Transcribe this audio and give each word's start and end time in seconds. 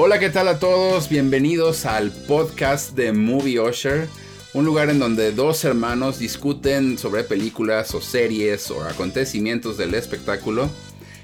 Hola, 0.00 0.20
¿qué 0.20 0.30
tal 0.30 0.46
a 0.46 0.60
todos? 0.60 1.08
Bienvenidos 1.08 1.84
al 1.84 2.12
podcast 2.12 2.94
de 2.94 3.10
Movie 3.10 3.58
Usher, 3.58 4.06
un 4.54 4.64
lugar 4.64 4.90
en 4.90 5.00
donde 5.00 5.32
dos 5.32 5.64
hermanos 5.64 6.20
discuten 6.20 6.96
sobre 6.96 7.24
películas 7.24 7.92
o 7.96 8.00
series 8.00 8.70
o 8.70 8.84
acontecimientos 8.84 9.76
del 9.76 9.94
espectáculo 9.94 10.70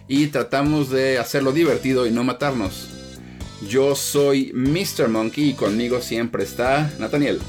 y 0.09 0.27
tratamos 0.27 0.91
de 0.91 1.19
hacerlo 1.19 1.53
divertido 1.53 2.05
y 2.05 2.11
no 2.11 2.25
matarnos. 2.25 2.89
Yo 3.69 3.95
soy 3.95 4.51
Mr. 4.53 5.07
Monkey 5.09 5.51
y 5.51 5.55
conmigo 5.55 6.01
siempre 6.01 6.43
está 6.43 6.91
Nathaniel. 6.99 7.41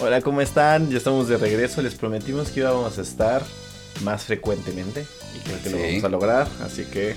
Hola, 0.00 0.20
¿cómo 0.20 0.40
están? 0.40 0.88
Ya 0.88 0.98
estamos 0.98 1.26
de 1.26 1.36
regreso. 1.36 1.82
Les 1.82 1.96
prometimos 1.96 2.50
que 2.50 2.60
íbamos 2.60 2.96
a 2.96 3.02
estar 3.02 3.42
más 4.04 4.22
frecuentemente 4.22 5.04
y 5.34 5.38
creo 5.40 5.62
que 5.64 5.70
lo 5.70 5.78
vamos 5.78 6.04
a 6.04 6.08
lograr. 6.08 6.48
Así 6.64 6.84
que 6.84 7.16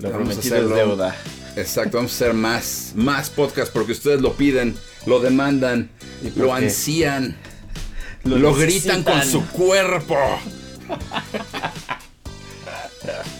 lo 0.00 0.10
prometido 0.10 0.56
es 0.56 0.68
deuda. 0.68 1.14
Exacto, 1.56 1.98
vamos 1.98 2.12
a 2.12 2.14
hacer 2.16 2.34
más, 2.34 2.92
más 2.96 3.30
podcast 3.30 3.72
porque 3.72 3.92
ustedes 3.92 4.20
lo 4.20 4.34
piden, 4.34 4.74
lo 5.06 5.20
demandan, 5.20 5.90
lo 6.34 6.52
ansían, 6.52 7.36
lo, 8.24 8.54
gritan 8.54 9.04
con 9.04 9.24
su 9.24 9.46
cuerpo. 9.46 10.16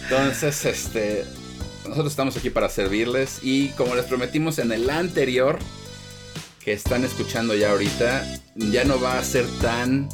Entonces, 0.05 0.65
este, 0.65 1.25
nosotros 1.85 2.13
estamos 2.13 2.37
aquí 2.37 2.51
para 2.51 2.69
servirles 2.69 3.41
y 3.43 3.69
como 3.71 3.95
les 3.97 4.05
prometimos 4.05 4.59
en 4.59 4.71
el 4.71 4.89
anterior, 4.91 5.59
que 6.65 6.73
están 6.73 7.05
escuchando 7.05 7.55
ya 7.55 7.73
ahorita, 7.73 8.27
ya 8.55 8.85
no 8.85 9.01
va 9.01 9.19
a 9.19 9.25
ser 9.25 9.45
tan 9.61 10.09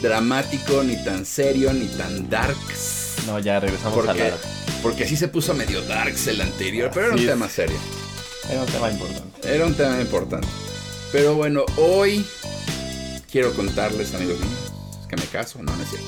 dramático, 0.00 0.82
ni 0.82 0.96
tan 1.04 1.26
serio, 1.26 1.72
ni 1.72 1.86
tan 1.86 2.28
darks. 2.30 3.16
No, 3.26 3.38
ya 3.38 3.60
regresamos 3.60 3.94
porque, 3.94 4.22
a 4.22 4.28
la... 4.30 4.55
Porque 4.86 5.04
sí 5.04 5.16
se 5.16 5.26
puso 5.26 5.52
medio 5.52 5.82
darks 5.82 6.28
el 6.28 6.40
anterior, 6.40 6.92
pero 6.94 7.06
era 7.06 7.16
un 7.16 7.26
tema 7.26 7.48
serio. 7.48 7.76
Era 8.48 8.60
un 8.60 8.68
tema 8.68 8.88
importante. 8.88 9.52
Era 9.52 9.66
un 9.66 9.74
tema 9.74 10.00
importante. 10.00 10.46
Pero 11.10 11.34
bueno, 11.34 11.64
hoy 11.76 12.24
quiero 13.28 13.52
contarles, 13.54 14.14
amigos 14.14 14.38
míos, 14.38 14.72
que 15.08 15.16
me 15.16 15.24
caso, 15.24 15.60
no, 15.60 15.76
no 15.76 15.82
es 15.82 15.90
cierto. 15.90 16.06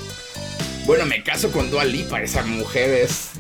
Bueno, 0.87 1.07
me 1.07 1.25
caso 1.25 1.51
con 1.51 1.69
Dua 1.73 1.85
Lipa, 1.85 2.23
esa 2.23 2.45
mujer 2.45 2.91
es 2.91 3.31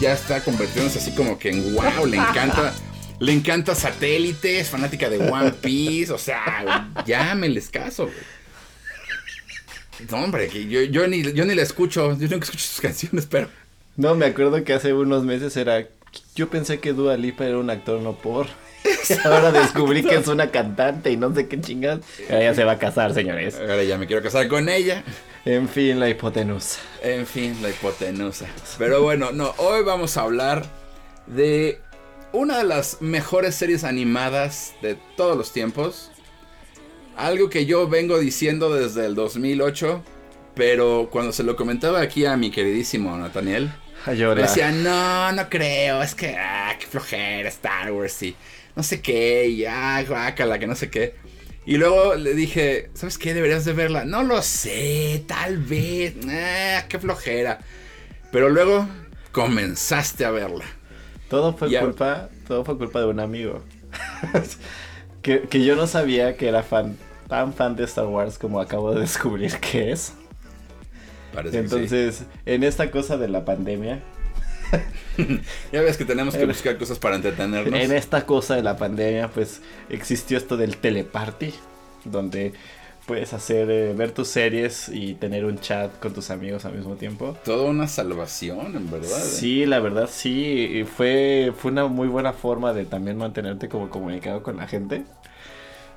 ya 0.00 0.14
está 0.14 0.42
convirtiéndose 0.42 0.98
así 0.98 1.10
como 1.10 1.38
que 1.38 1.50
en 1.50 1.74
wow, 1.74 2.06
le 2.06 2.16
encanta 2.16 2.72
le 3.20 3.32
encanta 3.32 3.74
satélite, 3.74 4.60
es 4.60 4.70
fanática 4.70 5.10
de 5.10 5.18
One 5.18 5.52
Piece, 5.60 6.10
o 6.10 6.16
sea, 6.18 6.90
ya 7.04 7.34
me 7.34 7.50
les 7.50 7.68
caso, 7.68 8.04
güey. 8.06 8.16
No, 10.10 10.24
hombre, 10.24 10.48
que 10.48 10.66
yo, 10.66 10.80
yo, 10.84 11.06
ni, 11.06 11.22
yo 11.34 11.44
ni 11.44 11.54
la 11.54 11.62
escucho, 11.62 12.18
yo 12.18 12.28
nunca 12.28 12.46
escucho 12.46 12.64
sus 12.64 12.80
canciones, 12.80 13.26
pero... 13.26 13.50
No, 13.96 14.14
me 14.14 14.26
acuerdo 14.26 14.62
que 14.62 14.74
hace 14.74 14.92
unos 14.92 15.24
meses 15.24 15.56
era... 15.56 15.88
Yo 16.34 16.48
pensé 16.48 16.80
que 16.80 16.92
Dua 16.92 17.16
Lipa 17.16 17.44
era 17.46 17.58
un 17.58 17.70
actor 17.70 18.00
no 18.00 18.14
por... 18.14 18.46
Ahora 19.24 19.52
descubrí 19.52 20.02
que 20.02 20.16
es 20.16 20.28
una 20.28 20.50
cantante 20.50 21.10
y 21.10 21.16
no 21.16 21.34
sé 21.34 21.48
qué 21.48 21.60
chingas. 21.60 22.00
Ahora 22.28 22.42
ya 22.42 22.54
se 22.54 22.64
va 22.64 22.72
a 22.72 22.78
casar, 22.78 23.14
señores. 23.14 23.58
Ahora 23.58 23.82
ya 23.82 23.98
me 23.98 24.06
quiero 24.06 24.22
casar 24.22 24.48
con 24.48 24.68
ella. 24.68 25.02
En 25.44 25.68
fin, 25.68 25.98
la 25.98 26.08
hipotenusa. 26.08 26.80
En 27.02 27.26
fin, 27.26 27.56
la 27.62 27.70
hipotenusa. 27.70 28.46
Pero 28.78 29.02
bueno, 29.02 29.32
no, 29.32 29.54
hoy 29.58 29.82
vamos 29.82 30.16
a 30.16 30.22
hablar 30.22 30.64
de 31.26 31.80
una 32.32 32.58
de 32.58 32.64
las 32.64 33.00
mejores 33.00 33.54
series 33.54 33.84
animadas 33.84 34.74
de 34.82 34.96
todos 35.16 35.36
los 35.36 35.52
tiempos. 35.52 36.10
Algo 37.16 37.48
que 37.48 37.64
yo 37.64 37.88
vengo 37.88 38.18
diciendo 38.18 38.74
desde 38.74 39.06
el 39.06 39.14
2008, 39.14 40.02
pero 40.54 41.08
cuando 41.10 41.32
se 41.32 41.44
lo 41.44 41.56
comentaba 41.56 42.00
aquí 42.00 42.26
a 42.26 42.36
mi 42.36 42.50
queridísimo 42.50 43.16
Nathaniel, 43.16 43.72
Llora. 44.14 44.42
decía, 44.42 44.70
no, 44.70 45.32
no 45.32 45.48
creo, 45.48 46.02
es 46.02 46.14
que, 46.14 46.36
ah, 46.36 46.74
qué 46.78 46.86
flojera 46.86 47.48
Star 47.48 47.92
Wars 47.92 48.22
y 48.22 48.36
no 48.74 48.82
sé 48.82 49.00
qué, 49.00 49.48
y 49.48 49.64
ah, 49.64 50.02
guácala, 50.06 50.58
que 50.58 50.66
no 50.66 50.74
sé 50.74 50.90
qué. 50.90 51.14
Y 51.64 51.78
luego 51.78 52.14
le 52.14 52.34
dije, 52.34 52.90
¿sabes 52.94 53.18
qué? 53.18 53.34
Deberías 53.34 53.64
de 53.64 53.72
verla. 53.72 54.04
No 54.04 54.22
lo 54.22 54.40
sé, 54.40 55.24
tal 55.26 55.58
vez, 55.58 56.14
ah, 56.28 56.84
qué 56.88 56.98
flojera. 56.98 57.58
Pero 58.30 58.48
luego 58.50 58.86
comenzaste 59.32 60.24
a 60.24 60.30
verla. 60.30 60.64
Todo 61.28 61.56
fue 61.56 61.76
culpa, 61.80 62.28
todo 62.46 62.64
fue 62.64 62.78
culpa 62.78 63.00
de 63.00 63.06
un 63.06 63.18
amigo. 63.18 63.64
que, 65.22 65.42
que, 65.42 65.64
yo 65.64 65.74
no 65.74 65.88
sabía 65.88 66.36
que 66.36 66.46
era 66.46 66.62
fan, 66.62 66.96
tan 67.28 67.52
fan 67.52 67.74
de 67.74 67.84
Star 67.84 68.06
Wars 68.06 68.38
como 68.38 68.60
acabo 68.60 68.94
de 68.94 69.00
descubrir 69.00 69.58
que 69.58 69.90
es. 69.90 70.12
Parece 71.36 71.58
Entonces, 71.58 72.16
que 72.16 72.24
sí. 72.24 72.30
en 72.46 72.64
esta 72.64 72.90
cosa 72.90 73.16
de 73.16 73.28
la 73.28 73.44
pandemia. 73.44 74.00
ya 75.72 75.82
ves 75.82 75.96
que 75.96 76.04
tenemos 76.04 76.34
que 76.34 76.46
buscar 76.46 76.76
cosas 76.78 76.98
para 76.98 77.16
entretenernos. 77.16 77.78
En 77.78 77.92
esta 77.92 78.26
cosa 78.26 78.56
de 78.56 78.62
la 78.62 78.76
pandemia, 78.76 79.28
pues 79.28 79.60
existió 79.90 80.38
esto 80.38 80.56
del 80.56 80.78
teleparty, 80.78 81.52
donde 82.04 82.52
puedes 83.06 83.32
hacer 83.32 83.70
eh, 83.70 83.94
ver 83.94 84.12
tus 84.12 84.28
series 84.28 84.88
y 84.88 85.14
tener 85.14 85.44
un 85.44 85.58
chat 85.58 85.96
con 86.00 86.12
tus 86.12 86.30
amigos 86.30 86.64
al 86.64 86.74
mismo 86.74 86.94
tiempo. 86.94 87.36
Toda 87.44 87.70
una 87.70 87.86
salvación, 87.86 88.74
en 88.74 88.90
verdad. 88.90 89.18
¿eh? 89.18 89.30
Sí, 89.30 89.66
la 89.66 89.78
verdad 89.78 90.08
sí, 90.10 90.84
fue 90.96 91.52
fue 91.56 91.70
una 91.70 91.86
muy 91.86 92.08
buena 92.08 92.32
forma 92.32 92.72
de 92.72 92.86
también 92.86 93.18
mantenerte 93.18 93.68
como 93.68 93.90
comunicado 93.90 94.42
con 94.42 94.56
la 94.56 94.66
gente. 94.66 95.04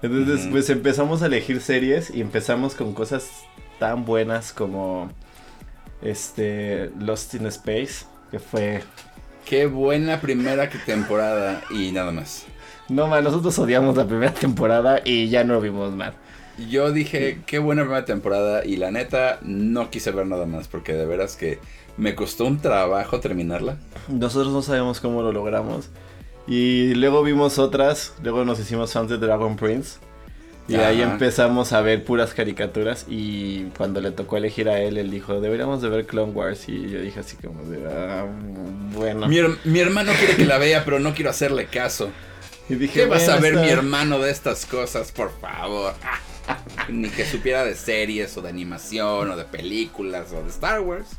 Entonces, 0.01 0.47
pues 0.49 0.69
empezamos 0.69 1.21
a 1.21 1.25
elegir 1.25 1.59
series 1.61 2.09
y 2.09 2.21
empezamos 2.21 2.75
con 2.75 2.93
cosas 2.93 3.29
tan 3.79 4.05
buenas 4.05 4.53
como 4.53 5.09
este 6.01 6.91
Lost 6.99 7.33
in 7.35 7.45
Space, 7.47 8.05
que 8.31 8.39
fue 8.39 8.81
Qué 9.49 9.65
buena 9.65 10.21
primera 10.21 10.69
temporada 10.85 11.63
y 11.71 11.91
nada 11.91 12.11
más. 12.11 12.45
No, 12.87 13.07
man, 13.07 13.23
nosotros 13.23 13.57
odiamos 13.57 13.97
la 13.97 14.05
primera 14.05 14.31
temporada 14.31 15.01
y 15.03 15.27
ya 15.29 15.43
no 15.43 15.55
lo 15.55 15.61
vimos 15.61 15.91
más. 15.95 16.13
Yo 16.69 16.91
dije, 16.91 17.41
qué 17.47 17.57
buena 17.57 17.81
primera 17.81 18.05
temporada 18.05 18.63
y 18.63 18.75
la 18.75 18.91
neta 18.91 19.39
no 19.41 19.89
quise 19.89 20.11
ver 20.11 20.27
nada 20.27 20.45
más 20.45 20.67
porque 20.67 20.93
de 20.93 21.05
veras 21.07 21.35
que 21.35 21.57
me 21.97 22.13
costó 22.13 22.45
un 22.45 22.59
trabajo 22.59 23.19
terminarla. 23.21 23.77
Nosotros 24.07 24.53
no 24.53 24.61
sabemos 24.61 24.99
cómo 24.99 25.23
lo 25.23 25.31
logramos. 25.31 25.89
Y 26.45 26.93
luego 26.93 27.23
vimos 27.23 27.57
otras, 27.57 28.13
luego 28.21 28.45
nos 28.45 28.59
hicimos 28.59 28.93
fans 28.93 29.09
de 29.09 29.17
Dragon 29.17 29.55
Prince. 29.55 29.97
Y 30.69 30.75
Ajá. 30.75 30.89
ahí 30.89 31.01
empezamos 31.01 31.73
a 31.73 31.81
ver 31.81 32.03
puras 32.03 32.35
caricaturas 32.35 33.07
y 33.09 33.63
cuando 33.75 34.01
le 34.01 34.11
tocó 34.11 34.37
elegir 34.37 34.69
a 34.69 34.79
él, 34.79 34.99
él 34.99 35.09
dijo, 35.09 35.41
deberíamos 35.41 35.81
de 35.81 35.89
ver 35.89 36.05
Clone 36.05 36.31
Wars. 36.31 36.69
Y 36.69 36.89
yo 36.89 37.01
dije 37.01 37.19
así 37.19 37.35
como 37.37 37.63
de, 37.63 37.87
ah, 37.87 38.27
bueno. 38.93 39.27
Mi, 39.27 39.39
mi, 39.63 39.79
hermano 39.79 40.11
quiere 40.19 40.35
que 40.35 40.45
la 40.45 40.59
vea, 40.59 40.85
pero 40.85 40.99
no 40.99 41.15
quiero 41.15 41.31
hacerle 41.31 41.65
caso. 41.65 42.11
Y 42.69 42.75
dije, 42.75 43.01
¿Qué 43.01 43.05
vas 43.07 43.27
a 43.29 43.37
ver 43.37 43.55
mi 43.55 43.67
hermano 43.67 44.19
de 44.19 44.29
estas 44.29 44.67
cosas, 44.67 45.11
por 45.11 45.31
favor? 45.41 45.95
Ni 46.87 47.09
que 47.09 47.25
supiera 47.25 47.65
de 47.65 47.73
series 47.73 48.37
o 48.37 48.43
de 48.43 48.49
animación 48.49 49.31
o 49.31 49.35
de 49.35 49.45
películas 49.45 50.31
o 50.33 50.43
de 50.43 50.49
Star 50.49 50.81
Wars. 50.81 51.09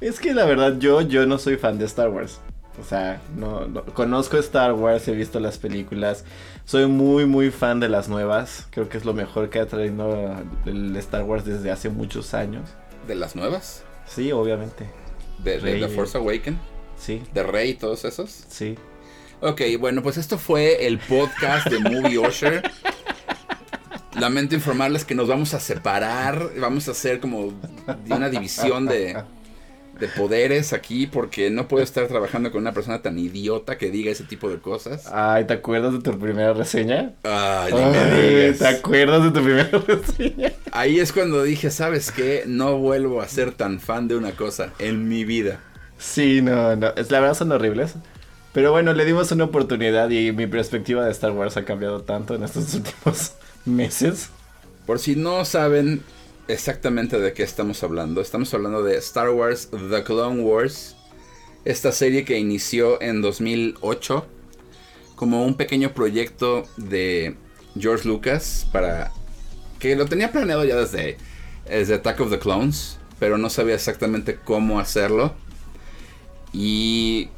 Es 0.00 0.18
que 0.18 0.34
la 0.34 0.44
verdad 0.44 0.76
yo, 0.78 1.02
yo 1.02 1.24
no 1.26 1.38
soy 1.38 1.56
fan 1.56 1.78
de 1.78 1.84
Star 1.84 2.08
Wars. 2.08 2.40
O 2.80 2.84
sea, 2.84 3.20
no, 3.36 3.66
no, 3.66 3.84
conozco 3.84 4.38
Star 4.38 4.72
Wars, 4.72 5.06
he 5.08 5.12
visto 5.12 5.38
las 5.38 5.58
películas. 5.58 6.24
Soy 6.64 6.86
muy, 6.86 7.26
muy 7.26 7.50
fan 7.50 7.80
de 7.80 7.88
las 7.88 8.08
nuevas. 8.08 8.66
Creo 8.70 8.88
que 8.88 8.96
es 8.96 9.04
lo 9.04 9.12
mejor 9.12 9.50
que 9.50 9.60
ha 9.60 9.66
traído 9.66 10.36
el 10.64 10.96
Star 10.96 11.24
Wars 11.24 11.44
desde 11.44 11.70
hace 11.70 11.90
muchos 11.90 12.32
años. 12.32 12.70
¿De 13.06 13.14
las 13.14 13.36
nuevas? 13.36 13.84
Sí, 14.06 14.32
obviamente. 14.32 14.88
¿De, 15.42 15.58
de 15.58 15.80
The 15.80 15.88
Force 15.88 16.16
Awakens? 16.16 16.58
Sí. 16.98 17.22
¿De 17.32 17.42
Rey 17.42 17.70
y 17.70 17.74
todos 17.74 18.04
esos? 18.04 18.44
Sí. 18.48 18.76
Ok, 19.40 19.62
bueno, 19.78 20.02
pues 20.02 20.16
esto 20.16 20.38
fue 20.38 20.86
el 20.86 20.98
podcast 20.98 21.66
de 21.68 21.78
Movie 21.78 22.18
Usher. 22.18 22.62
Lamento 24.18 24.54
informarles 24.54 25.04
que 25.04 25.14
nos 25.14 25.28
vamos 25.28 25.54
a 25.54 25.60
separar, 25.60 26.50
vamos 26.58 26.88
a 26.88 26.90
hacer 26.90 27.20
como 27.20 27.52
una 28.08 28.28
división 28.28 28.86
de, 28.86 29.16
de 30.00 30.08
poderes 30.08 30.72
aquí 30.72 31.06
porque 31.06 31.50
no 31.50 31.68
puedo 31.68 31.84
estar 31.84 32.08
trabajando 32.08 32.50
con 32.50 32.62
una 32.62 32.72
persona 32.72 33.02
tan 33.02 33.18
idiota 33.18 33.78
que 33.78 33.90
diga 33.90 34.10
ese 34.10 34.24
tipo 34.24 34.48
de 34.48 34.58
cosas. 34.58 35.06
Ay, 35.12 35.44
¿te 35.44 35.54
acuerdas 35.54 35.92
de 35.92 36.00
tu 36.00 36.18
primera 36.18 36.52
reseña? 36.54 37.12
Ay, 37.22 37.72
me 37.72 38.22
digas. 38.22 38.58
¿Te 38.58 38.66
acuerdas 38.66 39.24
de 39.24 39.30
tu 39.30 39.44
primera 39.44 39.70
reseña? 39.86 40.52
Ahí 40.72 40.98
es 40.98 41.12
cuando 41.12 41.42
dije, 41.42 41.70
¿sabes 41.70 42.10
qué? 42.10 42.44
No 42.46 42.78
vuelvo 42.78 43.20
a 43.20 43.28
ser 43.28 43.52
tan 43.52 43.78
fan 43.78 44.08
de 44.08 44.16
una 44.16 44.32
cosa 44.32 44.72
en 44.78 45.08
mi 45.08 45.24
vida. 45.24 45.60
Sí, 45.98 46.40
no, 46.42 46.74
no, 46.76 46.88
es, 46.96 47.10
la 47.10 47.20
verdad 47.20 47.34
son 47.34 47.52
horribles. 47.52 47.94
Pero 48.52 48.72
bueno, 48.72 48.92
le 48.94 49.04
dimos 49.04 49.30
una 49.30 49.44
oportunidad 49.44 50.10
y 50.10 50.32
mi 50.32 50.46
perspectiva 50.46 51.04
de 51.04 51.12
Star 51.12 51.30
Wars 51.32 51.56
ha 51.56 51.64
cambiado 51.64 52.02
tanto 52.02 52.34
en 52.34 52.42
estos 52.42 52.74
últimos 52.74 53.34
meses. 53.64 54.30
Por 54.86 54.98
si 54.98 55.14
no 55.14 55.44
saben 55.44 56.02
exactamente 56.52 57.18
de 57.18 57.32
qué 57.32 57.42
estamos 57.42 57.82
hablando, 57.82 58.20
estamos 58.20 58.52
hablando 58.54 58.82
de 58.82 58.96
Star 58.98 59.30
Wars 59.30 59.68
The 59.70 60.02
Clone 60.02 60.42
Wars, 60.42 60.96
esta 61.64 61.92
serie 61.92 62.24
que 62.24 62.38
inició 62.38 63.00
en 63.00 63.22
2008 63.22 64.26
como 65.14 65.44
un 65.44 65.54
pequeño 65.54 65.92
proyecto 65.92 66.66
de 66.76 67.36
George 67.78 68.08
Lucas 68.08 68.66
para 68.72 69.12
que 69.78 69.94
lo 69.96 70.06
tenía 70.06 70.32
planeado 70.32 70.64
ya 70.64 70.76
desde, 70.76 71.16
Attack 71.94 72.20
of 72.20 72.30
the 72.30 72.38
Clones, 72.38 72.98
pero 73.18 73.38
no 73.38 73.50
sabía 73.50 73.74
exactamente 73.74 74.38
cómo 74.42 74.80
hacerlo. 74.80 75.34
Y, 76.52 77.28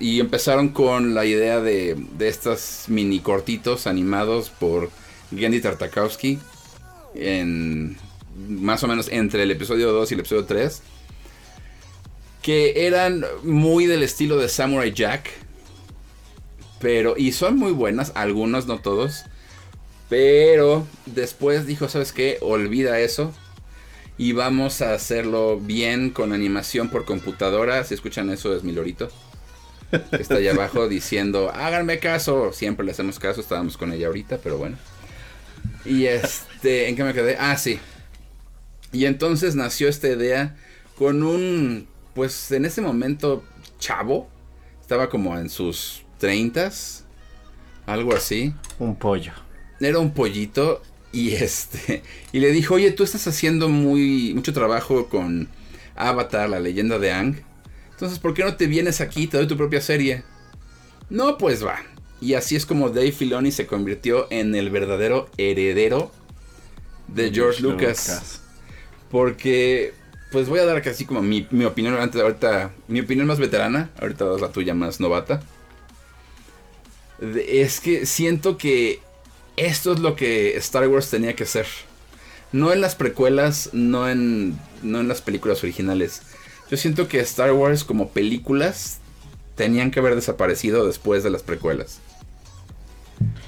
y 0.00 0.20
empezaron 0.20 0.68
con 0.70 1.14
la 1.14 1.26
idea 1.26 1.60
de, 1.60 1.96
de 2.16 2.28
estos 2.28 2.84
mini 2.88 3.20
cortitos 3.20 3.86
animados 3.86 4.48
por 4.48 4.90
Gendy 5.36 5.60
Tartakovsky 5.60 6.38
en 7.14 7.96
más 8.48 8.82
o 8.82 8.88
menos 8.88 9.08
entre 9.10 9.42
el 9.42 9.50
episodio 9.50 9.92
2 9.92 10.10
y 10.10 10.14
el 10.14 10.20
episodio 10.20 10.44
3 10.44 10.82
que 12.42 12.86
eran 12.86 13.24
muy 13.42 13.86
del 13.86 14.02
estilo 14.02 14.36
de 14.36 14.48
Samurai 14.48 14.92
Jack 14.92 15.30
pero 16.80 17.14
y 17.16 17.32
son 17.32 17.56
muy 17.56 17.72
buenas 17.72 18.12
algunos 18.14 18.66
no 18.66 18.78
todos 18.78 19.24
pero 20.08 20.86
después 21.06 21.66
dijo 21.66 21.88
sabes 21.88 22.12
qué 22.12 22.38
olvida 22.40 23.00
eso 23.00 23.32
y 24.16 24.32
vamos 24.32 24.80
a 24.80 24.94
hacerlo 24.94 25.58
bien 25.58 26.10
con 26.10 26.32
animación 26.32 26.88
por 26.88 27.04
computadora. 27.04 27.82
Si 27.84 27.94
escuchan 27.94 28.30
eso 28.30 28.54
es 28.54 28.62
mi 28.62 28.72
lorito. 28.72 29.10
Que 29.90 30.22
está 30.22 30.36
allá 30.36 30.52
abajo 30.52 30.88
diciendo 30.88 31.50
háganme 31.54 31.98
caso 31.98 32.52
siempre 32.52 32.84
le 32.84 32.92
hacemos 32.92 33.18
caso 33.20 33.40
estábamos 33.40 33.76
con 33.76 33.92
ella 33.92 34.08
ahorita 34.08 34.38
pero 34.38 34.58
bueno. 34.58 34.76
Y 35.84 36.06
este, 36.06 36.88
¿en 36.88 36.96
qué 36.96 37.04
me 37.04 37.14
quedé? 37.14 37.36
Ah, 37.38 37.56
sí. 37.56 37.78
Y 38.94 39.06
entonces 39.06 39.56
nació 39.56 39.88
esta 39.88 40.08
idea 40.08 40.56
con 40.96 41.24
un, 41.24 41.88
pues 42.14 42.52
en 42.52 42.64
ese 42.64 42.80
momento, 42.80 43.42
chavo. 43.80 44.28
Estaba 44.80 45.10
como 45.10 45.36
en 45.36 45.50
sus 45.50 46.02
treintas, 46.18 47.04
algo 47.86 48.14
así. 48.14 48.54
Un 48.78 48.94
pollo. 48.94 49.32
Era 49.80 49.98
un 49.98 50.14
pollito 50.14 50.80
y 51.10 51.32
este, 51.34 52.04
y 52.32 52.38
le 52.38 52.52
dijo, 52.52 52.74
oye, 52.74 52.92
tú 52.92 53.02
estás 53.02 53.26
haciendo 53.26 53.68
muy, 53.68 54.32
mucho 54.32 54.52
trabajo 54.52 55.08
con 55.08 55.48
Avatar, 55.96 56.48
la 56.48 56.60
leyenda 56.60 57.00
de 57.00 57.12
Ang. 57.12 57.42
Entonces, 57.90 58.20
¿por 58.20 58.32
qué 58.32 58.44
no 58.44 58.54
te 58.54 58.68
vienes 58.68 59.00
aquí 59.00 59.24
y 59.24 59.26
te 59.26 59.38
doy 59.38 59.48
tu 59.48 59.56
propia 59.56 59.80
serie? 59.80 60.22
No, 61.10 61.36
pues 61.36 61.66
va. 61.66 61.80
Y 62.20 62.34
así 62.34 62.54
es 62.54 62.64
como 62.64 62.90
Dave 62.90 63.10
Filoni 63.10 63.50
se 63.50 63.66
convirtió 63.66 64.28
en 64.30 64.54
el 64.54 64.70
verdadero 64.70 65.28
heredero 65.36 66.12
de 67.08 67.32
George, 67.32 67.60
Lucas. 67.60 68.43
Porque, 69.14 69.94
pues 70.32 70.48
voy 70.48 70.58
a 70.58 70.64
dar 70.64 70.82
casi 70.82 71.04
como 71.04 71.22
mi, 71.22 71.46
opinión 71.64 71.94
antes 71.94 72.20
ahorita, 72.20 72.72
mi 72.88 72.98
opinión 72.98 73.28
más 73.28 73.38
veterana, 73.38 73.90
ahorita 74.00 74.24
das 74.24 74.40
la 74.40 74.50
tuya 74.50 74.74
más 74.74 74.98
novata. 74.98 75.40
Es 77.46 77.78
que 77.78 78.06
siento 78.06 78.58
que 78.58 78.98
esto 79.56 79.92
es 79.92 80.00
lo 80.00 80.16
que 80.16 80.56
Star 80.56 80.88
Wars 80.88 81.10
tenía 81.10 81.36
que 81.36 81.46
ser. 81.46 81.68
No 82.50 82.72
en 82.72 82.80
las 82.80 82.96
precuelas, 82.96 83.70
no 83.72 84.10
en, 84.10 84.58
no 84.82 84.98
en 84.98 85.06
las 85.06 85.22
películas 85.22 85.62
originales. 85.62 86.22
Yo 86.68 86.76
siento 86.76 87.06
que 87.06 87.20
Star 87.20 87.52
Wars 87.52 87.84
como 87.84 88.08
películas 88.08 88.98
tenían 89.54 89.92
que 89.92 90.00
haber 90.00 90.16
desaparecido 90.16 90.88
después 90.88 91.22
de 91.22 91.30
las 91.30 91.44
precuelas. 91.44 92.00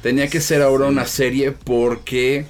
Tenía 0.00 0.28
que 0.28 0.40
ser 0.40 0.62
ahora 0.62 0.86
una 0.86 1.06
serie 1.06 1.50
porque 1.50 2.46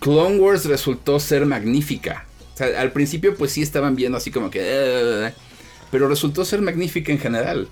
Clone 0.00 0.38
Wars 0.38 0.66
resultó 0.66 1.18
ser 1.18 1.46
magnífica. 1.46 2.25
Al 2.60 2.92
principio 2.92 3.34
pues 3.34 3.52
sí 3.52 3.62
estaban 3.62 3.96
viendo 3.96 4.18
así 4.18 4.30
como 4.30 4.50
que... 4.50 4.60
Eh", 4.62 5.32
pero 5.90 6.08
resultó 6.08 6.44
ser 6.44 6.62
magnífica 6.62 7.12
en 7.12 7.18
general. 7.18 7.68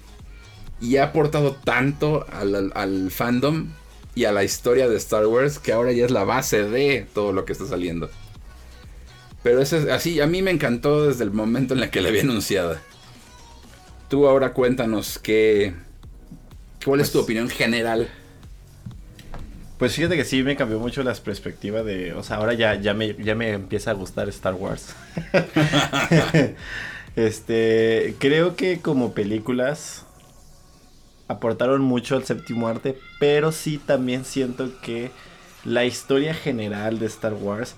Y 0.80 0.96
ha 0.96 1.04
aportado 1.04 1.54
tanto 1.54 2.26
al, 2.30 3.10
fandom 3.10 3.70
y 4.14 4.24
a 4.24 4.32
la 4.32 4.44
historia 4.44 4.88
de 4.88 4.96
Star 4.96 5.26
Wars 5.26 5.58
que 5.58 5.72
ahora 5.72 5.92
ya 5.92 6.04
es 6.04 6.10
la 6.10 6.24
base 6.24 6.64
de 6.64 7.06
todo 7.14 7.32
lo 7.32 7.44
que 7.44 7.52
está 7.52 7.66
saliendo. 7.66 8.10
Pero 9.42 9.60
es 9.60 9.72
así, 9.72 10.20
a 10.20 10.26
mí 10.26 10.42
me 10.42 10.50
encantó 10.50 11.06
desde 11.06 11.24
el 11.24 11.30
momento 11.30 11.74
en 11.74 11.80
el 11.80 11.90
que 11.90 12.00
la 12.00 12.08
había 12.08 12.22
anunciada. 12.22 12.80
Tú 14.08 14.26
ahora 14.26 14.52
cuéntanos 14.52 15.18
qué... 15.18 15.74
¿Cuál 16.84 17.00
es 17.00 17.10
tu 17.10 17.18
pues 17.18 17.24
opinión 17.24 17.48
general 17.48 18.10
pues 19.84 19.96
fíjate 19.96 20.16
que 20.16 20.24
sí 20.24 20.42
me 20.42 20.56
cambió 20.56 20.78
mucho 20.78 21.02
las 21.02 21.20
perspectivas 21.20 21.84
de, 21.84 22.14
o 22.14 22.22
sea, 22.22 22.38
ahora 22.38 22.54
ya, 22.54 22.74
ya, 22.74 22.94
me, 22.94 23.14
ya 23.16 23.34
me 23.34 23.50
empieza 23.50 23.90
a 23.90 23.92
gustar 23.92 24.30
Star 24.30 24.54
Wars. 24.54 24.94
este, 27.16 28.14
creo 28.18 28.56
que 28.56 28.80
como 28.80 29.12
películas 29.12 30.06
aportaron 31.28 31.82
mucho 31.82 32.16
al 32.16 32.24
séptimo 32.24 32.66
arte, 32.66 32.98
pero 33.20 33.52
sí 33.52 33.76
también 33.76 34.24
siento 34.24 34.80
que 34.80 35.10
la 35.64 35.84
historia 35.84 36.32
general 36.32 36.98
de 36.98 37.04
Star 37.04 37.34
Wars 37.34 37.74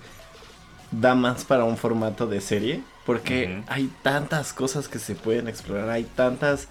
da 0.91 1.13
más 1.13 1.43
para 1.43 1.65
un 1.65 1.75
formato 1.75 2.25
de 2.25 2.39
serie, 2.39 2.83
porque 3.05 3.63
hay 3.67 3.91
tantas 4.01 4.53
cosas 4.53 4.87
que 4.87 4.99
se 4.99 5.15
pueden 5.15 5.49
explorar, 5.49 5.89
hay 5.89 6.05
tantas 6.05 6.69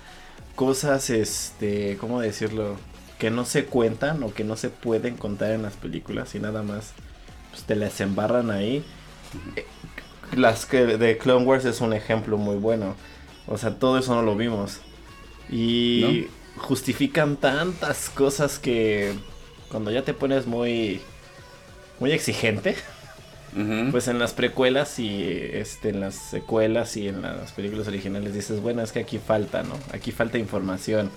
cosas, 0.55 1.11
este, 1.11 1.99
¿cómo 1.99 2.23
decirlo? 2.23 2.79
Que 3.18 3.30
no 3.30 3.44
se 3.44 3.64
cuentan 3.64 4.22
o 4.22 4.32
que 4.32 4.44
no 4.44 4.56
se 4.56 4.68
pueden 4.70 5.16
contar 5.16 5.52
en 5.52 5.62
las 5.62 5.74
películas 5.74 6.34
y 6.34 6.40
nada 6.40 6.62
más 6.62 6.92
pues, 7.50 7.64
te 7.64 7.76
las 7.76 8.00
embarran 8.00 8.50
ahí. 8.50 8.84
Eh, 9.56 9.66
las 10.34 10.66
que 10.66 10.84
de 10.84 11.18
Clone 11.18 11.46
Wars 11.46 11.64
es 11.64 11.80
un 11.80 11.92
ejemplo 11.92 12.36
muy 12.36 12.56
bueno. 12.56 12.96
O 13.46 13.58
sea, 13.58 13.78
todo 13.78 13.98
eso 13.98 14.14
no 14.14 14.22
lo 14.22 14.36
vimos. 14.36 14.80
Y 15.48 16.26
justifican 16.56 17.36
tantas 17.36 18.10
cosas 18.10 18.58
que 18.58 19.14
cuando 19.70 19.90
ya 19.90 20.02
te 20.02 20.14
pones 20.14 20.46
muy 20.46 21.00
muy 22.00 22.12
exigente, 22.12 22.76
pues 23.90 24.08
en 24.08 24.18
las 24.18 24.34
precuelas 24.34 24.98
y 24.98 25.22
este 25.22 25.88
en 25.90 26.00
las 26.00 26.14
secuelas 26.14 26.96
y 26.96 27.08
en 27.08 27.22
las 27.22 27.52
películas 27.52 27.88
originales 27.88 28.34
dices, 28.34 28.60
bueno, 28.60 28.82
es 28.82 28.92
que 28.92 29.00
aquí 29.00 29.18
falta, 29.18 29.62
¿no? 29.62 29.74
Aquí 29.92 30.12
falta 30.12 30.38
información. 30.38 31.10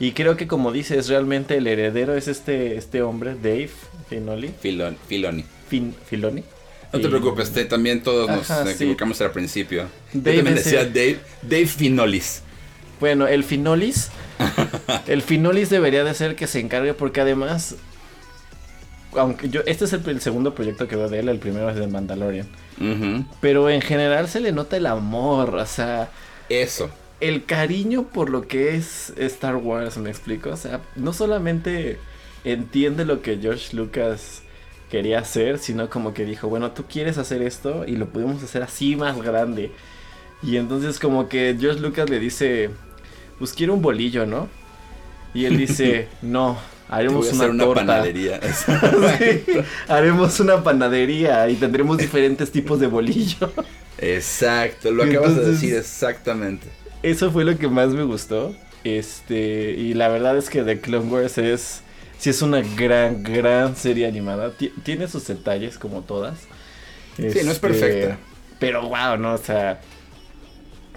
Y 0.00 0.12
creo 0.12 0.38
que 0.38 0.48
como 0.48 0.72
dices, 0.72 1.08
realmente 1.08 1.58
el 1.58 1.66
heredero 1.66 2.16
es 2.16 2.26
este, 2.26 2.76
este 2.76 3.02
hombre, 3.02 3.34
Dave 3.34 3.68
Finoli. 4.08 4.48
Filoni. 4.58 4.96
Filoni. 5.06 5.44
Filoni. 6.06 6.42
No 6.90 7.00
te 7.00 7.08
preocupes, 7.08 7.52
también 7.68 8.02
todos 8.02 8.28
nos 8.28 8.50
equivocamos 8.66 9.20
al 9.20 9.30
principio. 9.30 9.84
Dave 10.14 10.38
Yo 10.38 10.42
decía 10.44 10.84
Dave, 10.86 11.20
Dave 11.42 11.66
Finolis. 11.66 12.42
Bueno, 12.98 13.28
el 13.28 13.44
Finolis. 13.44 14.08
el 15.06 15.20
Finolis 15.20 15.68
debería 15.68 16.02
de 16.02 16.14
ser 16.14 16.30
el 16.30 16.36
que 16.36 16.46
se 16.46 16.60
encargue 16.60 16.94
porque 16.94 17.20
además 17.20 17.76
aunque 19.12 19.50
yo 19.50 19.60
este 19.66 19.84
es 19.84 19.92
el, 19.92 20.20
segundo 20.20 20.54
proyecto 20.54 20.88
que 20.88 20.96
veo 20.96 21.08
de 21.08 21.18
él, 21.18 21.28
el 21.28 21.38
primero 21.38 21.68
es 21.68 21.76
de 21.76 21.86
Mandalorian. 21.86 22.48
Pero 23.42 23.68
en 23.68 23.82
general 23.82 24.28
se 24.28 24.40
le 24.40 24.50
nota 24.50 24.78
el 24.78 24.86
amor, 24.86 25.54
o 25.56 25.66
sea, 25.66 26.10
eso 26.48 26.90
el 27.20 27.44
cariño 27.44 28.04
por 28.04 28.30
lo 28.30 28.48
que 28.48 28.74
es 28.74 29.12
Star 29.16 29.56
Wars, 29.56 29.98
me 29.98 30.10
explico. 30.10 30.50
O 30.50 30.56
sea, 30.56 30.80
no 30.96 31.12
solamente 31.12 31.98
entiende 32.44 33.04
lo 33.04 33.22
que 33.22 33.38
George 33.38 33.76
Lucas 33.76 34.42
quería 34.90 35.20
hacer, 35.20 35.58
sino 35.58 35.88
como 35.90 36.14
que 36.14 36.24
dijo, 36.24 36.48
bueno, 36.48 36.72
tú 36.72 36.84
quieres 36.90 37.18
hacer 37.18 37.42
esto 37.42 37.84
y 37.86 37.96
lo 37.96 38.08
podemos 38.08 38.42
hacer 38.42 38.62
así 38.62 38.96
más 38.96 39.20
grande. 39.20 39.70
Y 40.42 40.56
entonces 40.56 40.98
como 40.98 41.28
que 41.28 41.56
George 41.58 41.80
Lucas 41.80 42.08
le 42.08 42.18
dice, 42.18 42.70
pues 43.38 43.52
quiero 43.52 43.74
un 43.74 43.82
bolillo, 43.82 44.26
¿no? 44.26 44.48
Y 45.34 45.44
él 45.44 45.58
dice, 45.58 46.08
no, 46.22 46.58
haremos 46.88 47.30
una, 47.32 47.74
panadería. 47.74 48.40
haremos 49.88 50.40
una 50.40 50.64
panadería 50.64 51.48
y 51.50 51.56
tendremos 51.56 51.98
diferentes 51.98 52.50
tipos 52.50 52.80
de 52.80 52.86
bolillo. 52.86 53.52
Exacto, 53.98 54.90
lo 54.90 55.02
acabas 55.02 55.36
de 55.36 55.50
decir 55.50 55.74
exactamente 55.74 56.79
eso 57.02 57.30
fue 57.30 57.44
lo 57.44 57.56
que 57.58 57.68
más 57.68 57.90
me 57.90 58.04
gustó. 58.04 58.54
Este, 58.84 59.72
y 59.72 59.94
la 59.94 60.08
verdad 60.08 60.36
es 60.36 60.48
que 60.48 60.62
The 60.62 60.80
Clone 60.80 61.10
Wars 61.10 61.38
es, 61.38 61.82
sí 62.18 62.30
es 62.30 62.42
una 62.42 62.62
gran, 62.62 63.22
gran 63.22 63.76
serie 63.76 64.06
animada. 64.06 64.52
tiene 64.84 65.08
sus 65.08 65.26
detalles 65.26 65.78
como 65.78 66.02
todas. 66.02 66.40
sí, 67.16 67.22
no 67.22 67.28
es 67.28 67.36
este, 67.36 67.60
perfecta. 67.60 68.18
Pero 68.58 68.88
wow, 68.88 69.16
no, 69.18 69.34
o 69.34 69.38
sea, 69.38 69.80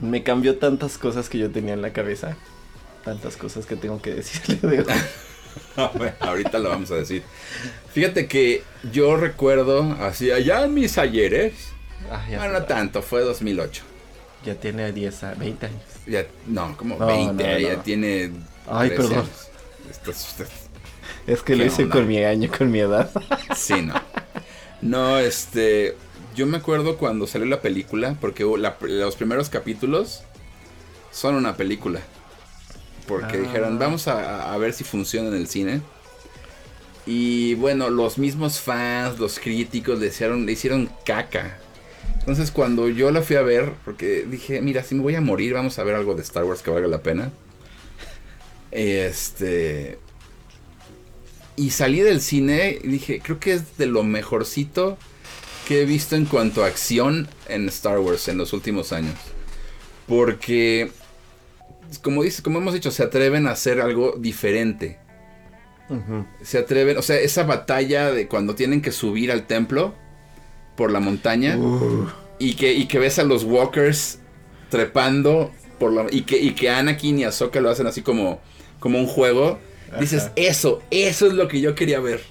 me 0.02 0.24
cambió 0.24 0.58
tantas 0.58 0.98
cosas 0.98 1.30
que 1.30 1.38
yo 1.38 1.50
tenía 1.52 1.74
en 1.74 1.82
la 1.82 1.94
cabeza. 1.94 2.38
Tantas 3.04 3.36
cosas 3.36 3.66
que 3.66 3.76
tengo 3.76 4.02
que 4.02 4.16
decirle 4.16 4.56
de 4.78 4.86
ahorita 6.20 6.60
lo 6.60 6.70
vamos 6.70 6.92
a 6.92 6.96
decir. 6.96 7.24
Fíjate 7.92 8.28
que 8.28 8.64
yo 8.92 9.18
recuerdo, 9.18 9.96
así 10.00 10.32
allá 10.32 10.64
en 10.66 10.74
mis 10.74 10.98
ayeres, 10.98 11.54
ah, 12.10 12.48
no 12.48 12.64
tanto, 12.64 13.02
fue 13.02 13.22
2008. 13.22 13.93
Ya 14.46 14.56
tiene 14.56 14.92
10 14.92 15.24
a 15.24 15.34
20 15.36 15.66
años. 15.66 15.82
Ya, 16.06 16.26
no, 16.48 16.76
como 16.76 16.98
20, 16.98 17.62
ya 17.62 17.82
tiene. 17.82 18.32
Ay, 18.68 18.90
perdón. 18.90 19.28
Es 21.28 21.42
que 21.42 21.56
lo 21.56 21.66
hice 21.66 21.88
con 21.88 22.08
mi 22.08 22.24
año, 22.24 22.50
con 22.56 22.70
mi 22.72 22.80
edad. 22.80 23.10
Sí, 23.56 23.82
no. 23.82 23.94
No, 24.82 25.18
este. 25.20 25.96
Yo 26.36 26.46
me 26.48 26.58
acuerdo 26.58 26.98
cuando 26.98 27.28
salió 27.28 27.48
la 27.48 27.62
película, 27.62 28.18
porque 28.20 28.44
los 28.44 29.16
primeros 29.16 29.50
capítulos 29.50 30.24
son 31.12 31.36
una 31.36 31.56
película. 31.56 32.02
Porque 33.08 33.38
dijeron, 33.38 33.76
ah. 33.76 33.80
vamos 33.80 34.08
a, 34.08 34.58
ver 34.58 34.74
si 34.74 34.84
funciona 34.84 35.30
en 35.30 35.36
el 35.36 35.48
cine. 35.48 35.82
Y 37.06 37.54
bueno, 37.56 37.90
los 37.90 38.18
mismos 38.18 38.60
fans, 38.60 39.20
los 39.20 39.40
críticos 39.40 40.00
le 40.00 40.08
hicieron, 40.08 40.46
le 40.46 40.54
hicieron 40.54 40.90
caca 41.06 41.60
Entonces 42.24 42.52
cuando 42.52 42.88
yo 42.88 43.12
la 43.12 43.22
fui 43.22 43.36
a 43.36 43.42
ver, 43.42 43.74
porque 43.84 44.26
dije, 44.26 44.62
mira, 44.62 44.82
si 44.82 44.96
me 44.96 45.02
voy 45.02 45.16
a 45.16 45.22
morir, 45.22 45.54
vamos 45.54 45.78
a 45.78 45.84
ver 45.84 45.94
algo 45.94 46.16
de 46.16 46.22
Star 46.22 46.46
Wars 46.46 46.62
que 46.62 46.72
valga 46.72 46.88
la 46.88 47.04
pena. 47.04 47.32
Este... 48.72 50.00
Y 51.58 51.72
salí 51.72 52.00
del 52.00 52.22
cine 52.22 52.80
y 52.82 52.88
dije, 52.88 53.20
creo 53.22 53.42
que 53.42 53.54
es 53.54 53.78
de 53.78 53.88
lo 53.88 54.04
mejorcito 54.04 54.98
que 55.68 55.82
he 55.82 55.86
visto 55.86 56.16
en 56.16 56.26
cuanto 56.26 56.64
a 56.64 56.68
acción 56.68 57.28
en 57.50 57.68
Star 57.68 58.00
Wars 58.00 58.30
en 58.30 58.38
los 58.38 58.54
últimos 58.54 58.94
años. 58.94 59.16
Porque, 60.08 60.92
como, 62.02 62.24
dice, 62.24 62.42
como 62.42 62.60
hemos 62.60 62.74
dicho, 62.74 62.90
se 62.90 63.04
atreven 63.04 63.48
a 63.48 63.52
hacer 63.52 63.82
algo 63.82 64.16
diferente. 64.18 64.98
Se 66.42 66.58
atreven, 66.58 66.98
o 66.98 67.02
sea, 67.02 67.18
esa 67.18 67.44
batalla 67.44 68.12
de 68.12 68.28
cuando 68.28 68.56
tienen 68.56 68.82
que 68.82 68.92
subir 68.92 69.30
al 69.30 69.46
templo 69.46 69.94
por 70.76 70.92
la 70.92 71.00
montaña 71.00 71.58
y, 72.40 72.56
que, 72.56 72.74
y 72.74 72.88
que 72.88 73.00
ves 73.00 73.20
a 73.20 73.24
los 73.24 73.44
walkers 73.44 74.20
trepando 74.70 75.52
por 75.80 75.94
la, 75.94 76.06
y, 76.10 76.22
que, 76.22 76.38
y 76.38 76.54
que 76.54 76.70
Anakin 76.70 77.20
y 77.20 77.24
Ahsoka 77.24 77.62
lo 77.62 77.70
hacen 77.70 77.88
así 77.88 78.02
como, 78.02 78.42
como 78.80 79.00
un 79.00 79.08
juego. 79.08 79.60
Dices, 80.00 80.32
eso, 80.36 80.82
eso 80.90 81.28
es 81.28 81.34
lo 81.34 81.48
que 81.48 81.62
yo 81.62 81.76
quería 81.76 82.00
ver. 82.00 82.22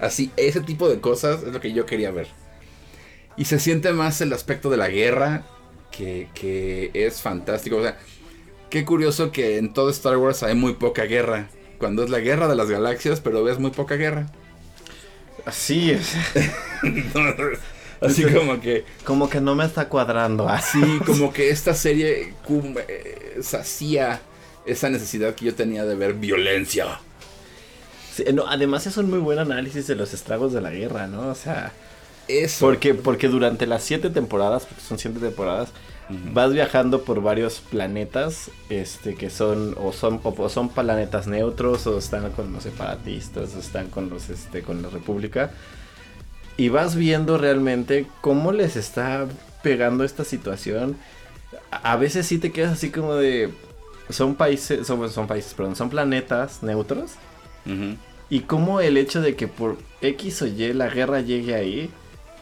Así, 0.00 0.30
ese 0.36 0.60
tipo 0.60 0.88
de 0.88 1.00
cosas 1.00 1.42
es 1.44 1.52
lo 1.52 1.60
que 1.60 1.72
yo 1.72 1.86
quería 1.86 2.10
ver. 2.10 2.26
Y 3.36 3.44
se 3.44 3.60
siente 3.60 3.92
más 3.92 4.20
el 4.20 4.32
aspecto 4.32 4.70
de 4.70 4.76
la 4.76 4.88
guerra, 4.88 5.44
que, 5.92 6.28
que 6.34 6.90
es 6.94 7.22
fantástico. 7.22 7.76
O 7.76 7.82
sea, 7.82 7.96
qué 8.70 8.84
curioso 8.84 9.30
que 9.30 9.58
en 9.58 9.72
todo 9.72 9.90
Star 9.90 10.16
Wars 10.16 10.42
hay 10.42 10.56
muy 10.56 10.74
poca 10.74 11.04
guerra. 11.04 11.48
Cuando 11.78 12.02
es 12.02 12.10
la 12.10 12.18
guerra 12.18 12.48
de 12.48 12.56
las 12.56 12.68
galaxias, 12.68 13.20
pero 13.20 13.44
ves 13.44 13.58
muy 13.58 13.70
poca 13.70 13.94
guerra. 13.94 14.26
Así 15.44 15.92
es. 15.92 16.14
Así 18.00 18.24
como 18.24 18.60
que... 18.60 18.84
Como 19.04 19.28
que 19.28 19.40
no 19.40 19.54
me 19.54 19.64
está 19.64 19.88
cuadrando. 19.88 20.48
Así 20.48 20.80
como 21.06 21.32
que 21.32 21.50
esta 21.50 21.74
serie 21.74 22.34
eh, 22.88 23.38
sacía 23.42 24.20
esa 24.64 24.90
necesidad 24.90 25.34
que 25.34 25.46
yo 25.46 25.54
tenía 25.54 25.84
de 25.84 25.94
ver 25.94 26.14
violencia. 26.14 27.00
no, 28.32 28.46
además 28.46 28.86
es 28.86 28.96
un 28.96 29.10
muy 29.10 29.18
buen 29.18 29.38
análisis 29.38 29.86
de 29.86 29.94
los 29.94 30.12
estragos 30.14 30.52
de 30.52 30.60
la 30.60 30.70
guerra, 30.70 31.06
¿no? 31.06 31.28
O 31.28 31.34
sea... 31.34 31.72
Eso. 32.28 32.66
Porque, 32.66 32.92
porque 32.92 33.28
durante 33.28 33.66
las 33.66 33.84
siete 33.84 34.10
temporadas, 34.10 34.66
porque 34.66 34.82
son 34.82 34.98
siete 34.98 35.20
temporadas, 35.20 35.68
vas 36.08 36.52
viajando 36.52 37.02
por 37.02 37.20
varios 37.20 37.60
planetas, 37.60 38.50
este, 38.68 39.14
que 39.14 39.30
son, 39.30 39.74
o 39.78 39.92
son, 39.92 40.20
o 40.22 40.48
son 40.48 40.68
planetas 40.68 41.26
neutros, 41.26 41.86
o 41.86 41.98
están 41.98 42.30
con 42.32 42.52
los 42.52 42.62
separatistas, 42.62 43.54
o 43.54 43.58
están 43.58 43.88
con 43.90 44.10
los, 44.10 44.28
este, 44.30 44.62
con 44.62 44.82
la 44.82 44.88
república. 44.88 45.50
Y 46.56 46.68
vas 46.68 46.96
viendo 46.96 47.38
realmente 47.38 48.06
cómo 48.20 48.52
les 48.52 48.76
está 48.76 49.26
pegando 49.62 50.04
esta 50.04 50.24
situación. 50.24 50.96
A 51.70 51.96
veces 51.96 52.26
sí 52.26 52.38
te 52.38 52.52
quedas 52.52 52.72
así 52.72 52.90
como 52.90 53.14
de. 53.14 53.50
Son 54.08 54.34
países. 54.34 54.86
Son, 54.86 55.10
son 55.10 55.26
países, 55.26 55.54
perdón. 55.54 55.76
Son 55.76 55.90
planetas 55.90 56.62
neutros. 56.62 57.12
Y 58.30 58.40
cómo 58.40 58.80
el 58.80 58.96
hecho 58.96 59.20
de 59.20 59.34
que 59.34 59.48
por 59.48 59.76
X 60.00 60.42
o 60.42 60.46
Y 60.46 60.72
la 60.72 60.88
guerra 60.88 61.20
llegue 61.20 61.54
ahí 61.54 61.90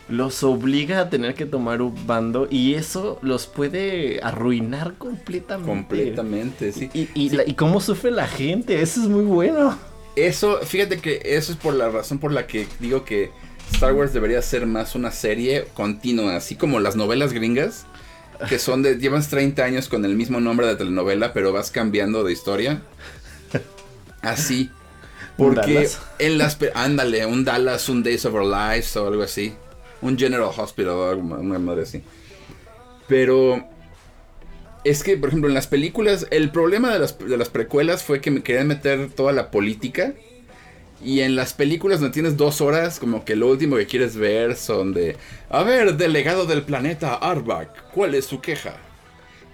los 0.08 0.42
obliga 0.42 1.00
a 1.00 1.10
tener 1.10 1.34
que 1.34 1.46
tomar 1.46 1.80
un 1.80 2.06
bando 2.06 2.46
y 2.50 2.74
eso 2.74 3.18
los 3.22 3.46
puede 3.46 4.20
arruinar 4.22 4.94
completamente. 4.94 5.70
Completamente, 5.70 6.72
sí. 6.72 6.90
Y, 6.92 7.08
y, 7.14 7.54
cómo 7.54 7.80
sufre 7.80 8.10
la 8.10 8.26
gente, 8.26 8.82
eso 8.82 9.02
es 9.02 9.08
muy 9.08 9.24
bueno. 9.24 9.78
Eso, 10.16 10.58
fíjate 10.58 10.98
que 10.98 11.20
eso 11.24 11.52
es 11.52 11.58
por 11.58 11.74
la 11.74 11.88
razón 11.88 12.18
por 12.18 12.32
la 12.32 12.46
que 12.46 12.66
digo 12.80 13.04
que 13.04 13.30
Star 13.74 13.92
Wars 13.92 14.12
debería 14.12 14.40
ser 14.42 14.66
más 14.66 14.94
una 14.94 15.10
serie 15.10 15.66
continua, 15.74 16.36
así 16.36 16.56
como 16.56 16.80
las 16.80 16.96
novelas 16.96 17.32
gringas, 17.32 17.86
que 18.48 18.58
son 18.58 18.82
de, 18.82 18.96
llevas 18.96 19.28
30 19.28 19.62
años 19.62 19.88
con 19.88 20.04
el 20.04 20.14
mismo 20.14 20.40
nombre 20.40 20.66
de 20.66 20.76
telenovela, 20.76 21.32
pero 21.32 21.52
vas 21.52 21.70
cambiando 21.70 22.24
de 22.24 22.32
historia. 22.32 22.82
Así. 24.22 24.70
Porque 25.36 25.88
en 26.20 26.38
las... 26.38 26.58
Ándale, 26.74 27.26
un 27.26 27.44
Dallas, 27.44 27.88
un 27.88 28.02
Days 28.02 28.24
of 28.24 28.34
Our 28.34 28.44
Lives 28.44 28.96
o 28.96 29.08
algo 29.08 29.22
así 29.22 29.52
un 30.04 30.18
General 30.18 30.50
Hospital 30.56 31.16
una 31.16 31.58
madre 31.58 31.82
así. 31.82 32.02
Pero 33.08 33.66
es 34.84 35.02
que, 35.02 35.16
por 35.16 35.30
ejemplo, 35.30 35.48
en 35.48 35.54
las 35.54 35.66
películas, 35.66 36.26
el 36.30 36.50
problema 36.50 36.92
de 36.92 36.98
las, 36.98 37.18
de 37.18 37.36
las 37.36 37.48
precuelas 37.48 38.02
fue 38.02 38.20
que 38.20 38.30
me 38.30 38.42
querían 38.42 38.68
meter 38.68 39.10
toda 39.10 39.32
la 39.32 39.50
política. 39.50 40.14
Y 41.04 41.20
en 41.20 41.36
las 41.36 41.52
películas 41.52 42.00
no 42.00 42.10
tienes 42.10 42.38
dos 42.38 42.62
horas, 42.62 42.98
como 42.98 43.26
que 43.26 43.36
lo 43.36 43.48
último 43.48 43.76
que 43.76 43.86
quieres 43.86 44.16
ver 44.16 44.56
son 44.56 44.94
de... 44.94 45.16
A 45.50 45.62
ver, 45.62 45.98
delegado 45.98 46.46
del 46.46 46.62
planeta 46.62 47.14
Arbak, 47.14 47.90
¿cuál 47.92 48.14
es 48.14 48.24
su 48.24 48.40
queja? 48.40 48.76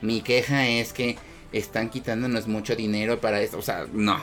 Mi 0.00 0.21
queja 0.21 0.69
es 0.69 0.92
que 0.92 1.19
están 1.52 1.90
quitándonos 1.90 2.47
mucho 2.47 2.76
dinero 2.76 3.21
para 3.21 3.40
esto. 3.40 3.59
O 3.59 3.62
sea, 3.62 3.87
no. 3.92 4.21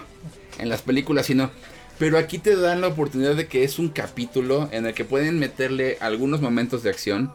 En 0.57 0.69
las 0.69 0.81
películas 0.81 1.25
sí 1.25 1.35
no. 1.35 1.51
Pero 1.99 2.17
aquí 2.17 2.37
te 2.37 2.55
dan 2.55 2.79
la 2.79 2.87
oportunidad 2.87 3.35
de 3.35 3.47
que 3.47 3.65
es 3.65 3.77
un 3.77 3.89
capítulo 3.89 4.69
en 4.71 4.85
el 4.85 4.93
que 4.93 5.03
pueden 5.03 5.37
meterle 5.37 5.97
algunos 5.99 6.41
momentos 6.41 6.81
de 6.83 6.91
acción 6.91 7.33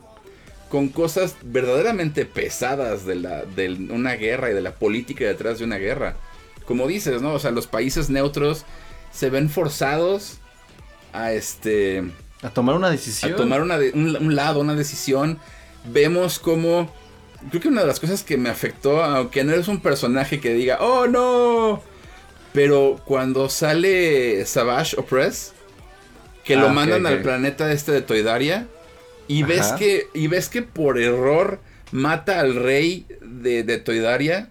con 0.69 0.89
cosas 0.89 1.37
verdaderamente 1.43 2.25
pesadas 2.25 3.05
de, 3.05 3.17
la, 3.17 3.45
de 3.45 3.69
una 3.91 4.15
guerra 4.15 4.51
y 4.51 4.55
de 4.55 4.63
la 4.63 4.75
política 4.75 5.27
detrás 5.27 5.59
de 5.59 5.67
una 5.67 5.77
guerra. 5.77 6.17
Como 6.65 6.87
dices, 6.87 7.21
¿no? 7.21 7.35
O 7.35 7.39
sea, 7.39 7.51
los 7.51 7.67
países 7.67 8.09
neutros 8.09 8.65
se 9.13 9.31
ven 9.31 9.49
forzados 9.49 10.39
a 11.13 11.33
este... 11.33 12.05
A 12.43 12.51
tomar 12.51 12.75
una 12.75 12.91
decisión. 12.91 13.35
A 13.35 13.37
tomar 13.37 13.63
una 13.63 13.77
un, 13.95 14.35
lado, 14.35 14.61
una 14.61 14.75
decisión. 14.75 15.39
Vemos 15.85 16.39
como... 16.39 16.93
Creo 17.51 17.63
que 17.63 17.69
una 17.69 17.83
de 17.83 17.87
las 17.87 18.01
cosas 18.01 18.23
que 18.23 18.37
me 18.37 18.49
afectó, 18.49 19.03
aunque 19.03 19.45
no 19.45 19.53
eres 19.53 19.69
un 19.69 19.81
personaje 19.81 20.41
que 20.41 20.55
diga, 20.55 20.79
oh 20.81 21.09
no, 21.09 21.83
pero 22.53 23.01
cuando 23.05 23.49
sale 23.49 24.45
Savage 24.47 24.97
Opress, 24.99 25.53
que 26.45 26.57
lo 26.57 26.69
ah, 26.69 26.73
mandan 26.73 27.07
al 27.07 27.23
planeta 27.23 27.73
este 27.73 27.91
de 27.91 28.03
Toidaria, 28.03 28.69
y 29.27 29.43
ves 29.43 29.73
que 29.73 30.09
y 30.15 30.27
ves 30.27 30.49
que 30.49 30.63
por 30.63 31.01
error 31.01 31.61
mata 31.91 32.41
al 32.41 32.55
rey 32.55 33.07
de, 33.21 33.63
de 33.63 33.79
Toidaria. 33.79 34.51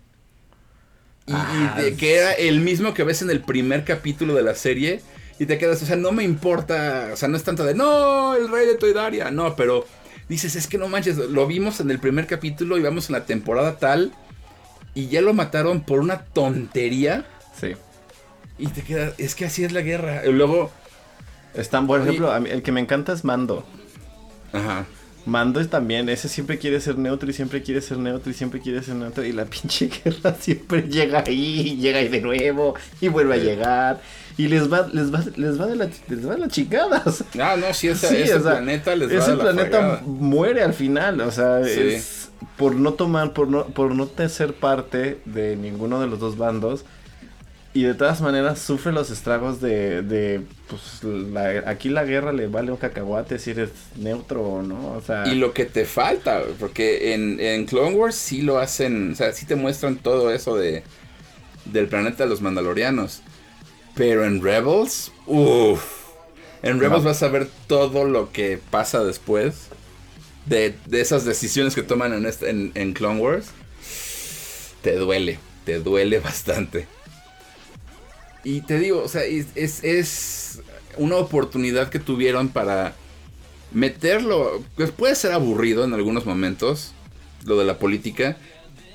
Y, 1.32 1.36
ah, 1.36 1.82
que 1.98 2.16
era 2.16 2.34
el 2.34 2.60
mismo 2.60 2.94
que 2.94 3.04
ves 3.04 3.22
en 3.22 3.30
el 3.30 3.42
primer 3.42 3.84
capítulo 3.84 4.34
de 4.34 4.44
la 4.44 4.56
serie. 4.56 5.02
Y 5.40 5.46
te 5.46 5.58
quedas, 5.58 5.82
o 5.82 5.86
sea, 5.86 5.96
no 5.96 6.12
me 6.12 6.24
importa. 6.24 7.10
O 7.14 7.18
sea, 7.18 7.28
no 7.28 7.38
es 7.38 7.44
tanto 7.44 7.64
de, 7.64 7.74
no, 7.74 8.36
el 8.36 8.50
rey 8.50 8.68
de 8.68 8.76
Toidaria. 8.76 9.32
No, 9.32 9.56
pero 9.56 9.86
dices, 10.30 10.56
es 10.56 10.68
que 10.68 10.78
no 10.78 10.88
manches, 10.88 11.18
lo 11.18 11.48
vimos 11.48 11.80
en 11.80 11.90
el 11.90 12.00
primer 12.00 12.28
capítulo 12.28 12.78
y 12.78 12.82
vamos 12.82 13.10
en 13.10 13.14
la 13.14 13.26
temporada 13.26 13.78
tal. 13.78 14.14
Y 14.94 15.08
ya 15.08 15.22
lo 15.22 15.34
mataron 15.34 15.82
por 15.82 16.00
una 16.00 16.26
tontería. 16.26 17.26
Sí. 17.60 17.74
Y 18.58 18.68
te 18.68 18.82
queda, 18.84 19.14
es 19.18 19.36
que 19.36 19.46
así 19.46 19.64
es 19.64 19.72
la 19.72 19.82
guerra. 19.82 20.26
Y 20.26 20.32
luego... 20.32 20.72
Están, 21.54 21.88
por 21.88 22.02
ejemplo, 22.02 22.34
el 22.36 22.62
que 22.62 22.72
me 22.72 22.80
encanta 22.80 23.12
es 23.12 23.26
Mando. 23.26 23.66
Ajá. 24.54 24.86
Mando 25.26 25.60
es 25.60 25.70
también, 25.70 26.10
ese 26.10 26.28
siempre 26.28 26.58
quiere 26.58 26.82
ser 26.82 26.98
neutro 26.98 27.30
y 27.30 27.34
siempre 27.34 27.62
quiere 27.62 27.82
ser 27.82 27.98
neutro 28.00 28.32
y 28.32 28.34
siempre 28.34 28.60
quiere 28.60 28.82
ser 28.82 28.96
neutro 28.96 29.24
y 29.24 29.32
la 29.32 29.46
pinche 29.46 29.88
guerra 29.88 30.36
siempre 30.40 30.84
llega 30.84 31.24
ahí, 31.26 31.78
llega 31.78 32.00
ahí 32.00 32.08
de 32.08 32.22
nuevo 32.22 32.74
y 33.00 33.08
vuelve 33.08 33.36
a 33.36 33.38
llegar 33.38 34.02
y 34.38 34.48
les 34.48 34.72
va, 34.72 34.88
les 34.92 35.14
va, 35.14 35.24
les 35.36 35.60
va 35.60 35.68
de 35.68 35.76
la, 35.76 35.90
les 36.08 36.28
va 36.28 36.34
de 36.34 36.40
las 36.40 36.50
chicadas. 36.50 37.24
Ah, 37.40 37.56
no, 37.60 37.74
si 37.74 37.90
ese, 37.90 38.24
ese 38.24 38.40
planeta 38.40 38.96
les 38.96 39.10
va 39.10 39.20
ese 39.20 39.32
de 39.32 39.38
la 39.38 39.44
planeta 39.44 40.02
muere 40.06 40.64
al 40.64 40.74
final, 40.74 41.22
o 41.22 41.32
sea, 41.32 41.60
es 41.62 42.30
por 42.58 42.76
no 42.76 42.94
tomar, 42.94 43.34
por 43.34 43.48
no, 43.48 43.66
por 43.66 43.94
no 43.94 44.10
ser 44.28 44.54
parte 44.54 45.20
de 45.26 45.56
ninguno 45.56 46.00
de 46.00 46.08
los 46.08 46.20
dos 46.20 46.38
bandos 46.38 46.86
y 47.74 47.84
de 47.84 47.94
todas 47.94 48.22
maneras 48.22 48.60
sufre 48.60 48.92
los 48.92 49.10
estragos 49.12 49.62
de, 49.62 50.02
de 50.02 50.42
pues 50.68 51.02
aquí 51.66 51.90
la 51.90 52.04
guerra 52.04 52.34
le 52.34 52.48
vale 52.48 52.72
un 52.72 52.78
cacahuate 52.78 53.40
si 53.40 53.52
eres 53.52 53.70
neutro 53.96 54.44
o 54.44 54.62
no, 54.62 54.94
o 54.94 55.02
sea... 55.02 55.28
Y 55.28 55.36
lo 55.36 55.54
que 55.54 55.66
te 55.66 55.86
falta, 55.86 56.44
porque 56.60 57.14
en, 57.14 57.40
en 57.40 57.66
Clone 57.66 57.96
Wars 57.96 58.16
sí 58.16 58.42
lo 58.42 58.60
hacen, 58.60 59.14
o 59.14 59.16
sea, 59.16 59.32
sí 59.34 59.46
te 59.46 59.56
muestran 59.56 59.98
todo 59.98 60.32
eso 60.32 60.56
de 60.56 60.84
del 61.66 61.88
planeta 61.88 62.24
de 62.24 62.30
los 62.30 62.42
mandalorianos. 62.42 63.22
Pero 63.96 64.26
en 64.26 64.42
Rebels, 64.42 65.12
uff, 65.26 65.84
en 66.64 66.80
Rebels 66.80 67.04
vas 67.04 67.24
a 67.24 67.28
ver 67.28 67.48
todo 67.68 68.06
lo 68.06 68.32
que 68.32 68.60
pasa 68.70 69.04
después 69.04 69.68
de, 70.46 70.76
de 70.86 71.02
esas 71.02 71.26
decisiones 71.26 71.76
que 71.76 71.84
toman 71.84 72.14
en, 72.14 72.26
este, 72.26 72.50
en, 72.50 72.72
en 72.76 72.94
Clone 72.94 73.20
Wars. 73.20 73.48
Te 74.82 74.96
duele, 74.96 75.40
te 75.66 75.80
duele 75.80 76.20
bastante. 76.22 76.88
Y 78.44 78.62
te 78.62 78.80
digo, 78.80 79.04
o 79.04 79.08
sea, 79.08 79.24
es, 79.24 79.84
es, 79.84 80.62
una 80.98 81.16
oportunidad 81.16 81.90
que 81.90 82.00
tuvieron 82.00 82.50
para 82.50 82.96
meterlo. 83.72 84.64
Pues 84.76 84.92
puede 84.92 85.16
ser 85.16 85.32
aburrido 85.32 85.84
en 85.86 85.94
algunos 85.94 86.26
momentos, 86.26 86.94
lo 87.46 87.58
de 87.58 87.66
la 87.66 87.78
política, 87.78 88.38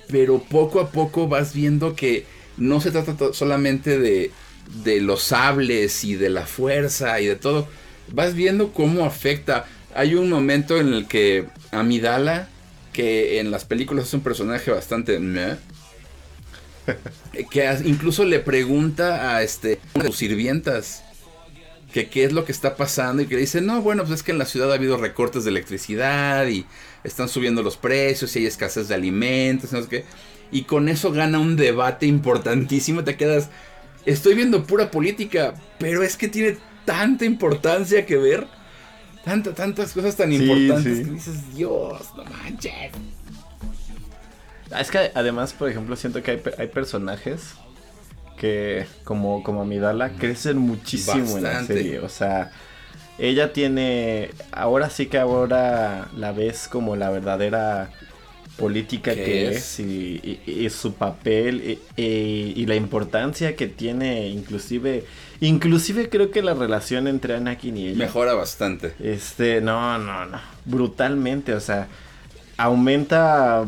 pero 0.08 0.38
poco 0.38 0.80
a 0.80 0.90
poco 0.90 1.28
vas 1.28 1.54
viendo 1.54 1.96
que 1.96 2.24
no 2.56 2.80
se 2.80 2.90
trata 2.90 3.32
solamente 3.32 3.98
de, 3.98 4.30
de 4.84 5.00
los 5.00 5.22
sables 5.22 6.04
y 6.04 6.16
de 6.16 6.30
la 6.30 6.46
fuerza 6.46 7.20
y 7.20 7.26
de 7.26 7.36
todo. 7.36 7.66
Vas 8.12 8.34
viendo 8.34 8.72
cómo 8.72 9.04
afecta. 9.04 9.66
Hay 9.94 10.14
un 10.14 10.28
momento 10.28 10.78
en 10.78 10.92
el 10.92 11.06
que 11.06 11.46
Amidala, 11.70 12.48
que 12.92 13.40
en 13.40 13.50
las 13.50 13.64
películas 13.64 14.08
es 14.08 14.14
un 14.14 14.20
personaje 14.20 14.70
bastante... 14.70 15.18
que 17.50 17.78
incluso 17.84 18.24
le 18.24 18.40
pregunta 18.40 19.36
a 19.36 19.42
este 19.42 19.80
a 19.94 20.04
sus 20.04 20.16
sirvientas 20.16 21.02
que 21.92 22.08
qué 22.08 22.24
es 22.24 22.32
lo 22.32 22.44
que 22.44 22.52
está 22.52 22.76
pasando 22.76 23.22
y 23.22 23.26
que 23.26 23.38
dice, 23.38 23.62
no, 23.62 23.80
bueno, 23.80 24.02
pues 24.02 24.16
es 24.16 24.22
que 24.22 24.32
en 24.32 24.38
la 24.38 24.44
ciudad 24.44 24.70
ha 24.70 24.74
habido 24.74 24.98
recortes 24.98 25.44
de 25.44 25.50
electricidad 25.50 26.46
y 26.46 26.66
están 27.04 27.28
subiendo 27.28 27.62
los 27.62 27.78
precios 27.78 28.36
y 28.36 28.40
hay 28.40 28.46
escasez 28.46 28.88
de 28.88 28.94
alimentos, 28.94 29.72
no 29.72 29.82
sé 29.82 29.88
qué. 29.88 30.04
Y 30.50 30.64
con 30.64 30.90
eso 30.90 31.10
gana 31.10 31.38
un 31.38 31.56
debate 31.56 32.04
importantísimo, 32.04 33.02
te 33.02 33.16
quedas, 33.16 33.48
estoy 34.04 34.34
viendo 34.34 34.66
pura 34.66 34.90
política, 34.90 35.54
pero 35.78 36.02
es 36.02 36.18
que 36.18 36.28
tiene 36.28 36.58
tanta 36.84 37.24
importancia 37.24 38.04
que 38.04 38.16
ver, 38.16 38.46
tantas, 39.24 39.54
tantas 39.54 39.92
cosas 39.92 40.16
tan 40.16 40.32
importantes 40.32 41.06
que 41.06 41.12
dices, 41.12 41.54
Dios, 41.54 42.10
no 42.14 42.24
manches. 42.24 42.92
Ah, 44.70 44.80
es 44.80 44.90
que 44.90 45.10
además, 45.14 45.52
por 45.52 45.68
ejemplo, 45.68 45.96
siento 45.96 46.22
que 46.22 46.32
hay, 46.32 46.42
hay 46.58 46.68
personajes 46.68 47.54
que 48.36 48.86
como, 49.04 49.42
como 49.42 49.62
Amidala 49.62 50.10
crecen 50.10 50.58
muchísimo 50.58 51.36
en 51.36 51.42
la 51.42 51.64
serie. 51.64 52.00
O 52.00 52.08
sea, 52.08 52.52
ella 53.18 53.52
tiene, 53.52 54.30
ahora 54.52 54.90
sí 54.90 55.06
que 55.06 55.18
ahora 55.18 56.08
la 56.16 56.32
ves 56.32 56.68
como 56.68 56.96
la 56.96 57.10
verdadera 57.10 57.90
política 58.56 59.14
que 59.14 59.48
es, 59.50 59.80
y, 59.80 60.68
su 60.70 60.94
papel 60.94 61.78
y, 61.96 62.66
la 62.66 62.74
importancia 62.74 63.54
que 63.54 63.66
tiene 63.66 64.28
inclusive 64.28 65.04
inclusive 65.40 66.08
creo 66.08 66.30
que 66.30 66.40
la 66.40 66.54
relación 66.54 67.06
entre 67.06 67.36
Anakin 67.36 67.76
y 67.76 67.88
ella 67.88 67.98
mejora 67.98 68.32
bastante. 68.32 68.94
Este 68.98 69.60
no 69.60 69.98
no 69.98 70.24
no 70.24 70.40
brutalmente 70.64 71.52
o 71.52 71.60
sea 71.60 71.88
aumenta 72.56 73.66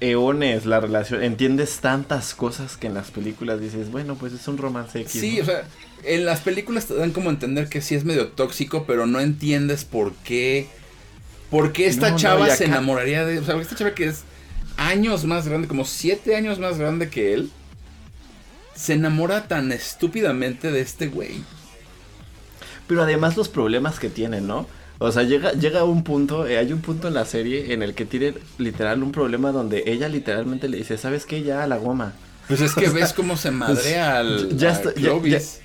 eones 0.00 0.66
la 0.66 0.80
relación. 0.80 1.22
Entiendes 1.22 1.78
tantas 1.80 2.34
cosas 2.34 2.76
que 2.76 2.86
en 2.86 2.94
las 2.94 3.10
películas 3.10 3.60
dices, 3.60 3.90
bueno, 3.90 4.16
pues 4.16 4.32
es 4.32 4.46
un 4.48 4.58
romance 4.58 5.00
X. 5.00 5.20
Sí, 5.20 5.40
o 5.40 5.44
sea, 5.44 5.64
en 6.04 6.24
las 6.24 6.40
películas 6.40 6.86
te 6.86 6.94
dan 6.94 7.10
como 7.10 7.30
entender 7.30 7.68
que 7.68 7.80
sí 7.80 7.94
es 7.94 8.04
medio 8.04 8.28
tóxico, 8.28 8.84
pero 8.86 9.06
no 9.06 9.20
entiendes 9.20 9.84
por 9.84 10.12
qué. 10.24 10.68
¿Por 11.50 11.72
qué 11.72 11.86
esta 11.86 12.14
chava 12.14 12.50
se 12.50 12.66
enamoraría 12.66 13.24
de.? 13.24 13.38
O 13.38 13.44
sea, 13.44 13.56
esta 13.56 13.74
chava 13.74 13.94
que 13.94 14.04
es 14.04 14.24
años 14.76 15.24
más 15.24 15.48
grande, 15.48 15.66
como 15.66 15.84
siete 15.84 16.36
años 16.36 16.58
más 16.58 16.78
grande 16.78 17.08
que 17.08 17.32
él, 17.34 17.50
se 18.74 18.92
enamora 18.94 19.48
tan 19.48 19.72
estúpidamente 19.72 20.70
de 20.70 20.80
este 20.80 21.08
güey. 21.08 21.42
Pero 22.86 23.02
además 23.02 23.36
los 23.36 23.48
problemas 23.48 23.98
que 23.98 24.08
tiene, 24.08 24.40
¿no? 24.40 24.66
O 24.98 25.12
sea, 25.12 25.22
llega, 25.22 25.52
llega 25.52 25.84
un 25.84 26.02
punto, 26.02 26.46
eh, 26.46 26.58
hay 26.58 26.72
un 26.72 26.80
punto 26.80 27.08
en 27.08 27.14
la 27.14 27.24
serie 27.24 27.72
en 27.72 27.82
el 27.82 27.94
que 27.94 28.04
tiene 28.04 28.34
literal 28.58 29.02
un 29.02 29.12
problema 29.12 29.52
donde 29.52 29.84
ella 29.86 30.08
literalmente 30.08 30.68
le 30.68 30.78
dice, 30.78 30.98
¿sabes 30.98 31.24
qué? 31.24 31.42
Ya 31.42 31.62
a 31.62 31.66
la 31.68 31.76
goma. 31.76 32.14
Pues 32.48 32.62
es 32.62 32.74
que 32.74 32.88
ves 32.88 33.12
cómo 33.12 33.36
se 33.36 33.50
madrea 33.50 34.18
al 34.18 34.56
ya, 34.56 34.72
está, 34.72 34.92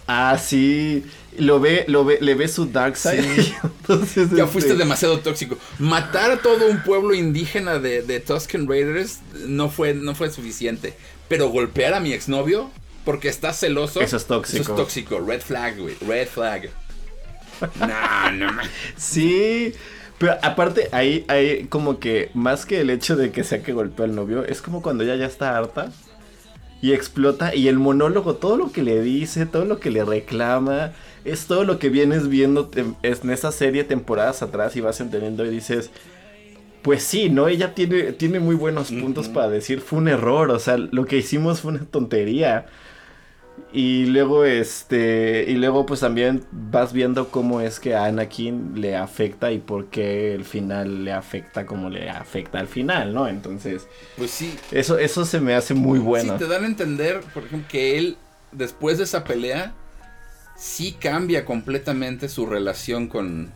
Ah, 0.05 0.37
sí. 0.37 1.03
Lo 1.37 1.59
ve, 1.59 1.85
lo 1.87 2.05
ve, 2.05 2.19
le 2.21 2.35
ve 2.35 2.47
su 2.47 2.65
dark 2.65 2.97
side. 2.97 3.23
Entonces, 3.63 4.29
ya 4.31 4.45
fuiste 4.45 4.71
este 4.71 4.83
demasiado 4.83 5.19
tóxico. 5.19 5.57
Matar 5.79 6.31
a 6.31 6.37
todo 6.37 6.67
un 6.69 6.83
pueblo 6.83 7.15
indígena 7.15 7.79
de, 7.79 8.01
de 8.03 8.19
Tusken 8.19 8.67
Raiders 8.67 9.19
no 9.47 9.69
fue, 9.69 9.93
no 9.93 10.13
fue 10.13 10.29
suficiente. 10.29 10.93
Pero 11.29 11.49
golpear 11.49 11.93
a 11.93 12.01
mi 12.01 12.11
exnovio 12.11 12.69
porque 13.05 13.29
está 13.29 13.53
celoso. 13.53 14.01
Eso 14.01 14.17
es 14.17 14.25
tóxico. 14.25 14.61
Eso 14.61 14.71
es 14.71 14.77
tóxico. 14.77 15.19
Red 15.19 15.41
flag, 15.41 15.79
güey. 15.79 15.95
Red 16.05 16.27
flag. 16.27 16.69
No, 17.79 18.31
no. 18.31 18.51
Sí. 18.95 19.73
Pero 20.17 20.35
aparte, 20.41 20.89
ahí, 20.91 21.25
hay 21.27 21.65
como 21.65 21.99
que 21.99 22.29
más 22.33 22.65
que 22.65 22.81
el 22.81 22.89
hecho 22.89 23.15
de 23.15 23.31
que 23.31 23.43
sea 23.43 23.63
que 23.63 23.73
golpeó 23.73 24.05
al 24.05 24.15
novio, 24.15 24.45
es 24.45 24.61
como 24.61 24.81
cuando 24.81 25.03
ella 25.03 25.15
ya 25.15 25.25
está 25.25 25.57
harta 25.57 25.91
y 26.81 26.93
explota 26.93 27.55
y 27.55 27.67
el 27.67 27.79
monólogo, 27.79 28.35
todo 28.35 28.57
lo 28.57 28.71
que 28.71 28.83
le 28.83 29.01
dice, 29.01 29.45
todo 29.45 29.65
lo 29.65 29.79
que 29.79 29.91
le 29.91 30.05
reclama, 30.05 30.91
es 31.25 31.45
todo 31.47 31.63
lo 31.63 31.79
que 31.79 31.89
vienes 31.89 32.27
viendo 32.27 32.69
en 32.75 32.95
esa 33.29 33.51
serie 33.51 33.83
temporadas 33.83 34.41
atrás 34.43 34.75
y 34.75 34.81
vas 34.81 34.99
entendiendo 34.99 35.45
y 35.45 35.49
dices, 35.49 35.91
pues 36.83 37.03
sí, 37.03 37.29
¿no? 37.29 37.47
Ella 37.47 37.73
tiene, 37.73 38.11
tiene 38.11 38.39
muy 38.39 38.55
buenos 38.55 38.91
puntos 38.91 39.29
para 39.29 39.49
decir, 39.49 39.79
fue 39.79 39.99
un 39.99 40.09
error, 40.09 40.51
o 40.51 40.59
sea, 40.59 40.77
lo 40.77 41.05
que 41.05 41.17
hicimos 41.17 41.61
fue 41.61 41.71
una 41.71 41.85
tontería. 41.85 42.67
Y 43.71 44.05
luego, 44.05 44.45
este, 44.45 45.45
y 45.47 45.55
luego 45.55 45.85
pues 45.85 45.99
también 45.99 46.43
vas 46.51 46.93
viendo 46.93 47.29
cómo 47.29 47.59
es 47.59 47.79
que 47.79 47.95
a 47.95 48.05
Anakin 48.05 48.79
le 48.79 48.95
afecta 48.95 49.51
y 49.51 49.57
por 49.57 49.87
qué 49.87 50.33
el 50.33 50.45
final 50.45 51.03
le 51.05 51.11
afecta 51.11 51.65
como 51.65 51.89
le 51.89 52.09
afecta 52.09 52.59
al 52.59 52.67
final, 52.67 53.15
¿no? 53.15 53.27
Entonces, 53.27 53.87
pues 54.15 54.29
sí. 54.29 54.55
Eso, 54.71 54.99
eso 54.99 55.25
se 55.25 55.39
me 55.39 55.55
hace 55.55 55.73
muy 55.73 55.97
bueno. 55.97 56.33
Sí, 56.33 56.39
te 56.39 56.47
dan 56.47 56.63
a 56.63 56.67
entender, 56.67 57.21
por 57.33 57.45
ejemplo, 57.45 57.67
que 57.67 57.97
él, 57.97 58.17
después 58.51 58.99
de 58.99 59.05
esa 59.05 59.23
pelea, 59.23 59.73
sí 60.55 60.95
cambia 60.99 61.43
completamente 61.43 62.29
su 62.29 62.45
relación 62.45 63.07
con, 63.07 63.51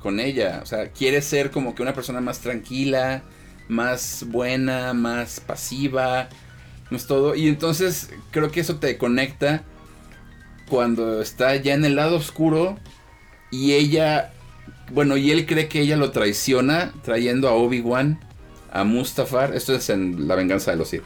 con 0.00 0.20
ella. 0.20 0.60
O 0.62 0.66
sea, 0.66 0.90
quiere 0.90 1.22
ser 1.22 1.50
como 1.50 1.74
que 1.74 1.82
una 1.82 1.94
persona 1.94 2.20
más 2.20 2.40
tranquila, 2.40 3.22
más 3.68 4.24
buena, 4.28 4.92
más 4.92 5.40
pasiva 5.40 6.28
no 6.90 6.96
es 6.96 7.06
todo. 7.06 7.34
Y 7.34 7.48
entonces 7.48 8.10
creo 8.30 8.50
que 8.50 8.60
eso 8.60 8.76
te 8.76 8.98
conecta 8.98 9.62
cuando 10.68 11.20
está 11.20 11.56
ya 11.56 11.74
en 11.74 11.84
el 11.84 11.96
lado 11.96 12.16
oscuro 12.16 12.78
y 13.50 13.72
ella, 13.72 14.32
bueno, 14.92 15.16
y 15.16 15.30
él 15.30 15.46
cree 15.46 15.68
que 15.68 15.80
ella 15.80 15.96
lo 15.96 16.10
traiciona 16.10 16.92
trayendo 17.02 17.48
a 17.48 17.52
Obi-Wan, 17.52 18.20
a 18.72 18.84
Mustafar. 18.84 19.54
Esto 19.54 19.74
es 19.74 19.90
en 19.90 20.28
La 20.28 20.34
venganza 20.34 20.70
de 20.70 20.76
los 20.76 20.88
Sith. 20.88 21.02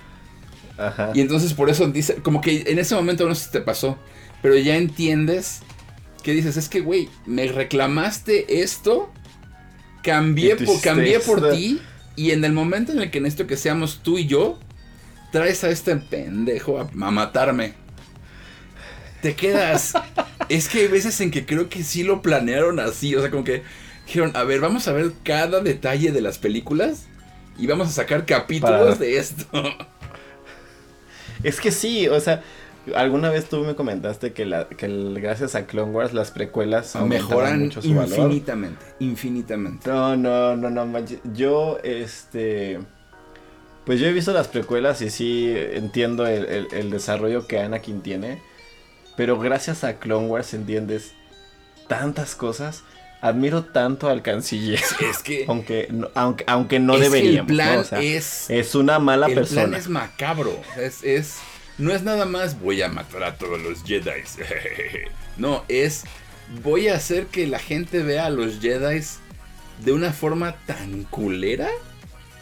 Ajá. 0.76 1.12
Y 1.14 1.20
entonces 1.20 1.54
por 1.54 1.70
eso 1.70 1.86
dice, 1.88 2.16
como 2.16 2.40
que 2.40 2.64
en 2.66 2.78
ese 2.78 2.94
momento 2.94 3.28
no 3.28 3.34
sé 3.34 3.46
si 3.46 3.52
te 3.52 3.60
pasó, 3.60 3.96
pero 4.42 4.56
ya 4.56 4.76
entiendes 4.76 5.60
que 6.24 6.32
dices, 6.32 6.56
es 6.56 6.68
que, 6.68 6.80
güey, 6.80 7.08
me 7.26 7.46
reclamaste 7.46 8.62
esto, 8.62 9.12
cambié, 10.02 10.56
por, 10.56 10.80
cambié 10.80 11.20
por 11.20 11.50
ti, 11.52 11.80
y 12.16 12.30
en 12.32 12.44
el 12.44 12.52
momento 12.52 12.92
en 12.92 13.00
el 13.00 13.10
que 13.10 13.20
necesito 13.20 13.46
que 13.46 13.56
seamos 13.56 14.00
tú 14.02 14.18
y 14.18 14.26
yo, 14.26 14.58
traes 15.34 15.64
a 15.64 15.68
este 15.68 15.96
pendejo 15.96 16.78
a, 16.78 17.10
matarme. 17.10 17.74
Te 19.20 19.34
quedas. 19.34 19.94
es 20.48 20.68
que 20.68 20.82
hay 20.82 20.86
veces 20.86 21.20
en 21.20 21.32
que 21.32 21.44
creo 21.44 21.68
que 21.68 21.82
sí 21.82 22.04
lo 22.04 22.22
planearon 22.22 22.78
así. 22.78 23.16
O 23.16 23.20
sea, 23.20 23.32
como 23.32 23.42
que 23.42 23.64
dijeron, 24.06 24.30
a 24.34 24.44
ver, 24.44 24.60
vamos 24.60 24.86
a 24.86 24.92
ver 24.92 25.10
cada 25.24 25.60
detalle 25.60 26.12
de 26.12 26.20
las 26.20 26.38
películas 26.38 27.06
y 27.58 27.66
vamos 27.66 27.88
a 27.88 27.90
sacar 27.90 28.24
capítulos 28.26 29.00
de 29.00 29.18
esto. 29.18 29.44
Es 31.42 31.60
que 31.60 31.72
sí, 31.72 32.06
o 32.06 32.20
sea, 32.20 32.44
alguna 32.94 33.28
vez 33.28 33.46
tú 33.48 33.64
me 33.64 33.74
comentaste 33.74 34.32
que, 34.32 34.46
la, 34.46 34.68
que 34.68 34.86
gracias 35.14 35.56
a 35.56 35.66
Clone 35.66 35.90
Wars 35.90 36.12
las 36.12 36.30
precuelas 36.30 36.94
mejoran 36.94 37.58
mucho 37.58 37.82
su 37.82 37.88
infinitamente, 37.88 38.86
infinitamente. 39.00 39.90
No, 39.90 40.16
no, 40.16 40.56
no, 40.56 40.70
no, 40.70 41.04
yo 41.34 41.80
este 41.82 42.78
pues 43.84 44.00
yo 44.00 44.06
he 44.06 44.12
visto 44.12 44.32
las 44.32 44.48
precuelas 44.48 45.02
y 45.02 45.10
sí 45.10 45.52
entiendo 45.54 46.26
el, 46.26 46.90
desarrollo 46.90 47.46
que 47.46 47.60
Anakin 47.60 48.02
tiene. 48.02 48.40
Pero 49.16 49.38
gracias 49.38 49.84
a 49.84 49.98
Clone 49.98 50.26
Wars 50.26 50.54
entiendes 50.54 51.12
tantas 51.86 52.34
cosas. 52.34 52.82
Admiro 53.20 53.64
tanto 53.64 54.08
al 54.08 54.22
canciller. 54.22 54.80
Es 55.00 55.18
que. 55.22 55.44
aunque, 55.48 55.88
no, 55.90 56.10
aunque, 56.14 56.44
aunque 56.46 56.78
no 56.78 56.98
deberíamos. 56.98 57.50
el 57.50 57.56
plan 57.56 57.84
es. 58.02 58.50
Es 58.50 58.74
una 58.74 58.98
mala 58.98 59.28
persona. 59.28 59.62
El 59.62 59.68
plan 59.68 59.80
es 59.80 59.88
macabro. 59.88 60.60
Es, 60.78 61.04
es. 61.04 61.38
No 61.76 61.92
es 61.92 62.02
nada 62.02 62.24
más 62.24 62.60
voy 62.60 62.82
a 62.82 62.88
matar 62.88 63.24
a 63.24 63.36
todos 63.36 63.60
los 63.60 63.82
Jedi. 63.84 64.22
no, 65.36 65.64
es. 65.68 66.04
Voy 66.62 66.88
a 66.88 66.96
hacer 66.96 67.26
que 67.26 67.46
la 67.46 67.58
gente 67.58 68.02
vea 68.02 68.26
a 68.26 68.30
los 68.30 68.60
Jedi 68.60 69.00
de 69.84 69.92
una 69.92 70.12
forma 70.12 70.56
tan 70.66 71.04
culera 71.04 71.70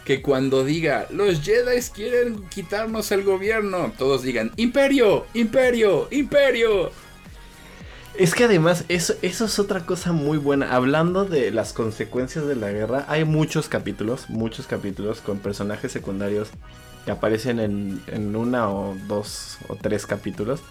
que 0.05 0.21
cuando 0.21 0.63
diga 0.65 1.07
los 1.09 1.41
Jedi 1.41 1.79
quieren 1.93 2.43
quitarnos 2.49 3.11
el 3.11 3.23
gobierno, 3.23 3.93
todos 3.97 4.23
digan 4.23 4.51
imperio, 4.57 5.25
imperio, 5.33 6.07
imperio. 6.11 6.91
Es 8.15 8.35
que 8.35 8.43
además 8.43 8.85
eso, 8.89 9.15
eso 9.23 9.45
es 9.45 9.57
otra 9.57 9.85
cosa 9.85 10.11
muy 10.11 10.37
buena. 10.37 10.75
Hablando 10.75 11.25
de 11.25 11.49
las 11.51 11.73
consecuencias 11.73 12.45
de 12.45 12.55
la 12.55 12.71
guerra, 12.71 13.05
hay 13.07 13.25
muchos 13.25 13.69
capítulos, 13.69 14.29
muchos 14.29 14.67
capítulos 14.67 15.19
con 15.21 15.39
personajes 15.39 15.91
secundarios 15.91 16.49
que 17.05 17.11
aparecen 17.11 17.59
en, 17.59 18.01
en 18.07 18.35
una 18.35 18.69
o 18.69 18.95
dos 19.07 19.57
o 19.67 19.75
tres 19.75 20.05
capítulos, 20.05 20.61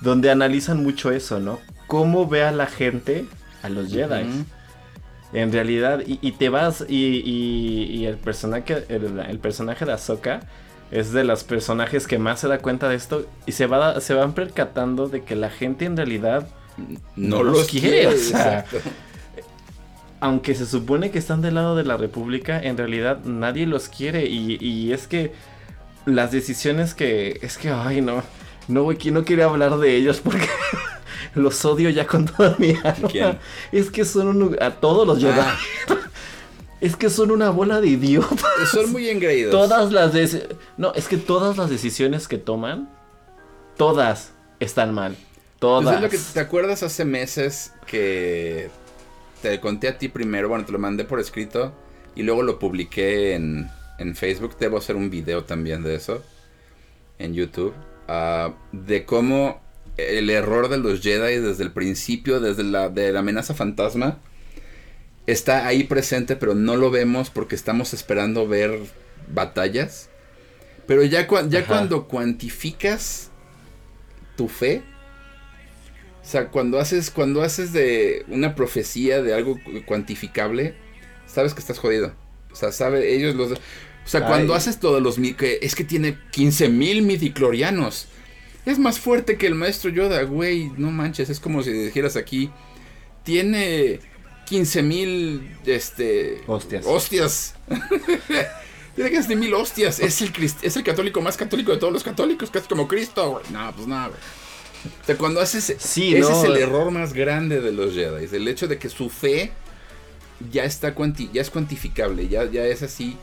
donde 0.00 0.30
analizan 0.30 0.82
mucho 0.82 1.12
eso, 1.12 1.38
¿no? 1.38 1.60
Cómo 1.86 2.26
ve 2.26 2.42
a 2.42 2.50
la 2.50 2.66
gente 2.66 3.24
a 3.62 3.68
los 3.68 3.90
Jedi 3.90 4.44
en 5.34 5.52
realidad, 5.52 6.00
y, 6.06 6.32
te 6.32 6.48
vas, 6.48 6.84
y, 6.88 8.04
el 8.06 8.16
personaje, 8.16 8.84
el, 8.88 9.38
personaje 9.40 9.84
de 9.84 9.92
Ahsoka 9.92 10.40
es 10.92 11.12
de 11.12 11.24
los 11.24 11.42
personajes 11.42 12.06
que 12.06 12.18
más 12.18 12.38
se 12.38 12.46
da 12.46 12.58
cuenta 12.58 12.88
de 12.88 12.94
esto 12.94 13.26
y 13.44 13.52
se, 13.52 13.66
va, 13.66 14.00
se 14.00 14.14
van 14.14 14.32
percatando 14.32 15.08
de 15.08 15.24
que 15.24 15.34
la 15.34 15.50
gente 15.50 15.86
en 15.86 15.96
realidad 15.96 16.46
no, 17.16 17.42
los 17.42 17.66
quiere. 17.66 18.06
o 18.06 18.16
sea, 18.16 18.64
aunque 20.20 20.54
se 20.54 20.66
supone 20.66 21.10
que 21.10 21.18
están 21.18 21.42
del 21.42 21.56
lado 21.56 21.74
de 21.74 21.82
la 21.82 21.96
República, 21.96 22.60
en 22.60 22.76
realidad 22.76 23.24
nadie 23.24 23.66
los 23.66 23.88
quiere. 23.88 24.26
Y, 24.26 24.92
es 24.92 25.08
que 25.08 25.32
las 26.06 26.30
decisiones 26.30 26.94
que. 26.94 27.40
Es 27.42 27.58
que, 27.58 27.70
ay, 27.70 28.00
no. 28.00 28.22
No, 28.68 28.88
no 28.90 29.24
quiero 29.24 29.50
hablar 29.50 29.78
de 29.78 29.96
ellos 29.96 30.20
porque 30.24 30.48
los 31.34 31.64
odio 31.64 31.90
ya 31.90 32.06
con 32.06 32.26
toda 32.26 32.56
mi 32.58 32.74
alma. 32.82 33.38
Es 33.72 33.90
que 33.90 34.04
son 34.04 34.56
a 34.60 34.70
todos 34.72 35.06
los 35.06 35.18
Jedi. 35.18 35.38
Ah. 35.38 35.56
Es 36.80 36.96
que 36.96 37.08
son 37.08 37.30
una 37.30 37.50
bola 37.50 37.80
de 37.80 37.88
idiotas. 37.88 38.42
Son 38.70 38.92
muy 38.92 39.08
engreídos. 39.08 39.52
Todas 39.52 39.90
las 39.90 40.12
No, 40.76 40.92
es 40.94 41.08
que 41.08 41.16
todas 41.16 41.56
las 41.56 41.70
decisiones 41.70 42.28
que 42.28 42.36
toman, 42.36 42.90
todas 43.78 44.32
están 44.60 44.92
mal. 44.92 45.16
Todas. 45.58 45.84
Pues 45.84 45.96
es 45.96 46.02
lo 46.02 46.10
que 46.10 46.32
te 46.34 46.40
acuerdas 46.40 46.82
hace 46.82 47.06
meses 47.06 47.72
que 47.86 48.68
te 49.40 49.60
conté 49.60 49.88
a 49.88 49.96
ti 49.96 50.08
primero, 50.08 50.48
bueno, 50.48 50.64
te 50.66 50.72
lo 50.72 50.78
mandé 50.78 51.04
por 51.04 51.20
escrito 51.20 51.72
y 52.14 52.22
luego 52.22 52.42
lo 52.42 52.58
publiqué 52.58 53.34
en, 53.34 53.70
en 53.98 54.14
Facebook. 54.14 54.56
Debo 54.58 54.76
hacer 54.76 54.96
un 54.96 55.08
video 55.08 55.44
también 55.44 55.82
de 55.82 55.94
eso 55.94 56.22
en 57.18 57.34
YouTube. 57.34 57.72
Ah, 58.08 58.52
de 58.72 59.06
cómo 59.06 59.60
el 59.96 60.30
error 60.30 60.68
de 60.68 60.78
los 60.78 61.00
Jedi 61.00 61.38
desde 61.38 61.62
el 61.62 61.72
principio, 61.72 62.40
desde 62.40 62.64
la, 62.64 62.88
de 62.88 63.12
la 63.12 63.20
amenaza 63.20 63.54
fantasma, 63.54 64.18
está 65.26 65.66
ahí 65.66 65.84
presente, 65.84 66.36
pero 66.36 66.54
no 66.54 66.76
lo 66.76 66.90
vemos 66.90 67.30
porque 67.30 67.54
estamos 67.54 67.94
esperando 67.94 68.46
ver 68.46 68.78
batallas. 69.32 70.10
Pero 70.86 71.02
ya, 71.02 71.26
ya 71.48 71.66
cuando 71.66 72.08
cuantificas 72.08 73.30
tu 74.36 74.48
fe, 74.48 74.82
o 76.22 76.26
sea, 76.26 76.48
cuando 76.48 76.78
haces, 76.80 77.10
cuando 77.10 77.42
haces 77.42 77.72
de 77.72 78.24
una 78.28 78.54
profecía 78.54 79.22
de 79.22 79.34
algo 79.34 79.58
cuantificable, 79.86 80.74
sabes 81.26 81.54
que 81.54 81.60
estás 81.60 81.78
jodido. 81.78 82.14
O 82.50 82.56
sea, 82.56 82.72
sabe, 82.72 83.14
ellos 83.14 83.34
los... 83.34 83.52
O 83.52 84.06
sea, 84.06 84.26
cuando 84.26 84.54
haces 84.54 84.78
todo 84.78 85.00
los... 85.00 85.16
Que 85.36 85.58
es 85.62 85.74
que 85.74 85.84
tiene 85.84 86.18
15 86.30 86.68
mil 86.68 87.02
midiclorianos. 87.02 88.08
Es 88.66 88.78
más 88.78 88.98
fuerte 88.98 89.36
que 89.36 89.46
el 89.46 89.54
maestro 89.54 89.90
Yoda, 89.90 90.22
güey. 90.22 90.70
No 90.76 90.90
manches, 90.90 91.30
es 91.30 91.40
como 91.40 91.62
si 91.62 91.72
dijeras 91.72 92.16
aquí... 92.16 92.50
Tiene 93.24 94.00
15 94.46 94.82
mil... 94.82 95.56
Este... 95.64 96.42
Hostias. 96.46 96.84
Hostias. 96.86 97.54
tiene 98.94 99.10
15 99.10 99.36
mil 99.36 99.54
hostias. 99.54 100.00
Es 100.00 100.20
el, 100.22 100.32
es 100.62 100.76
el 100.76 100.82
católico 100.82 101.20
más 101.22 101.36
católico 101.36 101.72
de 101.72 101.78
todos 101.78 101.92
los 101.92 102.04
católicos, 102.04 102.50
casi 102.50 102.68
como 102.68 102.86
Cristo, 102.86 103.30
güey. 103.30 103.44
No, 103.50 103.72
pues 103.74 103.86
nada, 103.86 104.08
güey. 104.08 104.20
O 105.02 105.06
sea, 105.06 105.16
cuando 105.16 105.40
haces. 105.40 105.74
Sí, 105.78 106.14
ese 106.14 106.32
es 106.32 106.44
el 106.44 106.56
error 106.56 106.90
más 106.90 107.12
grande 107.12 107.60
de 107.60 107.72
los 107.72 107.94
Jedi. 107.94 108.34
El 108.34 108.48
hecho 108.48 108.68
de 108.68 108.78
que 108.78 108.88
su 108.88 109.08
fe 109.08 109.52
ya 110.52 110.64
está 110.64 110.94
ya 111.32 111.40
es 111.40 111.50
cuantificable. 111.50 112.28
Ya, 112.28 112.44
ya 112.44 112.64
es 112.66 112.82
así. 112.82 113.16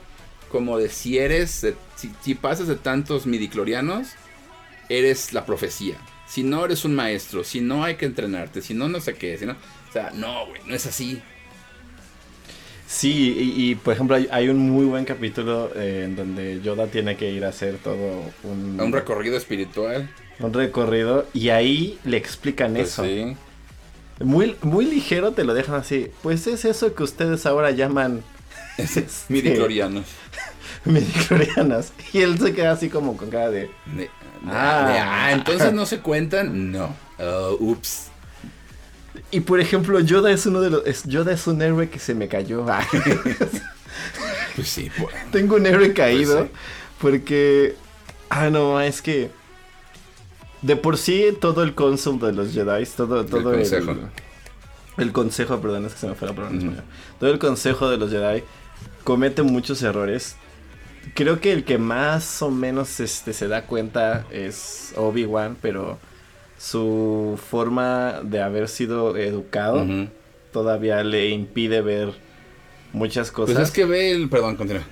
Como 0.51 0.77
de 0.77 0.89
si 0.89 1.17
eres. 1.17 1.65
Si, 2.21 2.35
pasas 2.35 2.67
de 2.67 2.75
tantos 2.75 3.25
midiclorianos. 3.25 4.09
Eres 4.97 5.33
la 5.33 5.45
profecía. 5.45 5.97
Si 6.27 6.43
no 6.43 6.65
eres 6.65 6.85
un 6.85 6.95
maestro. 6.95 7.43
Si 7.43 7.61
no 7.61 7.83
hay 7.83 7.95
que 7.95 8.05
entrenarte. 8.05 8.61
Si 8.61 8.73
no, 8.73 8.87
no 8.87 8.99
sé 8.99 9.15
qué. 9.15 9.37
Si 9.37 9.45
no, 9.45 9.53
o 9.53 9.91
sea, 9.93 10.11
no, 10.13 10.47
güey. 10.47 10.61
No 10.65 10.75
es 10.75 10.85
así. 10.85 11.21
Sí, 12.87 13.53
y, 13.55 13.75
por 13.75 13.93
ejemplo 13.93 14.17
hay, 14.29 14.49
un 14.49 14.69
muy 14.69 14.83
buen 14.83 15.05
capítulo 15.05 15.71
eh, 15.77 16.01
en 16.03 16.17
donde 16.17 16.59
Yoda 16.61 16.87
tiene 16.87 17.15
que 17.15 17.31
ir 17.31 17.45
a 17.45 17.49
hacer 17.49 17.77
todo 17.77 18.21
un... 18.43 18.77
Un 18.81 18.91
recorrido 18.91 19.37
espiritual 19.37 20.09
un 20.41 20.53
recorrido 20.53 21.27
y 21.33 21.49
ahí 21.49 21.99
le 22.03 22.17
explican 22.17 22.73
pues 22.73 22.89
eso. 22.89 23.03
Sí. 23.03 23.35
Muy, 24.19 24.55
muy 24.61 24.85
ligero 24.85 25.31
te 25.31 25.43
lo 25.43 25.53
dejan 25.53 25.75
así. 25.75 26.11
Pues 26.21 26.45
es 26.47 26.65
eso 26.65 26.93
que 26.93 27.03
ustedes 27.03 27.45
ahora 27.45 27.71
llaman 27.71 28.23
midiclorianos. 29.29 30.05
midiclorianas. 30.85 31.93
Y 32.13 32.19
él 32.19 32.39
se 32.39 32.53
queda 32.53 32.71
así 32.71 32.89
como 32.89 33.17
con 33.17 33.29
cara 33.29 33.49
de... 33.49 33.69
ah. 34.47 35.25
ah, 35.25 35.31
entonces 35.31 35.73
no 35.73 35.85
se 35.85 35.99
cuentan. 35.99 36.71
No. 36.71 36.95
Uh, 37.19 37.71
ups. 37.71 38.07
Y 39.31 39.41
por 39.41 39.59
ejemplo, 39.59 39.99
Yoda 39.99 40.31
es 40.31 40.45
uno 40.45 40.61
de 40.61 40.69
los. 40.69 41.03
Yoda 41.03 41.33
es 41.33 41.47
un 41.47 41.61
héroe 41.61 41.89
que 41.89 41.99
se 41.99 42.13
me 42.13 42.27
cayó. 42.27 42.65
pues 44.55 44.67
sí, 44.67 44.91
Tengo 45.31 45.55
un 45.55 45.65
héroe 45.65 45.93
caído. 45.93 46.37
Pues 46.37 46.49
porque. 46.99 47.75
Ah, 48.29 48.49
no, 48.49 48.79
es 48.79 49.01
que 49.01 49.29
de 50.61 50.75
por 50.75 50.97
sí, 50.97 51.35
todo 51.39 51.63
el 51.63 51.73
council 51.73 52.19
de 52.19 52.33
los 52.33 52.53
Jedi, 52.53 52.85
todo, 52.85 53.25
todo 53.25 53.51
el 53.51 53.57
consejo. 53.57 53.95
El, 54.97 55.11
consejo, 55.11 55.59
perdón, 55.59 55.85
es 55.85 55.93
que 55.93 55.99
se 55.99 56.07
me 56.07 56.15
fue 56.15 56.27
la 56.27 56.35
palabra 56.35 56.83
Todo 57.19 57.31
el 57.31 57.39
consejo 57.39 57.89
de 57.89 57.97
los 57.97 58.11
Jedi 58.11 58.43
comete 59.03 59.41
muchos 59.41 59.81
errores. 59.81 60.35
Creo 61.13 61.39
que 61.41 61.51
el 61.51 61.63
que 61.63 61.77
más 61.77 62.41
o 62.41 62.49
menos 62.49 62.99
este, 62.99 63.33
se 63.33 63.47
da 63.47 63.63
cuenta 63.63 64.25
es 64.31 64.93
Obi-Wan, 64.95 65.57
pero 65.61 65.99
su 66.57 67.39
forma 67.49 68.21
de 68.23 68.41
haber 68.41 68.69
sido 68.69 69.17
educado 69.17 69.85
todavía 70.53 71.03
le 71.03 71.29
impide 71.29 71.81
ver 71.81 72.13
muchas 72.93 73.31
cosas. 73.31 73.55
Pues 73.55 73.67
es 73.67 73.73
que 73.73 73.85
ve 73.85 74.11
el. 74.11 74.29
Perdón, 74.29 74.55
continúa. 74.55 74.83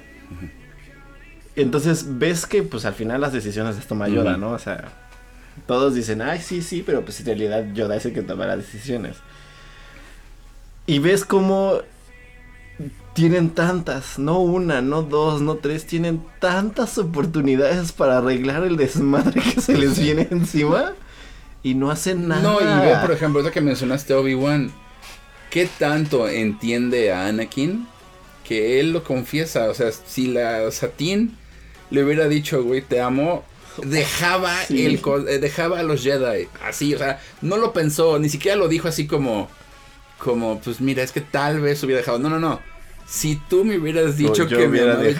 Entonces 1.56 2.06
ves 2.18 2.46
que 2.46 2.64
pues 2.64 2.86
al 2.86 2.94
final 2.94 3.22
las 3.22 3.34
decisiones 3.34 3.76
las 3.76 3.88
toma 3.88 4.08
Yoda, 4.08 4.38
¿no? 4.38 4.52
O 4.52 4.60
sea, 4.60 4.92
todos 5.68 5.94
dicen, 5.94 6.22
ay, 6.22 6.42
sí, 6.42 6.62
sí, 6.62 6.84
pero 6.86 7.04
pues 7.04 7.20
en 7.20 7.26
realidad 7.28 7.66
Yoda 7.74 7.96
es 7.96 8.06
el 8.06 8.14
que 8.14 8.22
toma 8.22 8.46
las 8.46 8.58
decisiones. 8.58 9.18
Y 10.86 11.00
ves 11.00 11.26
cómo 11.26 11.82
tienen 13.14 13.50
tantas, 13.50 14.20
no 14.20 14.40
una, 14.40 14.82
no 14.82 15.02
dos, 15.02 15.42
no 15.42 15.56
tres, 15.56 15.86
tienen 15.86 16.24
tantas 16.40 16.98
oportunidades 16.98 17.92
para 17.92 18.20
arreglar 18.20 18.64
el 18.64 18.78
desmadre 18.78 19.42
que 19.42 19.62
se 19.62 19.78
les 19.78 20.00
viene 20.00 20.28
encima 20.32 20.94
y 21.64 21.76
no 21.76 21.92
hacen 21.92 22.28
nada. 22.28 22.42
No, 22.42 22.62
y 22.62 22.86
ve, 22.86 22.96
por 23.02 23.12
ejemplo, 23.12 23.42
eso 23.42 23.52
que 23.52 23.62
mencionaste 23.62 24.14
Obi-Wan, 24.14 24.72
¿qué 25.50 25.68
tanto 25.78 26.30
entiende 26.30 27.12
a 27.12 27.28
Anakin 27.28 27.88
que 28.44 28.80
él 28.80 28.94
lo 28.94 29.04
confiesa? 29.04 29.70
O 29.70 29.74
sea, 29.74 29.92
si 29.92 30.28
la 30.28 30.72
Satín 30.72 31.38
le 31.90 32.04
hubiera 32.04 32.28
dicho, 32.28 32.64
güey, 32.64 32.82
te 32.82 33.02
amo, 33.02 33.44
dejaba 33.84 34.64
el 34.70 35.02
eh, 35.28 35.40
dejaba 35.40 35.80
a 35.80 35.84
los 35.84 36.04
Jedi 36.04 36.48
así, 36.66 36.94
o 36.94 36.98
sea, 36.98 37.20
no 37.42 37.58
lo 37.58 37.74
pensó, 37.74 38.20
ni 38.20 38.30
siquiera 38.30 38.58
lo 38.58 38.68
dijo 38.68 38.88
así 38.88 39.08
como 39.08 39.50
como 40.20 40.60
pues 40.60 40.82
mira, 40.82 41.02
es 41.02 41.12
que 41.12 41.22
tal 41.22 41.62
vez 41.62 41.82
hubiera 41.84 42.02
dejado. 42.02 42.20
No, 42.20 42.30
no, 42.30 42.40
no. 42.40 42.60
Si 43.10 43.38
tú 43.38 43.66
me 43.66 43.78
hubieras 43.78 44.18
dicho 44.18 44.48
que 44.48 44.56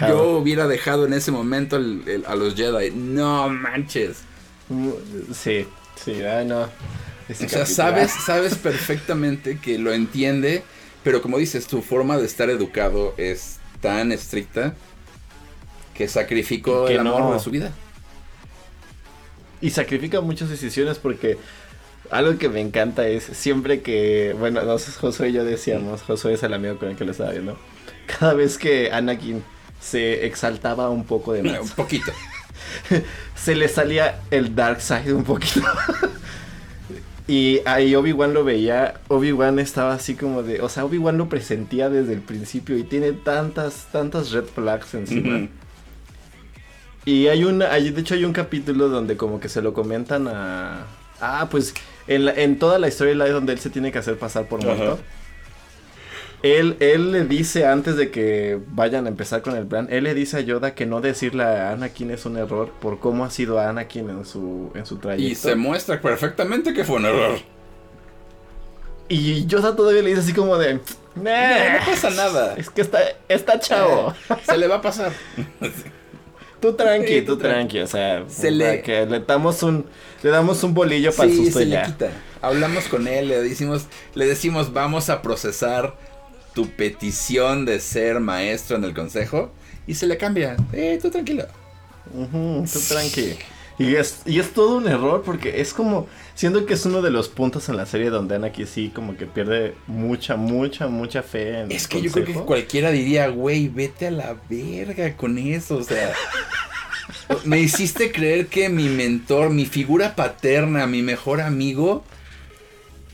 yo 0.08 0.38
hubiera 0.38 0.68
dejado 0.68 1.06
en 1.06 1.12
ese 1.12 1.32
momento 1.32 1.76
a 1.76 2.34
los 2.36 2.54
Jedi, 2.54 2.92
no 2.92 3.48
manches. 3.48 4.18
Mm, 4.68 4.90
sí, 5.34 5.66
sí, 6.02 6.22
ay 6.22 6.46
no. 6.46 6.60
o 6.62 7.48
sea, 7.48 7.66
sabes, 7.66 8.12
sabes 8.12 8.54
perfectamente 8.62 9.58
que 9.58 9.76
lo 9.78 9.92
entiende, 9.92 10.62
pero 11.02 11.20
como 11.20 11.38
dices, 11.38 11.66
tu 11.66 11.82
forma 11.82 12.16
de 12.16 12.26
estar 12.26 12.48
educado 12.48 13.12
es 13.16 13.58
tan 13.80 14.12
estricta 14.12 14.74
que 15.92 16.06
sacrificó 16.06 16.86
el 16.86 17.00
amor 17.00 17.34
de 17.34 17.40
su 17.40 17.50
vida. 17.50 17.72
Y 19.60 19.70
sacrifica 19.70 20.20
muchas 20.20 20.48
decisiones 20.48 20.98
porque 20.98 21.38
algo 22.10 22.38
que 22.38 22.48
me 22.48 22.60
encanta 22.60 23.06
es 23.06 23.24
siempre 23.24 23.82
que, 23.82 24.34
bueno, 24.38 24.62
nosotros 24.62 24.96
Josué 24.96 25.30
y 25.30 25.32
yo 25.32 25.44
decíamos, 25.44 26.02
Josué 26.02 26.34
es 26.34 26.42
el 26.42 26.54
amigo 26.54 26.78
con 26.78 26.88
el 26.88 26.96
que 26.96 27.04
lo 27.04 27.12
estaba 27.12 27.32
viendo, 27.32 27.58
cada 28.18 28.34
vez 28.34 28.58
que 28.58 28.90
Anakin 28.92 29.42
se 29.80 30.26
exaltaba 30.26 30.90
un 30.90 31.04
poco 31.04 31.32
de 31.32 31.42
más. 31.42 31.60
un 31.60 31.68
poquito. 31.70 32.12
se 33.34 33.54
le 33.54 33.68
salía 33.68 34.20
el 34.30 34.54
dark 34.54 34.80
side 34.80 35.12
un 35.12 35.24
poquito. 35.24 35.66
y 37.28 37.60
ahí 37.64 37.94
Obi-Wan 37.94 38.34
lo 38.34 38.44
veía, 38.44 39.00
Obi-Wan 39.08 39.58
estaba 39.58 39.94
así 39.94 40.14
como 40.14 40.42
de, 40.42 40.60
o 40.60 40.68
sea, 40.68 40.84
Obi-Wan 40.84 41.16
lo 41.16 41.28
presentía 41.28 41.88
desde 41.88 42.12
el 42.12 42.20
principio 42.20 42.76
y 42.76 42.82
tiene 42.82 43.12
tantas, 43.12 43.88
tantas 43.90 44.32
red 44.32 44.44
flags 44.44 44.94
encima. 44.94 45.48
Y 47.06 47.28
hay 47.28 47.44
una, 47.44 47.72
hay, 47.72 47.90
de 47.90 48.00
hecho 48.00 48.14
hay 48.14 48.24
un 48.24 48.32
capítulo 48.32 48.88
donde 48.88 49.16
como 49.16 49.40
que 49.40 49.48
se 49.48 49.62
lo 49.62 49.72
comentan 49.72 50.28
a... 50.28 50.84
Ah, 51.22 51.48
pues 51.50 51.74
en, 52.06 52.28
en 52.28 52.58
toda 52.58 52.78
la 52.78 52.88
historia 52.88 53.14
donde 53.32 53.52
él 53.52 53.58
se 53.58 53.70
tiene 53.70 53.92
que 53.92 53.98
hacer 53.98 54.18
pasar 54.18 54.46
por 54.46 54.62
muerto. 54.64 54.98
Él, 56.42 56.76
él 56.80 57.12
le 57.12 57.24
dice 57.24 57.66
antes 57.66 57.96
de 57.96 58.10
que 58.10 58.58
vayan 58.68 59.04
a 59.04 59.08
empezar 59.10 59.42
con 59.42 59.56
el 59.56 59.66
plan, 59.66 59.88
él 59.90 60.04
le 60.04 60.14
dice 60.14 60.38
a 60.38 60.40
Yoda 60.40 60.74
que 60.74 60.86
no 60.86 61.02
decirle 61.02 61.44
a 61.44 61.72
Anakin 61.72 62.10
es 62.10 62.24
un 62.24 62.38
error 62.38 62.70
por 62.80 62.98
cómo 62.98 63.26
ha 63.26 63.30
sido 63.30 63.60
Anakin 63.60 64.08
en 64.08 64.24
su, 64.24 64.70
en 64.74 64.86
su 64.86 64.96
trayecto. 64.96 65.32
Y 65.32 65.34
se 65.34 65.54
muestra 65.54 66.00
perfectamente 66.00 66.72
que 66.72 66.84
fue 66.84 66.96
un 66.96 67.04
error. 67.04 67.38
Y 69.08 69.44
Yoda 69.46 69.76
todavía 69.76 70.02
le 70.02 70.10
dice 70.10 70.20
así 70.20 70.32
como 70.32 70.56
de... 70.56 70.74
no, 70.74 71.30
pasa 71.84 72.08
nada. 72.10 72.54
Es 72.56 72.70
que 72.70 72.80
está, 72.80 73.00
está 73.28 73.60
chavo. 73.60 74.14
se 74.42 74.56
le 74.56 74.66
va 74.66 74.76
a 74.76 74.82
pasar. 74.82 75.12
Tú 76.60 76.74
tranqui, 76.74 77.22
tú 77.22 77.36
tranqui, 77.36 77.80
o 77.80 77.86
sea, 77.86 78.24
se 78.28 78.50
le... 78.50 78.82
que 78.82 79.04
le 79.06 79.20
damos 79.20 79.62
un 79.62 79.84
le 80.22 80.30
damos 80.30 80.62
un 80.62 80.74
bolillo 80.74 81.12
para 81.12 81.30
sí, 81.30 81.50
se 81.50 81.64
Le 81.64 81.82
quita. 81.82 82.10
Hablamos 82.42 82.84
con 82.88 83.08
él, 83.08 83.28
le 83.28 83.42
decimos 83.42 83.86
le 84.14 84.26
decimos, 84.26 84.72
"Vamos 84.72 85.08
a 85.08 85.22
procesar 85.22 85.94
tu 86.54 86.68
petición 86.70 87.64
de 87.64 87.80
ser 87.80 88.20
maestro 88.20 88.76
en 88.76 88.84
el 88.84 88.94
consejo 88.94 89.52
y 89.86 89.94
se 89.94 90.06
le 90.06 90.16
cambia. 90.16 90.56
Eh, 90.72 90.98
tú 91.00 91.10
tranquilo. 91.10 91.46
tú 92.12 92.80
tranquilo. 92.88 93.36
Y 93.78 93.94
es, 93.96 94.20
y 94.26 94.38
es 94.38 94.52
todo 94.52 94.76
un 94.76 94.88
error 94.88 95.22
porque 95.24 95.62
es 95.62 95.72
como, 95.72 96.06
siento 96.34 96.66
que 96.66 96.74
es 96.74 96.84
uno 96.84 97.00
de 97.00 97.10
los 97.10 97.30
puntos 97.30 97.70
en 97.70 97.78
la 97.78 97.86
serie 97.86 98.10
donde 98.10 98.34
Anakin 98.34 98.66
sí 98.66 98.92
como 98.94 99.16
que 99.16 99.24
pierde 99.24 99.74
mucha, 99.86 100.36
mucha, 100.36 100.86
mucha 100.88 101.22
fe 101.22 101.60
en 101.60 101.72
Es 101.72 101.88
que 101.88 102.02
yo 102.02 102.12
creo 102.12 102.26
que 102.26 102.34
cualquiera 102.34 102.90
diría, 102.90 103.28
güey, 103.28 103.68
vete 103.68 104.08
a 104.08 104.10
la 104.10 104.36
verga 104.48 105.16
con 105.16 105.38
eso, 105.38 105.76
o 105.76 105.82
sea... 105.82 106.12
me 107.44 107.60
hiciste 107.60 108.12
creer 108.12 108.46
que 108.48 108.68
mi 108.68 108.88
mentor, 108.88 109.50
mi 109.50 109.66
figura 109.66 110.14
paterna, 110.14 110.86
mi 110.86 111.02
mejor 111.02 111.40
amigo, 111.40 112.04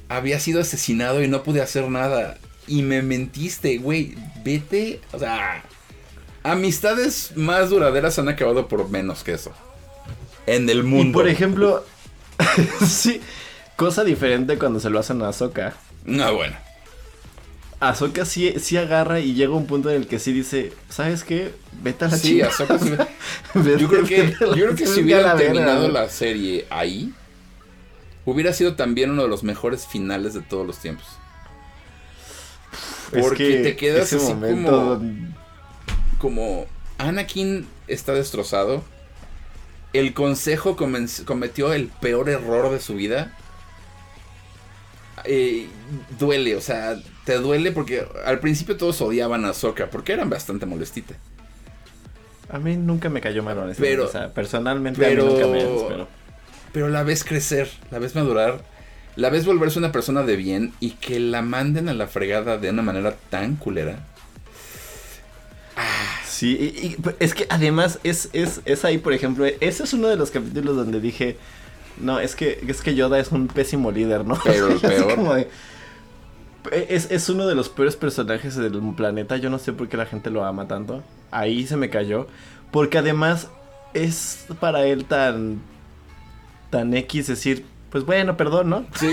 había 0.08 0.40
sido 0.40 0.60
asesinado 0.60 1.22
y 1.22 1.28
no 1.28 1.42
pude 1.42 1.62
hacer 1.62 1.88
nada. 1.88 2.38
Y 2.66 2.82
me 2.82 3.02
mentiste, 3.02 3.78
güey, 3.78 4.14
vete, 4.44 5.00
o 5.12 5.18
sea... 5.18 5.64
Amistades 6.42 7.32
más 7.34 7.70
duraderas 7.70 8.18
han 8.20 8.28
acabado 8.28 8.68
por 8.68 8.88
menos 8.88 9.24
que 9.24 9.32
eso 9.32 9.52
en 10.46 10.70
el 10.70 10.82
mundo. 10.82 11.08
Y 11.08 11.12
por 11.12 11.28
ejemplo, 11.28 11.84
sí, 12.86 13.20
cosa 13.76 14.04
diferente 14.04 14.58
cuando 14.58 14.80
se 14.80 14.90
lo 14.90 14.98
hacen 14.98 15.22
a 15.22 15.28
Ahsoka. 15.28 15.74
No, 16.04 16.34
bueno. 16.34 16.56
Ahsoka 17.78 18.24
sí, 18.24 18.54
sí 18.58 18.76
agarra 18.78 19.20
y 19.20 19.34
llega 19.34 19.52
un 19.52 19.66
punto 19.66 19.90
en 19.90 19.96
el 19.96 20.06
que 20.06 20.18
sí 20.18 20.32
dice, 20.32 20.72
¿sabes 20.88 21.24
qué? 21.24 21.52
Vete 21.82 22.06
a 22.06 22.08
la 22.08 22.16
Sí, 22.16 22.40
Ahsoka 22.40 22.78
sí. 22.78 22.90
yo 23.54 23.88
creo 23.88 24.04
que, 24.04 24.34
yo 24.40 24.52
creo 24.52 24.74
que 24.74 24.86
si 24.86 25.02
hubiera 25.02 25.36
terminado 25.36 25.88
la 25.88 26.08
serie 26.08 26.66
ahí, 26.70 27.12
hubiera 28.24 28.52
sido 28.52 28.76
también 28.76 29.10
uno 29.10 29.24
de 29.24 29.28
los 29.28 29.42
mejores 29.42 29.86
finales 29.86 30.32
de 30.32 30.40
todos 30.40 30.66
los 30.66 30.78
tiempos. 30.78 31.06
Porque 33.12 33.60
te 33.62 33.76
quedas 33.76 34.12
así 34.12 34.32
como... 34.32 35.00
Como 36.18 36.66
Anakin 36.98 37.66
está 37.88 38.14
destrozado 38.14 38.82
el 39.98 40.14
consejo 40.14 40.76
cometió 40.76 41.72
el 41.72 41.88
peor 41.88 42.28
error 42.28 42.70
de 42.70 42.80
su 42.80 42.94
vida. 42.94 43.32
Eh, 45.24 45.66
duele, 46.18 46.54
o 46.56 46.60
sea, 46.60 47.00
te 47.24 47.34
duele 47.38 47.72
porque 47.72 48.06
al 48.24 48.38
principio 48.38 48.76
todos 48.76 49.00
odiaban 49.00 49.44
a 49.44 49.54
Soka 49.54 49.90
porque 49.90 50.12
eran 50.12 50.30
bastante 50.30 50.66
molestita. 50.66 51.14
A 52.48 52.58
mí 52.58 52.76
nunca 52.76 53.08
me 53.08 53.20
cayó 53.20 53.42
mal, 53.42 53.74
pero, 53.78 54.04
o 54.04 54.08
sea, 54.08 54.32
personalmente 54.32 55.04
a 55.04 55.10
mí 55.10 55.16
nunca 55.16 55.46
me 55.48 55.58
pero... 55.58 56.08
pero 56.72 56.88
la 56.88 57.02
ves 57.02 57.24
crecer, 57.24 57.68
la 57.90 57.98
ves 57.98 58.14
madurar, 58.14 58.62
la 59.16 59.30
ves 59.30 59.46
volverse 59.46 59.78
una 59.78 59.92
persona 59.92 60.22
de 60.22 60.36
bien 60.36 60.72
y 60.78 60.90
que 60.90 61.18
la 61.18 61.42
manden 61.42 61.88
a 61.88 61.94
la 61.94 62.06
fregada 62.06 62.58
de 62.58 62.70
una 62.70 62.82
manera 62.82 63.16
tan 63.30 63.56
culera. 63.56 64.06
Sí, 66.26 66.54
y, 66.54 66.96
es 67.18 67.34
que 67.34 67.46
además 67.48 67.98
es, 68.04 68.28
es, 68.34 68.60
es 68.66 68.84
ahí, 68.84 68.98
por 68.98 69.14
ejemplo, 69.14 69.46
ese 69.46 69.84
es 69.84 69.92
uno 69.94 70.08
de 70.08 70.16
los 70.16 70.30
capítulos 70.30 70.76
donde 70.76 71.00
dije, 71.00 71.38
no, 71.98 72.20
es 72.20 72.34
que, 72.34 72.62
es 72.66 72.82
que 72.82 72.94
Yoda 72.94 73.18
es 73.18 73.32
un 73.32 73.48
pésimo 73.48 73.90
líder, 73.90 74.26
¿no? 74.26 74.38
Pero 74.44 74.78
peor. 74.80 75.48
es, 76.70 77.10
es 77.10 77.28
uno 77.30 77.46
de 77.46 77.54
los 77.54 77.70
peores 77.70 77.96
personajes 77.96 78.54
del 78.54 78.78
planeta, 78.94 79.38
yo 79.38 79.48
no 79.48 79.58
sé 79.58 79.72
por 79.72 79.88
qué 79.88 79.96
la 79.96 80.06
gente 80.06 80.30
lo 80.30 80.44
ama 80.44 80.68
tanto. 80.68 81.02
Ahí 81.30 81.66
se 81.66 81.76
me 81.76 81.88
cayó. 81.88 82.26
Porque 82.70 82.98
además 82.98 83.48
es 83.94 84.46
para 84.60 84.84
él 84.84 85.06
tan, 85.06 85.62
tan 86.70 86.92
X 86.94 87.28
decir, 87.28 87.64
pues 87.96 88.04
bueno, 88.04 88.36
perdón, 88.36 88.68
¿no? 88.68 88.84
Sí, 89.00 89.10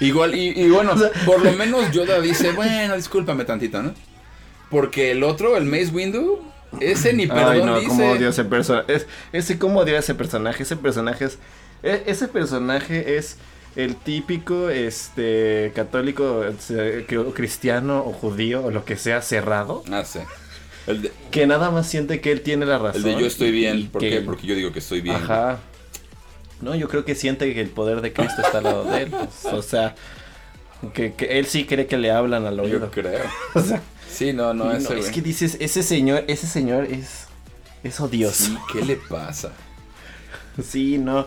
igual, 0.00 0.34
y, 0.34 0.66
bueno, 0.70 0.94
por 1.26 1.44
lo 1.44 1.52
menos 1.52 1.90
Yoda 1.92 2.18
dice, 2.18 2.52
bueno, 2.52 2.96
discúlpame 2.96 3.44
tantito, 3.44 3.82
¿no? 3.82 3.92
Porque 4.70 5.10
el 5.10 5.22
otro, 5.22 5.58
el 5.58 5.66
Mace 5.66 5.90
Windu, 5.92 6.40
ese 6.80 7.12
ni 7.12 7.26
perdón 7.26 7.50
Ay, 7.50 7.62
no, 7.62 7.74
dice. 7.78 7.88
cómo 7.88 8.10
odio 8.10 8.30
ese 8.30 8.44
personaje. 8.46 9.04
ese 9.34 9.58
cómo 9.58 9.80
odio 9.80 9.98
ese 9.98 10.14
personaje. 10.14 10.62
Ese 10.62 10.76
personaje 10.76 11.26
es. 11.26 11.38
E, 11.82 12.04
ese 12.06 12.26
personaje 12.26 13.18
es 13.18 13.36
el 13.76 13.96
típico 13.96 14.70
este 14.70 15.72
católico 15.74 16.42
cristiano 17.34 18.02
o 18.06 18.14
judío 18.14 18.64
o 18.64 18.70
lo 18.70 18.86
que 18.86 18.96
sea 18.96 19.20
cerrado. 19.20 19.84
Ah, 19.92 20.04
sí. 20.06 20.20
que 21.30 21.46
nada 21.46 21.70
más 21.70 21.86
siente 21.86 22.22
que 22.22 22.32
él 22.32 22.40
tiene 22.40 22.64
la 22.64 22.78
razón. 22.78 23.06
El 23.06 23.14
de 23.16 23.20
yo 23.20 23.26
estoy 23.26 23.50
bien. 23.50 23.88
¿Por 23.88 24.00
qué? 24.00 24.22
Porque 24.22 24.46
yo 24.46 24.54
digo 24.54 24.72
que 24.72 24.78
estoy 24.78 25.02
bien. 25.02 25.16
Ajá. 25.16 25.60
No, 26.62 26.74
yo 26.74 26.88
creo 26.88 27.04
que 27.04 27.14
siente 27.14 27.52
que 27.52 27.60
el 27.60 27.68
poder 27.68 28.00
de 28.00 28.12
Cristo 28.12 28.40
está 28.42 28.58
al 28.58 28.64
lado 28.64 28.84
de 28.84 29.02
él. 29.02 29.10
Pues, 29.10 29.52
o 29.52 29.62
sea, 29.62 29.94
que, 30.94 31.12
que, 31.12 31.38
él 31.38 31.46
sí 31.46 31.66
cree 31.66 31.86
que 31.86 31.98
le 31.98 32.10
hablan 32.10 32.46
al 32.46 32.58
oído. 32.58 32.80
Yo 32.80 32.90
creo. 32.90 33.20
o 33.54 33.60
sea, 33.60 33.82
Sí, 34.12 34.32
no, 34.32 34.52
no, 34.52 34.72
ese, 34.72 34.98
Es 34.98 35.10
que 35.10 35.22
dices, 35.22 35.56
ese 35.58 35.82
señor, 35.82 36.24
ese 36.28 36.46
señor 36.46 36.84
es, 36.84 37.26
es 37.82 37.98
odioso. 37.98 38.44
Sí, 38.44 38.58
¿qué 38.72 38.84
le 38.84 38.96
pasa? 38.96 39.52
sí, 40.62 40.98
no. 40.98 41.26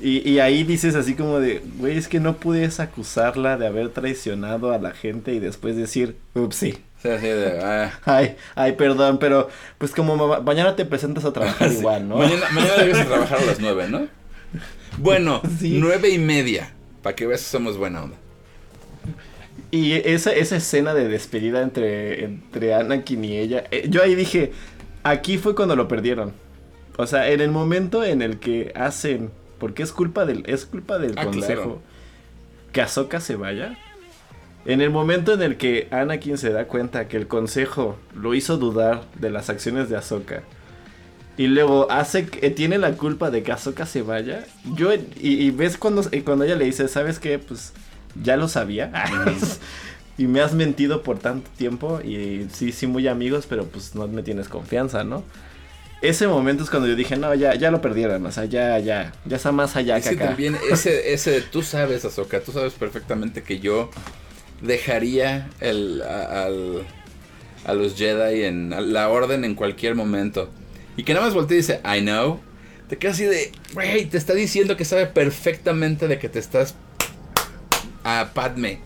Y, 0.00 0.38
ahí 0.38 0.64
dices 0.64 0.96
así 0.96 1.14
como 1.14 1.38
de, 1.38 1.62
güey, 1.78 1.96
es 1.96 2.08
que 2.08 2.20
no 2.20 2.36
puedes 2.36 2.78
acusarla 2.80 3.56
de 3.56 3.66
haber 3.66 3.90
traicionado 3.90 4.72
a 4.72 4.78
la 4.78 4.90
gente 4.90 5.32
y 5.32 5.38
después 5.38 5.76
decir, 5.76 6.16
ups, 6.34 6.56
sí. 6.56 6.78
Sí, 7.00 7.08
así 7.08 7.26
de, 7.26 7.60
ah. 7.62 7.92
Ay, 8.04 8.36
ay, 8.54 8.72
perdón, 8.72 9.18
pero 9.18 9.48
pues 9.78 9.92
como 9.92 10.40
mañana 10.42 10.76
te 10.76 10.84
presentas 10.84 11.24
a 11.24 11.32
trabajar 11.32 11.72
igual, 11.72 12.08
¿no? 12.08 12.16
Mañana, 12.16 12.46
mañana 12.50 12.76
debes 12.76 12.98
a 12.98 13.06
trabajar 13.06 13.38
a 13.38 13.44
las 13.44 13.60
nueve, 13.60 13.86
¿no? 13.88 14.08
Bueno, 14.98 15.42
nueve 15.60 16.10
y 16.10 16.18
media, 16.18 16.72
para 17.02 17.16
que 17.16 17.26
veas 17.26 17.40
somos 17.40 17.76
buena 17.76 18.04
onda. 18.04 18.16
Y 19.70 19.92
esa, 19.92 20.32
esa 20.32 20.56
escena 20.56 20.94
de 20.94 21.08
despedida 21.08 21.62
entre, 21.62 22.24
entre 22.24 22.74
Anakin 22.74 23.24
y 23.24 23.38
ella, 23.38 23.64
eh, 23.70 23.86
yo 23.88 24.02
ahí 24.02 24.14
dije, 24.14 24.52
aquí 25.02 25.38
fue 25.38 25.54
cuando 25.54 25.74
lo 25.74 25.88
perdieron. 25.88 26.32
O 26.96 27.06
sea, 27.06 27.28
en 27.30 27.40
el 27.40 27.50
momento 27.50 28.04
en 28.04 28.22
el 28.22 28.38
que 28.38 28.72
hacen, 28.76 29.30
porque 29.58 29.82
es 29.82 29.92
culpa 29.92 30.26
del, 30.26 30.44
es 30.46 30.64
culpa 30.64 30.98
del 30.98 31.14
ah, 31.16 31.24
consejo, 31.24 31.80
que 32.72 32.82
Ahsoka 32.82 33.20
se 33.20 33.34
vaya. 33.34 33.76
En 34.64 34.80
el 34.80 34.90
momento 34.90 35.34
en 35.34 35.42
el 35.42 35.56
que 35.56 35.88
Anakin 35.90 36.38
se 36.38 36.50
da 36.50 36.66
cuenta 36.66 37.08
que 37.08 37.16
el 37.16 37.26
consejo 37.26 37.96
lo 38.14 38.34
hizo 38.34 38.56
dudar 38.56 39.02
de 39.18 39.30
las 39.30 39.50
acciones 39.50 39.88
de 39.88 39.96
Ahsoka. 39.96 40.44
Y 41.36 41.48
luego 41.48 41.90
hace 41.90 42.26
que 42.26 42.50
tiene 42.50 42.78
la 42.78 42.92
culpa 42.92 43.30
de 43.30 43.42
que 43.42 43.52
Ahsoka 43.52 43.86
se 43.86 44.02
vaya. 44.02 44.44
Yo, 44.76 44.90
y, 44.92 45.50
ves 45.50 45.76
cuando, 45.76 46.08
cuando 46.24 46.44
ella 46.44 46.54
le 46.54 46.64
dice, 46.64 46.86
¿sabes 46.86 47.18
qué? 47.18 47.38
Pues 47.38 47.72
ya 48.22 48.36
lo 48.36 48.48
sabía. 48.48 48.92
y 50.18 50.26
me 50.26 50.40
has 50.40 50.54
mentido 50.54 51.02
por 51.02 51.18
tanto 51.18 51.50
tiempo 51.56 52.00
y 52.00 52.46
sí, 52.52 52.70
sí, 52.70 52.86
muy 52.86 53.08
amigos, 53.08 53.46
pero 53.48 53.64
pues 53.64 53.94
no 53.94 54.06
me 54.06 54.22
tienes 54.22 54.48
confianza, 54.48 55.02
¿no? 55.02 55.24
Ese 56.02 56.28
momento 56.28 56.62
es 56.62 56.70
cuando 56.70 56.86
yo 56.86 56.96
dije, 56.96 57.16
no, 57.16 57.34
ya, 57.34 57.54
ya 57.54 57.70
lo 57.70 57.80
perdieron, 57.80 58.24
o 58.26 58.30
sea, 58.30 58.44
ya, 58.44 58.78
ya, 58.78 59.12
ya 59.24 59.36
está 59.36 59.52
más 59.52 59.74
allá 59.74 60.00
que 60.00 60.10
acá. 60.10 60.26
también, 60.26 60.56
ese, 60.70 61.14
ese, 61.14 61.40
tú 61.40 61.62
sabes, 61.62 62.04
Azoka, 62.04 62.40
tú 62.40 62.52
sabes 62.52 62.74
perfectamente 62.74 63.42
que 63.42 63.58
yo 63.58 63.90
dejaría 64.60 65.48
el, 65.60 66.02
a, 66.02 66.48
a 67.64 67.74
los 67.74 67.96
Jedi 67.96 68.44
en 68.44 68.92
la 68.92 69.08
orden 69.08 69.44
en 69.44 69.54
cualquier 69.54 69.94
momento. 69.94 70.50
Y 70.96 71.04
que 71.04 71.14
nada 71.14 71.26
más 71.26 71.34
voltea 71.34 71.56
y 71.56 71.60
dice, 71.60 71.80
I 71.84 72.00
know. 72.00 72.40
Te 72.88 72.98
quedas 72.98 73.16
así 73.16 73.24
de, 73.24 73.50
güey, 73.72 74.04
te 74.06 74.18
está 74.18 74.34
diciendo 74.34 74.76
que 74.76 74.84
sabe 74.84 75.06
perfectamente 75.06 76.06
de 76.06 76.18
que 76.18 76.28
te 76.28 76.38
estás 76.38 76.74
a 78.04 78.30
Padme. 78.34 78.78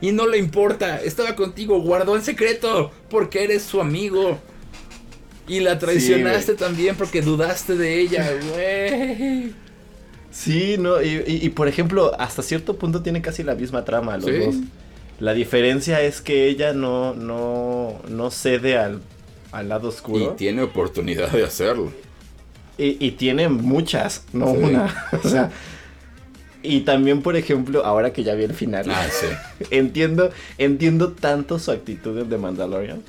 Y 0.00 0.12
no 0.12 0.26
le 0.26 0.38
importa, 0.38 1.00
estaba 1.02 1.34
contigo, 1.34 1.80
guardó 1.80 2.16
el 2.16 2.22
secreto 2.22 2.90
porque 3.10 3.44
eres 3.44 3.62
su 3.62 3.80
amigo. 3.80 4.38
Y 5.46 5.60
la 5.60 5.78
traicionaste 5.78 6.54
también 6.54 6.94
porque 6.96 7.22
dudaste 7.22 7.76
de 7.76 8.00
ella, 8.00 8.30
güey. 8.52 9.52
Sí, 10.30 10.76
no, 10.78 11.02
y, 11.02 11.48
por 11.50 11.66
ejemplo, 11.66 12.12
hasta 12.20 12.42
cierto 12.42 12.76
punto 12.76 13.02
tiene 13.02 13.20
casi 13.20 13.42
la 13.42 13.56
misma 13.56 13.84
trama 13.84 14.16
los 14.16 14.26
dos. 14.26 14.54
La 15.18 15.34
diferencia 15.34 16.00
es 16.00 16.20
que 16.20 16.46
ella 16.46 16.72
no, 16.72 17.14
no, 17.14 18.00
no 18.08 18.30
cede 18.30 18.78
al, 18.78 19.02
al 19.52 19.68
lado 19.68 19.88
oscuro. 19.88 20.32
Y 20.32 20.36
tiene 20.36 20.62
oportunidad 20.62 21.30
de 21.30 21.44
hacerlo. 21.44 21.92
Y, 22.78 23.04
y 23.04 23.12
tiene 23.12 23.48
muchas, 23.48 24.24
no 24.32 24.50
una. 24.50 25.08
o 25.24 25.28
sea, 25.28 25.50
y 26.62 26.80
también, 26.80 27.22
por 27.22 27.36
ejemplo, 27.36 27.84
ahora 27.84 28.12
que 28.12 28.22
ya 28.22 28.34
vi 28.34 28.44
el 28.44 28.54
final, 28.54 28.90
ah, 28.90 29.06
entiendo, 29.70 30.30
entiendo 30.58 31.12
tanto 31.12 31.58
su 31.58 31.70
actitud 31.70 32.24
de 32.24 32.38
Mandalorian. 32.38 33.02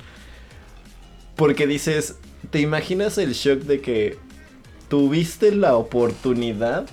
Porque 1.36 1.66
dices, 1.66 2.16
¿te 2.50 2.60
imaginas 2.60 3.18
el 3.18 3.32
shock 3.32 3.60
de 3.60 3.80
que 3.80 4.16
tuviste 4.88 5.54
la 5.54 5.76
oportunidad 5.76 6.86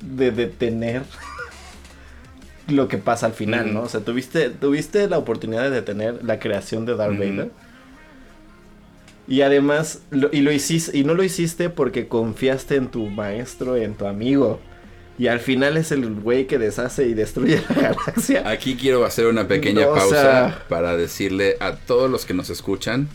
de 0.00 0.30
detener 0.32 1.02
lo 2.68 2.88
que 2.88 2.98
pasa 2.98 3.26
al 3.26 3.32
final, 3.32 3.72
¿no? 3.72 3.82
O 3.82 3.88
sea, 3.88 4.00
tuviste, 4.00 4.50
tuviste 4.50 5.08
la 5.08 5.18
oportunidad 5.18 5.62
de 5.62 5.70
detener 5.70 6.22
la 6.24 6.38
creación 6.38 6.84
de 6.84 6.96
Darth 6.96 7.18
Vader. 7.18 7.50
Y 9.32 9.40
además, 9.40 10.02
y 10.30 10.42
lo 10.42 10.52
hiciste, 10.52 10.98
y 10.98 11.04
no 11.04 11.14
lo 11.14 11.24
hiciste 11.24 11.70
porque 11.70 12.06
confiaste 12.06 12.76
en 12.76 12.88
tu 12.88 13.06
maestro, 13.06 13.76
en 13.76 13.94
tu 13.94 14.06
amigo 14.06 14.60
y 15.18 15.28
al 15.28 15.40
final 15.40 15.78
es 15.78 15.90
el 15.90 16.20
güey 16.20 16.46
que 16.46 16.58
deshace 16.58 17.06
y 17.06 17.14
destruye 17.14 17.62
la 17.68 17.74
galaxia. 17.94 18.46
Aquí 18.46 18.76
quiero 18.76 19.06
hacer 19.06 19.28
una 19.28 19.48
pequeña 19.48 19.86
pausa 19.86 20.64
para 20.68 20.98
decirle 20.98 21.56
a 21.60 21.76
todos 21.76 22.10
los 22.10 22.26
que 22.26 22.34
nos 22.34 22.50
escuchan 22.50 23.08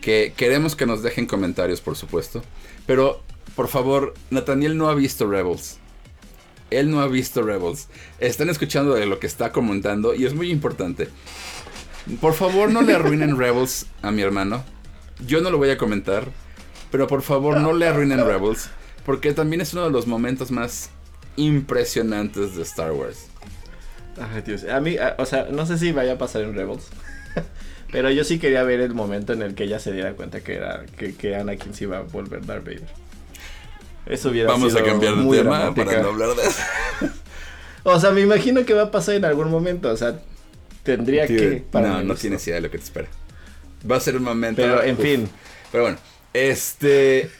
que 0.00 0.32
queremos 0.36 0.74
que 0.74 0.86
nos 0.86 1.04
dejen 1.04 1.26
comentarios, 1.26 1.80
por 1.80 1.94
supuesto. 1.94 2.42
Pero, 2.86 3.22
por 3.54 3.68
favor, 3.68 4.14
Nathaniel 4.30 4.76
no 4.76 4.88
ha 4.88 4.94
visto 4.96 5.28
Rebels. 5.28 5.78
Él 6.70 6.90
no 6.90 7.00
ha 7.00 7.06
visto 7.06 7.42
Rebels. 7.42 7.88
Están 8.18 8.50
escuchando 8.50 8.94
de 8.94 9.06
lo 9.06 9.20
que 9.20 9.28
está 9.28 9.52
comentando 9.52 10.16
y 10.16 10.24
es 10.24 10.34
muy 10.34 10.50
importante. 10.50 11.08
Por 12.20 12.34
favor, 12.34 12.70
no 12.70 12.82
le 12.82 12.94
arruinen 12.94 13.36
Rebels 13.38 13.86
a 14.02 14.10
mi 14.10 14.22
hermano. 14.22 14.73
Yo 15.26 15.40
no 15.40 15.50
lo 15.50 15.58
voy 15.58 15.70
a 15.70 15.78
comentar. 15.78 16.28
Pero 16.90 17.06
por 17.06 17.22
favor, 17.22 17.56
no 17.56 17.72
le 17.72 17.88
arruinen 17.88 18.24
Rebels. 18.24 18.70
Porque 19.04 19.32
también 19.32 19.60
es 19.60 19.72
uno 19.72 19.84
de 19.84 19.90
los 19.90 20.06
momentos 20.06 20.50
más 20.50 20.90
impresionantes 21.36 22.54
de 22.54 22.62
Star 22.62 22.92
Wars. 22.92 23.26
Ay, 24.16 24.42
Dios. 24.42 24.64
A 24.64 24.80
mí, 24.80 24.96
o 25.18 25.26
sea, 25.26 25.48
no 25.50 25.66
sé 25.66 25.76
si 25.78 25.92
vaya 25.92 26.12
a 26.12 26.18
pasar 26.18 26.42
en 26.42 26.54
Rebels. 26.54 26.88
pero 27.90 28.10
yo 28.10 28.22
sí 28.24 28.38
quería 28.38 28.62
ver 28.62 28.80
el 28.80 28.94
momento 28.94 29.32
en 29.32 29.42
el 29.42 29.54
que 29.54 29.64
ella 29.64 29.78
se 29.80 29.92
diera 29.92 30.12
cuenta 30.12 30.40
que 30.40 30.54
era 30.54 30.84
que, 30.96 31.14
que 31.14 31.34
Anakin 31.34 31.74
se 31.74 31.84
iba 31.84 31.98
a 31.98 32.02
volver 32.02 32.46
Darth 32.46 32.64
Vader. 32.64 32.86
Eso 34.06 34.30
hubiera 34.30 34.50
Vamos 34.50 34.74
a 34.76 34.84
cambiar 34.84 35.16
de 35.16 35.38
tema 35.38 35.74
para 35.74 36.02
no 36.02 36.08
hablar 36.08 36.36
de 36.36 36.42
eso. 36.42 36.62
o 37.82 37.98
sea, 37.98 38.10
me 38.10 38.20
imagino 38.20 38.64
que 38.64 38.74
va 38.74 38.82
a 38.82 38.90
pasar 38.90 39.16
en 39.16 39.24
algún 39.24 39.50
momento. 39.50 39.90
O 39.90 39.96
sea, 39.96 40.20
tendría 40.82 41.26
que. 41.26 41.64
no, 41.72 42.02
no 42.02 42.14
tienes 42.14 42.46
idea 42.46 42.56
de 42.56 42.62
lo 42.62 42.70
que 42.70 42.78
te 42.78 42.84
espera. 42.84 43.08
Va 43.90 43.96
a 43.96 44.00
ser 44.00 44.16
un 44.16 44.24
momento. 44.24 44.62
Pero, 44.62 44.82
en 44.82 44.98
fin. 44.98 45.28
Pero 45.70 45.84
bueno, 45.84 45.98
este 46.32 47.30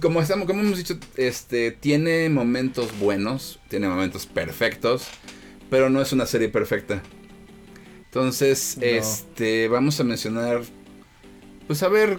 como 0.00 0.20
estamos, 0.20 0.46
como 0.46 0.60
hemos 0.60 0.78
dicho, 0.78 0.98
este 1.16 1.70
tiene 1.70 2.28
momentos 2.28 2.98
buenos, 2.98 3.58
tiene 3.68 3.88
momentos 3.88 4.26
perfectos, 4.26 5.06
pero 5.70 5.90
no 5.90 6.00
es 6.00 6.12
una 6.12 6.26
serie 6.26 6.48
perfecta. 6.48 7.02
Entonces, 8.04 8.78
este, 8.80 9.68
vamos 9.68 10.00
a 10.00 10.04
mencionar, 10.04 10.62
pues 11.66 11.82
a 11.82 11.88
ver, 11.88 12.18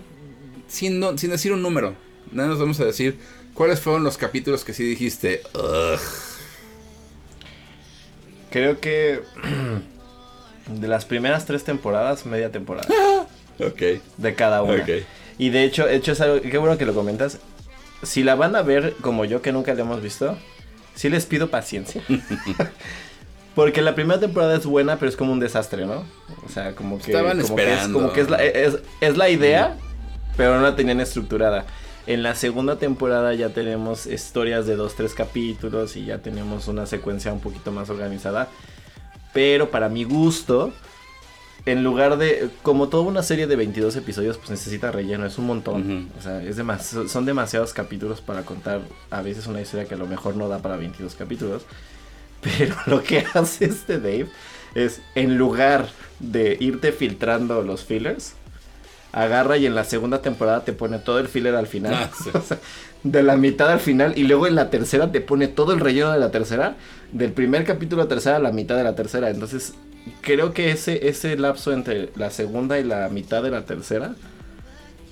sin, 0.68 1.04
sin 1.18 1.32
decir 1.32 1.52
un 1.54 1.62
número, 1.62 1.96
nada 2.32 2.50
nos 2.50 2.60
vamos 2.60 2.80
a 2.80 2.86
decir 2.86 3.18
cuáles 3.54 3.80
fueron 3.80 4.04
los 4.04 4.18
capítulos 4.18 4.64
que 4.64 4.74
sí 4.74 4.84
dijiste. 4.84 5.42
Creo 8.52 8.80
que 8.80 9.22
de 10.70 10.88
las 10.88 11.06
primeras 11.06 11.46
tres 11.46 11.64
temporadas, 11.64 12.26
media 12.26 12.52
temporada. 12.52 12.88
ok. 13.60 13.82
De 14.18 14.36
cada 14.36 14.64
una. 14.64 14.86
Y 15.38 15.50
de 15.50 15.64
hecho, 15.64 15.88
hecho 15.88 16.14
es 16.14 16.22
algo, 16.22 16.42
qué 16.42 16.58
bueno 16.58 16.78
que 16.78 16.86
lo 16.86 16.94
comentas 16.94 17.40
si 18.04 18.24
la 18.24 18.36
van 18.36 18.56
a 18.56 18.62
ver 18.62 18.96
como 19.02 19.26
yo 19.26 19.42
que 19.42 19.52
nunca 19.52 19.74
la 19.74 19.82
hemos 19.82 20.02
visto, 20.02 20.38
sí 20.96 21.10
les 21.10 21.26
pido 21.26 21.50
paciencia. 21.50 22.02
Porque 23.56 23.82
la 23.82 23.96
primera 23.96 24.20
temporada 24.20 24.56
es 24.56 24.66
buena, 24.66 25.00
pero 25.00 25.10
es 25.10 25.16
como 25.16 25.34
un 25.34 25.40
desastre, 25.40 25.86
¿no? 25.86 26.04
O 26.46 26.50
sea, 26.50 26.76
como 26.76 27.00
que, 27.00 27.12
Estaban 27.12 27.42
como 27.42 27.60
esperando. 27.60 27.86
es, 27.86 27.94
como 27.94 28.14
que 28.14 28.22
es 28.22 28.30
la, 28.30 28.44
es, 28.44 29.18
la 29.18 29.30
idea, 29.30 29.78
pero 30.36 30.56
no 30.56 30.62
la 30.62 30.76
tenían 30.76 31.02
estructurada. 31.02 31.66
En 32.06 32.22
la 32.22 32.36
segunda 32.36 32.78
temporada 32.78 33.34
ya 33.34 33.50
tenemos 33.50 34.06
historias 34.06 34.68
de 34.68 34.76
dos, 34.76 34.96
tres 34.96 35.16
capítulos 35.16 35.98
y 35.98 36.06
ya 36.06 36.20
tenemos 36.20 36.68
una 36.68 36.86
secuencia 36.86 37.34
un 37.34 37.40
poquito 37.40 37.72
más 37.72 37.90
organizada. 37.90 38.48
Pero 39.38 39.70
para 39.70 39.88
mi 39.88 40.04
gusto, 40.04 40.74
en 41.68 41.84
lugar 41.84 42.18
de, 42.18 42.50
como 42.64 42.90
toda 42.90 43.04
una 43.04 43.22
serie 43.22 43.46
de 43.46 43.56
22 43.56 43.96
episodios, 43.96 44.36
pues 44.40 44.50
necesita 44.50 44.92
relleno, 44.92 45.28
es 45.28 45.38
un 45.38 45.46
montón. 45.46 46.10
O 46.18 46.22
sea, 46.24 46.42
es 46.42 46.58
son 47.08 47.26
demasiados 47.28 47.72
capítulos 47.72 48.20
para 48.20 48.42
contar 48.42 48.82
a 49.12 49.22
veces 49.22 49.46
una 49.46 49.62
historia 49.62 49.88
que 49.88 49.94
a 49.94 49.98
lo 49.98 50.08
mejor 50.08 50.36
no 50.36 50.48
da 50.50 50.58
para 50.64 50.76
22 50.76 51.14
capítulos. 51.14 51.68
Pero 52.42 52.76
lo 52.88 53.04
que 53.04 53.20
hace 53.36 53.66
este 53.66 54.00
Dave 54.00 54.28
es, 54.74 55.02
en 55.14 55.38
lugar 55.38 55.88
de 56.18 56.58
irte 56.60 56.92
filtrando 56.92 57.62
los 57.62 57.86
fillers, 57.86 58.34
agarra 59.12 59.58
y 59.58 59.66
en 59.66 59.76
la 59.76 59.84
segunda 59.84 60.22
temporada 60.24 60.64
te 60.64 60.74
pone 60.74 60.98
todo 60.98 61.20
el 61.20 61.28
filler 61.28 61.54
al 61.54 61.68
final. 61.68 61.94
Ah, 61.94 62.10
de 63.04 63.24
la 63.24 63.38
mitad 63.38 63.70
al 63.72 63.80
final 63.80 64.14
y 64.18 64.24
luego 64.24 64.48
en 64.48 64.56
la 64.56 64.70
tercera 64.70 65.12
te 65.12 65.22
pone 65.22 65.48
todo 65.48 65.74
el 65.74 65.80
relleno 65.80 66.12
de 66.12 66.20
la 66.20 66.32
tercera. 66.32 66.78
Del 67.12 67.32
primer 67.32 67.64
capítulo 67.64 68.02
a 68.02 68.06
la 68.06 68.10
tercera 68.10 68.36
a 68.38 68.40
la 68.40 68.52
mitad 68.52 68.76
de 68.76 68.84
la 68.84 68.96
tercera. 68.96 69.30
Entonces 69.30 69.74
creo 70.22 70.54
que 70.54 70.72
ese, 70.72 71.08
ese 71.08 71.38
lapso 71.38 71.72
entre 71.74 72.10
la 72.16 72.32
segunda 72.32 72.80
y 72.80 72.84
la 72.84 73.10
mitad 73.10 73.44
de 73.44 73.52
la 73.52 73.66
tercera 73.66 74.16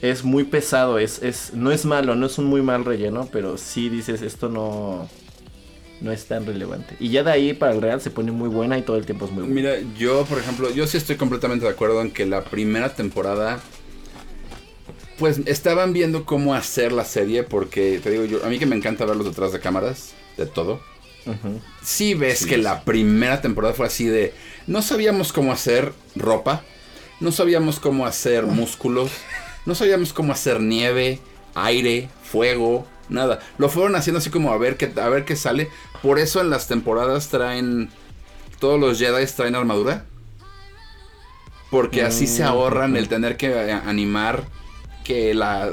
es 0.01 0.23
muy 0.23 0.43
pesado. 0.43 0.99
Es, 0.99 1.21
es, 1.23 1.53
no 1.53 1.71
es 1.71 1.85
malo, 1.85 2.15
no 2.15 2.25
es 2.25 2.37
un 2.37 2.45
muy 2.45 2.61
mal 2.61 2.85
relleno, 2.85 3.29
pero 3.31 3.57
sí 3.57 3.89
dices, 3.89 4.21
esto 4.21 4.49
no, 4.49 5.07
no 6.01 6.11
es 6.11 6.25
tan 6.25 6.45
relevante. 6.45 6.95
Y 6.99 7.09
ya 7.09 7.23
de 7.23 7.31
ahí 7.31 7.53
para 7.53 7.73
el 7.73 7.81
Real 7.81 8.01
se 8.01 8.09
pone 8.09 8.31
muy 8.31 8.49
buena 8.49 8.77
y 8.77 8.81
todo 8.81 8.97
el 8.97 9.05
tiempo 9.05 9.25
es 9.25 9.31
muy 9.31 9.43
buena. 9.43 9.55
Mira, 9.55 9.75
yo, 9.97 10.25
por 10.25 10.39
ejemplo, 10.39 10.71
yo 10.71 10.87
sí 10.87 10.97
estoy 10.97 11.15
completamente 11.15 11.65
de 11.65 11.71
acuerdo 11.71 12.01
en 12.01 12.11
que 12.11 12.25
la 12.25 12.43
primera 12.43 12.93
temporada. 12.93 13.59
Pues 15.17 15.39
estaban 15.45 15.93
viendo 15.93 16.25
cómo 16.25 16.53
hacer 16.53 16.91
la 16.91 17.05
serie 17.05 17.43
porque, 17.43 17.99
te 18.03 18.09
digo 18.09 18.25
yo, 18.25 18.45
a 18.45 18.49
mí 18.49 18.59
que 18.59 18.65
me 18.65 18.75
encanta 18.75 19.05
verlos 19.05 19.25
detrás 19.25 19.53
de 19.53 19.59
cámaras, 19.59 20.13
de 20.37 20.45
todo. 20.45 20.81
Si 21.81 22.13
ves 22.13 22.45
que 22.45 22.57
la 22.57 22.83
primera 22.83 23.41
temporada 23.41 23.73
fue 23.73 23.87
así 23.87 24.05
de... 24.05 24.33
No 24.67 24.81
sabíamos 24.81 25.33
cómo 25.33 25.51
hacer 25.51 25.93
ropa, 26.15 26.63
no 27.19 27.31
sabíamos 27.31 27.79
cómo 27.79 28.05
hacer 28.05 28.45
músculos, 28.45 29.11
no 29.65 29.73
sabíamos 29.73 30.13
cómo 30.13 30.33
hacer 30.33 30.59
nieve, 30.59 31.19
aire, 31.55 32.09
fuego, 32.23 32.85
nada. 33.09 33.39
Lo 33.57 33.69
fueron 33.69 33.95
haciendo 33.95 34.19
así 34.19 34.29
como 34.29 34.51
a 34.51 34.57
ver 34.57 34.77
qué, 34.77 34.91
a 34.99 35.09
ver 35.09 35.25
qué 35.25 35.35
sale. 35.35 35.69
Por 36.01 36.19
eso 36.19 36.41
en 36.41 36.49
las 36.49 36.67
temporadas 36.67 37.29
traen... 37.29 37.89
Todos 38.59 38.79
los 38.79 38.99
Jedi 38.99 39.25
traen 39.27 39.55
armadura. 39.55 40.05
Porque 41.69 42.03
así 42.03 42.25
se 42.25 42.43
mm, 42.43 42.47
ahorran 42.47 42.95
el 42.95 43.09
tener 43.09 43.35
que 43.37 43.47
eh, 43.47 43.71
animar 43.71 44.45
que 45.05 45.33
las, 45.33 45.71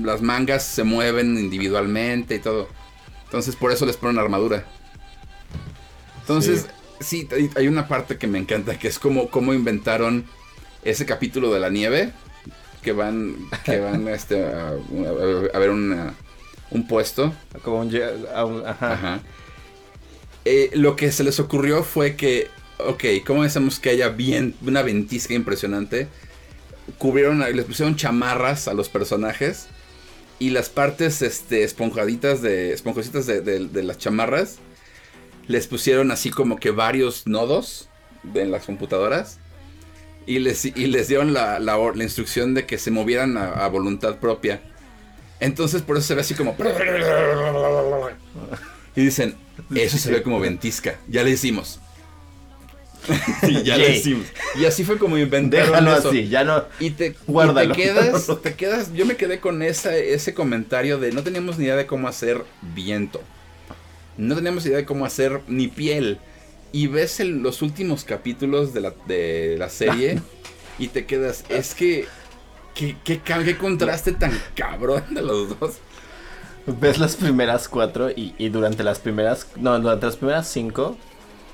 las 0.00 0.22
mangas 0.22 0.62
se 0.64 0.84
mueven 0.84 1.36
individualmente 1.36 2.36
y 2.36 2.38
todo. 2.38 2.68
Entonces 3.24 3.56
por 3.56 3.72
eso 3.72 3.84
les 3.84 3.98
ponen 3.98 4.18
armadura. 4.18 4.64
Entonces, 6.20 6.66
sí. 7.00 7.28
hay 7.56 7.68
una 7.68 7.88
parte 7.88 8.16
que 8.16 8.26
me 8.26 8.38
encanta, 8.38 8.78
que 8.78 8.88
es 8.88 8.98
como 8.98 9.28
cómo 9.28 9.52
inventaron 9.52 10.24
ese 10.84 11.04
capítulo 11.04 11.52
de 11.52 11.60
la 11.60 11.68
nieve, 11.68 12.12
que 12.82 12.92
van, 12.92 13.36
van 13.66 14.08
este, 14.14 14.44
a, 14.46 15.58
ver 15.58 15.70
un 15.70 16.86
puesto. 16.88 17.34
Como 17.62 17.80
un... 17.80 17.92
ajá. 18.66 19.20
Eh, 20.44 20.70
lo 20.72 20.96
que 20.96 21.12
se 21.12 21.24
les 21.24 21.40
ocurrió 21.40 21.82
fue 21.82 22.16
que, 22.16 22.48
ok, 22.78 23.04
¿cómo 23.26 23.42
hacemos 23.42 23.78
que 23.80 23.90
haya 23.90 24.08
bien, 24.08 24.54
una 24.62 24.80
ventisca 24.80 25.34
impresionante? 25.34 26.08
Cubrieron, 26.96 27.40
les 27.40 27.64
pusieron 27.64 27.96
chamarras 27.96 28.68
a 28.68 28.74
los 28.74 28.88
personajes 28.88 29.66
y 30.38 30.50
las 30.50 30.68
partes 30.68 31.20
este, 31.22 31.64
esponjaditas 31.64 32.40
de, 32.40 32.72
esponjositas 32.72 33.26
de 33.26 33.82
las 33.82 33.98
chamarras 33.98 34.58
les 35.48 35.66
pusieron 35.66 36.10
así 36.12 36.30
como 36.30 36.56
que 36.56 36.70
varios 36.70 37.26
nodos 37.26 37.88
en 38.34 38.50
las 38.50 38.64
computadoras 38.64 39.38
y 40.26 40.38
les, 40.40 40.66
y 40.66 40.86
les 40.86 41.08
dieron 41.08 41.32
la, 41.32 41.58
la, 41.58 41.74
instrucción 41.96 42.52
de 42.52 42.66
que 42.66 42.76
se 42.76 42.90
movieran 42.90 43.38
a, 43.38 43.66
voluntad 43.68 44.18
propia. 44.18 44.60
Entonces 45.40 45.80
por 45.80 45.96
eso 45.96 46.06
se 46.06 46.14
ve 46.14 46.20
así 46.20 46.34
como... 46.34 46.54
Y 48.94 49.02
dicen, 49.02 49.36
eso 49.74 49.96
se 49.96 50.10
ve 50.10 50.22
como 50.24 50.40
ventisca, 50.40 50.98
ya 51.06 51.22
le 51.22 51.30
hicimos. 51.30 51.78
ya 53.64 53.76
le 53.76 53.96
hicimos. 53.96 54.26
Y 54.56 54.64
así 54.64 54.84
fue 54.84 54.98
como 54.98 55.18
inventaron 55.18 55.84
Déjalo 55.84 55.92
así, 55.92 56.28
ya 56.28 56.44
no. 56.44 56.64
Y 56.80 56.90
te, 56.90 57.14
Y 57.26 57.54
te 57.54 57.72
quedas, 57.72 58.30
te 58.42 58.54
quedas. 58.54 58.92
Yo 58.94 59.06
me 59.06 59.16
quedé 59.16 59.40
con 59.40 59.62
esa, 59.62 59.96
ese 59.96 60.34
comentario 60.34 60.98
de 60.98 61.12
no 61.12 61.22
teníamos 61.22 61.58
ni 61.58 61.64
idea 61.64 61.76
de 61.76 61.86
cómo 61.86 62.08
hacer 62.08 62.44
viento 62.74 63.22
no 64.18 64.34
teníamos 64.34 64.66
idea 64.66 64.78
de 64.78 64.84
cómo 64.84 65.06
hacer 65.06 65.40
ni 65.46 65.68
piel. 65.68 66.18
Y 66.72 66.88
ves 66.88 67.20
los 67.20 67.62
últimos 67.62 68.04
capítulos 68.04 68.74
de 68.74 68.80
la, 68.82 68.92
de 69.06 69.56
la 69.58 69.70
serie 69.70 70.20
y 70.78 70.88
te 70.88 71.06
quedas, 71.06 71.44
es 71.48 71.74
que, 71.74 72.04
¿qué, 72.74 72.96
qué, 73.02 73.56
contraste 73.56 74.12
tan 74.12 74.38
cabrón 74.54 75.02
de 75.14 75.22
los 75.22 75.58
dos. 75.58 75.76
Ves 76.66 76.98
las 76.98 77.16
primeras 77.16 77.66
cuatro 77.66 78.10
y, 78.14 78.48
durante 78.50 78.84
las 78.84 78.98
primeras, 78.98 79.46
no, 79.56 79.78
durante 79.80 80.04
las 80.04 80.16
primeras 80.16 80.46
cinco 80.48 80.98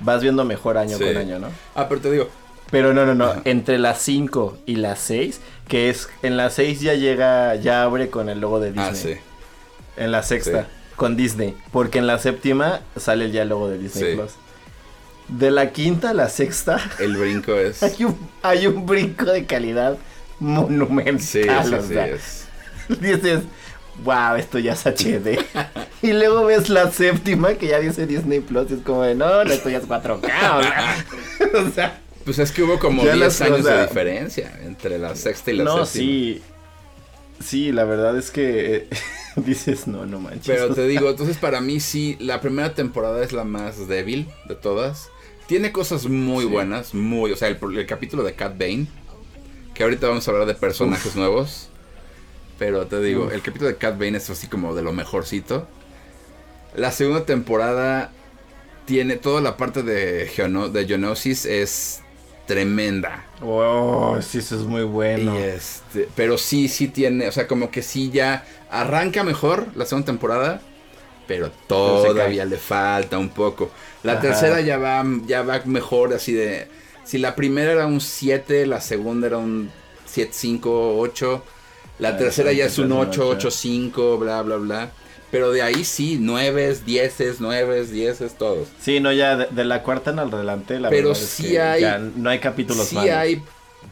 vas 0.05 0.23
viendo 0.23 0.45
mejor 0.45 0.79
año 0.79 0.99
con 0.99 1.17
año, 1.17 1.39
¿no? 1.39 1.49
Ah, 1.75 1.89
pero 1.89 2.01
te 2.01 2.11
digo. 2.11 2.29
Pero 2.71 2.93
no, 2.93 3.07
no, 3.07 3.15
no, 3.15 3.35
entre 3.45 3.79
las 3.79 4.01
cinco 4.01 4.57
y 4.67 4.77
las 4.77 4.99
seis, 4.99 5.41
que 5.69 5.91
es, 5.91 6.09
en 6.23 6.37
las 6.37 6.55
seis 6.55 6.81
ya 6.81 6.95
llega, 6.95 7.55
ya 7.57 7.83
abre 7.83 8.11
con 8.11 8.29
el 8.29 8.41
logo 8.41 8.59
de 8.59 8.73
ah, 8.77 8.91
Disney. 8.91 9.15
Ah, 9.15 9.17
sí. 9.17 10.03
En 10.03 10.11
la 10.11 10.23
sexta 10.23 10.67
con 10.97 11.17
Disney, 11.17 11.57
porque 11.73 11.99
en 11.99 12.07
la 12.07 12.19
séptima 12.19 12.81
sale 12.97 13.27
el 13.27 13.33
diálogo 13.33 13.69
de 13.69 13.79
Disney 13.79 14.15
Plus. 14.15 14.33
De 15.29 15.51
la 15.51 15.71
quinta 15.71 16.11
a 16.11 16.15
la 16.15 16.29
sexta. 16.29 16.81
El 16.99 17.17
brinco 17.17 17.55
es. 17.55 17.83
Hay 18.43 18.67
un, 18.67 18.87
brinco 18.87 19.25
de 19.25 19.47
calidad 19.47 19.97
monumental. 20.39 21.21
Sí, 21.21 21.43
sí, 21.43 21.77
sí 21.89 22.95
Dices, 23.01 23.41
wow, 24.03 24.37
esto 24.37 24.59
ya 24.59 24.73
es 24.73 24.85
HD. 24.85 25.39
Y 26.05 26.13
luego 26.13 26.45
ves 26.45 26.69
la 26.69 26.91
séptima 26.91 27.55
que 27.55 27.69
ya 27.69 27.81
dice 27.81 28.07
Disney 28.07 28.41
Plus 28.41 28.71
y 28.71 28.75
es 28.75 28.81
como 28.81 29.05
de, 29.05 29.15
no, 29.15 29.43
no 29.43 29.51
esto 29.51 29.71
ya 29.71 29.79
es 29.79 29.89
4K. 29.89 31.67
o 31.67 31.71
sea, 31.71 31.99
pues 32.27 32.39
es 32.39 32.53
que 32.53 32.63
hubo 32.63 32.79
como 32.79 33.03
10 33.03 33.41
años 33.41 33.65
de 33.65 33.87
diferencia 33.87 34.61
entre 34.67 34.99
la 34.99 35.17
sexta 35.17 35.51
y 35.51 35.55
la 35.55 35.65
séptima. 35.65 35.79
No, 35.79 35.87
sí. 35.87 36.43
Sí, 37.41 37.73
la 37.73 37.85
verdad 37.85 38.19
es 38.19 38.31
que 38.31 38.87
dices, 39.37 39.87
no, 39.87 40.05
no 40.05 40.21
manches. 40.21 40.47
Pero 40.47 40.75
te 40.75 40.87
digo, 40.87 41.09
entonces 41.11 41.39
para 41.39 41.63
mí 41.63 41.81
sí, 41.81 42.19
la 42.21 42.43
primera 42.43 42.75
temporada 42.75 43.25
es 43.25 43.33
la 43.33 43.45
más 43.45 43.89
débil 43.89 44.29
de 44.47 44.57
todas. 44.57 45.09
Tiene 45.47 45.73
cosas 45.73 46.05
muy 46.05 46.45
buenas, 46.45 46.93
muy, 46.93 47.33
o 47.33 47.37
sea, 47.37 47.49
el, 47.49 47.87
capítulo 47.87 48.25
de 48.25 48.35
Cat 48.35 48.59
Bane, 48.59 48.89
que 49.73 49.85
ahorita 49.85 50.07
vamos 50.07 50.29
a 50.29 50.33
hablar 50.33 50.47
de 50.47 50.55
personajes 50.55 51.17
nuevos. 51.17 51.71
Pero 52.59 52.87
te 52.89 53.01
digo, 53.01 53.31
el 53.31 53.41
capítulo 53.41 53.71
de 53.71 53.77
Cat 53.77 53.99
Bane 53.99 54.19
es 54.19 54.29
así 54.29 54.49
como 54.49 54.75
de 54.75 54.83
lo 54.83 54.93
mejorcito. 54.93 55.67
La 56.75 56.91
segunda 56.91 57.25
temporada 57.25 58.11
tiene 58.85 59.17
toda 59.17 59.41
la 59.41 59.57
parte 59.57 59.83
de, 59.83 60.25
de 60.25 60.87
Geonosis 60.87 61.47
es 61.47 62.03
tremenda. 62.47 63.25
Oh, 63.41 64.19
sí, 64.21 64.39
eso 64.39 64.57
es 64.57 64.63
muy 64.63 64.83
bueno. 64.83 65.37
este, 65.37 66.09
pero 66.15 66.37
sí, 66.39 66.69
sí 66.69 66.89
tiene, 66.89 67.29
o 67.29 67.33
sea, 67.33 67.47
como 67.47 67.71
que 67.71 67.83
sí 67.83 68.11
ya 68.11 68.45
arranca 68.71 69.25
mejor 69.25 69.69
la 69.75 69.87
segunda 69.87 70.07
temporada, 70.07 70.61
pero 71.27 71.51
todavía 71.67 72.45
le 72.45 72.57
falta 72.57 73.19
un 73.19 73.31
poco. 73.31 73.71
La 74.03 74.21
tercera 74.21 74.61
ya 74.61 74.77
va, 74.77 75.05
ya 75.27 75.43
va 75.43 75.63
mejor, 75.65 76.13
así 76.13 76.33
de, 76.33 76.69
si 77.05 77.19
la 77.19 77.35
primera 77.35 77.73
era 77.73 77.87
un 77.87 78.01
7, 78.01 78.67
la 78.67 78.81
segunda 78.81 79.27
era 79.27 79.39
un 79.39 79.71
7, 80.07 80.31
5, 80.33 80.99
8, 80.99 81.45
la 82.01 82.11
ah, 82.11 82.17
tercera 82.17 82.53
ya 82.53 82.67
es 82.67 82.79
un 82.79 82.93
8, 82.93 83.29
8, 83.29 83.51
5, 83.51 84.19
bla, 84.19 84.43
bla, 84.43 84.57
bla. 84.57 84.91
Pero 85.35 85.51
de 85.51 85.63
ahí 85.63 85.85
sí, 85.85 86.17
nueves, 86.17 86.87
dieces, 86.87 87.41
nueves, 87.41 87.91
dieces, 87.91 88.39
todos. 88.39 88.69
Sí, 88.81 89.01
no, 89.01 89.13
ya 89.13 89.37
de, 89.37 89.65
la 89.65 89.83
cuarta 89.83 90.13
en 90.13 90.21
adelante, 90.21 90.79
la 90.79 90.91
Pero 90.91 91.13
sí 91.17 91.57
hay. 91.57 91.81
Ya 91.81 91.99
no 91.99 92.31
hay 92.31 92.39
capítulos 92.39 92.87
sí 92.87 92.97
hay. 92.97 93.43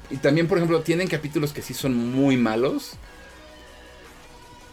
Y 0.09 0.19
también, 0.19 0.47
por 0.47 0.59
ejemplo, 0.59 0.83
tienen 0.83 1.09
capítulos 1.09 1.53
que 1.53 1.61
sí 1.61 1.75
son 1.75 1.97
muy 1.97 2.37
malos. 2.37 2.93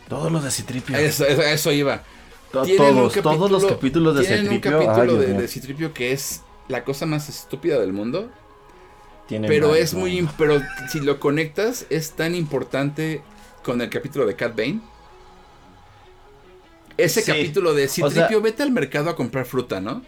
Todos 0.10 0.32
los 0.32 0.44
de 0.44 0.52
Citripio. 0.52 0.96
Eso, 0.96 1.26
eso, 1.26 1.72
iba. 1.72 2.04
todos, 2.52 3.14
todos 3.16 3.50
los 3.50 3.66
capítulos 3.66 4.14
de 4.14 4.22
Citripio. 4.26 4.62
Tienen 4.62 4.84
un 4.84 4.86
capítulo 4.86 5.18
de, 5.18 5.48
Citripio 5.48 5.92
que 5.92 6.12
es 6.12 6.44
la 6.68 6.84
cosa 6.84 7.08
más 7.08 7.30
estúpida 7.30 7.80
del 7.80 7.94
mundo. 7.94 8.30
pero 9.28 9.74
es 9.74 9.96
muy. 9.96 10.30
Pero 10.38 10.62
si 10.92 11.00
lo 11.00 11.20
conectas, 11.20 11.88
es 11.90 12.12
tan 12.12 12.36
importante 12.36 13.24
con 13.64 13.82
el 13.82 13.90
capítulo 13.90 14.28
de 14.28 14.36
Cat 14.36 14.56
Bane 14.56 14.82
ese 17.04 17.24
capítulo 17.24 17.74
de 17.74 17.88
Citripio, 17.88 18.42
vete 18.42 18.64
al 18.64 18.72
mercado 18.72 19.10
a 19.10 19.16
comprar 19.16 19.46
fruta, 19.46 19.80
¿no? 19.82 20.04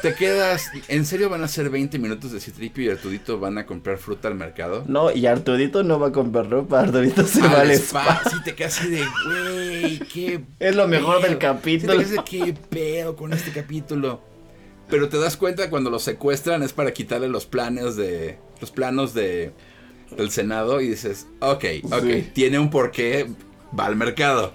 Te 0.00 0.14
quedas, 0.14 0.70
¿en 0.86 1.04
serio 1.04 1.28
van 1.28 1.42
a 1.42 1.48
ser 1.48 1.68
20 1.70 1.98
minutos 1.98 2.32
de 2.32 2.40
Citripio 2.40 2.84
y 2.84 2.88
Artudito 2.88 3.38
van 3.38 3.58
a 3.58 3.66
comprar 3.66 3.98
fruta 3.98 4.28
al 4.28 4.34
mercado? 4.34 4.84
No, 4.86 5.10
y 5.10 5.26
Artudito 5.26 5.82
no 5.82 5.98
va 5.98 6.08
a 6.08 6.12
comprar 6.12 6.48
ropa, 6.48 6.80
Artudito 6.80 7.26
se 7.26 7.40
va 7.40 7.60
al 7.60 7.70
spa. 7.72 8.22
Sí, 8.30 8.36
te 8.44 8.54
quedas 8.54 8.78
así 8.78 8.90
de, 8.90 9.04
güey, 9.26 9.98
qué 9.98 10.40
Es 10.58 10.76
lo 10.76 10.86
mejor 10.86 11.20
del 11.20 11.38
capítulo. 11.38 11.92
Sí, 11.94 11.98
te 11.98 12.04
quedas 12.04 12.24
de, 12.24 12.30
qué 12.30 12.54
pedo 12.70 13.16
con 13.16 13.32
este 13.32 13.50
capítulo. 13.50 14.22
Pero 14.88 15.08
te 15.08 15.18
das 15.18 15.36
cuenta 15.36 15.68
cuando 15.68 15.90
lo 15.90 15.98
secuestran 15.98 16.62
es 16.62 16.72
para 16.72 16.92
quitarle 16.92 17.28
los 17.28 17.44
planes 17.44 17.96
de, 17.96 18.38
los 18.60 18.70
planos 18.70 19.12
de, 19.12 19.52
del 20.16 20.30
Senado 20.30 20.80
y 20.80 20.88
dices, 20.88 21.26
ok, 21.40 21.64
ok, 21.90 22.32
tiene 22.32 22.58
un 22.58 22.70
porqué, 22.70 23.26
va 23.78 23.86
al 23.86 23.96
mercado. 23.96 24.54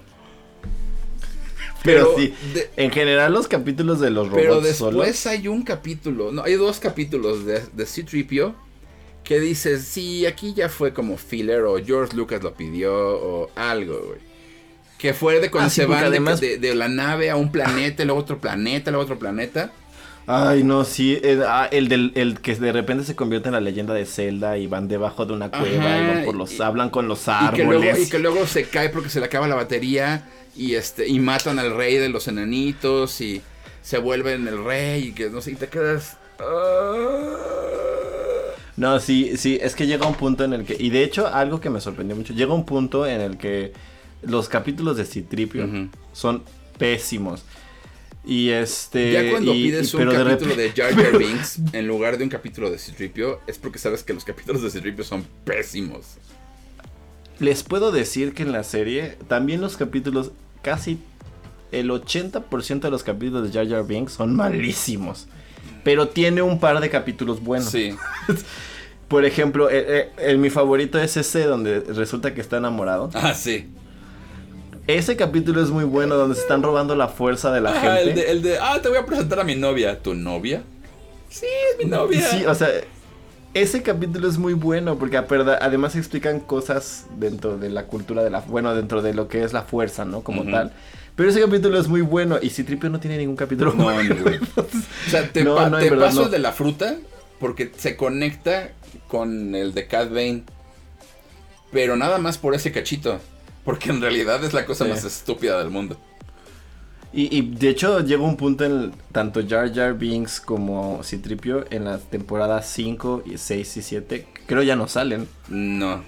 Pero, 1.84 2.14
sí, 2.16 2.32
en 2.76 2.90
general 2.90 3.34
los 3.34 3.46
capítulos 3.46 4.00
de 4.00 4.10
los 4.10 4.28
robots 4.28 4.42
Pero 4.42 4.60
después 4.62 5.26
hay 5.26 5.48
un 5.48 5.62
capítulo, 5.62 6.32
no, 6.32 6.42
hay 6.42 6.54
dos 6.54 6.80
capítulos 6.80 7.44
de, 7.44 7.60
de 7.60 7.84
C-3PO 7.86 8.54
que 9.24 9.40
dices, 9.40 9.84
sí, 9.84 10.26
aquí 10.26 10.54
ya 10.54 10.68
fue 10.68 10.92
como 10.92 11.16
filler 11.16 11.62
o 11.62 11.76
George 11.84 12.16
Lucas 12.16 12.42
lo 12.42 12.54
pidió 12.54 12.94
o 12.94 13.50
algo, 13.56 14.00
güey. 14.06 14.20
Que 14.98 15.12
fue 15.12 15.40
de 15.40 15.50
cuando 15.50 15.66
ah, 15.66 15.70
se 15.70 15.86
van 15.86 16.04
además... 16.04 16.40
de, 16.40 16.74
la 16.74 16.88
nave 16.88 17.30
a 17.30 17.36
un 17.36 17.50
planeta, 17.50 18.04
luego 18.04 18.20
otro 18.20 18.38
planeta, 18.38 18.90
luego 18.90 19.04
otro 19.04 19.18
planeta. 19.18 19.72
Ay, 20.26 20.62
no, 20.62 20.84
sí, 20.84 21.20
ah, 21.46 21.68
el, 21.70 21.88
del 21.88 22.12
el 22.14 22.40
que 22.40 22.54
de 22.54 22.72
repente 22.72 23.04
se 23.04 23.14
convierte 23.14 23.48
en 23.48 23.54
la 23.54 23.60
leyenda 23.60 23.92
de 23.92 24.06
Zelda 24.06 24.56
y 24.56 24.66
van 24.66 24.88
debajo 24.88 25.26
de 25.26 25.34
una 25.34 25.50
cueva 25.50 25.98
y 25.98 26.06
van 26.06 26.24
por 26.24 26.34
los, 26.34 26.58
hablan 26.60 26.88
con 26.88 27.08
los 27.08 27.28
árboles. 27.28 28.06
y 28.06 28.10
que 28.10 28.18
luego 28.18 28.46
se 28.46 28.64
cae 28.64 28.88
porque 28.88 29.10
se 29.10 29.20
le 29.20 29.26
acaba 29.26 29.48
la 29.48 29.56
batería 29.56 30.26
y 30.56 30.74
este 30.74 31.08
y 31.08 31.18
matan 31.20 31.58
al 31.58 31.76
rey 31.76 31.96
de 31.96 32.08
los 32.08 32.28
enanitos 32.28 33.20
y 33.20 33.42
se 33.82 33.98
vuelven 33.98 34.48
el 34.48 34.64
rey 34.64 35.08
y 35.08 35.12
que 35.12 35.30
no 35.30 35.40
sé 35.40 35.52
y 35.52 35.54
te 35.56 35.68
quedas 35.68 36.16
ah. 36.40 37.36
no 38.76 39.00
sí 39.00 39.36
sí 39.36 39.58
es 39.60 39.74
que 39.74 39.86
llega 39.86 40.06
un 40.06 40.14
punto 40.14 40.44
en 40.44 40.52
el 40.52 40.64
que 40.64 40.76
y 40.78 40.90
de 40.90 41.04
hecho 41.04 41.26
algo 41.26 41.60
que 41.60 41.70
me 41.70 41.80
sorprendió 41.80 42.16
mucho 42.16 42.32
llega 42.34 42.54
un 42.54 42.64
punto 42.64 43.06
en 43.06 43.20
el 43.20 43.36
que 43.36 43.72
los 44.26 44.48
capítulos 44.48 44.96
de 44.96 45.04
Citripio 45.04 45.68
son 46.12 46.42
pésimos. 46.78 47.44
Y 48.26 48.50
este 48.50 49.12
ya 49.12 49.30
cuando 49.30 49.52
pides 49.52 49.92
un 49.92 50.06
capítulo 50.10 50.56
de, 50.56 50.72
Jar 50.76 50.94
Jar 50.94 51.18
Binks 51.18 51.58
en 51.72 51.86
lugar 51.86 52.16
de 52.16 52.24
un 52.24 52.30
capítulo 52.30 52.70
de 52.70 52.78
Citripio 52.78 53.40
es 53.46 53.58
porque 53.58 53.78
sabes 53.78 54.02
que 54.02 54.14
los 54.14 54.24
capítulos 54.24 54.62
de 54.62 54.70
Citripio 54.70 55.04
son 55.04 55.24
pésimos. 55.44 56.16
Les 57.38 57.62
puedo 57.62 57.92
decir 57.92 58.32
que 58.32 58.44
en 58.44 58.52
la 58.52 58.64
serie 58.64 59.18
también 59.28 59.60
los 59.60 59.76
capítulos 59.76 60.32
casi 60.64 60.98
el 61.70 61.90
80% 61.90 62.80
de 62.80 62.90
los 62.90 63.04
capítulos 63.04 63.44
de 63.44 63.52
Jar 63.52 63.68
Jar 63.68 63.86
Binks 63.86 64.14
son 64.14 64.34
malísimos. 64.34 65.28
Pero 65.84 66.08
tiene 66.08 66.42
un 66.42 66.58
par 66.58 66.80
de 66.80 66.90
capítulos 66.90 67.42
buenos. 67.42 67.70
Sí. 67.70 67.94
Por 69.08 69.24
ejemplo, 69.24 69.68
el, 69.68 70.06
el, 70.18 70.38
mi 70.38 70.50
favorito 70.50 70.98
es 70.98 71.16
ese 71.16 71.44
donde 71.44 71.80
resulta 71.80 72.34
que 72.34 72.40
está 72.40 72.56
enamorado. 72.56 73.10
Ah, 73.14 73.34
sí. 73.34 73.68
Ese 74.86 75.16
capítulo 75.16 75.62
es 75.62 75.70
muy 75.70 75.84
bueno 75.84 76.16
donde 76.16 76.34
se 76.34 76.42
están 76.42 76.62
robando 76.62 76.96
la 76.96 77.08
fuerza 77.08 77.52
de 77.52 77.60
la 77.60 77.70
ah, 77.70 77.80
gente. 77.80 78.02
El 78.02 78.14
de, 78.14 78.30
el 78.30 78.42
de, 78.42 78.58
ah, 78.58 78.80
te 78.82 78.88
voy 78.88 78.98
a 78.98 79.06
presentar 79.06 79.40
a 79.40 79.44
mi 79.44 79.54
novia. 79.54 80.00
¿Tu 80.02 80.14
novia? 80.14 80.62
Sí, 81.28 81.46
es 81.72 81.84
mi 81.84 81.90
novia. 81.90 82.22
Sí, 82.30 82.44
o 82.46 82.54
sea, 82.54 82.68
ese 83.54 83.82
capítulo 83.82 84.28
es 84.28 84.36
muy 84.36 84.52
bueno 84.52 84.98
porque 84.98 85.16
además 85.16 85.96
explican 85.96 86.40
cosas 86.40 87.06
dentro 87.16 87.56
de 87.56 87.70
la 87.70 87.86
cultura 87.86 88.22
de 88.22 88.30
la... 88.30 88.40
Bueno, 88.40 88.74
dentro 88.74 89.00
de 89.00 89.14
lo 89.14 89.28
que 89.28 89.44
es 89.44 89.52
la 89.52 89.62
fuerza, 89.62 90.04
¿no? 90.04 90.22
Como 90.22 90.44
tal. 90.44 90.72
Pero 91.14 91.30
ese 91.30 91.40
capítulo 91.40 91.78
es 91.78 91.86
muy 91.86 92.00
bueno 92.00 92.38
y 92.42 92.50
Citripio 92.50 92.90
no 92.90 92.98
tiene 92.98 93.16
ningún 93.16 93.36
capítulo 93.36 93.72
no, 93.72 93.84
bueno. 93.84 94.16
o 94.56 94.66
sea, 95.08 95.28
te, 95.30 95.44
paso 95.96 96.24
el 96.24 96.30
de 96.32 96.38
la 96.40 96.50
fruta 96.50 96.96
porque 97.38 97.70
se 97.76 97.96
conecta 97.96 98.72
con 99.06 99.54
el 99.54 99.72
de 99.72 99.86
Cat 99.86 100.08
Bane. 100.10 100.42
Pero 101.70 101.96
nada 101.96 102.18
más 102.18 102.38
por 102.38 102.54
ese 102.54 102.72
cachito. 102.72 103.20
Porque 103.64 103.90
en 103.90 104.00
realidad 104.00 104.44
es 104.44 104.52
la 104.52 104.66
cosa 104.66 104.84
más 104.84 105.04
estúpida 105.04 105.58
del 105.58 105.70
mundo. 105.70 105.96
Y, 107.16 107.42
de 107.42 107.68
hecho 107.68 108.00
llega 108.00 108.24
un 108.24 108.36
punto 108.36 108.64
en 108.64 108.90
tanto 109.12 109.40
Jar 109.46 109.72
Jar 109.72 109.94
Binks 109.94 110.40
como 110.40 111.00
Citripio 111.04 111.64
en 111.70 111.84
las 111.84 112.02
temporadas 112.10 112.68
5, 112.68 113.22
y 113.24 113.38
6 113.38 113.76
y 113.76 113.82
7, 113.82 114.26
creo 114.46 114.64
ya 114.64 114.74
no 114.74 114.88
salen. 114.88 115.28
No. 115.48 116.02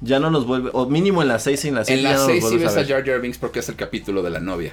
Ya 0.00 0.18
no 0.18 0.30
los 0.30 0.46
vuelve, 0.46 0.70
o 0.72 0.86
mínimo 0.86 1.20
en 1.20 1.28
las 1.28 1.42
6 1.42 1.66
y 1.66 1.68
en 1.68 1.74
las 1.74 1.88
7. 1.88 2.00
En 2.00 2.10
las 2.10 2.24
6 2.24 2.48
sí 2.48 2.56
ves 2.56 2.74
a, 2.74 2.86
Jar 2.86 3.04
Jar 3.04 3.20
Binks 3.20 3.36
porque 3.36 3.58
es 3.58 3.68
el 3.68 3.76
capítulo 3.76 4.22
de 4.22 4.30
la 4.30 4.40
novia. 4.40 4.72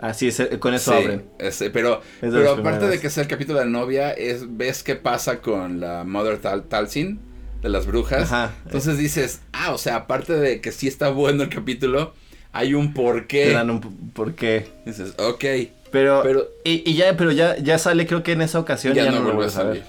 Así 0.00 0.26
es, 0.26 0.40
eh, 0.40 0.58
con 0.58 0.74
eso 0.74 0.92
abren. 0.92 1.24
pero 1.72 2.02
pero 2.20 2.54
aparte 2.54 2.88
de 2.88 2.98
que 2.98 3.10
sea 3.10 3.22
el 3.22 3.28
capítulo 3.28 3.60
de 3.60 3.66
la 3.66 3.70
novia, 3.70 4.10
es, 4.10 4.56
ves 4.56 4.82
qué 4.82 4.96
pasa 4.96 5.40
con 5.40 5.78
la 5.78 6.02
Mother 6.02 6.38
Tal 6.38 6.64
Talsin 6.64 7.20
de 7.62 7.68
las 7.68 7.86
brujas. 7.86 8.28
Entonces 8.64 8.98
dices, 8.98 9.40
ah, 9.52 9.72
o 9.72 9.78
sea, 9.78 9.94
aparte 9.94 10.32
de 10.32 10.60
que 10.60 10.72
sí 10.72 10.88
está 10.88 11.10
bueno 11.10 11.44
el 11.44 11.48
capítulo 11.48 12.12
hay 12.52 12.74
un 12.74 12.94
porqué. 12.94 13.46
Te 13.46 13.52
dan 13.52 13.70
un 13.70 13.80
porqué. 14.12 14.66
Dices, 14.84 15.14
ok. 15.18 15.44
Pero, 15.90 16.22
pero 16.22 16.48
y, 16.64 16.94
ya, 16.94 17.16
pero 17.16 17.32
ya, 17.32 17.56
ya 17.58 17.78
sale, 17.78 18.06
creo 18.06 18.22
que 18.22 18.32
en 18.32 18.42
esa 18.42 18.58
ocasión 18.58 18.94
ya, 18.94 19.10
no, 19.10 19.22
vuelve 19.22 19.46
a 19.46 19.50
salir. 19.50 19.84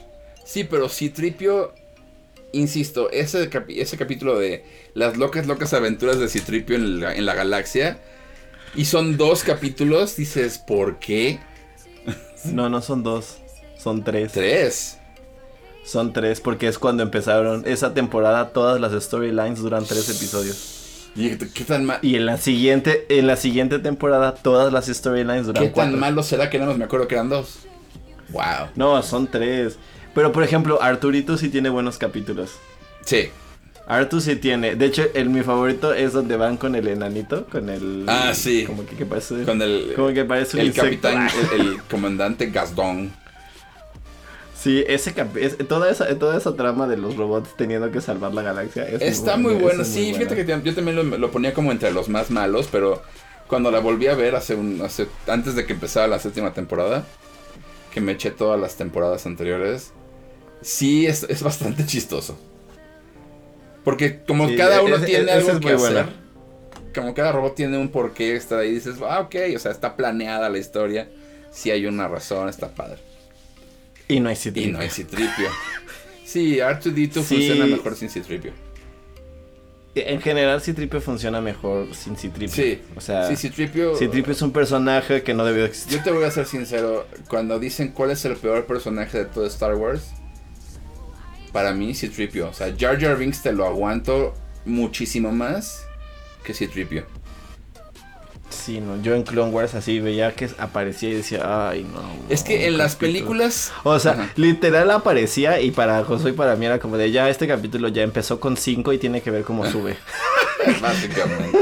Sí, 0.45 0.63
pero 0.63 0.87
si 0.87 1.07
Citripio, 1.07 1.73
insisto, 2.53 3.11
ese, 3.11 3.49
ese 3.67 3.97
capítulo 3.97 4.39
de 4.39 4.63
las 4.93 5.17
locas, 5.17 5.45
locas 5.45 5.73
aventuras 5.73 6.19
de 6.19 6.29
Citripio 6.29 6.75
en 6.75 7.01
la, 7.01 7.13
en 7.13 7.25
la 7.25 7.35
galaxia, 7.35 7.99
y 8.75 8.85
son 8.85 9.17
dos 9.17 9.43
capítulos, 9.43 10.15
dices, 10.15 10.57
¿por 10.57 10.99
qué? 10.99 11.39
No, 12.45 12.69
no 12.69 12.81
son 12.81 13.03
dos, 13.03 13.39
son 13.77 14.05
tres. 14.05 14.31
¿Tres? 14.31 14.97
Son 15.83 16.13
tres, 16.13 16.39
porque 16.39 16.69
es 16.69 16.79
cuando 16.79 17.03
empezaron 17.03 17.67
esa 17.67 17.93
temporada, 17.93 18.53
todas 18.53 18.79
las 18.79 18.93
storylines 19.03 19.59
duran 19.59 19.83
tres 19.83 20.07
episodios. 20.09 20.78
¿Y 21.19 21.37
qué 21.37 21.63
tan 21.63 21.85
mal? 21.85 21.99
Y 22.01 22.15
en 22.15 22.25
la 22.25 22.37
siguiente, 22.37 23.05
en 23.09 23.27
la 23.27 23.35
siguiente 23.35 23.79
temporada, 23.79 24.33
todas 24.35 24.71
las 24.71 24.87
storylines 24.87 25.45
duran 25.47 25.63
¿Qué 25.63 25.69
tan 25.69 25.99
malo 25.99 26.23
será 26.23 26.49
que 26.49 26.59
no 26.59 26.73
me 26.73 26.85
acuerdo 26.85 27.07
que 27.07 27.15
eran 27.15 27.29
dos? 27.29 27.59
Wow. 28.29 28.69
No, 28.75 29.01
son 29.03 29.27
tres. 29.27 29.77
Pero 30.15 30.31
por 30.31 30.43
ejemplo, 30.43 30.81
Arturito 30.81 31.37
sí 31.37 31.49
tiene 31.49 31.69
buenos 31.69 31.97
capítulos. 31.97 32.51
Sí. 33.05 33.29
Artu 33.87 34.21
sí 34.21 34.35
tiene. 34.35 34.75
De 34.75 34.85
hecho, 34.85 35.07
el 35.15 35.29
mi 35.31 35.41
favorito 35.41 35.95
es 35.95 36.13
donde 36.13 36.37
van 36.37 36.57
con 36.57 36.75
el 36.75 36.87
enanito, 36.87 37.47
con 37.47 37.69
el. 37.69 38.05
Ah, 38.07 38.33
sí. 38.35 38.63
Como 38.65 38.85
que, 38.85 38.95
que 38.95 39.05
parece. 39.05 39.43
Con 39.43 39.61
el. 39.63 39.93
Como 39.95 40.13
que 40.13 40.25
parece 40.25 40.57
un 40.57 40.61
el 40.61 40.67
insecto. 40.67 41.09
capitán, 41.09 41.27
el, 41.55 41.61
el 41.61 41.81
comandante 41.89 42.51
Gasdón. 42.51 43.11
Sí, 44.61 44.83
ese 44.87 45.13
es- 45.39 45.57
toda 45.69 45.89
esa 45.89 46.13
toda 46.19 46.37
esa 46.37 46.53
trama 46.55 46.85
de 46.87 46.97
los 46.97 47.15
robots 47.15 47.55
teniendo 47.55 47.91
que 47.91 48.01
salvar 48.01 48.33
la 48.33 48.41
galaxia 48.41 48.83
es 48.89 49.01
Está 49.01 49.37
muy 49.37 49.53
buena, 49.53 49.67
bueno, 49.67 49.85
sí, 49.85 50.07
muy 50.07 50.13
fíjate 50.15 50.35
que 50.35 50.43
buena. 50.43 50.63
yo 50.63 50.75
también 50.75 50.95
lo, 50.97 51.03
lo 51.03 51.31
ponía 51.31 51.53
como 51.53 51.71
entre 51.71 51.91
los 51.91 52.09
más 52.09 52.29
malos, 52.29 52.67
pero 52.69 53.01
cuando 53.47 53.71
la 53.71 53.79
volví 53.79 54.07
a 54.07 54.15
ver 54.15 54.35
hace 54.35 54.55
un, 54.55 54.81
hace, 54.81 55.07
antes 55.27 55.55
de 55.55 55.65
que 55.65 55.73
empezara 55.73 56.07
la 56.07 56.19
séptima 56.19 56.53
temporada, 56.53 57.05
que 57.93 58.01
me 58.01 58.11
eché 58.11 58.31
todas 58.31 58.59
las 58.59 58.75
temporadas 58.75 59.25
anteriores, 59.25 59.93
sí 60.61 61.07
es, 61.07 61.23
es 61.23 61.41
bastante 61.41 61.85
chistoso. 61.85 62.37
Porque 63.85 64.21
como 64.27 64.47
Sí, 64.47 64.55
cada 64.57 64.81
uno 64.83 64.95
ese- 64.97 65.05
tiene 65.05 65.23
ese 65.23 65.51
algo 65.51 65.59
que 65.61 65.75
muy 65.77 65.85
hacer, 65.87 66.05
como 66.93 67.13
cada 67.13 67.31
robot 67.31 67.55
tiene 67.55 67.77
un 67.77 67.89
porqué 67.89 68.35
estar 68.35 68.59
ahí, 68.59 68.73
dices, 68.73 68.95
ah, 69.07 69.21
ok, 69.21 69.35
o 69.55 69.59
sea, 69.59 69.71
está 69.71 69.95
planeada 69.95 70.49
la 70.49 70.57
historia, 70.57 71.09
si 71.51 71.71
hay 71.71 71.85
una 71.85 72.07
razón, 72.09 72.49
está 72.49 72.67
padre. 72.75 72.97
Y 74.09 74.19
no 74.19 74.27
hay 74.29 74.33
Y 74.33 74.37
Citripio. 74.37 74.73
no 74.73 74.79
hay 74.79 74.89
Citripio. 74.89 75.49
Sí, 76.25 76.57
R2D2 76.59 77.13
Sí. 77.23 77.35
funciona 77.35 77.65
mejor 77.65 77.95
sin 77.95 78.09
Citripio. 78.09 78.51
En 79.95 80.21
general 80.21 80.61
Citripio 80.61 81.01
funciona 81.01 81.41
mejor 81.41 81.93
sin 81.95 82.15
Citripio. 82.15 82.53
Sí, 82.55 82.79
O 82.95 83.01
sea, 83.01 83.27
sí, 83.27 83.35
Citripio. 83.35 83.95
Citripio 83.95 84.33
es 84.33 84.41
un 84.41 84.51
personaje 84.51 85.23
que 85.23 85.33
no 85.33 85.43
debió 85.45 85.65
existir. 85.65 85.97
Yo 85.97 86.03
te 86.03 86.11
voy 86.11 86.23
a 86.25 86.31
ser 86.31 86.45
sincero, 86.45 87.07
cuando 87.27 87.59
dicen 87.59 87.89
cuál 87.89 88.11
es 88.11 88.23
el 88.25 88.35
peor 88.35 88.65
personaje 88.65 89.17
de 89.19 89.25
todo 89.25 89.45
Star 89.47 89.75
Wars, 89.75 90.09
para 91.51 91.73
mí 91.73 91.93
Citripio. 91.95 92.49
O 92.49 92.53
sea, 92.53 92.73
Jar 92.77 92.99
Jar 93.01 93.17
Binks 93.17 93.41
te 93.41 93.51
lo 93.51 93.65
aguanto 93.65 94.33
muchísimo 94.65 95.31
más 95.31 95.83
que 96.43 96.53
Citripio. 96.53 97.05
Sí, 98.49 98.79
no, 98.79 99.01
yo 99.01 99.15
en 99.15 99.23
Clone 99.23 99.51
Wars 99.51 99.75
así 99.75 99.99
veía 99.99 100.33
que 100.35 100.49
aparecía 100.57 101.09
y 101.09 101.13
decía, 101.13 101.69
ay, 101.69 101.83
no. 101.83 102.01
Es 102.29 102.43
que 102.43 102.65
en 102.67 102.77
las 102.77 102.95
capítulo". 102.95 103.11
películas... 103.13 103.71
O 103.83 103.99
sea, 103.99 104.13
Ajá. 104.13 104.29
literal 104.35 104.89
aparecía 104.91 105.61
y 105.61 105.71
para 105.71 106.03
Josué 106.03 106.31
y 106.31 106.33
para 106.33 106.55
mí 106.55 106.65
era 106.65 106.79
como 106.79 106.97
de 106.97 107.11
ya 107.11 107.29
este 107.29 107.47
capítulo 107.47 107.87
ya 107.89 108.01
empezó 108.01 108.39
con 108.39 108.57
5 108.57 108.91
y 108.93 108.97
tiene 108.97 109.21
que 109.21 109.29
ver 109.31 109.43
cómo 109.43 109.65
sube. 109.69 109.97
Básicamente. 110.81 111.57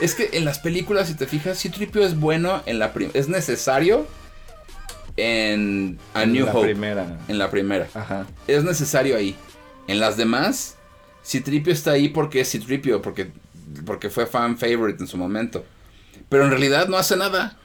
es 0.00 0.14
que 0.14 0.30
en 0.32 0.44
las 0.44 0.58
películas, 0.58 1.08
si 1.08 1.14
te 1.14 1.26
fijas, 1.26 1.58
Citripio 1.60 2.02
es 2.04 2.18
bueno 2.18 2.62
en 2.66 2.78
la 2.78 2.92
es 3.14 3.28
necesario 3.28 4.06
en 5.16 5.98
A 6.14 6.26
New 6.26 6.46
la 6.46 6.52
Hope. 6.52 6.66
primera. 6.68 7.18
En 7.28 7.38
la 7.38 7.50
primera. 7.50 7.86
Ajá. 7.94 8.26
es 8.46 8.64
necesario 8.64 9.16
ahí. 9.16 9.36
En 9.86 10.00
las 10.00 10.16
demás, 10.16 10.76
Citripio 11.24 11.72
está 11.72 11.92
ahí 11.92 12.08
porque 12.08 12.40
es 12.40 12.50
Citripio, 12.50 13.02
porque, 13.02 13.30
porque 13.84 14.10
fue 14.10 14.26
fan 14.26 14.56
favorite 14.58 15.02
en 15.02 15.06
su 15.08 15.16
momento. 15.16 15.64
Pero 16.28 16.44
en 16.44 16.50
realidad 16.50 16.88
no 16.88 16.96
hace 16.96 17.16
nada. 17.16 17.56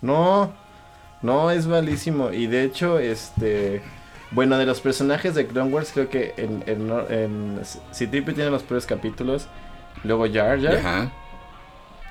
No, 0.00 0.54
no, 1.22 1.50
es 1.50 1.66
malísimo. 1.66 2.32
Y 2.32 2.46
de 2.46 2.64
hecho, 2.64 2.98
este. 2.98 3.82
Bueno, 4.30 4.58
de 4.58 4.66
los 4.66 4.80
personajes 4.80 5.34
de 5.34 5.46
Clone 5.46 5.72
Wars, 5.72 5.90
creo 5.92 6.10
que 6.10 6.34
en, 6.36 6.62
en, 6.66 6.90
en 7.10 7.60
tiene 8.34 8.50
los 8.50 8.62
peores 8.62 8.84
capítulos. 8.84 9.48
Luego 10.04 10.26
Jar 10.30 10.60
Jar, 10.60 10.76
Ajá. 10.76 11.12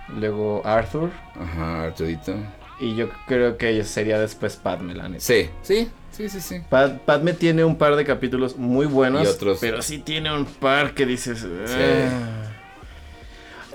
luego 0.09 0.61
Arthur. 0.65 1.11
Ajá, 1.39 1.84
Artudito. 1.84 2.34
Y 2.80 2.95
yo 2.95 3.09
creo 3.28 3.57
que 3.57 3.84
sería 3.84 4.19
después 4.19 4.55
Padme, 4.55 4.93
la 4.95 5.07
neta. 5.09 5.23
Sí, 5.23 5.49
sí, 5.61 5.89
sí, 6.11 6.28
sí, 6.30 6.41
sí. 6.41 6.61
Pa- 6.69 6.97
Padme 7.05 7.34
tiene 7.34 7.63
un 7.63 7.75
par 7.78 7.95
de 7.95 8.03
capítulos 8.03 8.57
muy 8.57 8.86
buenos, 8.88 9.23
Y 9.23 9.28
otros- 9.28 9.59
pero 9.61 9.82
sí 9.82 9.99
tiene 9.99 10.34
un 10.34 10.45
par 10.45 10.93
que 10.95 11.05
dices. 11.05 11.45
"Ah". 11.69 12.46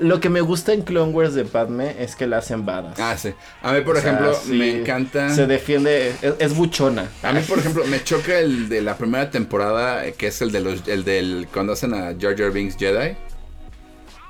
Lo 0.03 0.21
que 0.21 0.29
me 0.29 0.41
gusta 0.41 0.73
en 0.73 0.83
Clone 0.83 1.13
Wars 1.13 1.35
de 1.35 1.45
Padme 1.45 1.97
es 1.99 2.17
que 2.17 2.27
la 2.27 2.39
hacen 2.39 2.67
badass. 2.67 2.99
Ah, 2.99 3.17
sí. 3.17 3.33
A 3.63 3.73
mí, 3.73 3.81
por 3.83 3.97
O 3.97 4.01
sea, 4.01 4.11
ejemplo, 4.13 4.35
sí, 4.35 4.53
me 4.53 4.81
encanta. 4.81 5.31
Se 5.35 5.47
defiende, 5.47 6.09
es, 6.21 6.35
es 6.39 6.57
buchona. 6.57 7.09
A 7.23 7.33
mí, 7.33 7.41
por 7.49 7.59
ejemplo, 7.59 7.85
me 7.87 8.03
choca 8.03 8.39
el 8.39 8.69
de 8.69 8.83
la 8.83 8.97
primera 8.99 9.31
temporada, 9.31 10.05
eh, 10.07 10.15
que 10.15 10.27
es 10.27 10.43
el 10.43 10.51
de 10.51 10.61
los, 10.61 10.87
el 10.89 11.05
del 11.05 11.49
cuando 11.53 11.73
hacen 11.73 11.95
a 11.95 12.15
Jar 12.19 12.37
Jar 12.37 12.51
Binks 12.51 12.77
Jedi. 12.77 13.17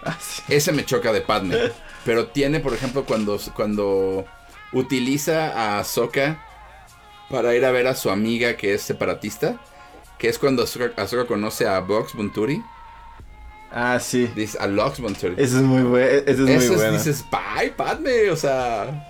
Ah, 0.04 0.18
sí. 0.20 0.42
Ese 0.48 0.72
me 0.72 0.84
choca 0.84 1.12
de 1.12 1.20
Padme. 1.20 1.56
Pero 2.04 2.26
tiene, 2.26 2.58
por 2.58 2.74
ejemplo, 2.74 3.04
cuando, 3.04 3.38
cuando 3.54 4.24
utiliza 4.72 5.52
a 5.52 5.78
Ahsoka 5.78 6.44
para 7.30 7.54
ir 7.54 7.64
a 7.64 7.70
ver 7.70 7.86
a 7.86 7.94
su 7.94 8.10
amiga 8.10 8.56
que 8.56 8.74
es 8.74 8.82
separatista. 8.82 9.60
Que 10.18 10.28
es 10.28 10.40
cuando 10.40 10.64
Ahsoka, 10.64 11.00
Ahsoka 11.00 11.26
conoce 11.26 11.68
a 11.68 11.78
Vox 11.78 12.14
Bunturi. 12.14 12.60
Ah, 13.74 13.98
sí. 14.00 14.30
Dice 14.36 14.58
a 14.60 14.66
Bunturi. 14.66 15.34
Ese 15.38 15.56
es 15.56 15.62
muy 15.62 15.82
bueno. 15.82 16.06
Ese 16.06 16.30
es 16.32 16.38
muy 16.40 16.52
Eso 16.52 16.84
es, 16.84 16.92
dices, 16.92 17.24
bye, 17.30 17.70
Padme. 17.70 18.30
O 18.30 18.36
sea, 18.36 19.08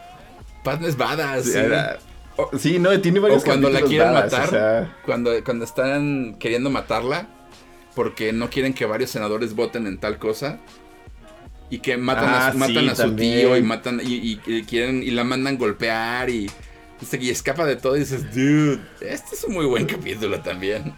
Padme 0.62 0.88
es 0.88 0.96
badass. 0.96 1.44
Sí, 1.44 1.52
sí. 1.52 1.58
era- 1.58 1.98
sí, 2.58 2.78
no, 2.78 2.98
tiene 3.00 3.18
varios 3.20 3.42
O 3.42 3.44
cuando 3.44 3.68
la 3.70 3.80
quieren 3.82 4.12
badass, 4.12 4.32
matar, 4.32 4.46
o 4.46 4.50
sea, 4.50 4.96
cuando, 5.04 5.44
cuando 5.44 5.64
están 5.64 6.36
queriendo 6.38 6.70
matarla, 6.70 7.26
porque 7.94 8.32
no 8.32 8.48
quieren 8.50 8.72
que 8.72 8.86
varios 8.86 9.10
senadores 9.10 9.54
voten 9.54 9.86
en 9.86 9.98
tal 9.98 10.18
cosa. 10.18 10.58
Y 11.68 11.78
que 11.78 11.96
matan, 11.96 12.28
a, 12.28 12.46
Ah, 12.48 12.52
matan 12.54 12.74
sí, 12.84 12.88
a 12.88 12.94
su 12.94 13.02
también. 13.02 13.40
tío 13.40 13.56
y 13.56 13.62
matan 13.62 14.00
y, 14.04 14.12
y- 14.14 14.40
y 14.46 14.62
quieren 14.64 15.02
y 15.02 15.10
la 15.10 15.24
mandan 15.24 15.56
golpear 15.58 16.28
y, 16.30 16.50
y 17.18 17.30
escapa 17.30 17.64
de 17.64 17.76
todo 17.76 17.96
y 17.96 18.00
dices, 18.00 18.32
dude, 18.34 18.78
este 19.00 19.34
es 19.34 19.42
un 19.44 19.54
muy 19.54 19.64
buen 19.66 19.86
capítulo 19.86 20.38
también. 20.40 20.94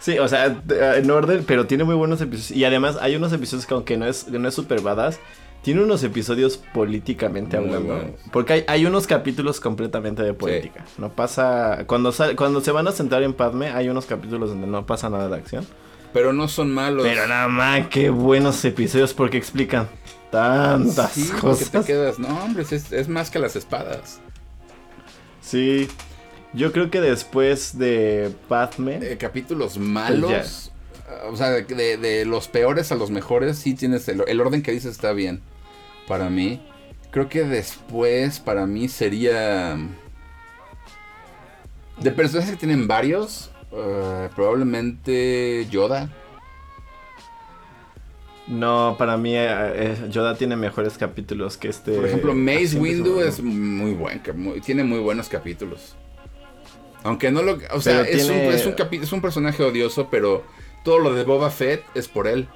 Sí, 0.00 0.18
o 0.18 0.26
sea, 0.26 0.60
t- 0.62 0.98
en 0.98 1.10
orden, 1.10 1.44
pero 1.46 1.66
tiene 1.66 1.84
muy 1.84 1.94
buenos 1.94 2.20
episodios. 2.20 2.50
Y 2.56 2.64
además 2.64 2.96
hay 3.00 3.14
unos 3.16 3.32
episodios 3.32 3.66
que 3.66 3.74
aunque 3.74 3.96
no 3.96 4.06
es, 4.06 4.26
no 4.28 4.48
es 4.48 4.54
super 4.54 4.80
badass, 4.80 5.20
tiene 5.62 5.82
unos 5.82 6.02
episodios 6.02 6.56
políticamente 6.72 7.58
Muy 7.60 7.66
hablando. 7.68 7.94
buenos. 7.94 8.20
Porque 8.32 8.52
hay, 8.54 8.64
hay 8.66 8.86
unos 8.86 9.06
capítulos 9.06 9.60
completamente 9.60 10.22
de 10.22 10.32
política. 10.32 10.86
No 10.96 11.10
pasa... 11.10 11.84
Cuando, 11.86 12.12
sal- 12.12 12.34
cuando 12.34 12.62
se 12.62 12.72
van 12.72 12.88
a 12.88 12.92
centrar 12.92 13.22
en 13.22 13.34
Padme, 13.34 13.68
hay 13.68 13.90
unos 13.90 14.06
capítulos 14.06 14.48
donde 14.48 14.66
no 14.66 14.86
pasa 14.86 15.10
nada 15.10 15.28
de 15.28 15.36
acción. 15.36 15.66
Pero 16.14 16.32
no 16.32 16.48
son 16.48 16.72
malos. 16.72 17.04
Pero 17.06 17.26
nada 17.26 17.46
más, 17.48 17.86
qué 17.88 18.08
buenos 18.10 18.64
episodios 18.64 19.12
porque 19.14 19.36
explican 19.36 19.86
tantas 20.30 21.12
sí, 21.12 21.28
cosas. 21.40 21.70
te 21.70 21.82
quedas, 21.84 22.18
no, 22.18 22.28
hombre, 22.42 22.62
es, 22.68 22.90
es 22.90 23.08
más 23.08 23.30
que 23.30 23.38
las 23.38 23.54
espadas. 23.54 24.20
Sí, 25.40 25.88
yo 26.52 26.72
creo 26.72 26.90
que 26.90 27.00
después 27.00 27.78
de 27.78 28.32
Padme... 28.48 28.98
Eh, 29.02 29.16
capítulos 29.18 29.78
malos. 29.78 30.70
O 31.28 31.36
sea, 31.36 31.50
de, 31.50 32.24
los 32.24 32.48
peores 32.48 32.92
a 32.92 32.94
los 32.94 33.10
mejores, 33.10 33.58
sí 33.58 33.74
tienes 33.74 34.08
el, 34.08 34.22
el 34.26 34.40
orden 34.40 34.62
que 34.62 34.72
dices 34.72 34.92
está 34.92 35.12
bien. 35.12 35.40
Para 36.06 36.30
mí. 36.30 36.60
Creo 37.10 37.28
que 37.28 37.42
después, 37.44 38.38
para 38.38 38.66
mí, 38.66 38.88
sería. 38.88 39.76
De 42.00 42.10
personajes 42.12 42.52
que 42.52 42.56
tienen 42.58 42.86
varios. 42.86 43.50
eh, 43.72 44.28
probablemente 44.36 45.66
Yoda. 45.70 46.08
No, 48.46 48.96
para 48.98 49.16
mí 49.16 49.36
eh, 49.36 49.46
eh, 49.48 49.96
Yoda 50.10 50.36
tiene 50.36 50.56
mejores 50.56 50.98
capítulos 50.98 51.56
que 51.56 51.68
este. 51.68 51.92
Por 51.92 52.06
ejemplo, 52.06 52.32
Ascenso 52.32 52.80
Windu 52.80 53.20
es 53.20 53.40
muy 53.42 53.92
buen. 53.94 54.20
muy- 54.36 54.60
tiene 54.60 54.82
muy 54.84 54.98
buenos 54.98 55.28
capítulos. 55.28 55.94
Aunque 57.02 57.30
no 57.30 57.42
lo. 57.42 57.58
O 57.72 57.80
sea, 57.80 58.02
es, 58.02 58.26
tiene- 58.26 58.48
un, 58.48 58.52
es, 58.54 58.66
un 58.66 58.74
capi- 58.76 59.02
es 59.02 59.12
un 59.12 59.20
personaje 59.22 59.62
odioso, 59.62 60.08
pero 60.10 60.44
todo 60.84 60.98
lo 60.98 61.14
de 61.14 61.24
Boba 61.24 61.50
Fett 61.50 61.82
es 61.94 62.08
por 62.08 62.26
él. 62.28 62.48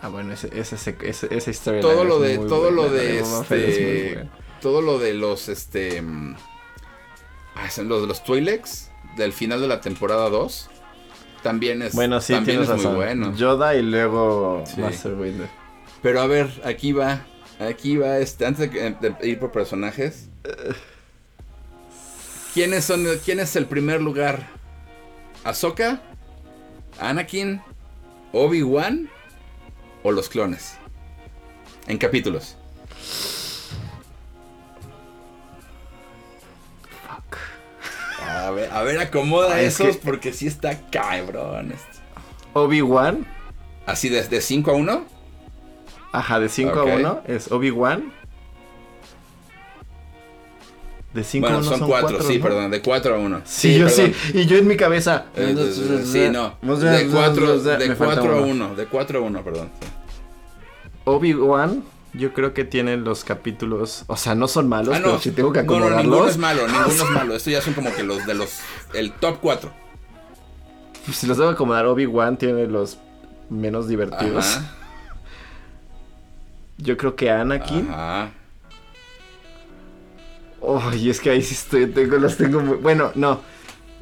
Ah, 0.00 0.08
bueno, 0.08 0.32
ese- 0.32 0.50
ese- 0.58 0.96
esa 1.30 1.50
historia. 1.50 1.80
todo 1.80 2.04
lo 2.04 2.20
de 2.20 2.38
todo 2.38 2.70
buena, 2.70 2.76
lo 2.76 2.88
de 2.90 3.18
es 3.20 3.28
este 3.32 4.28
todo 4.60 4.80
lo 4.80 4.98
de 4.98 5.14
los 5.14 5.48
este 5.48 6.02
ah, 7.56 7.68
los 7.82 8.00
de 8.02 8.06
los 8.06 8.22
Twi'leks 8.24 8.90
del 9.16 9.32
final 9.32 9.60
de 9.60 9.66
la 9.68 9.80
temporada 9.80 10.30
2 10.30 10.70
también 11.42 11.82
es 11.82 11.94
Bueno, 11.94 12.20
sí, 12.20 12.32
también 12.32 12.62
es 12.62 12.68
razón. 12.68 12.86
muy 12.94 12.96
bueno 13.04 13.34
Yoda 13.36 13.74
y 13.74 13.82
luego 13.82 14.62
Sí. 14.66 14.80
Master 14.80 15.14
Windu. 15.14 15.44
pero 16.02 16.20
a 16.20 16.26
ver 16.26 16.48
aquí 16.64 16.92
va 16.92 17.24
aquí 17.58 17.96
va 17.96 18.18
este 18.18 18.46
antes 18.46 18.70
de, 18.72 18.90
de 19.00 19.28
ir 19.28 19.38
por 19.40 19.50
personajes 19.50 20.28
quiénes 22.58 22.84
son 22.86 23.06
quién 23.24 23.38
es 23.38 23.54
el 23.54 23.66
primer 23.66 24.02
lugar 24.02 24.48
Ahsoka 25.44 26.00
Anakin 26.98 27.62
Obi-Wan 28.32 29.08
o 30.02 30.10
los 30.10 30.28
clones 30.28 30.76
en 31.86 31.98
capítulos 31.98 32.56
A 38.26 38.50
ver, 38.50 38.70
a 38.72 38.82
ver, 38.82 38.98
acomoda 38.98 39.54
Ah, 39.54 39.60
es 39.60 39.78
esos 39.80 39.96
que- 39.96 40.02
porque 40.04 40.32
sí 40.32 40.46
está 40.48 40.80
cabrón. 40.90 41.72
Obi-Wan, 42.54 43.24
Así 43.86 44.08
de 44.08 44.40
5 44.40 44.72
a 44.72 44.74
1. 44.74 45.04
ajá, 46.12 46.40
de 46.40 46.48
5 46.48 46.82
Ok. 46.82 46.88
a 46.90 46.94
1 46.96 47.20
es 47.28 47.52
Obi-Wan. 47.52 48.12
De 51.14 51.24
5 51.24 51.46
bueno, 51.48 51.62
son 51.62 51.80
4, 51.88 52.22
sí, 52.22 52.36
¿no? 52.38 52.42
perdón, 52.44 52.70
de 52.70 52.82
4 52.82 53.14
a 53.14 53.18
1. 53.18 53.40
Sí, 53.44 53.78
yo 53.78 53.88
sí, 53.88 54.12
y 54.34 54.44
yo 54.46 54.58
en 54.58 54.66
mi 54.68 54.76
cabeza. 54.76 55.24
Eh, 55.34 55.54
de- 55.54 56.04
sí, 56.04 56.28
no. 56.30 56.56
De 56.76 57.08
4 57.08 57.58
de 57.60 57.94
4 57.96 58.36
a 58.36 58.40
1, 58.42 58.74
de 58.74 58.86
4 58.86 59.18
a 59.18 59.22
1, 59.22 59.42
perdón. 59.42 59.70
sí. 59.80 59.86
Obi-Wan, 61.04 61.82
yo 62.12 62.34
creo 62.34 62.52
que 62.52 62.64
tiene 62.64 62.98
los 62.98 63.24
capítulos, 63.24 64.04
o 64.08 64.16
sea, 64.16 64.34
no 64.34 64.46
son 64.48 64.68
malos, 64.68 64.94
Ah, 64.94 64.98
pero 65.00 65.12
no. 65.14 65.18
si 65.20 65.30
tengo 65.30 65.50
que 65.52 65.62
No, 65.62 65.72
no, 65.72 65.78
ninguno 65.78 65.96
acomodarlos, 65.96 66.30
es 66.32 66.36
malo, 66.38 66.66
ninguno 66.68 66.86
es 66.88 67.10
malo. 67.10 67.34
Estos 67.34 67.52
ya 67.54 67.62
son 67.62 67.72
como 67.72 67.94
que 67.94 68.02
los 68.02 68.26
de 68.26 68.34
los 68.34 68.58
el 68.92 69.12
top 69.12 69.38
4. 69.40 69.72
pues, 71.06 71.16
si 71.16 71.26
los 71.26 71.38
debo 71.38 71.48
acomodar, 71.48 71.86
Obi-Wan 71.86 72.36
tiene 72.36 72.66
los 72.66 72.98
menos 73.48 73.88
divertidos. 73.88 74.44
Ajá. 74.58 74.74
Yo 76.76 76.96
creo 76.98 77.16
que 77.16 77.30
Anakin. 77.30 77.88
Ajá. 77.90 78.30
Oh, 80.60 80.82
y 80.94 81.10
es 81.10 81.20
que 81.20 81.30
ahí 81.30 81.42
sí 81.42 81.54
estoy, 81.54 81.86
tengo, 81.86 82.16
los 82.16 82.36
tengo 82.36 82.60
muy... 82.60 82.76
Bueno, 82.78 83.12
no. 83.14 83.40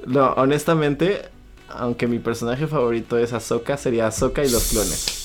No, 0.07 0.33
honestamente, 0.35 1.23
aunque 1.69 2.07
mi 2.07 2.19
personaje 2.19 2.67
favorito 2.67 3.19
es 3.19 3.33
Ahsoka, 3.33 3.77
sería 3.77 4.07
Ahsoka 4.07 4.45
y 4.45 4.51
los 4.51 4.69
clones. 4.71 5.23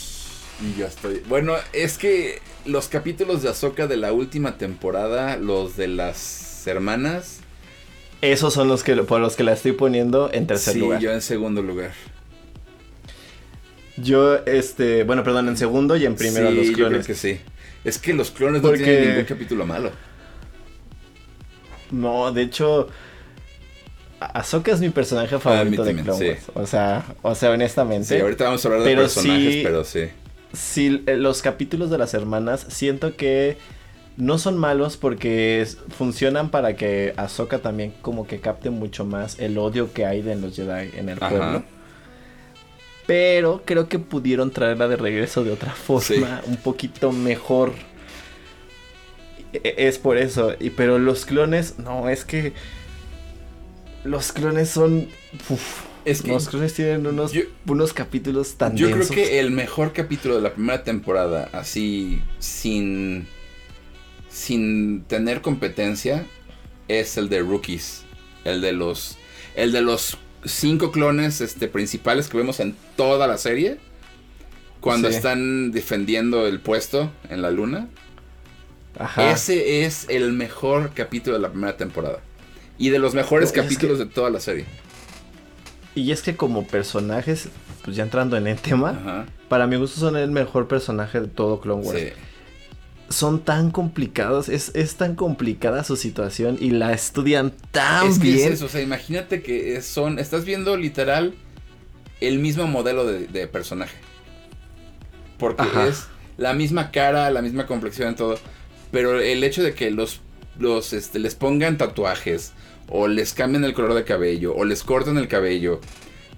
Y 0.61 0.79
ya 0.79 0.87
estoy. 0.87 1.21
Bueno, 1.29 1.53
es 1.73 1.97
que 1.97 2.39
los 2.65 2.87
capítulos 2.87 3.41
de 3.43 3.49
Ahsoka 3.49 3.87
de 3.87 3.97
la 3.97 4.11
última 4.13 4.57
temporada, 4.57 5.37
los 5.37 5.77
de 5.77 5.87
las 5.87 6.67
hermanas, 6.67 7.39
Esos 8.21 8.53
son 8.53 8.67
los 8.67 8.83
que 8.83 8.95
por 8.97 9.19
los 9.21 9.35
que 9.35 9.43
la 9.43 9.53
estoy 9.53 9.71
poniendo 9.71 10.29
en 10.33 10.45
tercer 10.47 10.73
sí, 10.73 10.79
lugar. 10.79 10.99
yo 11.01 11.11
en 11.11 11.21
segundo 11.21 11.61
lugar. 11.63 11.91
Yo, 13.97 14.37
este, 14.45 15.03
bueno, 15.03 15.23
perdón, 15.23 15.47
en 15.49 15.57
segundo 15.57 15.95
y 15.95 16.05
en 16.05 16.15
primero 16.15 16.49
sí, 16.49 16.55
los 16.55 16.67
yo 16.67 16.73
creo 16.73 16.87
clones. 16.89 17.07
que 17.07 17.15
sí. 17.15 17.39
Es 17.83 17.97
que 17.97 18.13
los 18.13 18.31
clones 18.31 18.61
Porque- 18.61 18.79
no 18.79 18.85
tienen 18.85 19.09
ningún 19.09 19.25
capítulo 19.25 19.65
malo. 19.65 19.91
No, 21.91 22.31
de 22.31 22.43
hecho, 22.43 22.87
Ahsoka 24.19 24.71
es 24.71 24.79
mi 24.79 24.89
personaje 24.89 25.37
favorito 25.39 25.83
de 25.83 25.95
Clone 25.95 26.35
sí. 26.37 26.51
O 26.53 26.65
sea, 26.65 27.03
o 27.21 27.35
sea, 27.35 27.51
honestamente. 27.51 28.15
Sí, 28.15 28.21
ahorita 28.21 28.45
vamos 28.45 28.63
a 28.63 28.67
hablar 28.67 28.83
de 28.83 28.89
Pero 28.89 29.01
personajes, 29.01 29.53
sí- 29.53 29.61
pero 29.63 29.83
sí. 29.83 30.03
Sí, 30.53 31.03
eh, 31.07 31.15
los 31.17 31.41
capítulos 31.41 31.89
de 31.89 31.97
las 31.97 32.13
hermanas 32.13 32.65
siento 32.69 33.15
que 33.15 33.57
no 34.17 34.37
son 34.37 34.57
malos 34.57 34.97
porque 34.97 35.65
funcionan 35.97 36.49
para 36.49 36.75
que 36.75 37.13
Ahsoka 37.15 37.59
también 37.59 37.93
como 38.01 38.27
que 38.27 38.41
capte 38.41 38.69
mucho 38.69 39.05
más 39.05 39.39
el 39.39 39.57
odio 39.57 39.93
que 39.93 40.05
hay 40.05 40.21
de 40.21 40.35
los 40.35 40.55
Jedi 40.55 40.89
en 40.97 41.07
el 41.09 41.17
Ajá. 41.21 41.29
pueblo. 41.29 41.63
Pero 43.07 43.63
creo 43.65 43.89
que 43.89 43.97
pudieron 43.99 44.51
traerla 44.51 44.87
de 44.87 44.95
regreso 44.97 45.43
de 45.43 45.51
otra 45.51 45.71
forma, 45.71 46.41
un 46.45 46.57
poquito 46.57 47.11
mejor. 47.11 47.73
E- 49.53 49.75
Es 49.77 49.97
por 49.97 50.17
eso. 50.17 50.53
Y, 50.59 50.69
pero 50.71 50.99
los 50.99 51.25
clones, 51.25 51.79
no, 51.79 52.09
es 52.09 52.25
que 52.25 52.53
los 54.03 54.31
clones 54.31 54.69
son... 54.69 55.07
uf, 55.49 55.61
Es 56.05 56.21
que 56.21 56.29
los 56.29 56.47
clones 56.49 56.73
tienen 56.73 57.05
unos, 57.05 57.31
yo- 57.33 57.43
unos 57.67 57.93
capítulos 57.93 58.55
tan 58.55 58.75
Yo 58.75 58.89
creo 58.91 59.07
que 59.07 59.39
el 59.39 59.51
mejor 59.51 59.93
capítulo 59.93 60.35
de 60.35 60.41
la 60.41 60.53
primera 60.53 60.83
temporada, 60.83 61.49
así 61.53 62.21
sin 62.39 63.27
sin 64.29 65.03
tener 65.03 65.41
competencia, 65.41 66.25
es 66.87 67.17
el 67.17 67.27
de 67.29 67.39
Rookies, 67.41 68.03
el 68.45 68.61
de 68.61 68.71
los 68.71 69.17
el 69.55 69.71
de 69.73 69.81
los 69.81 70.17
cinco 70.45 70.91
clones 70.91 71.41
este 71.41 71.67
principales 71.67 72.29
que 72.29 72.37
vemos 72.37 72.59
en 72.61 72.75
toda 72.95 73.27
la 73.27 73.37
serie 73.37 73.77
cuando 74.79 75.09
Sí. 75.09 75.15
están 75.15 75.71
defendiendo 75.71 76.47
el 76.47 76.59
puesto 76.61 77.11
en 77.29 77.41
la 77.41 77.51
luna. 77.51 77.89
Ajá. 78.97 79.31
Ese 79.31 79.85
es 79.85 80.05
el 80.09 80.33
mejor 80.33 80.91
capítulo 80.93 81.35
de 81.35 81.41
la 81.41 81.49
primera 81.49 81.77
temporada 81.77 82.19
y 82.77 82.89
de 82.89 82.99
los 82.99 83.13
mejores 83.13 83.55
No, 83.55 83.61
capítulos 83.63 83.99
de 83.99 84.05
toda 84.05 84.29
la 84.29 84.39
serie. 84.39 84.65
Y 85.95 86.11
es 86.11 86.21
que 86.21 86.35
como 86.35 86.65
personajes, 86.67 87.49
pues 87.83 87.95
ya 87.95 88.03
entrando 88.03 88.37
en 88.37 88.47
el 88.47 88.57
tema, 88.57 88.89
Ajá. 88.91 89.25
para 89.49 89.67
mi 89.67 89.75
gusto 89.75 89.99
son 89.99 90.15
el 90.15 90.31
mejor 90.31 90.67
personaje 90.67 91.19
de 91.21 91.27
todo 91.27 91.59
Clone 91.61 91.83
Wars. 91.85 91.99
Sí. 91.99 92.07
Son 93.09 93.41
tan 93.41 93.71
complicados, 93.71 94.47
es, 94.47 94.71
es 94.73 94.95
tan 94.95 95.15
complicada 95.15 95.83
su 95.83 95.97
situación 95.97 96.57
y 96.61 96.71
la 96.71 96.93
estudian 96.93 97.51
tan 97.71 98.07
es 98.07 98.19
que 98.19 98.23
bien. 98.23 98.47
es 98.47 98.53
eso, 98.55 98.65
o 98.67 98.69
sea, 98.69 98.81
imagínate 98.81 99.41
que 99.41 99.81
son, 99.81 100.17
estás 100.17 100.45
viendo 100.45 100.77
literal 100.77 101.33
el 102.21 102.39
mismo 102.39 102.67
modelo 102.67 103.05
de, 103.05 103.27
de 103.27 103.47
personaje. 103.47 103.97
Porque 105.37 105.63
Ajá. 105.63 105.87
es 105.87 106.05
la 106.37 106.53
misma 106.53 106.91
cara, 106.91 107.29
la 107.31 107.41
misma 107.41 107.65
complexión, 107.65 108.15
todo. 108.15 108.37
Pero 108.91 109.19
el 109.19 109.43
hecho 109.43 109.63
de 109.63 109.73
que 109.73 109.89
los, 109.91 110.21
los 110.59 110.93
este, 110.93 111.19
les 111.19 111.35
pongan 111.35 111.77
tatuajes, 111.77 112.53
o 112.89 113.07
les 113.07 113.33
cambien 113.33 113.63
el 113.63 113.73
color 113.73 113.93
de 113.93 114.03
cabello, 114.03 114.53
o 114.55 114.65
les 114.65 114.83
corten 114.83 115.17
el 115.17 115.27
cabello, 115.27 115.79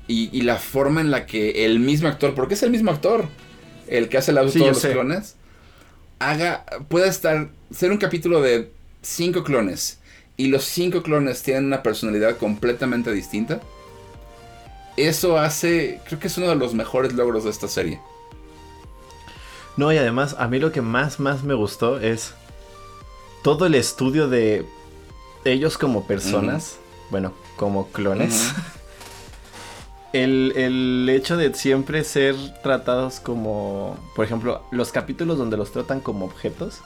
y, 0.08 0.30
y 0.38 0.41
la 0.41 0.58
forma 0.58 1.01
en 1.01 1.12
la 1.12 1.26
que 1.26 1.66
el 1.66 1.80
mismo 1.80 2.08
actor, 2.08 2.36
porque 2.36 2.54
es 2.54 2.64
el 2.64 2.70
mismo 2.72 2.91
actor, 2.91 3.26
el 3.88 4.10
que 4.10 4.18
hace 4.18 4.34
la 4.34 4.43
voz 4.43 4.54
Sí, 4.54 4.60
todos 4.60 4.74
los 4.74 4.82
sé. 4.82 4.91
clones, 4.91 5.36
haga, 6.20 6.66
pueda 6.89 7.08
estar, 7.08 7.49
ser 7.72 7.91
un 7.91 7.97
capítulo 7.97 8.41
de 8.41 8.72
cinco 9.01 9.43
clones, 9.43 9.99
y 10.38 10.47
los 10.47 10.64
cinco 10.66 11.01
clones 11.04 11.41
tienen 11.43 11.66
una 11.66 11.84
personalidad 11.84 12.38
completamente 12.38 13.12
distinta. 13.12 13.62
Eso 14.95 15.39
hace, 15.39 16.01
creo 16.06 16.20
que 16.20 16.28
es 16.28 16.38
uno 16.38 16.49
de 16.49 16.56
los 16.56 16.76
mejores 16.76 17.14
logros 17.14 17.45
de 17.45 17.49
esta 17.49 17.68
serie. 17.68 17.99
No, 19.76 19.91
y 19.91 19.97
además, 19.97 20.36
a 20.38 20.47
mí 20.47 20.60
lo 20.60 20.72
que 20.72 20.82
más, 20.82 21.20
más 21.20 21.43
me 21.43 21.56
gustó 21.56 21.99
es 21.99 22.34
todo 23.44 23.66
el 23.68 23.76
estudio 23.76 24.28
de 24.28 24.66
ellos 25.46 25.78
como 25.78 26.08
personas, 26.08 26.78
bueno, 27.12 27.34
como 27.58 27.88
clones. 27.89 28.52
El, 30.14 30.54
el 30.56 31.10
hecho 31.10 31.38
de 31.38 31.52
siempre 31.56 32.04
ser 32.04 32.36
tratados 32.62 33.20
como, 33.20 33.98
por 34.16 34.24
ejemplo, 34.26 34.62
los 34.70 34.91
capítulos 34.91 35.39
donde 35.39 35.58
los 35.58 35.72
tratan 35.72 36.02
como 36.02 36.26
objetos. 36.26 36.82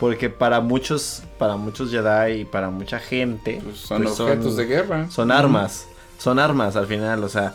Porque 0.00 0.28
para 0.28 0.60
muchos, 0.60 1.22
para 1.38 1.56
muchos 1.56 1.90
Jedi 1.92 2.40
y 2.40 2.44
para 2.44 2.70
mucha 2.70 2.98
gente, 2.98 3.60
Pues 3.62 3.78
son 3.78 4.02
pues 4.02 4.18
objetos 4.18 4.56
de 4.56 4.64
guerra. 4.66 5.08
son 5.10 5.30
armas. 5.30 5.86
Son 6.18 6.40
armas 6.40 6.74
al 6.74 6.88
final, 6.88 7.22
o 7.22 7.28
sea, 7.28 7.54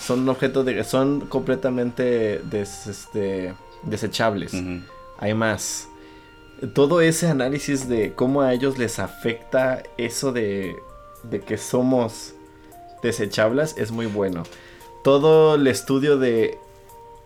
son 0.00 0.28
objetos 0.28 0.64
de 0.66 0.82
son 0.82 1.20
completamente 1.22 2.40
des- 2.44 2.88
este, 2.88 3.54
desechables. 3.84 4.52
Hay 5.18 5.34
más. 5.34 5.86
Todo 6.74 7.00
ese 7.00 7.28
análisis 7.28 7.88
de 7.88 8.12
cómo 8.12 8.42
a 8.42 8.52
ellos 8.52 8.78
les 8.78 8.98
afecta 8.98 9.82
eso 9.96 10.32
de, 10.32 10.76
de 11.22 11.40
que 11.40 11.56
somos 11.56 12.34
desechables 13.02 13.74
es 13.78 13.90
muy 13.90 14.06
bueno. 14.06 14.42
Todo 15.02 15.54
el 15.54 15.66
estudio 15.66 16.18
de... 16.18 16.58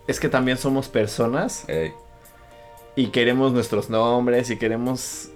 Es 0.07 0.19
que 0.19 0.29
también 0.29 0.57
somos 0.57 0.87
personas 0.87 1.67
Ey. 1.67 1.91
y 2.95 3.07
queremos 3.07 3.51
nuestros 3.51 3.89
nombres 3.89 4.49
y 4.49 4.57
queremos... 4.57 5.29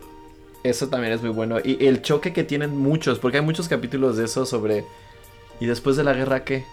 Eso 0.64 0.88
también 0.88 1.14
es 1.14 1.22
muy 1.22 1.32
bueno. 1.32 1.58
Y 1.64 1.86
el 1.86 2.02
choque 2.02 2.34
que 2.34 2.44
tienen 2.44 2.78
muchos, 2.78 3.20
porque 3.20 3.38
hay 3.38 3.44
muchos 3.44 3.68
capítulos 3.68 4.18
de 4.18 4.26
eso 4.26 4.46
sobre... 4.46 4.86
¿Y 5.60 5.66
después 5.66 5.98
de 5.98 6.04
la 6.04 6.14
guerra 6.14 6.46
qué? 6.46 6.66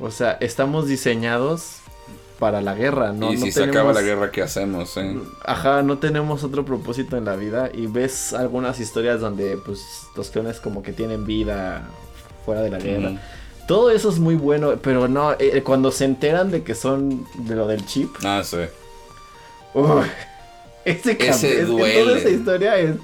O 0.00 0.10
sea, 0.10 0.32
estamos 0.40 0.86
diseñados 0.86 1.80
para 2.38 2.60
la 2.60 2.74
guerra, 2.74 3.12
¿no? 3.12 3.32
y 3.32 3.36
no 3.36 3.44
si 3.46 3.52
se 3.52 3.64
acaba 3.64 3.92
la 3.92 4.02
guerra, 4.02 4.30
¿qué 4.30 4.42
hacemos? 4.42 4.96
eh? 4.98 5.16
Ajá, 5.44 5.82
no 5.82 5.98
tenemos 5.98 6.44
otro 6.44 6.64
propósito 6.64 7.16
en 7.16 7.24
la 7.24 7.34
vida 7.36 7.70
y 7.72 7.86
ves 7.86 8.32
algunas 8.34 8.78
historias 8.78 9.20
donde 9.20 9.56
pues 9.56 10.06
los 10.16 10.28
clones 10.30 10.60
como 10.60 10.82
que 10.82 10.92
tienen 10.92 11.24
vida 11.26 11.88
fuera 12.44 12.60
de 12.60 12.70
la 12.70 12.78
guerra. 12.78 13.12
Todo 13.66 13.90
eso 13.90 14.10
es 14.10 14.18
muy 14.18 14.34
bueno, 14.36 14.74
pero 14.82 15.08
no, 15.08 15.32
eh, 15.38 15.62
cuando 15.64 15.90
se 15.90 16.04
enteran 16.04 16.50
de 16.50 16.62
que 16.62 16.74
son 16.74 17.26
de 17.38 17.56
lo 17.56 17.66
del 17.66 17.84
chip, 17.86 18.14
Ah, 18.24 18.42
sí. 18.44 18.58
uy, 19.74 20.04
ese, 20.84 21.12
es 21.12 21.16
que 21.16 21.64
toda 21.66 21.88
esa 22.18 22.28
historia 22.28 22.76
es 22.78 22.96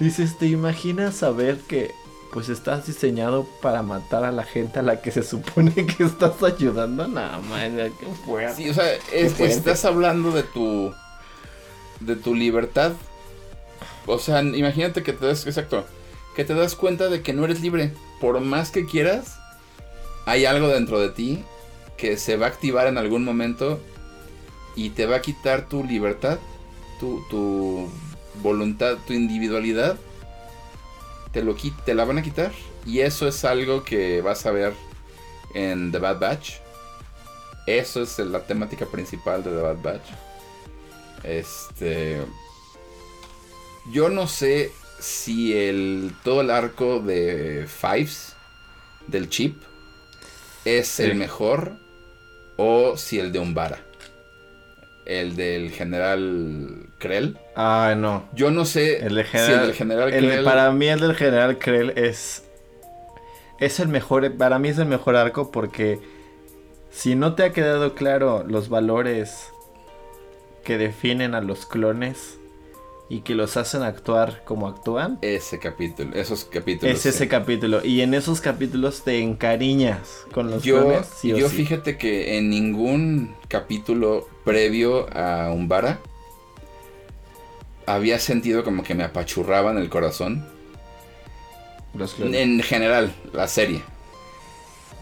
dices, 0.00 0.38
¿te 0.38 0.46
imaginas 0.46 1.14
saber 1.16 1.58
que 1.68 1.94
pues 2.34 2.48
estás 2.48 2.86
diseñado 2.86 3.46
para 3.62 3.82
matar 3.82 4.24
a 4.24 4.32
la 4.32 4.42
gente 4.42 4.80
a 4.80 4.82
la 4.82 5.00
que 5.00 5.12
se 5.12 5.22
supone 5.22 5.72
que 5.86 6.02
estás 6.04 6.42
ayudando? 6.42 7.06
Nada 7.08 7.38
más, 7.38 7.62
qué 7.70 8.06
fuerte. 8.26 8.56
Sí, 8.64 8.68
o 8.68 8.74
sea, 8.74 8.92
es- 9.12 9.38
estás 9.40 9.84
hablando 9.84 10.32
de 10.32 10.42
tu. 10.42 10.92
de 12.00 12.16
tu 12.16 12.34
libertad. 12.34 12.92
O 14.06 14.18
sea, 14.18 14.42
imagínate 14.42 15.02
que 15.04 15.12
te 15.12 15.26
das. 15.26 15.46
Exacto. 15.46 15.84
Que 16.34 16.44
te 16.44 16.54
das 16.54 16.74
cuenta 16.74 17.08
de 17.08 17.22
que 17.22 17.32
no 17.32 17.44
eres 17.44 17.60
libre. 17.60 17.92
Por 18.20 18.40
más 18.40 18.72
que 18.72 18.84
quieras, 18.84 19.36
hay 20.26 20.44
algo 20.44 20.66
dentro 20.68 20.98
de 20.98 21.10
ti 21.10 21.44
que 21.96 22.16
se 22.16 22.36
va 22.36 22.46
a 22.46 22.48
activar 22.48 22.88
en 22.88 22.98
algún 22.98 23.24
momento 23.24 23.78
y 24.74 24.90
te 24.90 25.06
va 25.06 25.16
a 25.16 25.22
quitar 25.22 25.68
tu 25.68 25.84
libertad, 25.84 26.40
tu, 26.98 27.22
tu 27.30 27.88
voluntad, 28.42 28.96
tu 29.06 29.12
individualidad. 29.12 29.96
Te, 31.34 31.42
lo, 31.42 31.54
te 31.84 31.94
la 31.94 32.04
van 32.04 32.18
a 32.18 32.22
quitar. 32.22 32.52
Y 32.86 33.00
eso 33.00 33.28
es 33.28 33.44
algo 33.44 33.84
que 33.84 34.22
vas 34.22 34.46
a 34.46 34.50
ver 34.50 34.72
en 35.54 35.92
The 35.92 35.98
Bad 35.98 36.18
Batch. 36.18 36.54
Eso 37.66 38.02
es 38.02 38.18
la 38.18 38.40
temática 38.40 38.86
principal 38.86 39.44
de 39.44 39.50
The 39.50 39.60
Bad 39.60 39.82
Batch. 39.82 40.10
Este. 41.22 42.22
Yo 43.92 44.08
no 44.08 44.26
sé 44.26 44.72
si 44.98 45.54
el 45.56 46.14
todo 46.22 46.40
el 46.40 46.50
arco 46.50 47.00
de 47.00 47.66
Fives 47.68 48.34
del 49.06 49.28
chip 49.28 49.62
es 50.64 51.00
el 51.00 51.14
mejor 51.14 51.72
o 52.56 52.96
si 52.96 53.18
el 53.18 53.32
de 53.32 53.38
Umbara. 53.38 53.84
El 55.06 55.36
del 55.36 55.70
general 55.70 56.88
Krell. 56.98 57.38
Ah, 57.56 57.94
no. 57.96 58.24
Yo 58.34 58.50
no 58.50 58.64
sé 58.64 59.04
el 59.04 59.24
si 59.26 59.36
el 59.36 59.60
del 59.60 59.74
general 59.74 60.10
Krell. 60.10 60.44
para 60.44 60.72
mí 60.72 60.88
el 60.88 61.00
del 61.00 61.14
general 61.14 61.58
Krell 61.58 61.90
es. 61.96 62.44
Es 63.58 63.80
el 63.80 63.88
mejor. 63.88 64.32
Para 64.36 64.58
mí 64.58 64.68
es 64.68 64.78
el 64.78 64.86
mejor 64.86 65.16
arco 65.16 65.50
porque. 65.50 66.00
Si 66.90 67.16
no 67.16 67.34
te 67.34 67.42
ha 67.42 67.52
quedado 67.52 67.94
claro 67.94 68.44
los 68.46 68.68
valores 68.68 69.48
que 70.64 70.78
definen 70.78 71.34
a 71.34 71.40
los 71.40 71.66
clones 71.66 72.38
y 73.08 73.20
que 73.20 73.34
los 73.34 73.56
hacen 73.56 73.82
actuar 73.82 74.42
como 74.44 74.66
actúan. 74.66 75.18
Ese 75.22 75.58
capítulo, 75.58 76.14
esos 76.14 76.44
capítulos. 76.44 76.94
Es 76.94 77.06
ese 77.06 77.28
capítulo. 77.28 77.84
Y 77.84 78.00
en 78.00 78.14
esos 78.14 78.40
capítulos 78.40 79.02
te 79.02 79.20
encariñas 79.20 80.24
con 80.32 80.50
los 80.50 80.62
yo, 80.62 81.02
yo 81.22 81.48
fíjate 81.48 81.98
que 81.98 82.38
en 82.38 82.48
ningún 82.48 83.34
capítulo 83.48 84.26
previo 84.44 85.08
a 85.16 85.50
Umbara 85.50 86.00
había 87.86 88.18
sentido 88.18 88.64
como 88.64 88.82
que 88.82 88.94
me 88.94 89.04
apachurraban 89.04 89.78
el 89.78 89.88
corazón. 89.88 90.46
en 92.18 92.60
general, 92.62 93.14
la 93.32 93.48
serie. 93.48 93.82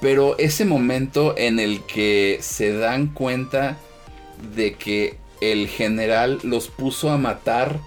Pero 0.01 0.37
ese 0.39 0.65
momento 0.65 1.35
en 1.37 1.61
el 1.61 1.83
que 1.83 2.39
se 2.41 2.77
dan 2.77 3.09
cuenta 3.09 3.77
de 4.55 4.75
que 4.75 5.17
el 5.41 5.69
general 5.69 6.41
los 6.43 6.69
puso 6.69 7.11
a 7.11 7.19
matar 7.19 7.79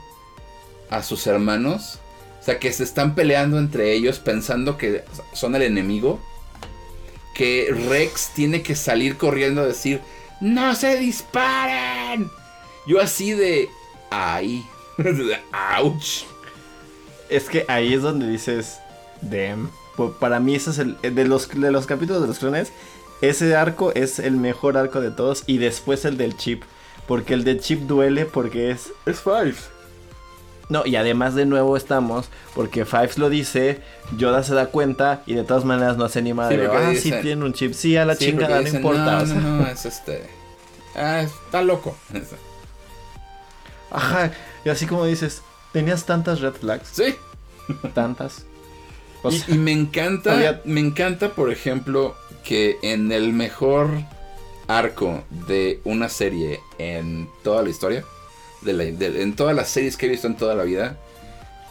a 0.89 1.03
sus 1.03 1.27
hermanos. 1.27 1.99
O 2.39 2.43
sea, 2.45 2.59
que 2.59 2.71
se 2.71 2.83
están 2.83 3.15
peleando 3.15 3.57
entre 3.57 3.93
ellos 3.93 4.19
pensando 4.19 4.77
que 4.77 5.03
son 5.33 5.55
el 5.55 5.63
enemigo. 5.63 6.19
Que 7.33 7.73
Rex 7.89 8.31
tiene 8.33 8.61
que 8.61 8.75
salir 8.75 9.17
corriendo 9.17 9.61
a 9.61 9.65
decir, 9.65 9.99
no 10.39 10.75
se 10.75 10.97
disparen. 10.97 12.29
Yo 12.87 13.01
así 13.01 13.31
de, 13.31 13.69
ay, 14.09 14.65
ouch. 15.81 16.23
Es 17.27 17.45
que 17.45 17.65
ahí 17.67 17.95
es 17.95 18.03
donde 18.03 18.27
dices, 18.27 18.77
damn. 19.21 19.71
Para 20.19 20.39
mí 20.39 20.53
ese 20.53 20.69
es 20.69 20.77
el, 20.77 20.97
de 21.01 21.25
los, 21.25 21.49
de 21.49 21.71
los 21.71 21.87
capítulos 21.87 22.21
de 22.21 22.27
los 22.27 22.37
clones, 22.37 22.71
ese 23.21 23.55
arco 23.55 23.91
es 23.95 24.19
el 24.19 24.35
mejor 24.35 24.77
arco 24.77 25.01
de 25.01 25.09
todos 25.09 25.43
y 25.47 25.57
después 25.57 26.05
el 26.05 26.17
del 26.17 26.37
chip. 26.37 26.63
Porque 27.07 27.33
el 27.33 27.43
de 27.43 27.59
chip 27.59 27.81
duele 27.81 28.25
porque 28.25 28.69
es... 28.69 28.91
Es 29.07 29.21
Five. 29.21 29.55
No, 30.67 30.85
y 30.85 30.95
además 30.95 31.35
de 31.35 31.45
nuevo 31.45 31.77
estamos, 31.77 32.29
porque 32.55 32.85
Fives 32.85 33.17
lo 33.17 33.29
dice, 33.29 33.81
Yoda 34.17 34.43
se 34.43 34.55
da 34.55 34.67
cuenta 34.67 35.21
y 35.25 35.35
de 35.35 35.43
todas 35.43 35.63
maneras 35.63 35.97
no 35.97 36.05
hace 36.05 36.21
ni 36.21 36.33
madre. 36.33 36.67
ah, 36.67 36.93
sí 36.95 37.13
tiene 37.21 37.45
un 37.45 37.53
chip, 37.53 37.73
sí, 37.73 37.95
a 37.97 38.05
la 38.05 38.17
chingada, 38.17 38.61
no 38.61 38.67
importa. 38.67 39.23
No, 39.25 39.35
no, 39.35 39.57
no, 39.57 39.67
es 39.67 39.85
este. 39.85 40.27
Ah, 40.95 41.21
está 41.21 41.61
loco. 41.61 41.95
Ajá, 43.91 44.31
y 44.63 44.69
así 44.69 44.87
como 44.87 45.05
dices, 45.05 45.41
¿tenías 45.71 46.05
tantas 46.05 46.41
red 46.41 46.53
flags? 46.53 46.89
Sí. 46.91 47.15
Tantas. 47.93 48.45
y, 49.47 49.53
me 49.53 49.71
encanta, 49.71 50.61
me 50.65 50.79
encanta, 50.79 51.29
por 51.29 51.51
ejemplo, 51.51 52.15
que 52.43 52.77
en 52.81 53.11
el 53.11 53.33
mejor 53.33 53.89
arco 54.67 55.23
de 55.47 55.79
una 55.83 56.09
serie 56.09 56.59
en 56.77 57.29
toda 57.43 57.61
la 57.61 57.69
historia, 57.69 58.03
en 58.65 59.35
todas 59.35 59.55
las 59.55 59.69
series 59.69 59.97
que 59.97 60.05
he 60.05 60.09
visto 60.09 60.27
en 60.27 60.35
toda 60.35 60.55
la 60.55 60.63
vida, 60.63 60.97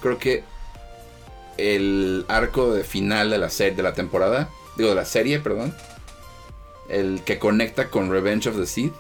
creo 0.01 0.19
que 0.19 0.45
el 1.57 2.25
arco 2.29 2.73
de 2.73 2.85
final 2.85 3.31
de 3.31 3.39
la 3.39 3.51
serie 3.51 3.75
de 3.75 3.83
la 3.83 3.95
temporada, 3.95 4.49
digo 4.77 4.89
de 4.91 4.95
la 4.95 5.05
serie, 5.05 5.41
perdón, 5.41 5.75
el 6.89 7.23
que 7.25 7.39
conecta 7.39 7.91
con 7.91 8.11
Revenge 8.11 8.49
of 8.49 8.57
the 8.57 8.67
Sith, 8.67 8.93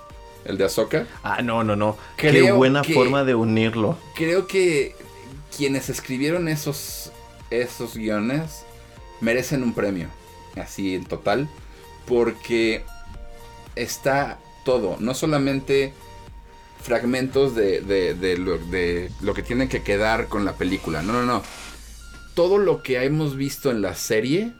el 0.45 0.59
de 0.59 0.65
Ahsoka. 0.65 1.07
Ah, 1.23 1.43
no, 1.43 1.65
no, 1.65 1.77
no. 1.77 1.97
Qué 2.17 2.53
buena 2.53 2.85
forma 2.85 3.25
de 3.25 3.35
unirlo. 3.35 3.99
Creo 4.15 4.47
que 4.47 4.95
quienes 5.57 5.89
escribieron 5.89 6.49
esos 6.49 7.13
esos 7.51 7.97
guiones 7.97 8.65
merecen 9.21 9.63
un 9.63 9.75
premio, 9.75 10.09
así 10.57 10.95
en 10.95 11.05
total, 11.05 11.49
porque 12.07 12.85
está 13.77 14.39
todo, 14.65 14.97
no 14.99 15.15
solamente 15.15 15.93
fragmentos 16.85 17.55
de, 17.55 17.81
de, 17.81 18.37
lo, 18.37 19.35
que 19.35 19.43
tiene 19.43 19.69
que 19.71 19.83
quedar 19.83 20.29
con 20.29 20.45
la 20.45 20.53
película. 20.53 21.03
No, 21.03 21.15
no, 21.15 21.23
no. 21.23 21.43
Todo 22.35 22.59
lo 22.59 22.83
que 22.83 23.03
hemos 23.03 23.37
visto 23.37 23.71
en 23.71 23.81
la 23.81 23.95
serie 23.95 24.53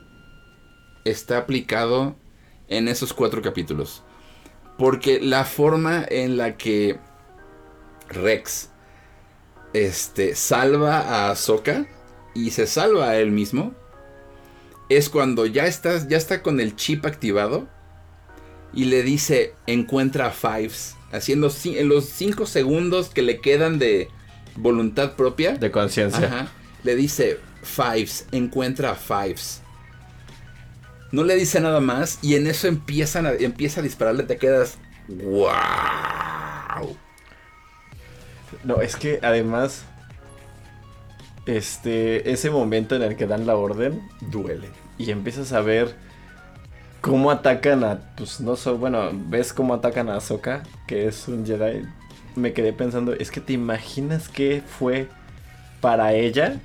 está 1.03 1.37
aplicado 1.37 2.15
en 2.67 2.87
esos 2.87 3.13
cuatro 3.13 3.43
capítulos. 3.43 4.01
Porque 4.79 5.21
la 5.21 5.45
forma 5.45 6.03
en 6.09 6.35
la 6.35 6.57
que 6.57 6.97
Rex 8.09 8.71
este, 9.73 10.33
salva 10.33 11.01
a 11.01 11.29
Ahsoka 11.29 11.85
y 12.33 12.49
se 12.49 12.65
salva 12.65 13.09
a 13.09 13.17
él 13.17 13.31
mismo 13.31 13.75
es 14.89 15.09
cuando 15.09 15.45
ya, 15.45 15.67
estás, 15.67 16.07
ya 16.07 16.17
está 16.17 16.41
con 16.41 16.59
el 16.59 16.75
chip 16.75 17.05
activado 17.05 17.67
y 18.73 18.85
le 18.85 19.03
dice 19.03 19.53
encuentra 19.67 20.27
a 20.27 20.31
Fives 20.31 20.95
haciendo 21.15 21.51
en 21.63 21.89
los 21.89 22.05
5 22.05 22.45
segundos 22.45 23.09
que 23.09 23.21
le 23.21 23.39
quedan 23.41 23.79
de 23.79 24.09
voluntad 24.55 25.15
propia. 25.15 25.55
De 25.55 25.71
conciencia. 25.71 26.49
Le 26.83 26.95
dice, 26.95 27.39
Fives, 27.63 28.27
encuentra 28.31 28.91
a 28.91 28.95
Fives. 28.95 29.61
No 31.11 31.23
le 31.23 31.35
dice 31.35 31.59
nada 31.59 31.79
más 31.79 32.19
y 32.21 32.35
en 32.35 32.47
eso 32.47 32.67
empiezan 32.67 33.25
a, 33.25 33.31
empieza 33.31 33.79
a 33.79 33.83
dispararle, 33.83 34.23
te 34.23 34.37
quedas, 34.37 34.77
wow. 35.07 35.55
No, 38.63 38.81
es 38.81 38.95
que 38.95 39.19
además, 39.21 39.83
este, 41.45 42.31
ese 42.31 42.49
momento 42.49 42.95
en 42.95 43.03
el 43.03 43.15
que 43.15 43.27
dan 43.27 43.45
la 43.45 43.55
orden, 43.55 44.01
duele. 44.31 44.69
Y 44.97 45.11
empiezas 45.11 45.53
a 45.53 45.61
ver 45.61 45.95
cómo 47.05 47.29
atacan 47.29 47.83
a, 47.83 47.99
pues 48.17 48.39
no 48.39 48.55
sé, 48.55 48.71
bueno, 48.71 49.11
ves 49.13 49.53
cómo 49.53 49.75
atacan 49.75 50.09
a 50.09 50.15
Ahsoka, 50.15 50.63
que 50.87 51.07
es 51.07 51.27
un 51.27 51.45
Jedi. 51.45 51.83
Me 52.35 52.51
quedé 52.51 52.73
pensando, 52.73 53.13
es 53.13 53.29
que 53.29 53.39
te 53.39 53.53
imaginas 53.53 54.27
qué 54.27 54.63
fue 54.65 55.07
para 55.81 56.13
ella 56.13 56.59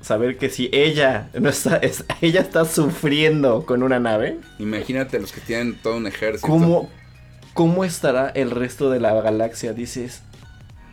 saber 0.00 0.38
que 0.38 0.48
si 0.48 0.70
ella 0.72 1.28
no 1.38 1.50
está, 1.50 1.76
es, 1.76 2.06
ella 2.22 2.40
está 2.40 2.64
sufriendo 2.64 3.66
con 3.66 3.82
una 3.82 4.00
nave. 4.00 4.38
Imagínate 4.58 5.20
los 5.20 5.30
que 5.30 5.42
tienen 5.42 5.76
todo 5.76 5.98
un 5.98 6.06
ejército. 6.06 6.46
¿Cómo, 6.46 6.88
cómo 7.52 7.84
estará 7.84 8.30
el 8.30 8.50
resto 8.50 8.88
de 8.88 8.98
la 8.98 9.12
galaxia? 9.20 9.74
Dices, 9.74 10.22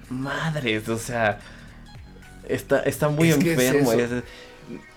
madres, 0.09 0.89
o 0.89 0.97
sea, 0.97 1.39
está, 2.49 2.81
está 2.81 3.07
muy 3.07 3.31
enfermo. 3.31 3.93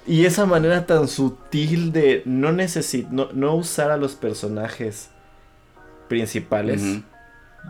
Y 0.08 0.24
esa 0.24 0.46
manera 0.46 0.86
tan 0.86 1.06
sutil 1.06 1.92
de 1.92 2.22
no 2.24 2.50
necesitar, 2.50 3.12
no, 3.12 3.54
usar 3.54 3.90
a 3.90 3.98
los 3.98 4.14
personajes 4.14 5.10
principales 6.08 6.82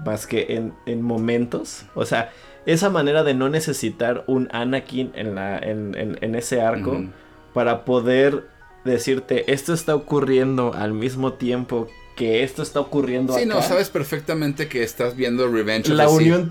más 0.05 0.26
que 0.26 0.72
en, 0.86 1.03
momentos. 1.03 1.84
O 1.97 2.07
sea, 2.07 2.30
esa 2.64 2.91
manera 2.91 3.24
de 3.24 3.34
no 3.34 3.49
necesitar 3.49 4.22
un 4.28 4.49
Anakin 4.53 5.11
en, 5.14 5.34
la, 5.34 5.59
en, 5.59 6.34
ese 6.36 6.61
arco 6.61 7.07
para 7.55 7.84
poder 7.84 8.47
decirte, 8.84 9.53
esto 9.53 9.74
está 9.74 9.97
ocurriendo 9.97 10.72
al 10.74 10.93
mismo 10.93 11.32
tiempo 11.32 11.89
que 12.14 12.43
esto 12.43 12.62
está 12.62 12.80
ocurriendo 12.80 13.32
sí, 13.39 13.47
no, 13.47 13.62
sabes 13.62 13.91
perfectamente 13.91 14.66
que 14.66 14.82
estás 14.82 15.14
viendo 15.16 15.49
Revenge. 15.49 15.89
La 15.95 16.09
unión 16.09 16.49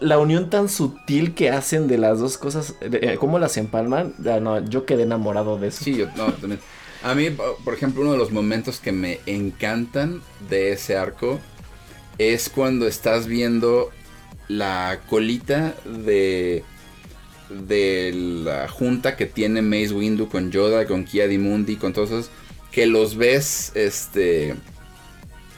la 0.00 0.18
unión 0.18 0.50
tan 0.50 0.68
sutil 0.68 1.34
que 1.34 1.50
hacen 1.50 1.88
de 1.88 1.98
las 1.98 2.18
dos 2.18 2.38
cosas, 2.38 2.74
eh, 2.80 3.16
cómo 3.18 3.38
las 3.38 3.56
empalman, 3.56 4.14
yo 4.68 4.86
quedé 4.86 5.04
enamorado 5.04 5.58
de 5.58 5.68
eso. 5.68 5.84
Sí, 5.84 5.96
yo 5.96 6.06
no, 6.16 6.32
también. 6.32 6.60
A 7.02 7.14
mí, 7.14 7.30
por 7.64 7.74
ejemplo, 7.74 8.02
uno 8.02 8.12
de 8.12 8.18
los 8.18 8.30
momentos 8.30 8.78
que 8.78 8.92
me 8.92 9.18
encantan 9.26 10.22
de 10.48 10.72
ese 10.72 10.96
arco 10.96 11.40
es 12.18 12.48
cuando 12.48 12.86
estás 12.86 13.26
viendo 13.26 13.90
la 14.48 15.00
colita 15.08 15.74
de 15.84 16.64
de 17.48 18.12
la 18.14 18.68
junta 18.68 19.16
que 19.16 19.26
tiene 19.26 19.60
Mace 19.60 19.92
Windu 19.92 20.28
con 20.28 20.50
Yoda, 20.50 20.86
con 20.86 21.04
Kia 21.04 21.26
Mundi, 21.38 21.76
con 21.76 21.92
todos 21.92 22.10
esos 22.10 22.30
que 22.70 22.86
los 22.86 23.16
ves 23.16 23.72
este 23.74 24.54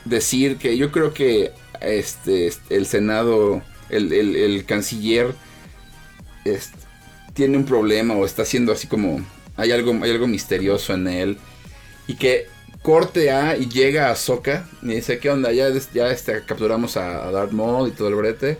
decir 0.04 0.56
que 0.56 0.76
yo 0.76 0.90
creo 0.90 1.14
que 1.14 1.52
este 1.80 2.52
el 2.70 2.86
Senado 2.86 3.62
el, 3.96 4.64
canciller 4.66 5.34
tiene 7.32 7.56
un 7.56 7.64
problema 7.64 8.14
o 8.14 8.26
está 8.26 8.42
haciendo 8.42 8.72
así 8.72 8.86
como 8.86 9.20
hay 9.56 9.72
algo, 9.72 9.94
misterioso 10.26 10.94
en 10.94 11.08
él 11.08 11.38
y 12.06 12.14
que 12.14 12.46
corte 12.82 13.30
a 13.30 13.56
y 13.56 13.68
llega 13.68 14.10
a 14.10 14.16
Soka 14.16 14.68
y 14.82 14.88
dice 14.88 15.18
qué 15.18 15.30
onda 15.30 15.52
ya, 15.52 15.68
este, 15.68 16.44
capturamos 16.46 16.96
a, 16.96 17.30
Darth 17.30 17.52
Maul 17.52 17.88
y 17.88 17.92
todo 17.92 18.08
el 18.08 18.14
brete 18.14 18.58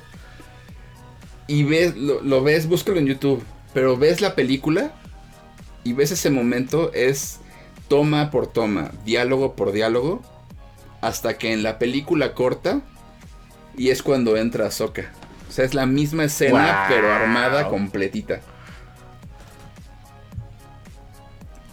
y 1.47 1.65
ves, 1.65 1.95
lo, 1.97 2.23
lo 2.23 2.43
ves, 2.43 2.67
búscalo 2.67 2.99
en 2.99 3.07
YouTube, 3.07 3.43
pero 3.75 3.97
ves 3.99 4.23
la 4.23 4.35
película 4.35 4.95
y 5.85 5.93
ves 5.93 6.11
ese 6.11 6.31
momento, 6.31 6.91
es 6.95 7.41
toma 7.89 8.31
por 8.31 8.47
toma, 8.47 8.93
diálogo 9.05 9.55
por 9.55 9.73
diálogo, 9.73 10.23
hasta 11.01 11.37
que 11.37 11.53
en 11.53 11.63
la 11.63 11.79
película 11.79 12.35
corta 12.35 12.81
y 13.77 13.91
es 13.91 14.03
cuando 14.03 14.37
entra 14.37 14.67
Ahsoka. 14.67 15.13
O 15.55 15.57
sea, 15.57 15.65
es 15.65 15.73
la 15.73 15.87
misma 15.87 16.25
escena, 16.25 16.87
Wow. 16.89 16.97
pero 16.97 17.13
armada 17.13 17.69
completita. 17.69 18.41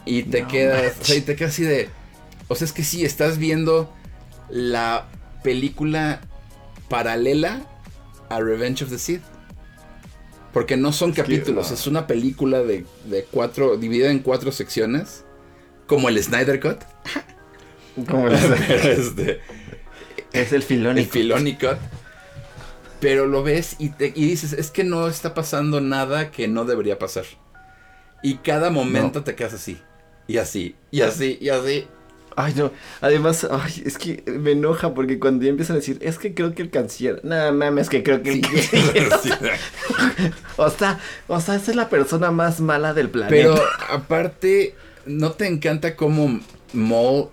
Y 0.05 0.21
te 0.23 0.43
No 0.43 0.47
quedas, 0.47 0.93
o 1.01 1.03
sea, 1.03 1.15
y 1.15 1.21
te 1.21 1.35
quedas 1.35 1.53
así 1.53 1.63
de, 1.63 1.89
o 2.47 2.53
sea, 2.55 2.65
es 2.65 2.73
que 2.73 2.83
sí, 2.83 3.03
estás 3.03 3.39
viendo 3.39 3.91
la 4.49 5.07
película 5.43 6.21
paralela 6.89 7.61
a 8.29 8.39
Revenge 8.39 8.83
of 8.83 8.91
the 8.91 8.99
Sith. 8.99 9.23
Porque 10.53 10.77
no 10.77 10.91
son 10.93 11.09
Es 11.09 11.15
que, 11.15 11.21
capítulos, 11.23 11.69
no. 11.69 11.73
es 11.75 11.87
una 11.87 12.05
película 12.05 12.61
de, 12.61 12.85
de 13.05 13.23
cuatro, 13.23 13.77
dividida 13.77 14.11
en 14.11 14.19
cuatro 14.19 14.51
secciones, 14.51 15.23
como 15.87 16.07
el 16.07 16.21
Snyder 16.21 16.59
Cut. 16.59 16.81
Como 18.07 18.27
el- 18.27 18.37
Pero 18.67 18.89
este, 18.91 19.39
es 20.33 20.53
el 20.53 20.61
filón. 20.61 20.99
el 20.99 21.07
Filoni 21.07 21.55
Cut. 21.55 21.77
Pero 23.01 23.25
lo 23.25 23.43
ves 23.43 23.75
y, 23.79 23.89
te, 23.89 24.13
y 24.15 24.27
dices, 24.27 24.53
es 24.53 24.71
que 24.71 24.83
no 24.83 25.07
está 25.07 25.33
pasando 25.33 25.81
nada 25.81 26.31
que 26.31 26.47
no 26.47 26.65
debería 26.65 26.99
pasar. 26.99 27.25
Y 28.23 28.35
cada 28.35 28.69
momento 28.69 29.23
te 29.23 29.35
quedas 29.35 29.53
así, 29.55 29.79
y 30.27 30.37
así, 30.37 30.75
y 30.91 31.01
así, 31.01 31.37
y 31.41 31.49
así. 31.49 31.87
Ay, 32.35 32.53
no. 32.55 32.71
Además, 33.01 33.45
ay, 33.49 33.83
es 33.85 33.97
que 33.97 34.23
me 34.27 34.51
enoja 34.51 34.93
porque 34.93 35.19
cuando 35.19 35.43
ya 35.43 35.49
empiezan 35.49 35.75
a 35.75 35.79
decir, 35.79 35.97
es 36.01 36.17
que 36.17 36.33
creo 36.33 36.53
que 36.53 36.61
el 36.61 36.69
canciller. 36.69 37.19
No 37.23 37.51
mames, 37.51 37.89
que 37.89 38.03
creo 38.03 38.21
que 38.21 38.33
el 38.33 38.41
canciller. 38.41 39.09
Sí. 39.21 39.31
O 40.57 40.69
sea, 40.69 40.99
o 41.27 41.39
sea, 41.39 41.55
esa 41.55 41.71
es 41.71 41.75
la 41.75 41.89
persona 41.89 42.31
más 42.31 42.61
mala 42.61 42.93
del 42.93 43.09
planeta. 43.09 43.35
Pero 43.35 43.55
aparte, 43.89 44.75
¿no 45.05 45.31
te 45.31 45.47
encanta 45.47 45.95
cómo 45.95 46.39
Maul 46.73 47.29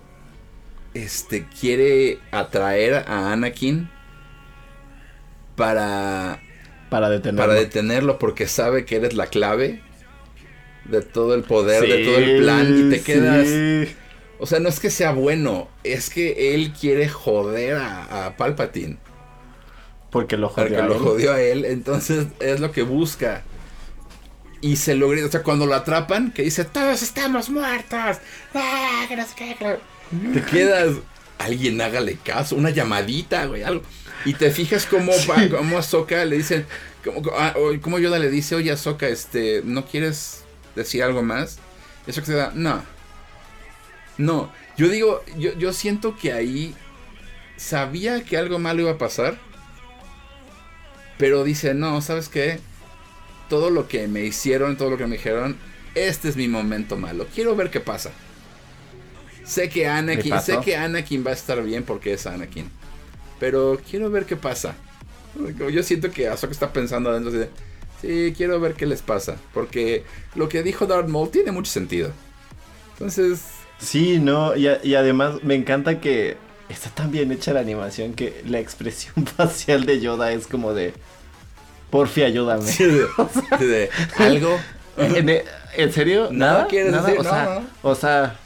este, 0.93 1.45
quiere 1.47 2.19
atraer 2.31 3.05
a 3.07 3.31
Anakin 3.31 3.89
para, 5.59 6.41
para 6.89 7.09
detenerlo. 7.09 7.37
para 7.37 7.53
detenerlo 7.53 8.19
porque 8.19 8.47
sabe 8.47 8.85
que 8.85 8.95
eres 8.97 9.13
la 9.13 9.27
clave 9.27 9.83
de 10.85 11.01
todo 11.01 11.35
el 11.35 11.43
poder, 11.43 11.87
de 11.87 11.99
todo 11.99 12.17
el 12.17 12.31
plan 12.31 12.75
y 12.77 12.83
te 12.83 13.03
quedas... 13.03 13.59
sí. 13.85 13.95
O 14.39 14.47
sea, 14.47 14.59
no 14.59 14.69
es 14.69 14.79
que 14.79 14.89
sea 14.89 15.11
bueno, 15.11 15.69
es 15.83 16.09
que 16.09 16.55
él 16.55 16.73
quiere 16.73 17.09
joder 17.09 17.75
a, 17.77 18.27
a 18.27 18.37
Palpatine. 18.37 18.97
Porque 20.09 20.37
lo 20.37 20.49
Porque 20.55 20.77
jodió. 20.77 20.81
a 20.81 20.87
lo 20.87 20.95
él. 20.95 20.99
jodió 20.99 21.33
a 21.33 21.41
él, 21.41 21.65
entonces 21.65 22.27
es 22.39 22.59
lo 22.59 22.71
que 22.71 22.83
busca. 22.83 23.47
Y 24.61 24.75
se 24.77 24.95
lo 24.95 25.09
grita, 25.09 25.27
o 25.27 25.31
sea, 25.31 25.43
cuando 25.43 25.65
lo 25.65 25.75
atrapan, 25.75 26.31
que 26.33 26.43
dice, 26.43 26.65
todos 26.65 27.01
estamos 27.01 27.49
muertos. 27.49 28.17
Ah, 28.53 29.05
que 29.07 29.15
no 29.15 29.25
sé 29.25 29.33
qué, 29.35 29.55
que 29.57 29.65
no-". 29.65 29.77
Te 30.31 30.43
quedas, 30.43 30.95
alguien 31.39 31.81
hágale 31.81 32.17
caso, 32.23 32.55
una 32.55 32.69
llamadita, 32.69 33.45
güey, 33.47 33.63
algo. 33.63 33.83
Y 34.25 34.33
te 34.33 34.51
fijas 34.51 34.85
cómo, 34.85 35.11
va- 35.29 35.49
cómo 35.49 35.77
Ahsoka 35.79 36.23
le 36.25 36.37
dice, 36.37 36.65
cómo, 37.03 37.21
ah, 37.35 37.55
cómo 37.81 37.97
Yoda 37.99 38.19
le 38.19 38.29
dice, 38.29 38.53
oye 38.55 38.71
Ahsoka, 38.71 39.07
este, 39.07 39.61
¿no 39.65 39.85
quieres 39.85 40.43
decir 40.75 41.01
algo 41.01 41.23
más? 41.23 41.57
Y 42.05 42.11
Ahsoka 42.11 42.27
se 42.27 42.33
da, 42.33 42.51
no. 42.53 42.83
No, 44.17 44.51
yo 44.77 44.89
digo, 44.89 45.23
yo, 45.37 45.53
yo 45.57 45.71
siento 45.73 46.15
que 46.17 46.33
ahí 46.33 46.75
sabía 47.57 48.23
que 48.23 48.37
algo 48.37 48.59
malo 48.59 48.81
iba 48.81 48.91
a 48.91 48.97
pasar. 48.97 49.39
Pero 51.17 51.43
dice, 51.43 51.73
no, 51.73 52.01
¿sabes 52.01 52.29
qué? 52.29 52.59
Todo 53.49 53.69
lo 53.69 53.87
que 53.87 54.07
me 54.07 54.23
hicieron, 54.23 54.77
todo 54.77 54.89
lo 54.89 54.97
que 54.97 55.07
me 55.07 55.17
dijeron, 55.17 55.57
este 55.95 56.29
es 56.29 56.35
mi 56.37 56.47
momento 56.47 56.95
malo. 56.97 57.27
Quiero 57.33 57.55
ver 57.55 57.69
qué 57.71 57.79
pasa. 57.79 58.11
Sé 59.49 59.67
que 59.69 59.87
Anakin, 59.87 60.39
sé 60.41 60.59
que 60.63 60.75
Anakin 60.77 61.25
va 61.25 61.31
a 61.31 61.33
estar 61.33 61.61
bien 61.63 61.83
porque 61.83 62.13
es 62.13 62.27
Anakin. 62.27 62.69
Pero 63.39 63.79
quiero 63.89 64.09
ver 64.11 64.25
qué 64.25 64.35
pasa. 64.35 64.75
Yo 65.71 65.81
siento 65.83 66.11
que 66.11 66.27
Ahsoka 66.27 66.51
está 66.51 66.71
pensando 66.71 67.09
adentro 67.09 67.31
de, 67.31 67.49
sí, 68.01 68.33
quiero 68.37 68.59
ver 68.59 68.73
qué 68.75 68.85
les 68.85 69.01
pasa. 69.01 69.37
Porque 69.53 70.03
lo 70.35 70.49
que 70.49 70.61
dijo 70.61 70.85
Darth 70.85 71.07
Maul 71.07 71.29
tiene 71.31 71.51
mucho 71.51 71.71
sentido. 71.71 72.11
Entonces, 72.93 73.41
Sí, 73.79 74.19
no, 74.19 74.57
y, 74.57 74.67
a- 74.67 74.79
y 74.83 74.95
además 74.95 75.35
me 75.41 75.55
encanta 75.55 76.01
que 76.01 76.35
está 76.67 76.89
tan 76.89 77.11
bien 77.11 77.31
hecha 77.31 77.53
la 77.53 77.61
animación 77.61 78.13
que 78.13 78.43
la 78.45 78.59
expresión 78.59 79.25
facial 79.37 79.85
de 79.85 80.01
Yoda 80.01 80.33
es 80.33 80.47
como 80.47 80.73
de, 80.73 80.93
porfi, 81.89 82.23
ayúdame. 82.23 82.69
sí, 82.69 82.83
de- 82.83 83.89
algo. 84.17 84.59
¿En, 84.97 85.29
en 85.77 85.93
serio? 85.93 86.23
No, 86.29 86.37
¿Nada? 86.45 86.67
¿quieres 86.67 86.91
¿Nada? 86.91 87.07
decir? 87.07 87.19
O, 87.21 87.23
No, 87.23 87.29
sea, 87.29 87.45
no. 87.45 87.89
o 87.89 87.95
sea, 87.95 88.39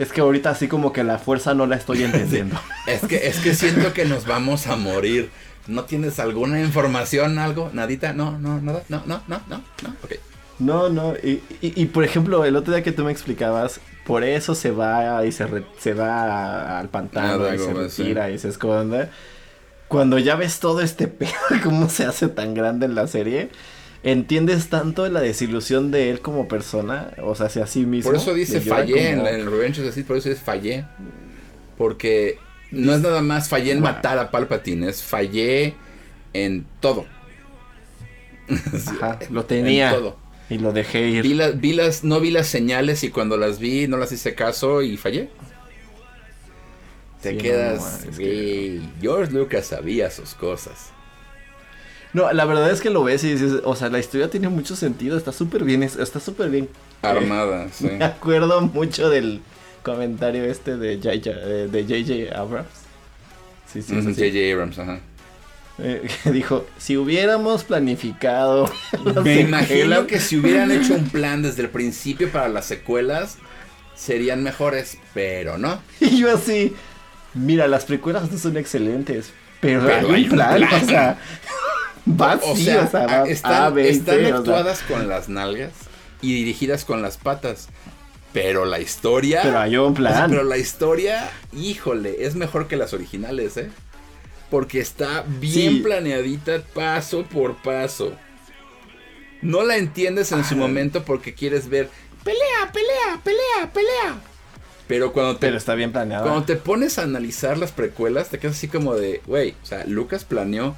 es 0.00 0.12
que 0.12 0.20
ahorita 0.20 0.50
así 0.50 0.66
como 0.66 0.92
que 0.92 1.04
la 1.04 1.18
fuerza 1.18 1.54
no 1.54 1.66
la 1.66 1.76
estoy 1.76 2.02
entendiendo. 2.08 2.60
Es 2.88 3.02
que, 3.02 3.28
es 3.28 3.38
que 3.38 3.54
siento 3.54 3.92
que 3.92 4.04
nos 4.04 4.26
vamos 4.26 4.66
a 4.66 4.74
morir. 4.74 5.30
¿No 5.68 5.84
tienes 5.84 6.18
alguna 6.18 6.60
información, 6.60 7.38
algo? 7.38 7.70
¿Nadita? 7.72 8.12
No, 8.12 8.36
no, 8.38 8.60
nada, 8.60 8.82
no, 8.88 9.02
no, 9.06 9.22
no, 9.28 9.40
no, 9.48 9.62
no. 9.82 9.88
Ok. 10.02 10.14
No, 10.58 10.88
no, 10.90 11.14
y, 11.22 11.42
y, 11.62 11.80
y, 11.82 11.86
por 11.86 12.04
ejemplo, 12.04 12.44
el 12.44 12.54
otro 12.56 12.74
día 12.74 12.82
que 12.82 12.92
tú 12.92 13.04
me 13.04 13.12
explicabas, 13.12 13.80
por 14.04 14.24
eso 14.24 14.54
se 14.54 14.70
va 14.72 15.24
y 15.24 15.32
se, 15.32 15.46
re- 15.46 15.64
se 15.78 15.94
va 15.94 16.78
al 16.78 16.88
pantano 16.90 17.54
y 17.54 17.58
se 17.58 17.72
retira 17.72 18.30
y 18.30 18.38
se 18.38 18.48
esconde. 18.48 19.08
Cuando 19.88 20.18
ya 20.18 20.36
ves 20.36 20.60
todo 20.60 20.80
este 20.82 21.08
pedo, 21.20 21.30
cómo 21.62 21.88
se 21.88 22.04
hace 22.04 22.28
tan 22.28 22.52
grande 22.54 22.86
en 22.86 22.94
la 22.94 23.06
serie, 23.06 23.50
entiendes 24.02 24.68
tanto 24.68 25.06
la 25.08 25.20
desilusión 25.20 25.90
de 25.90 26.10
él 26.10 26.20
como 26.20 26.48
persona, 26.48 27.12
o 27.22 27.34
sea, 27.34 27.46
hacia 27.46 27.66
sí 27.66 27.84
mismo. 27.86 28.10
Por 28.10 28.18
eso 28.20 28.32
dice 28.34 28.60
fallé 28.60 29.10
en, 29.10 29.16
como- 29.18 29.28
en 29.28 29.34
el 29.40 29.50
Revenge 29.50 29.80
of 29.86 29.94
the 29.94 30.04
por 30.04 30.16
eso 30.16 30.28
dice 30.28 30.40
fallé. 30.40 30.84
Porque 31.76 32.38
no 32.70 32.92
es 32.94 33.00
nada 33.00 33.22
más 33.22 33.48
fallé 33.48 33.72
en 33.72 33.80
Wow. 33.80 33.90
matar 33.92 34.18
a 34.18 34.30
Palpatine, 34.30 34.88
es 34.88 35.02
fallé 35.02 35.74
en 36.32 36.66
todo. 36.80 37.06
Ajá, 38.48 39.18
lo 39.30 39.40
En 39.42 39.46
tenía 39.46 39.92
todo. 39.92 40.16
y 40.48 40.58
lo 40.58 40.72
dejé 40.72 41.08
ir. 41.08 41.22
Vi, 41.22 41.34
la- 41.34 41.50
vi 41.50 41.72
las, 41.72 42.02
no 42.04 42.20
vi 42.20 42.30
las 42.30 42.46
señales 42.48 43.02
y 43.04 43.10
cuando 43.10 43.36
las 43.36 43.58
vi 43.58 43.86
no 43.88 43.96
las 43.96 44.12
hice 44.12 44.34
caso 44.34 44.82
y 44.82 44.96
fallé. 44.96 45.30
Te 47.22 47.32
Sí, 47.32 47.36
quedas, 47.38 47.80
no, 48.04 48.10
es 48.10 48.18
que- 48.18 48.24
"Güey, 48.78 48.88
George 49.00 49.32
Lucas 49.32 49.66
sabía 49.66 50.10
sus 50.10 50.34
cosas. 50.34 50.90
No, 52.12 52.32
la 52.32 52.44
verdad 52.44 52.70
es 52.70 52.80
que 52.80 52.90
lo 52.90 53.04
ves 53.04 53.22
y 53.24 53.32
dices, 53.32 53.60
o 53.64 53.76
sea, 53.76 53.88
la 53.88 53.98
historia 54.00 54.28
tiene 54.30 54.48
mucho 54.48 54.74
sentido, 54.76 55.16
está 55.16 55.32
súper 55.32 55.62
bien, 55.64 55.82
es- 55.82 55.96
está 55.96 56.18
súper 56.20 56.50
bien. 56.50 56.68
Armada, 57.02 57.68
sí. 57.72 57.86
Me 57.86 58.04
acuerdo 58.04 58.60
mucho 58.62 59.08
del 59.10 59.40
comentario 59.82 60.44
este 60.44 60.76
de 60.76 60.96
J.J. 60.96 61.30
eh, 61.30 61.68
de 61.70 61.82
J.J. 61.84 62.38
Abrams. 62.38 62.68
Sí, 63.72 63.80
sí. 63.82 63.94
J.J. 63.94 64.52
Abrams, 64.52 64.78
ajá. 64.78 65.00
Eh, 65.78 66.08
que 66.24 66.32
dijo, 66.32 66.66
si 66.78 66.96
hubiéramos 66.96 67.64
planificado 67.64 68.64
la 69.04 69.20
Me 69.22 69.36
secuela- 69.36 69.40
imagino 69.48 70.06
que 70.06 70.18
si 70.20 70.36
hubieran 70.36 70.70
hecho 70.72 70.94
un 70.94 71.08
plan 71.08 71.42
desde 71.42 71.62
el 71.62 71.68
principio 71.70 72.28
para 72.30 72.48
las 72.48 72.66
secuelas, 72.66 73.38
serían 73.94 74.42
mejores, 74.42 74.98
pero 75.14 75.58
no. 75.58 75.80
Y 76.00 76.18
yo 76.18 76.34
así, 76.34 76.74
mira, 77.34 77.68
las 77.68 77.84
precuelas 77.84 78.30
no 78.32 78.36
son 78.36 78.56
excelentes, 78.56 79.32
pero, 79.60 79.86
Pero 79.86 80.12
hay 80.12 80.24
un 80.24 80.30
plan, 80.30 80.56
plan. 80.56 80.82
o 80.82 80.86
sea, 80.86 81.18
va 82.08 82.38
o 82.42 82.52
así, 82.52 82.64
sea, 82.64 82.82
o 82.84 82.90
sea, 82.90 83.06
va 83.06 83.28
están, 83.28 83.62
A, 83.64 83.70
B, 83.70 83.88
están 83.88 84.16
C, 84.16 84.24
o 84.24 84.26
sea. 84.28 84.36
actuadas 84.38 84.82
con 84.82 85.08
las 85.08 85.28
nalgas 85.28 85.72
y 86.22 86.34
dirigidas 86.34 86.84
con 86.84 87.02
las 87.02 87.16
patas. 87.16 87.68
Pero 88.32 88.64
la 88.64 88.78
historia. 88.78 89.40
Pero 89.42 89.58
hay 89.58 89.76
un 89.76 89.84
o 89.84 89.86
sea, 89.88 89.94
plan. 89.96 90.30
pero 90.30 90.44
la 90.44 90.58
historia, 90.58 91.30
híjole, 91.52 92.24
es 92.24 92.34
mejor 92.36 92.68
que 92.68 92.76
las 92.76 92.92
originales, 92.92 93.56
¿eh? 93.56 93.70
Porque 94.50 94.80
está 94.80 95.24
bien 95.26 95.74
Sí. 95.74 95.80
planeadita 95.80 96.62
paso 96.74 97.24
por 97.24 97.56
paso. 97.56 98.12
No 99.42 99.62
la 99.62 99.76
entiendes 99.76 100.32
en 100.32 100.44
su 100.44 100.54
momento 100.56 101.02
porque 101.04 101.34
quieres 101.34 101.68
ver 101.68 101.88
pelea, 102.24 102.70
pelea, 102.72 103.20
pelea, 103.24 103.72
pelea. 103.72 104.20
Pero 104.86 105.12
cuando 105.12 105.34
te 105.36 105.46
Pero 105.46 105.56
está 105.56 105.74
bien 105.74 105.92
planeado. 105.92 106.24
cuando 106.24 106.44
te 106.44 106.56
pones 106.56 106.98
a 106.98 107.02
analizar 107.04 107.56
las 107.56 107.72
precuelas, 107.72 108.28
te 108.28 108.38
quedas 108.38 108.56
así 108.56 108.68
como 108.68 108.94
de, 108.96 109.22
güey, 109.26 109.54
o 109.62 109.66
sea, 109.66 109.84
Lucas 109.86 110.24
planeó 110.24 110.74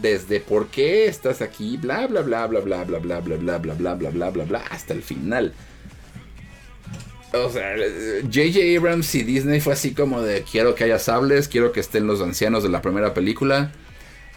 desde 0.00 0.40
por 0.40 0.68
qué 0.68 1.06
estás 1.06 1.42
aquí, 1.42 1.76
bla, 1.76 2.06
bla, 2.06 2.22
bla, 2.22 2.46
bla, 2.46 2.60
bla, 2.60 2.84
bla, 2.84 2.98
bla, 2.98 3.20
bla, 3.20 3.36
bla, 3.36 3.58
bla, 3.58 3.74
bla, 3.74 3.94
bla, 3.94 4.10
bla, 4.10 4.30
bla, 4.30 4.44
bla, 4.44 4.58
hasta 4.70 4.94
el 4.94 5.02
final. 5.02 5.52
O 7.32 7.48
sea, 7.50 7.76
J.J. 8.22 8.76
Abrams 8.76 9.14
y 9.14 9.22
Disney 9.22 9.60
fue 9.60 9.74
así 9.74 9.94
como 9.94 10.20
de, 10.20 10.42
quiero 10.42 10.74
que 10.74 10.84
haya 10.84 10.98
sables, 10.98 11.46
quiero 11.48 11.70
que 11.72 11.80
estén 11.80 12.06
los 12.06 12.20
ancianos 12.20 12.62
de 12.62 12.68
la 12.68 12.82
primera 12.82 13.14
película, 13.14 13.72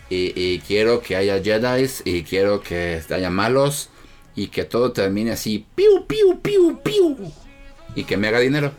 y, 0.10 0.32
y 0.36 0.60
quiero 0.60 1.02
que 1.02 1.16
haya 1.16 1.42
Jedi, 1.42 1.90
y 2.06 2.24
quiero 2.24 2.62
que 2.62 3.02
haya 3.10 3.30
malos, 3.32 3.90
y 4.36 4.48
que 4.48 4.64
todo 4.64 4.92
termine 4.92 5.32
así, 5.32 5.66
piu, 5.76 6.06
piu, 6.06 6.40
piu, 6.40 6.80
piu, 6.84 7.18
y 7.96 8.04
que 8.04 8.18
me 8.18 8.28
haga 8.28 8.40
dinero. 8.40 8.72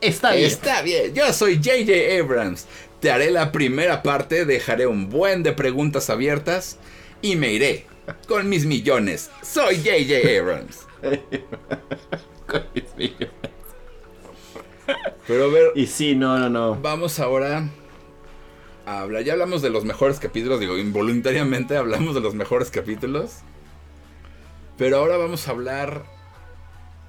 Está 0.00 0.32
bien. 0.32 0.46
Está 0.46 0.82
bien, 0.82 1.14
yo 1.14 1.32
soy 1.32 1.60
JJ 1.60 2.20
Abrams. 2.20 2.66
Te 3.00 3.10
haré 3.10 3.30
la 3.30 3.50
primera 3.50 4.02
parte, 4.02 4.44
dejaré 4.44 4.86
un 4.86 5.08
buen 5.08 5.42
de 5.42 5.52
preguntas 5.52 6.10
abiertas 6.10 6.78
y 7.22 7.36
me 7.36 7.52
iré 7.52 7.86
con 8.28 8.48
mis 8.48 8.66
millones. 8.66 9.30
Soy 9.42 9.76
JJ 9.76 10.38
Abrams. 10.38 10.86
con 12.46 12.64
mis 12.74 12.94
millones. 12.96 13.30
Pero 15.26 15.44
a 15.44 15.48
ver. 15.48 15.72
Y 15.74 15.86
sí, 15.86 16.14
no, 16.14 16.38
no, 16.38 16.50
no. 16.50 16.76
Vamos 16.76 17.20
ahora 17.20 17.68
a 18.86 19.00
hablar. 19.00 19.22
Ya 19.22 19.32
hablamos 19.32 19.62
de 19.62 19.70
los 19.70 19.84
mejores 19.84 20.18
capítulos, 20.18 20.60
digo, 20.60 20.76
involuntariamente 20.76 21.76
hablamos 21.76 22.14
de 22.14 22.20
los 22.20 22.34
mejores 22.34 22.70
capítulos. 22.70 23.38
Pero 24.76 24.98
ahora 24.98 25.16
vamos 25.16 25.46
a 25.46 25.52
hablar 25.52 26.04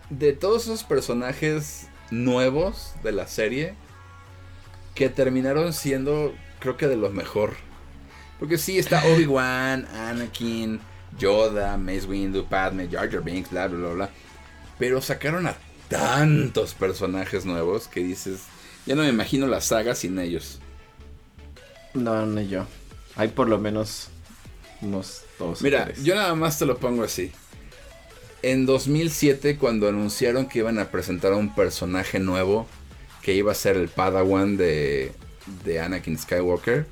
de 0.10 0.34
todos 0.34 0.64
esos 0.64 0.84
personajes 0.84 1.88
nuevos 2.12 2.94
de 3.04 3.14
la 3.14 3.28
serie 3.28 3.76
que 4.96 5.10
terminaron 5.10 5.74
siendo, 5.74 6.34
creo 6.60 6.78
que 6.78 6.88
de 6.88 6.96
los 6.96 7.14
mejor. 7.14 7.56
Porque 8.40 8.58
sí, 8.58 8.78
está 8.78 9.06
Obi-Wan, 9.14 9.86
Anakin, 9.86 10.80
Yoda, 11.18 11.78
Mace 11.78 12.06
Windu, 12.06 12.46
Padme, 12.46 12.88
Jar 12.90 13.10
Jar 13.10 13.24
Binks, 13.24 13.52
bla, 13.52 13.68
bla, 13.68 13.78
bla, 13.78 13.94
bla. 13.94 14.10
Pero 14.80 15.02
sacaron 15.02 15.48
a 15.48 15.56
tantos 15.90 16.74
personajes 16.74 17.46
nuevos 17.46 17.88
que 17.88 18.02
dices, 18.02 18.42
ya 18.86 18.96
no 18.96 19.04
me 19.04 19.10
imagino 19.10 19.48
la 19.48 19.62
saga 19.62 19.94
sin 19.94 20.18
ellos. 20.20 20.60
No, 21.94 22.26
no 22.26 22.42
yo. 22.42 22.66
Hay 23.16 23.28
por 23.28 23.50
lo 23.50 23.60
menos 23.60 24.08
unos 24.82 25.24
dos. 25.38 25.62
Mira, 25.62 25.94
yo 26.02 26.16
nada 26.16 26.34
más 26.34 26.58
te 26.58 26.66
lo 26.66 26.78
pongo 26.78 27.04
así. 27.04 27.32
En 28.42 28.66
2007, 28.66 29.58
cuando 29.58 29.88
anunciaron 29.88 30.48
que 30.48 30.60
iban 30.60 30.80
a 30.80 30.90
presentar 30.90 31.34
a 31.34 31.36
un 31.36 31.54
personaje 31.54 32.20
nuevo 32.20 32.66
que 33.22 33.34
iba 33.34 33.52
a 33.52 33.56
ser 33.56 33.78
el 33.78 33.88
Padawan 33.88 34.58
de, 34.58 35.12
de 35.64 35.80
Anakin 35.80 36.18
Skywalker, 36.18 36.88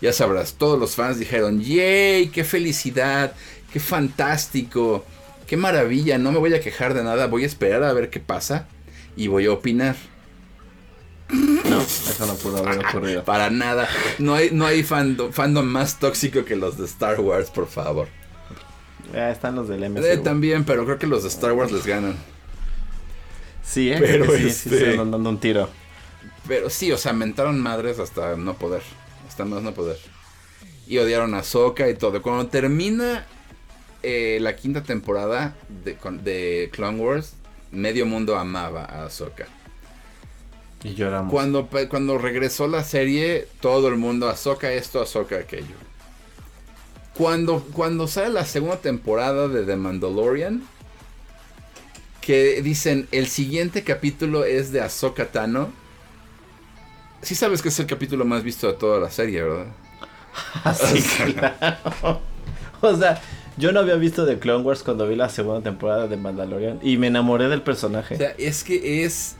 ya 0.00 0.12
sabrás, 0.12 0.54
todos 0.54 0.78
los 0.78 0.96
fans 0.96 1.18
dijeron, 1.18 1.60
¡Yay! 1.60 2.28
¡Qué 2.28 2.44
felicidad! 2.44 3.32
¡Qué 3.72 3.80
fantástico! 3.80 5.04
¡Qué 5.46 5.56
maravilla! 5.56 6.18
No 6.18 6.32
me 6.32 6.38
voy 6.38 6.52
a 6.54 6.60
quejar 6.60 6.94
de 6.94 7.04
nada, 7.04 7.26
voy 7.28 7.44
a 7.44 7.46
esperar 7.46 7.84
a 7.84 7.92
ver 7.92 8.10
qué 8.10 8.18
pasa 8.18 8.66
y 9.16 9.28
voy 9.28 9.46
a 9.46 9.52
opinar. 9.52 9.96
No, 11.30 11.80
eso 11.80 12.26
no 12.26 12.34
pudo 12.34 12.58
haber 12.58 12.84
ocurrido. 12.84 13.24
Para 13.24 13.48
nada. 13.48 13.88
No 14.18 14.34
hay, 14.34 14.50
no 14.50 14.66
hay 14.66 14.82
fandom, 14.82 15.32
fandom 15.32 15.64
más 15.64 15.98
tóxico 15.98 16.44
que 16.44 16.56
los 16.56 16.76
de 16.78 16.84
Star 16.84 17.20
Wars, 17.20 17.50
por 17.50 17.68
favor. 17.68 18.08
Ya 19.12 19.30
están 19.30 19.54
los 19.54 19.68
del 19.68 19.88
MCU. 19.88 20.04
Eh, 20.04 20.18
también, 20.18 20.64
pero 20.64 20.84
creo 20.84 20.98
que 20.98 21.06
los 21.06 21.22
de 21.22 21.28
Star 21.28 21.52
Wars 21.52 21.72
les 21.72 21.86
ganan. 21.86 22.16
Sí, 23.62 23.90
¿eh? 23.90 23.96
Pero 23.98 24.26
sí, 24.36 24.46
este... 24.46 24.70
sí, 24.70 24.76
se 24.76 24.90
están 24.90 25.10
dando 25.10 25.30
un 25.30 25.38
tiro. 25.38 25.68
Pero 26.46 26.70
sí, 26.70 26.90
o 26.92 26.98
sea, 26.98 27.12
mentaron 27.12 27.60
madres 27.60 27.98
hasta 27.98 28.36
no 28.36 28.54
poder. 28.54 28.82
Hasta 29.28 29.44
más 29.44 29.62
no 29.62 29.72
poder. 29.72 29.98
Y 30.86 30.98
odiaron 30.98 31.34
a 31.34 31.42
Soka 31.42 31.88
y 31.88 31.94
todo. 31.94 32.20
Cuando 32.20 32.48
termina 32.48 33.26
eh, 34.02 34.38
la 34.40 34.56
quinta 34.56 34.82
temporada 34.82 35.54
de, 35.68 35.96
de, 36.22 36.70
Clone 36.72 36.98
Wars, 36.98 37.34
medio 37.70 38.04
mundo 38.04 38.36
amaba 38.36 38.84
a 38.84 39.04
Ahsoka. 39.04 39.46
Y 40.82 40.94
lloramos. 40.94 41.30
Cuando, 41.30 41.68
cuando 41.88 42.18
regresó 42.18 42.66
la 42.66 42.82
serie, 42.82 43.46
todo 43.60 43.88
el 43.88 43.96
mundo, 43.96 44.28
Ahsoka 44.28 44.72
esto, 44.72 45.00
Ahsoka 45.00 45.36
aquello. 45.36 45.76
Cuando, 47.14 47.60
cuando 47.72 48.08
sale 48.08 48.30
la 48.30 48.44
segunda 48.44 48.78
temporada 48.78 49.46
de 49.46 49.64
The 49.64 49.76
Mandalorian, 49.76 50.62
que 52.22 52.62
dicen 52.62 53.08
el 53.10 53.26
siguiente 53.26 53.82
capítulo 53.82 54.44
es 54.44 54.72
de 54.72 54.80
Ahsoka 54.80 55.26
Tano. 55.26 55.70
Sí 57.20 57.34
sabes 57.34 57.60
que 57.60 57.68
es 57.68 57.78
el 57.80 57.86
capítulo 57.86 58.24
más 58.24 58.42
visto 58.42 58.68
de 58.68 58.74
toda 58.74 58.98
la 58.98 59.10
serie, 59.10 59.42
¿verdad? 59.42 59.66
Así, 60.64 61.02
claro. 61.34 62.20
O 62.84 62.96
sea, 62.96 63.20
yo 63.56 63.70
no 63.70 63.78
había 63.78 63.94
visto 63.94 64.26
The 64.26 64.40
Clone 64.40 64.64
Wars 64.64 64.82
cuando 64.82 65.06
vi 65.06 65.14
la 65.14 65.28
segunda 65.28 65.62
temporada 65.62 66.08
de 66.08 66.16
Mandalorian 66.16 66.80
y 66.82 66.96
me 66.96 67.06
enamoré 67.06 67.48
del 67.48 67.62
personaje. 67.62 68.14
O 68.14 68.18
sea, 68.18 68.34
es 68.38 68.64
que 68.64 69.04
es 69.04 69.36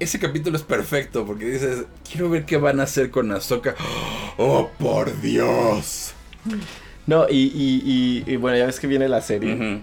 ese 0.00 0.18
capítulo 0.18 0.56
es 0.56 0.62
perfecto 0.62 1.24
porque 1.24 1.46
dices, 1.46 1.86
quiero 2.10 2.28
ver 2.28 2.44
qué 2.44 2.58
van 2.58 2.80
a 2.80 2.82
hacer 2.82 3.10
con 3.10 3.30
Ahsoka. 3.30 3.74
Oh, 4.36 4.68
por 4.80 5.20
Dios. 5.20 6.12
No, 7.06 7.28
y, 7.30 7.44
y, 7.54 8.24
y, 8.26 8.32
y 8.32 8.36
bueno, 8.36 8.58
ya 8.58 8.66
ves 8.66 8.80
que 8.80 8.88
viene 8.88 9.08
la 9.08 9.20
serie. 9.20 9.54
Uh 9.54 9.58
-huh. 9.58 9.80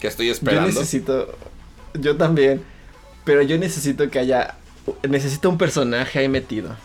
Que 0.00 0.08
estoy 0.08 0.30
esperando. 0.30 0.68
Yo 0.70 0.74
necesito, 0.80 1.36
yo 1.94 2.16
también, 2.16 2.62
pero 3.24 3.42
yo 3.42 3.56
necesito 3.58 4.08
que 4.10 4.18
haya, 4.18 4.56
necesito 5.08 5.48
un 5.48 5.58
personaje 5.58 6.18
ahí 6.18 6.28
metido. 6.28 6.76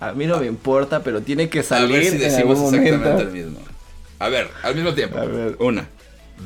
A 0.00 0.12
mí 0.12 0.26
no 0.26 0.38
me 0.38 0.46
importa, 0.46 1.02
pero 1.02 1.20
tiene 1.22 1.48
que 1.48 1.62
salir 1.62 1.96
a 1.96 1.98
ver 2.00 2.10
si 2.10 2.18
decimos 2.18 2.58
en 2.58 2.64
algún 2.64 2.74
exactamente 2.74 3.08
momento. 3.08 3.22
el 3.22 3.30
mismo. 3.32 3.60
A 4.18 4.28
ver, 4.28 4.50
al 4.62 4.74
mismo 4.74 4.94
tiempo. 4.94 5.18
A 5.18 5.24
ver. 5.24 5.56
Una, 5.60 5.88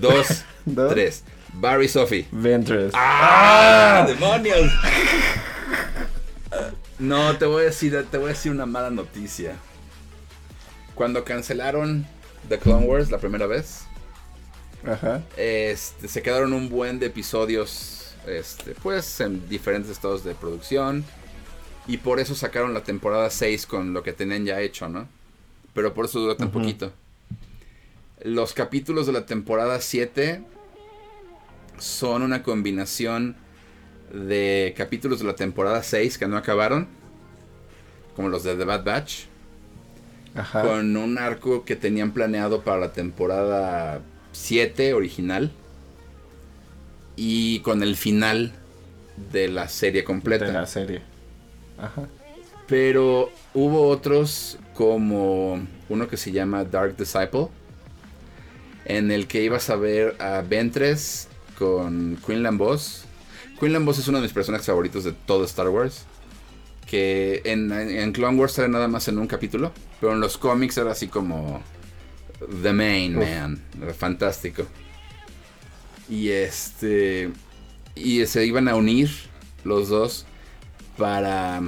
dos, 0.00 0.44
Dos. 0.64 0.92
tres. 0.92 1.24
Barry 1.54 1.88
Sophie. 1.88 2.26
Ventress. 2.32 2.92
¡Ah! 2.94 4.04
¡Demonios! 4.06 4.70
No, 6.98 7.36
te 7.36 7.44
voy 7.44 7.62
a 7.62 7.66
decir, 7.66 8.06
te 8.10 8.16
voy 8.16 8.26
a 8.26 8.32
decir 8.32 8.50
una 8.50 8.64
mala 8.64 8.88
noticia. 8.90 9.52
Cuando 10.94 11.24
cancelaron 11.24 12.06
The 12.48 12.58
Clone 12.58 12.86
Wars 12.86 13.10
la 13.10 13.18
primera 13.18 13.46
vez, 13.46 13.82
Ajá. 14.86 15.22
este, 15.36 16.08
se 16.08 16.22
quedaron 16.22 16.52
un 16.52 16.68
buen 16.68 16.98
de 16.98 17.06
episodios, 17.06 18.14
este, 18.26 18.74
pues 18.82 19.20
en 19.20 19.48
diferentes 19.48 19.90
estados 19.90 20.24
de 20.24 20.34
producción. 20.34 21.04
Y 21.88 21.98
por 21.98 22.18
eso 22.18 22.34
sacaron 22.34 22.74
la 22.74 22.82
temporada 22.82 23.30
6 23.30 23.66
con 23.66 23.92
lo 23.92 24.02
que 24.02 24.12
tenían 24.12 24.44
ya 24.44 24.60
hecho, 24.60 24.88
¿no? 24.88 25.06
Pero 25.74 25.94
por 25.94 26.06
eso 26.06 26.18
duró 26.18 26.36
tan 26.36 26.50
poquito. 26.50 26.92
Los 28.22 28.54
capítulos 28.54 29.06
de 29.06 29.12
la 29.12 29.26
temporada 29.26 29.80
7 29.80 30.42
son 31.78 32.22
una 32.22 32.42
combinación 32.42 33.36
de 34.12 34.74
capítulos 34.76 35.18
de 35.20 35.26
la 35.26 35.34
temporada 35.36 35.82
6 35.82 36.18
que 36.18 36.26
no 36.26 36.36
acabaron, 36.36 36.88
como 38.16 38.28
los 38.30 38.42
de 38.42 38.56
The 38.56 38.64
Bad 38.64 38.84
Batch, 38.84 39.24
Ajá. 40.34 40.62
con 40.62 40.96
un 40.96 41.18
arco 41.18 41.64
que 41.64 41.76
tenían 41.76 42.12
planeado 42.12 42.62
para 42.62 42.78
la 42.80 42.92
temporada 42.92 44.00
7 44.36 44.94
original 44.94 45.50
y 47.16 47.60
con 47.60 47.82
el 47.82 47.96
final 47.96 48.52
de 49.32 49.48
la 49.48 49.68
serie 49.68 50.04
completa. 50.04 50.44
De 50.44 50.52
la 50.52 50.66
serie. 50.66 51.02
Ajá. 51.78 52.06
Pero 52.68 53.30
hubo 53.54 53.88
otros 53.88 54.58
como 54.74 55.66
uno 55.88 56.08
que 56.08 56.16
se 56.16 56.32
llama 56.32 56.64
Dark 56.64 56.96
Disciple, 56.96 57.48
en 58.84 59.10
el 59.10 59.26
que 59.26 59.42
ibas 59.42 59.70
a 59.70 59.76
ver 59.76 60.16
a 60.20 60.42
Ventress 60.42 61.28
con 61.58 62.18
Quinlan 62.24 62.58
Boss. 62.58 63.04
Quinlan 63.58 63.84
Boss 63.84 63.98
es 63.98 64.08
uno 64.08 64.18
de 64.18 64.22
mis 64.22 64.32
personajes 64.32 64.66
favoritos 64.66 65.04
de 65.04 65.12
todo 65.12 65.44
Star 65.44 65.68
Wars. 65.68 66.04
Que 66.86 67.42
en, 67.44 67.72
en 67.72 68.12
Clone 68.12 68.38
Wars 68.38 68.52
sale 68.52 68.68
nada 68.68 68.86
más 68.86 69.08
en 69.08 69.18
un 69.18 69.26
capítulo, 69.26 69.72
pero 70.00 70.12
en 70.12 70.20
los 70.20 70.38
cómics 70.38 70.76
era 70.76 70.92
así 70.92 71.08
como 71.08 71.60
The 72.62 72.72
Main 72.72 73.16
Uf. 73.16 73.24
Man, 73.24 73.62
era 73.82 73.94
fantástico. 73.94 74.66
Y 76.08 76.28
este 76.30 77.30
y 77.94 78.24
se 78.26 78.44
iban 78.44 78.68
a 78.68 78.76
unir 78.76 79.10
los 79.64 79.88
dos 79.88 80.26
para 80.96 81.62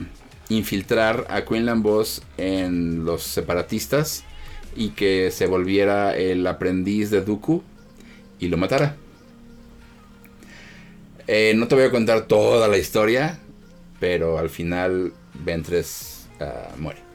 infiltrar 0.48 1.26
a 1.28 1.44
Quinlan 1.44 1.82
Boss 1.82 2.22
en 2.36 3.04
los 3.04 3.22
separatistas 3.22 4.24
y 4.76 4.90
que 4.90 5.30
se 5.30 5.46
volviera 5.46 6.16
el 6.16 6.46
aprendiz 6.46 7.10
de 7.10 7.22
Dooku 7.22 7.62
y 8.38 8.48
lo 8.48 8.56
matara. 8.56 8.96
Eh, 11.26 11.52
no 11.56 11.68
te 11.68 11.74
voy 11.74 11.84
a 11.84 11.90
contar 11.90 12.26
toda 12.26 12.68
la 12.68 12.78
historia, 12.78 13.38
pero 14.00 14.38
al 14.38 14.48
final 14.48 15.12
Ventress 15.44 16.28
ah, 16.40 16.74
muere. 16.78 17.07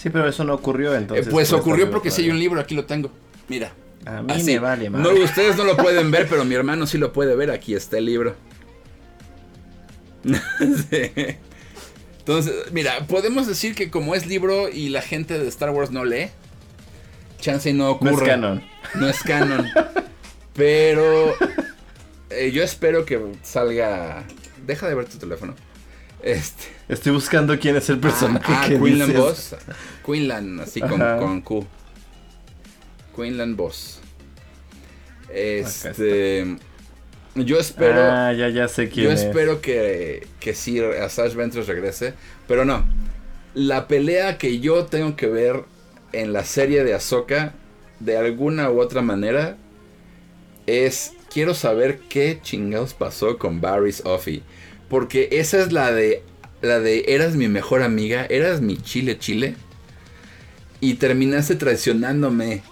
Sí, 0.00 0.08
pero 0.10 0.28
eso 0.28 0.44
no 0.44 0.54
ocurrió 0.54 0.94
Eh, 0.94 0.98
entonces. 0.98 1.28
pues 1.30 1.52
ocurrió 1.52 1.90
porque 1.90 2.10
si 2.10 2.22
hay 2.22 2.30
un 2.30 2.38
libro, 2.38 2.60
aquí 2.60 2.74
lo 2.74 2.84
tengo. 2.86 3.10
Mira. 3.48 3.72
A 4.06 4.22
mí 4.22 4.32
Así. 4.32 4.44
me 4.44 4.58
vale, 4.58 4.88
No, 4.88 4.98
madre. 4.98 5.22
ustedes 5.24 5.56
no 5.56 5.64
lo 5.64 5.76
pueden 5.76 6.10
ver, 6.10 6.26
pero 6.28 6.44
mi 6.46 6.54
hermano 6.54 6.86
sí 6.86 6.96
lo 6.96 7.12
puede 7.12 7.36
ver. 7.36 7.50
Aquí 7.50 7.74
está 7.74 7.98
el 7.98 8.06
libro. 8.06 8.34
Sí. 10.90 11.10
Entonces, 12.18 12.54
mira, 12.72 13.06
podemos 13.06 13.46
decir 13.46 13.74
que 13.74 13.90
como 13.90 14.14
es 14.14 14.26
libro 14.26 14.68
y 14.68 14.90
la 14.90 15.02
gente 15.02 15.38
de 15.38 15.48
Star 15.48 15.70
Wars 15.70 15.90
no 15.90 16.04
lee, 16.04 16.28
chance 17.40 17.72
no 17.72 17.90
ocurre. 17.90 18.12
No 18.12 18.18
es 18.22 18.28
canon. 18.28 18.62
No 18.94 19.08
es 19.08 19.22
canon. 19.22 19.66
pero 20.54 21.34
eh, 22.30 22.50
yo 22.52 22.62
espero 22.62 23.04
que 23.04 23.20
salga. 23.42 24.24
Deja 24.66 24.88
de 24.88 24.94
ver 24.94 25.06
tu 25.06 25.16
teléfono. 25.18 25.54
Este. 26.22 26.64
Estoy 26.88 27.12
buscando 27.12 27.58
quién 27.58 27.76
es 27.76 27.88
el 27.88 27.98
personaje 27.98 28.44
Ah, 28.52 28.62
ah, 28.64 28.68
que 28.68 28.78
Quinlan 28.78 29.08
dices. 29.08 29.22
Boss. 29.22 29.56
Quinlan, 30.04 30.60
así 30.60 30.80
con, 30.80 30.98
con 30.98 31.40
Q. 31.42 31.66
Quinlan 33.16 33.56
Boss. 33.56 34.00
Este. 35.32 36.56
Yo 37.36 37.58
espero. 37.58 38.02
Ah, 38.02 38.32
ya, 38.32 38.48
ya 38.48 38.66
sé 38.68 38.88
quién 38.88 39.06
Yo 39.06 39.12
es. 39.12 39.22
espero 39.22 39.60
que, 39.60 40.26
que 40.40 40.54
sí 40.54 40.80
Asajj 40.80 41.34
Ventress 41.34 41.66
regrese. 41.66 42.14
Pero 42.48 42.64
no. 42.64 42.84
La 43.54 43.88
pelea 43.88 44.36
que 44.38 44.60
yo 44.60 44.86
tengo 44.86 45.16
que 45.16 45.26
ver 45.26 45.64
en 46.12 46.32
la 46.32 46.44
serie 46.44 46.84
de 46.84 46.94
Ahsoka, 46.94 47.54
de 48.00 48.16
alguna 48.16 48.70
u 48.70 48.80
otra 48.80 49.02
manera, 49.02 49.56
es. 50.66 51.12
Quiero 51.32 51.54
saber 51.54 52.00
qué 52.08 52.40
chingados 52.42 52.92
pasó 52.92 53.38
con 53.38 53.60
Barry's 53.60 54.02
Offie. 54.04 54.42
Porque 54.90 55.28
esa 55.32 55.62
es 55.62 55.72
la 55.72 55.92
de. 55.92 56.22
La 56.60 56.78
de 56.78 57.04
eras 57.08 57.36
mi 57.36 57.48
mejor 57.48 57.82
amiga, 57.82 58.26
eras 58.28 58.60
mi 58.60 58.76
chile 58.76 59.18
chile. 59.18 59.54
Y 60.80 60.94
terminaste 60.94 61.54
traicionándome. 61.54 62.62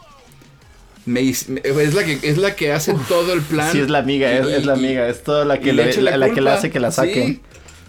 Me, 1.06 1.26
es, 1.26 1.48
la 1.48 2.04
que, 2.04 2.18
es 2.22 2.36
la 2.36 2.54
que 2.54 2.70
hace 2.70 2.94
todo 3.08 3.32
el 3.32 3.40
plan. 3.40 3.72
Sí, 3.72 3.80
es 3.80 3.88
la 3.88 4.00
amiga, 4.00 4.30
es, 4.30 4.46
y, 4.46 4.52
es 4.52 4.66
la 4.66 4.74
amiga, 4.74 5.08
es 5.08 5.22
toda 5.22 5.46
la 5.46 5.58
que, 5.58 5.72
le, 5.72 5.90
le 5.90 6.02
la, 6.02 6.18
la, 6.18 6.34
que 6.34 6.42
le 6.42 6.50
hace 6.50 6.70
que 6.70 6.80
la 6.80 6.90
saquen. 6.90 7.36
Sí. 7.36 7.40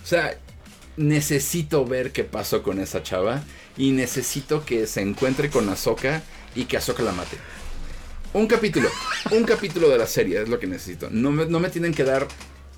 O 0.01 0.07
sea, 0.07 0.37
necesito 0.95 1.83
ver 1.83 2.13
qué 2.13 2.23
pasó 2.23 2.63
con 2.63 2.79
esa 2.79 3.03
chava. 3.03 3.43
Y 3.77 3.91
necesito 3.91 4.63
que 4.63 4.87
se 4.87 5.01
encuentre 5.01 5.49
con 5.49 5.67
Ahsoka 5.67 6.21
y 6.55 6.65
que 6.65 6.77
Ahsoka 6.77 7.03
la 7.03 7.11
mate. 7.11 7.37
Un 8.33 8.45
capítulo, 8.45 8.89
un 9.31 9.43
capítulo 9.43 9.89
de 9.89 9.97
la 9.97 10.05
serie 10.05 10.41
es 10.41 10.49
lo 10.49 10.59
que 10.59 10.67
necesito. 10.67 11.09
No 11.09 11.31
me, 11.31 11.45
no 11.45 11.59
me 11.59 11.69
tienen 11.69 11.93
que 11.93 12.03
dar 12.03 12.27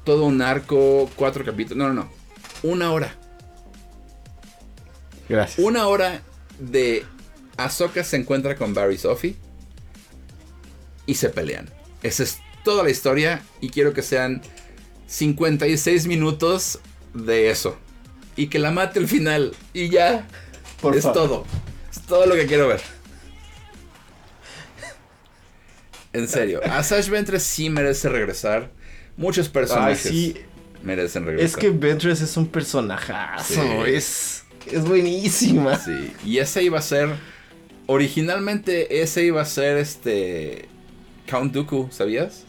todo 0.03 0.25
un 0.25 0.41
arco, 0.41 1.09
cuatro 1.15 1.43
capítulos. 1.45 1.77
No, 1.77 1.93
no, 1.93 2.03
no. 2.03 2.11
Una 2.63 2.91
hora. 2.91 3.15
Gracias. 5.29 5.59
Una 5.65 5.87
hora 5.87 6.21
de 6.59 7.05
Ahsoka 7.57 8.03
se 8.03 8.17
encuentra 8.17 8.55
con 8.55 8.73
Barry 8.73 8.97
Sophie 8.97 9.35
y 11.05 11.15
se 11.15 11.29
pelean. 11.29 11.69
Esa 12.03 12.23
es 12.23 12.39
toda 12.63 12.83
la 12.83 12.89
historia 12.89 13.41
y 13.61 13.69
quiero 13.69 13.93
que 13.93 14.01
sean 14.01 14.41
56 15.07 16.07
minutos 16.07 16.79
de 17.13 17.49
eso. 17.49 17.77
Y 18.35 18.47
que 18.47 18.59
la 18.59 18.71
mate 18.71 18.99
al 18.99 19.07
final 19.07 19.53
y 19.73 19.89
ya. 19.89 20.27
Por 20.81 20.95
es 20.95 21.03
favor. 21.03 21.17
todo. 21.17 21.45
Es 21.91 22.01
todo 22.01 22.25
lo 22.25 22.35
que 22.35 22.47
quiero 22.47 22.67
ver. 22.67 22.81
En 26.13 26.27
serio, 26.27 26.59
Asajj 26.65 27.09
Ventress 27.09 27.43
sí 27.43 27.69
merece 27.69 28.09
regresar. 28.09 28.71
Muchos 29.21 29.47
Ay, 29.47 29.53
personajes 29.53 30.01
sí. 30.01 30.35
merecen 30.81 31.25
regresar. 31.27 31.45
Es 31.45 31.55
que 31.55 31.69
Ventress 31.69 32.21
es 32.21 32.35
un 32.37 32.47
personajazo. 32.47 33.53
Sí. 33.53 33.61
Es, 33.85 34.43
es 34.65 34.83
buenísima. 34.83 35.77
Sí, 35.77 36.11
y 36.25 36.39
ese 36.39 36.63
iba 36.63 36.79
a 36.79 36.81
ser. 36.81 37.09
Originalmente 37.85 39.01
ese 39.03 39.23
iba 39.23 39.41
a 39.41 39.45
ser 39.45 39.77
este. 39.77 40.67
Count 41.29 41.53
Dooku, 41.53 41.89
¿sabías? 41.91 42.45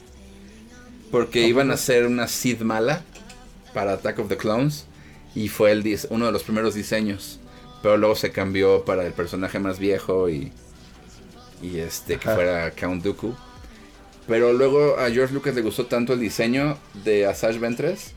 Porque 1.11 1.47
iban 1.47 1.71
a 1.71 1.75
hacer 1.75 2.07
una 2.07 2.27
Sith 2.27 2.63
mala 2.63 3.03
para 3.75 3.93
Attack 3.93 4.21
of 4.21 4.29
the 4.29 4.39
Clones. 4.39 4.87
Y 5.35 5.49
fue 5.49 5.73
el 5.73 5.99
uno 6.09 6.25
de 6.25 6.33
los 6.33 6.43
primeros 6.43 6.75
diseños. 6.75 7.39
Pero 7.83 7.99
luego 7.99 8.17
se 8.17 8.31
cambió 8.33 8.87
para 8.87 9.05
el 9.05 9.13
personaje 9.13 9.59
más 9.59 9.79
viejo 9.79 10.31
y. 10.31 10.53
Y 11.61 11.81
este, 11.81 12.17
que 12.17 12.29
Ajá. 12.29 12.35
fuera 12.35 12.71
Count 12.71 13.05
Dooku. 13.05 13.35
Pero 14.27 14.53
luego 14.53 14.99
a 14.99 15.11
George 15.11 15.35
Lucas 15.35 15.55
le 15.55 15.63
gustó 15.63 15.87
tanto 15.87 16.13
el 16.13 16.21
diseño 16.21 16.79
de 17.05 17.27
Asajj 17.27 17.59
Ventress 17.59 18.13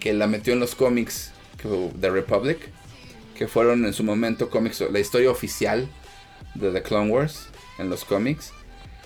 que 0.00 0.12
la 0.12 0.26
metió 0.26 0.52
en 0.52 0.60
los 0.60 0.74
cómics 0.74 1.32
de 1.94 2.10
Republic, 2.10 2.58
que 3.36 3.48
fueron 3.48 3.84
en 3.84 3.92
su 3.92 4.04
momento 4.04 4.50
cómics, 4.50 4.84
la 4.90 5.00
historia 5.00 5.30
oficial 5.30 5.88
de 6.54 6.70
The 6.70 6.82
Clone 6.82 7.10
Wars 7.10 7.48
en 7.78 7.88
los 7.88 8.04
cómics, 8.04 8.52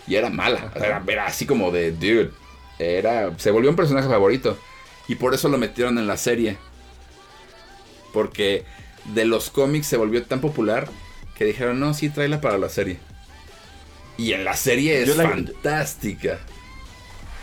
y 0.07 0.16
era 0.16 0.28
mala, 0.28 0.72
era, 0.74 1.03
era 1.07 1.26
así 1.26 1.47
como 1.47 1.70
de, 1.70 1.93
dude, 1.93 2.30
era, 2.78 3.39
se 3.39 3.51
volvió 3.51 3.70
un 3.70 3.76
personaje 3.76 4.09
favorito, 4.09 4.59
y 5.07 5.14
por 5.14 5.34
eso 5.34 5.49
lo 5.49 5.57
metieron 5.57 5.99
en 5.99 6.07
la 6.07 6.16
serie, 6.16 6.59
porque 8.12 8.64
de 9.14 9.24
los 9.24 9.51
cómics 9.51 9.86
se 9.86 9.97
volvió 9.97 10.24
tan 10.24 10.41
popular 10.41 10.89
que 11.36 11.45
dijeron, 11.45 11.78
no, 11.78 11.95
sí, 11.95 12.11
tráela 12.11 12.41
para 12.41 12.59
la 12.59 12.68
serie. 12.68 12.99
Y 14.19 14.33
en 14.35 14.45
la 14.45 14.55
serie 14.55 15.01
es 15.03 15.09
Yo 15.09 15.14
la- 15.14 15.29
fantástica. 15.31 16.39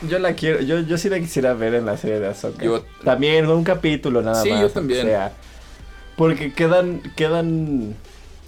Yo 0.08 0.20
la 0.20 0.34
quiero, 0.36 0.60
yo, 0.62 0.82
yo 0.82 0.98
sí 0.98 1.10
la 1.10 1.20
quisiera 1.20 1.54
ver 1.54 1.74
en 1.74 1.86
la 1.86 1.98
serie 1.98 2.20
de 2.20 2.28
Ahsoka. 2.28 2.64
Yo- 2.64 2.86
también 3.04 3.48
un 3.48 3.64
capítulo 3.64 4.22
nada 4.22 4.44
Sí, 4.44 4.50
más. 4.50 4.60
yo 4.60 4.66
aunque 4.66 4.74
también. 4.80 5.06
sea. 5.08 5.34
porque 6.18 6.54
quedan, 6.54 7.02
quedan 7.16 7.96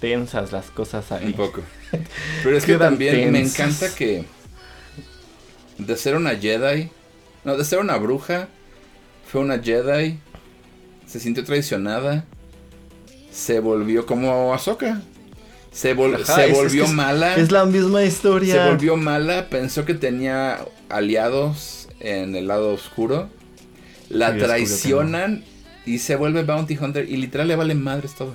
tensas 0.00 0.52
las 0.52 0.66
cosas 0.70 1.10
ahí. 1.10 1.26
Un 1.26 1.32
poco. 1.32 1.62
Pero 2.44 2.56
es 2.56 2.64
que 2.64 2.76
también 2.76 3.32
me 3.32 3.40
encanta 3.40 3.94
que 3.94 4.24
de 5.78 5.96
ser 5.96 6.14
una 6.16 6.36
Jedi, 6.36 6.90
no, 7.44 7.56
de 7.56 7.64
ser 7.64 7.78
una 7.78 7.96
bruja, 7.96 8.48
fue 9.30 9.40
una 9.40 9.58
Jedi, 9.58 10.18
se 11.06 11.18
sintió 11.18 11.44
traicionada, 11.44 12.24
se 13.32 13.60
volvió 13.60 14.04
como 14.06 14.52
Ahsoka. 14.54 15.00
Se, 15.72 15.94
vol- 15.96 16.14
Ajá, 16.22 16.34
se 16.36 16.44
es- 16.46 16.50
es 16.50 16.56
volvió 16.56 16.84
es- 16.84 16.90
mala. 16.92 17.36
Es 17.36 17.50
la 17.52 17.64
misma 17.66 18.02
historia. 18.04 18.54
Se 18.54 18.70
volvió 18.70 18.96
mala, 18.96 19.48
pensó 19.50 19.84
que 19.84 19.94
tenía 19.94 20.64
aliados 20.88 21.88
en 22.00 22.34
el 22.34 22.46
lado 22.48 22.72
oscuro. 22.72 23.28
La 24.08 24.32
Sí, 24.32 24.38
traicionan 24.38 25.44
y 25.84 25.98
se 25.98 26.16
vuelve 26.16 26.42
Bounty 26.42 26.76
Hunter 26.78 27.08
y 27.08 27.16
literal 27.18 27.48
le 27.48 27.56
vale 27.56 27.74
madres 27.74 28.14
todo. 28.14 28.34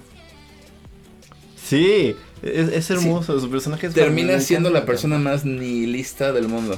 Sí, 1.56 2.16
es, 2.44 2.90
hermoso, 2.92 3.40
su 3.40 3.50
personaje 3.50 3.88
es 3.88 3.94
Termina 3.94 4.40
siendo 4.40 4.70
la 4.70 4.86
persona 4.86 5.18
más 5.18 5.46
nihilista 5.46 6.32
del 6.34 6.48
mundo. 6.48 6.78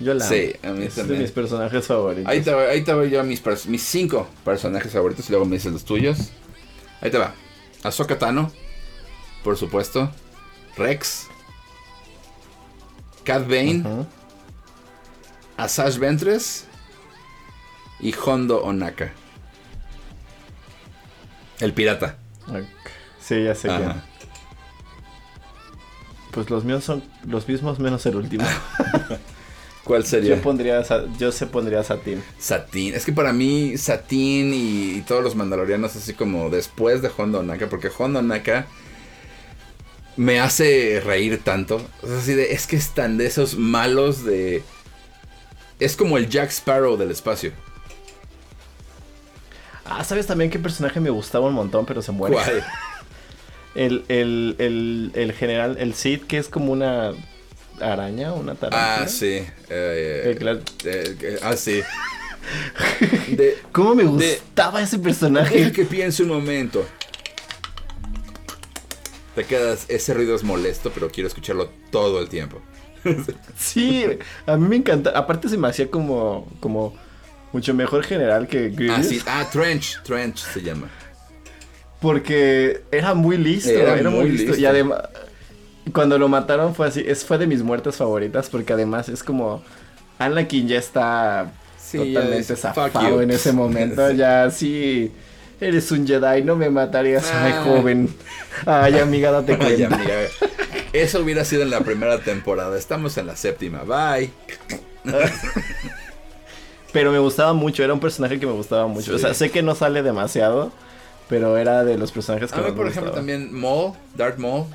Yo 0.00 0.12
la 0.12 0.28
Sí, 0.28 0.52
a 0.64 0.70
mí 0.70 0.84
es 0.86 0.94
también. 0.96 1.18
de 1.18 1.22
mis 1.24 1.30
personajes 1.32 1.86
favoritos. 1.86 2.28
Ahí 2.30 2.42
te, 2.42 2.52
va- 2.52 2.64
ahí 2.64 2.82
te 2.82 2.92
voy 2.92 3.10
yo 3.10 3.20
a 3.20 3.22
mis, 3.22 3.40
mis 3.68 3.82
cinco 3.82 4.28
personajes 4.44 4.92
favoritos 4.92 5.26
y 5.28 5.30
luego 5.30 5.46
me 5.46 5.56
dices 5.56 5.72
los 5.72 5.84
tuyos. 5.84 6.18
Ahí 7.00 7.10
te 7.10 7.18
va. 7.18 7.32
Ahsoka 7.84 8.18
Tano, 8.18 8.50
por 9.44 9.56
supuesto. 9.56 10.10
Rex. 10.76 11.28
Cat 13.22 13.46
Bane. 13.46 13.84
Asajj 15.56 15.98
Ventress. 15.98 16.64
Y 18.00 18.12
Hondo 18.24 18.62
Onaka. 18.64 19.12
El 21.60 21.72
pirata. 21.72 22.16
Sí, 23.20 23.44
ya 23.44 23.54
sé 23.54 23.68
quién. 23.68 24.02
Pues 26.32 26.50
los 26.50 26.64
míos 26.64 26.82
son 26.82 27.04
los 27.26 27.46
mismos 27.46 27.78
menos 27.78 28.04
el 28.06 28.16
último. 28.16 28.44
¿Cuál 29.84 30.04
sería? 30.04 30.36
yo 30.36 30.42
pondría, 30.42 30.82
yo 31.18 31.30
se 31.30 31.46
pondría 31.46 31.84
Satín. 31.84 32.22
Satín. 32.38 32.94
Es 32.94 33.04
que 33.04 33.12
para 33.12 33.32
mí, 33.34 33.76
Satín 33.76 34.52
y, 34.52 34.96
y 34.96 35.00
todos 35.02 35.22
los 35.22 35.36
mandalorianos, 35.36 35.94
así 35.94 36.14
como 36.14 36.48
después 36.48 37.02
de 37.02 37.10
Hondo 37.16 37.42
Naka, 37.42 37.68
porque 37.68 37.90
Hondo 37.96 38.22
Naka 38.22 38.66
me 40.16 40.40
hace 40.40 41.00
reír 41.04 41.42
tanto. 41.42 41.80
Es 42.02 42.10
así 42.10 42.34
de, 42.34 42.52
es 42.52 42.66
que 42.66 42.76
es 42.76 42.90
tan 42.94 43.16
de 43.18 43.26
esos 43.26 43.56
malos 43.56 44.24
de. 44.24 44.62
Es 45.80 45.96
como 45.96 46.18
el 46.18 46.28
Jack 46.28 46.50
Sparrow 46.50 46.96
del 46.96 47.10
espacio. 47.10 47.52
Ah, 49.84 50.02
¿sabes 50.04 50.26
también 50.26 50.50
qué 50.50 50.58
personaje 50.58 50.98
me 51.00 51.10
gustaba 51.10 51.46
un 51.46 51.54
montón, 51.54 51.84
pero 51.84 52.00
se 52.02 52.12
muere? 52.12 52.34
¿Cuál? 52.36 52.64
El, 53.74 54.04
el, 54.06 54.54
el, 54.60 55.10
el 55.16 55.32
general, 55.32 55.76
el 55.80 55.94
Cid, 55.94 56.20
que 56.28 56.38
es 56.38 56.48
como 56.48 56.70
una 56.70 57.10
araña, 57.80 58.32
una 58.32 58.54
tarántula. 58.54 59.02
Ah, 59.02 59.08
sí. 59.08 59.44
eh, 59.68 60.38
eh, 60.38 60.64
eh, 60.84 61.38
ah, 61.42 61.56
sí. 61.56 61.82
De, 63.30 63.58
¿Cómo 63.72 63.96
me 63.96 64.04
de- 64.04 64.08
gustaba 64.10 64.80
ese 64.80 64.96
Deja 64.98 65.02
personaje? 65.08 65.72
que 65.72 65.84
piense 65.84 66.22
un 66.22 66.28
momento. 66.28 66.86
Te 69.34 69.44
quedas, 69.44 69.86
ese 69.88 70.14
ruido 70.14 70.34
es 70.36 70.42
molesto, 70.44 70.90
pero 70.94 71.10
quiero 71.10 71.26
escucharlo 71.28 71.68
todo 71.90 72.20
el 72.20 72.28
tiempo. 72.28 72.60
Sí, 73.58 74.04
a 74.46 74.56
mí 74.56 74.66
me 74.68 74.76
encanta. 74.76 75.10
Aparte 75.10 75.48
se 75.48 75.58
me 75.58 75.68
hacía 75.68 75.90
como, 75.90 76.48
como 76.60 76.94
mucho 77.52 77.74
mejor 77.74 78.02
general 78.04 78.48
que 78.48 78.70
Grievous. 78.70 78.98
Ah, 78.98 79.02
sí. 79.02 79.22
Ah, 79.26 79.48
Trench. 79.52 80.02
Trench 80.02 80.38
se 80.38 80.62
llama. 80.62 80.88
Porque 82.00 82.82
era 82.90 83.14
muy 83.14 83.36
listo, 83.38 83.70
Era 83.70 83.96
era, 83.98 84.10
muy 84.10 84.20
muy 84.20 84.30
listo. 84.30 84.46
listo. 84.48 84.60
Y 84.60 84.66
además, 84.66 85.00
cuando 85.92 86.18
lo 86.18 86.28
mataron 86.28 86.74
fue 86.74 86.86
así, 86.88 87.02
es, 87.06 87.24
fue 87.24 87.38
de 87.38 87.46
mis 87.46 87.62
muertes 87.62 87.96
favoritas 87.96 88.48
porque 88.50 88.72
además 88.72 89.08
es 89.08 89.22
como 89.22 89.62
Anakin 90.18 90.68
ya 90.68 90.78
está 90.78 91.52
Sí, 91.78 91.98
ya 92.12 92.20
totalmente 92.20 92.56
"Fuck 92.56 92.58
zafado 92.74 93.10
you". 93.16 93.20
en 93.20 93.30
ese 93.30 93.52
momento, 93.52 94.10
ya 94.12 94.50
sí, 94.50 95.12
eres 95.60 95.90
un 95.92 96.06
Jedi, 96.06 96.42
no 96.42 96.56
me 96.56 96.70
matarías, 96.70 97.30
ay 97.32 97.52
Ah. 97.56 97.62
joven, 97.64 98.08
ay 98.66 98.98
amiga, 98.98 99.30
date 99.30 99.52
Ay, 99.52 99.58
cuenta. 99.58 99.94
amiga. 99.96 100.14
Eso 100.92 101.20
hubiera 101.20 101.44
sido 101.44 101.62
en 101.62 101.70
la 101.70 101.80
primera 101.80 102.18
temporada. 102.20 102.78
Estamos 102.78 103.16
en 103.18 103.26
la 103.26 103.36
séptima. 103.36 103.82
Bye. 103.82 104.30
Pero 106.92 107.10
me 107.10 107.18
gustaba 107.18 107.52
mucho, 107.52 107.82
era 107.82 107.92
un 107.92 108.00
personaje 108.00 108.38
que 108.38 108.46
me 108.46 108.52
gustaba 108.52 108.86
mucho. 108.86 109.14
O 109.14 109.18
sea, 109.18 109.34
sé 109.34 109.50
que 109.50 109.62
no 109.62 109.74
sale 109.74 110.02
demasiado, 110.02 110.70
pero 111.28 111.56
era 111.56 111.82
de 111.84 111.98
los 111.98 112.12
personajes 112.12 112.52
que 112.52 112.58
A 112.60 112.62
mí, 112.62 112.70
por 112.70 112.84
me 112.84 112.90
ejemplo, 112.90 113.10
gustaba. 113.10 113.16
también 113.16 113.52
Maul, 113.52 113.92
Darth 114.14 114.38
Maul. 114.38 114.66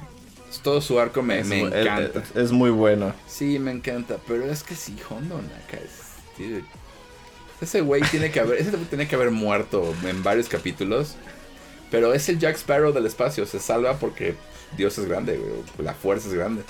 Todo 0.64 0.82
su 0.82 1.00
arco 1.00 1.22
me, 1.22 1.40
Es 1.40 1.50
encanta. 1.52 2.20
Es, 2.20 2.36
es 2.36 2.52
muy 2.52 2.72
bueno. 2.72 3.14
Sí, 3.28 3.60
me 3.60 3.72
encanta. 3.72 4.18
Pero 4.28 4.44
es 4.52 4.64
que 4.64 4.76
sí, 4.76 4.98
Hondo 5.10 5.40
Naka 5.42 5.78
es 5.78 5.92
Ese 7.62 7.82
güey 7.82 8.02
tiene 8.04 8.32
que 8.32 8.40
haber, 8.40 8.60
ese 8.60 8.72
tiene 8.90 9.08
que 9.08 9.16
haber 9.16 9.32
muerto 9.32 9.94
en 10.06 10.24
varios 10.24 10.48
capítulos. 10.48 11.16
Pero 11.92 12.14
es 12.14 12.30
el 12.30 12.40
Jack 12.40 12.56
Sparrow 12.56 12.94
del 12.94 13.06
espacio. 13.06 13.46
Se 13.46 13.60
salva 13.60 13.98
porque 13.98 14.36
Dios 14.78 14.98
es 14.98 15.06
grande, 15.06 15.38
güey. 15.38 15.52
La 15.80 15.94
fuerza 15.94 16.28
es 16.28 16.34
grande. 16.34 16.64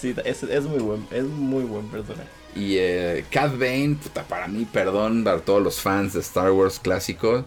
Sí, 0.00 0.14
es, 0.24 0.64
muy 0.64 0.78
buen, 0.78 1.06
es 1.10 1.24
muy 1.24 1.64
buen 1.64 1.88
personaje. 1.88 2.28
Y 2.54 2.76
eh, 2.76 3.24
Cat 3.30 3.52
Bane, 3.52 3.96
puta, 4.02 4.24
para 4.24 4.46
mí, 4.46 4.66
perdón 4.70 5.26
a 5.26 5.38
todos 5.38 5.62
los 5.62 5.80
fans 5.80 6.12
de 6.12 6.20
Star 6.20 6.52
Wars 6.52 6.78
clásico. 6.78 7.44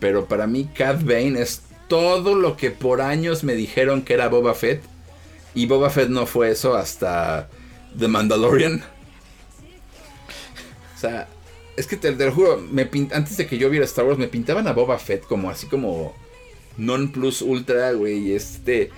Pero 0.00 0.26
para 0.26 0.46
mí, 0.46 0.68
Cat 0.74 1.02
Bane 1.02 1.40
es 1.40 1.62
todo 1.88 2.34
lo 2.34 2.56
que 2.56 2.70
por 2.70 3.00
años 3.00 3.44
me 3.44 3.54
dijeron 3.54 4.02
que 4.02 4.14
era 4.14 4.28
Boba 4.28 4.54
Fett. 4.54 4.82
Y 5.54 5.66
Boba 5.66 5.90
Fett 5.90 6.08
no 6.08 6.26
fue 6.26 6.50
eso 6.50 6.74
hasta 6.74 7.48
The 7.98 8.08
Mandalorian. 8.08 8.82
O 10.94 10.98
sea, 10.98 11.28
es 11.76 11.86
que 11.86 11.96
te, 11.96 12.12
lo 12.12 12.32
juro, 12.32 12.58
me 12.58 12.88
antes 13.12 13.36
de 13.36 13.46
que 13.46 13.58
yo 13.58 13.68
viera 13.70 13.84
Star 13.84 14.04
Wars, 14.04 14.18
me 14.18 14.28
pintaban 14.28 14.66
a 14.66 14.72
Boba 14.72 14.98
Fett 14.98 15.24
como 15.24 15.50
así 15.50 15.66
como 15.66 16.14
non 16.76 17.12
plus 17.12 17.42
ultra, 17.42 17.92
güey. 17.92 18.32
Este 18.32 18.90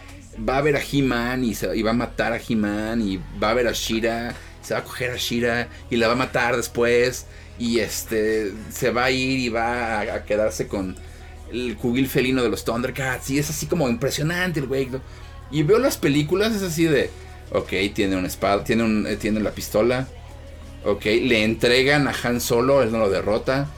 va 0.49 0.59
a 0.59 0.63
ver 0.63 0.77
a 0.77 0.81
He-Man 0.81 1.45
y, 1.45 1.55
y, 1.75 1.83
va 1.83 1.91
a 1.91 1.95
matar 1.95 2.33
a 2.33 2.41
He-Man 2.41 3.03
y 3.03 3.21
va 3.43 3.51
a 3.51 3.55
ver 3.55 3.67
a 3.67 3.73
Shira, 3.73 4.35
se 4.63 4.75
va 4.75 4.81
a 4.81 4.85
coger 4.85 5.11
a 5.11 5.17
Shira 5.17 5.69
y 5.91 5.97
la 5.97 6.07
va 6.07 6.13
a 6.13 6.17
matar 6.17 6.57
después 6.57 7.27
y 7.59 7.81
este 7.81 8.53
se 8.71 8.91
va 8.91 9.07
a 9.07 9.11
ir 9.11 9.39
y 9.39 9.49
va 9.49 10.01
a, 10.01 10.25
quedarse 10.25 10.69
con 10.69 10.97
el 11.53 11.77
cugil 11.77 12.09
felino 12.09 12.43
de 12.43 12.51
los 12.51 12.65
Thundercats 12.65 13.31
y 13.31 13.39
es 13.39 13.51
así 13.51 13.67
como 13.67 13.89
impresionante 13.89 14.61
el 14.61 14.67
güey. 14.67 14.89
Y 15.51 15.63
veo 15.63 15.79
las 15.79 15.97
películas, 15.97 16.55
es 16.55 16.63
así 16.63 16.85
de, 16.85 17.11
ok, 17.53 17.73
tiene 17.95 18.17
una 18.17 18.29
espada, 18.29 18.63
tiene, 18.63 18.85
un, 18.85 19.07
eh, 19.07 19.17
tiene 19.17 19.41
la 19.41 19.51
pistola, 19.51 20.07
Ok, 20.85 21.05
le 21.05 21.45
entregan 21.45 22.09
a 22.09 22.15
Han 22.23 22.41
Solo, 22.41 22.83
él 22.83 22.93
no 22.93 22.99
lo 22.99 23.11
derrota. 23.11 23.69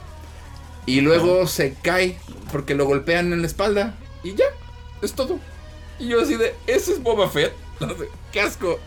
Y 0.85 1.01
luego 1.01 1.47
se 1.47 1.73
cae 1.81 2.17
porque 2.51 2.75
lo 2.75 2.85
golpean 2.85 3.33
en 3.33 3.41
la 3.41 3.47
espalda. 3.47 3.95
Y 4.23 4.35
ya, 4.35 4.45
es 5.01 5.13
todo. 5.13 5.39
Y 5.99 6.07
yo 6.07 6.21
así 6.21 6.35
de, 6.35 6.55
¿eso 6.67 6.91
es 6.91 7.01
Boba 7.01 7.29
Fett? 7.29 7.53
¡Qué 8.31 8.41
asco! 8.41 8.79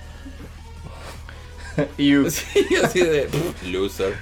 y 1.98 2.14
así 2.26 3.00
de, 3.00 3.28
loser. 3.70 4.14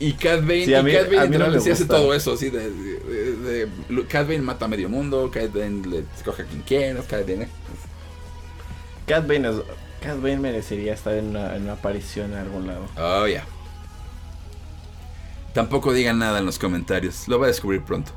Y 0.00 0.12
Cat 0.14 0.40
Bane, 0.40 0.64
y 0.64 0.70
Cat 0.72 1.10
Bane 1.10 1.38
no 1.38 1.44
hace 1.46 1.84
todo 1.84 2.12
eso, 2.14 2.32
así 2.32 2.50
de, 2.50 2.68
de, 2.68 3.68
Cat 4.08 4.26
Bane 4.26 4.40
mata 4.40 4.64
a 4.64 4.68
medio 4.68 4.88
mundo, 4.88 5.30
Cat 5.32 5.52
Bane 5.52 5.86
le 5.86 6.04
escoge 6.16 6.42
a 6.42 6.44
quien 6.46 6.62
quiera, 6.62 7.00
Cat 7.02 7.26
Bane. 7.26 7.48
Cat 9.06 9.26
Bane 9.26 9.48
es 9.48 9.56
Bane 10.12 10.38
merecería 10.38 10.94
estar 10.94 11.14
en 11.14 11.28
una, 11.36 11.72
aparición 11.72 12.32
en 12.32 12.38
algún 12.38 12.66
lado. 12.66 12.86
Oh, 12.96 13.26
ya. 13.26 13.44
Tampoco 15.52 15.92
digan 15.92 16.18
nada 16.18 16.40
en 16.40 16.46
los 16.46 16.58
comentarios. 16.58 17.28
Lo 17.28 17.38
va 17.38 17.46
a 17.46 17.48
descubrir 17.48 17.82
pronto. 17.82 18.12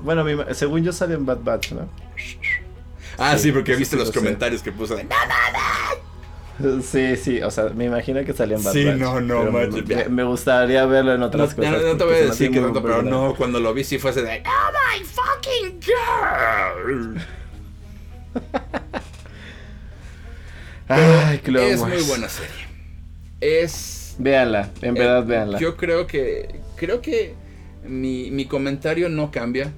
Bueno, 0.00 0.24
según 0.54 0.82
yo 0.82 0.92
sale 0.92 1.14
en 1.14 1.24
Bad 1.24 1.38
Batch, 1.42 1.72
¿no? 1.72 1.88
Ah, 3.16 3.38
sí, 3.38 3.52
porque 3.52 3.76
viste 3.76 3.96
los 3.96 4.10
comentarios 4.10 4.62
que 4.62 4.72
puso 4.72 4.96
Sí, 6.82 7.16
sí, 7.16 7.40
o 7.40 7.52
sea, 7.52 7.68
me 7.68 7.84
imagino 7.84 8.24
que 8.24 8.32
salía 8.32 8.56
en 8.56 8.64
Bad 8.64 8.74
Batch. 8.74 8.82
Sí, 8.82 8.90
no, 8.98 9.20
no, 9.20 9.44
me, 10.10 10.24
gustaría 10.24 10.84
verlo 10.86 11.14
en 11.14 11.22
otras 11.22 11.54
cosas. 11.54 11.82
No, 11.82 11.96
te 11.96 12.04
voy 12.04 12.14
a 12.14 12.26
decir 12.26 12.50
que 12.50 12.60
no, 12.60 12.72
pero 12.72 13.02
no, 13.02 13.34
cuando 13.36 13.60
lo 13.60 13.72
vi 13.72 13.84
sí 13.84 13.98
fue 13.98 14.12
de 14.12 14.42
¡Oh 14.44 14.72
my 14.72 15.04
fucking 15.04 15.80
god! 17.14 17.22
Ay, 20.88 21.40
es 21.44 21.80
muy 21.80 22.02
buena 22.02 22.28
serie. 22.28 22.66
Es. 23.40 24.16
Véanla, 24.18 24.70
en 24.80 24.96
eh, 24.96 24.98
verdad, 24.98 25.26
véanla. 25.26 25.58
Yo 25.58 25.76
creo 25.76 26.06
que. 26.06 26.60
Creo 26.76 27.00
que 27.00 27.34
mi, 27.86 28.30
mi 28.30 28.46
comentario 28.46 29.08
no 29.08 29.30
cambia. 29.30 29.72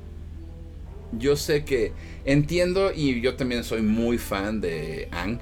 Yo 1.13 1.37
sé 1.37 1.65
que. 1.65 1.93
Entiendo 2.25 2.93
y 2.95 3.21
yo 3.21 3.35
también 3.35 3.65
soy 3.65 3.83
muy 3.83 4.19
fan 4.19 4.61
de 4.61 5.09
Ang. 5.11 5.41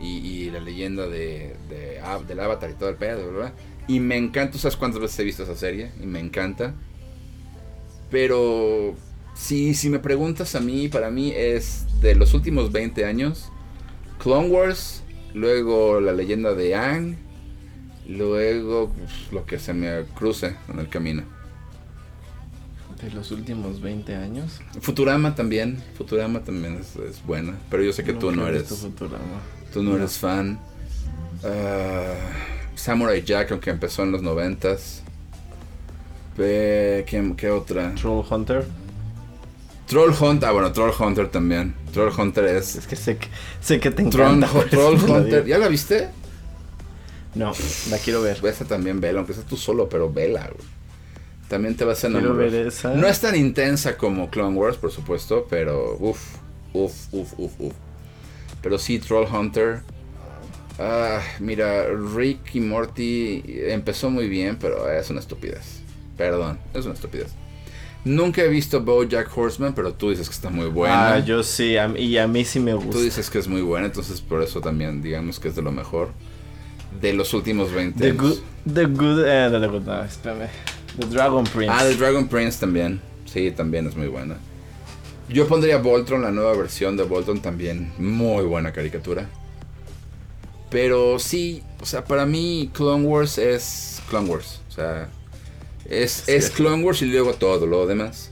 Y, 0.00 0.50
la 0.50 0.60
leyenda 0.60 1.08
de, 1.08 1.56
de, 1.68 2.00
del 2.28 2.40
Avatar 2.40 2.70
y 2.70 2.74
todo 2.74 2.88
el 2.88 2.94
pedo, 2.94 3.32
¿verdad? 3.32 3.52
Y 3.88 3.98
me 3.98 4.16
encanta, 4.16 4.56
¿sabes 4.56 4.76
cuántas 4.76 5.00
veces 5.00 5.18
he 5.18 5.24
visto 5.24 5.42
esa 5.42 5.56
serie? 5.56 5.90
Y 6.00 6.06
me 6.06 6.20
encanta. 6.20 6.74
Pero 8.08 8.94
si, 9.34 9.74
si 9.74 9.90
me 9.90 9.98
preguntas 9.98 10.54
a 10.54 10.60
mí, 10.60 10.88
para 10.88 11.10
mí 11.10 11.32
es 11.34 11.86
de 12.00 12.14
los 12.14 12.32
últimos 12.32 12.70
20 12.70 13.04
años, 13.04 13.50
Clone 14.28 14.48
Wars, 14.48 15.02
luego 15.32 16.02
la 16.02 16.12
leyenda 16.12 16.52
de 16.52 16.74
Ang, 16.74 17.16
luego 18.06 18.90
pues, 18.90 19.32
lo 19.32 19.46
que 19.46 19.58
se 19.58 19.72
me 19.72 20.04
cruce 20.14 20.54
en 20.68 20.80
el 20.80 20.90
camino. 20.90 21.22
De 23.02 23.10
los 23.10 23.30
últimos 23.30 23.80
20 23.80 24.14
años. 24.16 24.60
Futurama 24.82 25.34
también, 25.34 25.82
Futurama 25.96 26.40
también 26.40 26.78
es, 26.78 27.24
buena, 27.24 27.54
pero 27.70 27.82
yo 27.82 27.90
sé 27.94 28.04
que 28.04 28.12
tú 28.12 28.30
no 28.30 28.46
eres. 28.46 28.68
Tú 29.72 29.82
no, 29.82 29.96
eres 29.96 30.18
fan. 30.18 30.60
Ah, 31.42 32.12
Samurai 32.74 33.22
Jack, 33.22 33.52
aunque 33.52 33.70
empezó 33.70 34.02
en 34.02 34.12
los 34.12 34.20
noventas. 34.20 35.02
¿Qué, 36.36 37.34
¿Qué 37.34 37.50
otra? 37.50 37.94
Troll 37.94 38.26
Hunter. 38.30 38.66
Troll 39.88 40.12
Hunter, 40.20 40.48
ah, 40.48 40.52
bueno, 40.52 40.70
Troll 40.70 40.92
Hunter 40.98 41.28
también. 41.28 41.74
Troll 41.92 42.12
Hunter 42.16 42.44
es. 42.44 42.76
Es 42.76 42.86
que 42.86 42.94
sé 42.94 43.16
que, 43.16 43.28
sé 43.60 43.80
que 43.80 43.90
te 43.90 44.02
encanta. 44.02 44.46
Troll, 44.70 44.96
Hunter, 44.96 45.46
¿ya 45.46 45.56
la 45.56 45.68
viste? 45.68 46.10
No, 47.34 47.52
la 47.90 47.98
quiero 47.98 48.20
ver. 48.20 48.38
Esa 48.44 48.66
también 48.66 49.00
vela, 49.00 49.20
aunque 49.20 49.32
sea 49.32 49.44
tú 49.44 49.56
solo, 49.56 49.88
pero 49.88 50.12
vela, 50.12 50.50
güey. 50.54 50.68
También 51.48 51.74
te 51.74 51.84
vas 51.84 52.04
a 52.04 52.08
enamorar. 52.08 52.36
Quiero 52.36 52.52
ver 52.52 52.66
esa. 52.66 52.92
No 52.94 53.06
es 53.06 53.18
tan 53.20 53.34
intensa 53.34 53.96
como 53.96 54.28
Clone 54.28 54.56
Wars, 54.58 54.76
por 54.76 54.90
supuesto, 54.90 55.46
pero 55.48 55.96
uff, 55.98 56.36
uff, 56.74 56.92
uff, 57.12 57.32
uff, 57.38 57.52
uff. 57.58 57.74
Pero 58.60 58.78
sí, 58.78 58.98
Troll 58.98 59.26
Hunter. 59.26 59.80
Ah, 60.78 61.20
mira, 61.40 61.86
Rick 62.14 62.54
y 62.54 62.60
Morty 62.60 63.42
empezó 63.46 64.10
muy 64.10 64.28
bien, 64.28 64.58
pero 64.60 64.90
es 64.90 65.08
una 65.08 65.20
estupidez. 65.20 65.80
Perdón, 66.18 66.58
es 66.74 66.84
una 66.84 66.94
estupidez. 66.94 67.30
Nunca 68.04 68.42
he 68.42 68.48
visto 68.48 68.80
BoJack 68.80 69.36
Horseman, 69.36 69.74
pero 69.74 69.92
tú 69.92 70.10
dices 70.10 70.28
que 70.28 70.34
está 70.34 70.50
muy 70.50 70.66
buena. 70.66 71.14
Ah, 71.14 71.18
yo 71.18 71.42
sí, 71.42 71.76
y 71.96 72.16
a 72.16 72.26
mí 72.26 72.44
sí 72.44 72.60
me 72.60 72.74
gusta. 72.74 72.92
Tú 72.92 73.00
dices 73.00 73.28
que 73.28 73.38
es 73.38 73.48
muy 73.48 73.60
buena, 73.60 73.86
entonces 73.86 74.20
por 74.20 74.42
eso 74.42 74.60
también 74.60 75.02
digamos 75.02 75.40
que 75.40 75.48
es 75.48 75.56
de 75.56 75.62
lo 75.62 75.72
mejor 75.72 76.10
de 77.00 77.12
los 77.12 77.34
últimos 77.34 77.72
20 77.72 77.98
the 77.98 78.12
Good, 78.12 78.38
the 78.72 78.84
Good, 78.86 79.24
eh, 79.26 79.48
the, 79.50 79.66
good 79.66 79.82
no, 79.82 80.04
espérame. 80.04 80.48
The 80.98 81.06
Dragon 81.06 81.44
Prince. 81.44 81.72
Ah, 81.72 81.84
The 81.84 81.94
Dragon 81.94 82.26
Prince 82.28 82.58
también. 82.58 83.00
Sí, 83.26 83.50
también 83.50 83.86
es 83.86 83.96
muy 83.96 84.08
buena. 84.08 84.36
Yo 85.28 85.46
pondría 85.46 85.78
Voltron, 85.78 86.22
la 86.22 86.30
nueva 86.30 86.54
versión 86.54 86.96
de 86.96 87.02
Voltron 87.04 87.40
también. 87.40 87.92
Muy 87.98 88.44
buena 88.44 88.72
caricatura. 88.72 89.28
Pero 90.70 91.18
sí, 91.18 91.62
o 91.80 91.86
sea, 91.86 92.04
para 92.04 92.26
mí 92.26 92.70
Clone 92.72 93.06
Wars 93.06 93.38
es 93.38 94.02
Clone 94.08 94.28
Wars. 94.28 94.60
O 94.68 94.72
sea, 94.72 95.08
es, 95.88 96.28
es 96.28 96.50
Clone 96.50 96.84
Wars 96.84 97.02
y 97.02 97.06
luego 97.06 97.34
todo 97.34 97.66
lo 97.66 97.86
demás. 97.86 98.30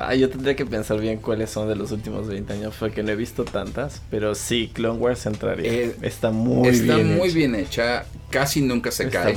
Ah, 0.00 0.14
yo 0.14 0.30
tendría 0.30 0.54
que 0.54 0.64
pensar 0.64 1.00
bien 1.00 1.18
cuáles 1.18 1.50
son 1.50 1.68
de 1.68 1.74
los 1.74 1.90
últimos 1.90 2.28
20 2.28 2.52
años, 2.52 2.74
porque 2.78 3.02
no 3.02 3.10
he 3.10 3.16
visto 3.16 3.44
tantas, 3.44 4.00
pero 4.10 4.36
sí, 4.36 4.70
Clone 4.72 4.98
Wars 4.98 5.26
entraría. 5.26 5.72
Eh, 5.72 5.96
está 6.02 6.30
muy 6.30 6.70
bien 6.70 6.90
Está 6.90 6.98
muy 6.98 7.30
bien 7.30 7.54
hecha, 7.56 8.06
casi 8.30 8.60
nunca 8.60 8.92
se 8.92 9.08
cae. 9.08 9.36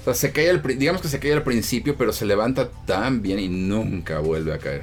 O 0.00 0.04
sea, 0.04 0.14
se 0.14 0.32
cae 0.32 0.48
al, 0.48 0.62
digamos 0.62 1.02
que 1.02 1.08
se 1.08 1.18
cae 1.18 1.34
al 1.34 1.42
principio, 1.42 1.94
pero 1.98 2.12
se 2.12 2.24
levanta 2.24 2.70
tan 2.86 3.20
bien 3.20 3.38
y 3.38 3.48
nunca 3.48 4.20
vuelve 4.20 4.54
a 4.54 4.58
caer. 4.58 4.82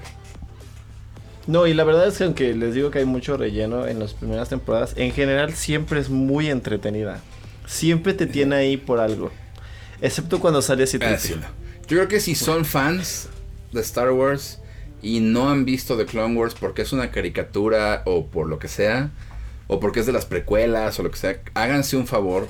No, 1.48 1.66
y 1.66 1.74
la 1.74 1.84
verdad 1.84 2.08
es 2.08 2.18
que 2.18 2.24
aunque 2.26 2.54
les 2.54 2.76
digo 2.76 2.92
que 2.92 3.00
hay 3.00 3.06
mucho 3.06 3.36
relleno 3.36 3.88
en 3.88 4.00
las 4.00 4.14
primeras 4.14 4.50
temporadas, 4.50 4.94
en 4.96 5.12
general 5.12 5.54
siempre 5.54 6.00
es 6.00 6.10
muy 6.10 6.50
entretenida. 6.50 7.20
Siempre 7.66 8.14
te 8.14 8.28
tiene 8.28 8.56
ahí 8.56 8.78
por 8.78 9.00
algo. 9.00 9.32
Excepto 10.02 10.40
cuando 10.40 10.62
sale 10.62 10.84
ah, 10.84 11.18
Yo 11.18 11.88
creo 11.88 12.08
que 12.08 12.20
si 12.20 12.36
son 12.36 12.66
fans 12.66 13.30
de 13.72 13.82
Star 13.82 14.12
Wars 14.12 14.60
y 15.02 15.20
no 15.20 15.50
han 15.50 15.66
visto 15.66 15.98
The 15.98 16.06
Clone 16.06 16.36
Wars 16.36 16.56
porque 16.60 16.82
es 16.82 16.94
una 16.94 17.12
caricatura 17.12 18.04
o 18.06 18.28
por 18.28 18.48
lo 18.48 18.60
que 18.60 18.68
sea, 18.68 19.12
o 19.68 19.80
porque 19.80 20.00
es 20.00 20.06
de 20.06 20.12
las 20.12 20.26
precuelas 20.26 21.00
o 21.00 21.04
lo 21.04 21.12
que 21.12 21.18
sea, 21.18 21.40
háganse 21.54 21.98
un 21.98 22.08
favor, 22.08 22.48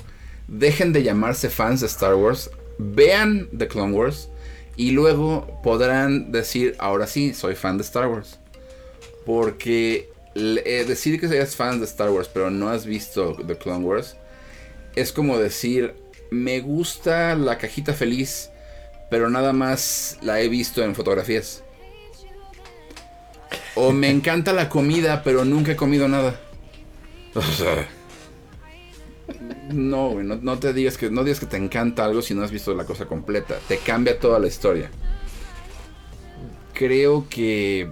dejen 0.48 0.92
de 0.92 1.02
llamarse 1.02 1.50
fans 1.50 1.80
de 1.80 1.86
Star 1.86 2.14
Wars, 2.14 2.50
vean 2.78 3.48
The 3.56 3.68
Clone 3.68 3.94
Wars 3.94 4.28
y 4.76 4.90
luego 4.90 5.60
podrán 5.62 6.32
decir, 6.32 6.76
ahora 6.78 7.06
sí, 7.06 7.34
soy 7.34 7.54
fan 7.54 7.76
de 7.78 7.84
Star 7.84 8.08
Wars. 8.08 8.38
Porque 9.24 10.10
eh, 10.34 10.84
decir 10.86 11.18
que 11.18 11.28
seas 11.28 11.56
fan 11.56 11.78
de 11.78 11.86
Star 11.86 12.10
Wars 12.10 12.28
pero 12.32 12.50
no 12.50 12.68
has 12.68 12.84
visto 12.84 13.36
The 13.46 13.56
Clone 13.56 13.84
Wars 13.84 14.16
es 14.96 15.12
como 15.12 15.38
decir, 15.38 15.94
me 16.34 16.60
gusta 16.60 17.34
la 17.36 17.56
cajita 17.58 17.94
feliz, 17.94 18.50
pero 19.10 19.30
nada 19.30 19.52
más 19.52 20.18
la 20.22 20.40
he 20.40 20.48
visto 20.48 20.82
en 20.82 20.94
fotografías. 20.94 21.62
O 23.74 23.92
me 23.92 24.10
encanta 24.10 24.52
la 24.52 24.68
comida, 24.68 25.22
pero 25.22 25.44
nunca 25.44 25.72
he 25.72 25.76
comido 25.76 26.08
nada. 26.08 26.40
No, 29.72 30.10
güey, 30.10 30.26
no, 30.26 30.58
te 30.58 30.72
digas 30.72 30.98
que, 30.98 31.10
no 31.10 31.24
digas 31.24 31.40
que 31.40 31.46
te 31.46 31.56
encanta 31.56 32.04
algo 32.04 32.22
si 32.22 32.34
no 32.34 32.42
has 32.42 32.50
visto 32.50 32.74
la 32.74 32.84
cosa 32.84 33.06
completa. 33.06 33.58
Te 33.66 33.78
cambia 33.78 34.18
toda 34.18 34.38
la 34.38 34.46
historia. 34.46 34.90
Creo 36.74 37.26
que 37.28 37.88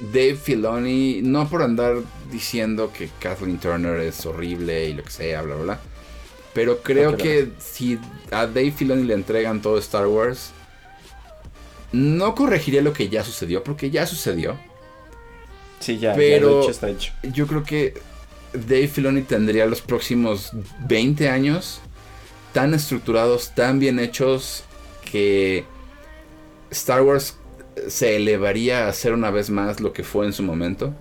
Dave 0.00 0.36
Filoni, 0.36 1.20
no 1.22 1.48
por 1.48 1.62
andar 1.62 1.96
diciendo 2.30 2.92
que 2.92 3.10
Kathleen 3.20 3.58
Turner 3.58 4.00
es 4.00 4.24
horrible 4.24 4.88
y 4.88 4.94
lo 4.94 5.02
que 5.02 5.10
sea, 5.10 5.42
bla, 5.42 5.54
bla, 5.56 5.64
bla. 5.64 5.80
Pero 6.56 6.78
creo 6.82 7.18
que 7.18 7.50
si 7.58 7.98
a 8.30 8.46
Dave 8.46 8.72
Filoni 8.72 9.02
le 9.02 9.12
entregan 9.12 9.60
todo 9.60 9.76
Star 9.76 10.06
Wars, 10.06 10.52
no 11.92 12.34
corregiría 12.34 12.80
lo 12.80 12.94
que 12.94 13.10
ya 13.10 13.22
sucedió, 13.22 13.62
porque 13.62 13.90
ya 13.90 14.06
sucedió. 14.06 14.56
Sí, 15.80 15.98
ya, 15.98 16.14
pero 16.14 16.62
hecho 16.62 16.70
está 16.70 16.88
hecho. 16.88 17.12
Yo 17.24 17.46
creo 17.46 17.62
que 17.62 17.92
Dave 18.54 18.88
Filoni 18.88 19.20
tendría 19.20 19.66
los 19.66 19.82
próximos 19.82 20.52
20 20.88 21.28
años 21.28 21.80
tan 22.54 22.72
estructurados, 22.72 23.54
tan 23.54 23.78
bien 23.78 23.98
hechos, 23.98 24.64
que 25.04 25.66
Star 26.70 27.02
Wars 27.02 27.36
se 27.86 28.16
elevaría 28.16 28.88
a 28.88 28.92
ser 28.94 29.12
una 29.12 29.30
vez 29.30 29.50
más 29.50 29.80
lo 29.80 29.92
que 29.92 30.04
fue 30.04 30.24
en 30.24 30.32
su 30.32 30.42
momento. 30.42 30.94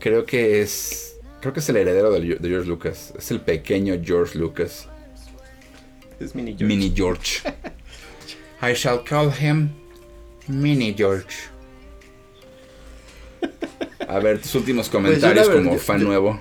Creo 0.00 0.24
que 0.24 0.62
es. 0.62 1.11
Creo 1.42 1.52
que 1.52 1.58
es 1.58 1.68
el 1.68 1.76
heredero 1.76 2.12
de, 2.12 2.38
George 2.40 2.68
Lucas. 2.68 3.12
Es 3.18 3.32
el 3.32 3.40
pequeño 3.40 4.00
George 4.00 4.38
Lucas. 4.38 4.86
Es 6.20 6.36
Mini 6.36 6.52
George. 6.52 6.64
Mini 6.64 6.92
George. 6.94 7.40
I 8.62 8.74
shall 8.74 9.02
call 9.02 9.32
him 9.32 9.70
Mini 10.46 10.94
George. 10.96 11.34
A 14.06 14.20
ver, 14.20 14.40
tus 14.40 14.54
últimos 14.54 14.88
pues 14.88 15.02
comentarios 15.02 15.48
como 15.48 15.76
fan 15.78 16.04
nuevo. 16.04 16.38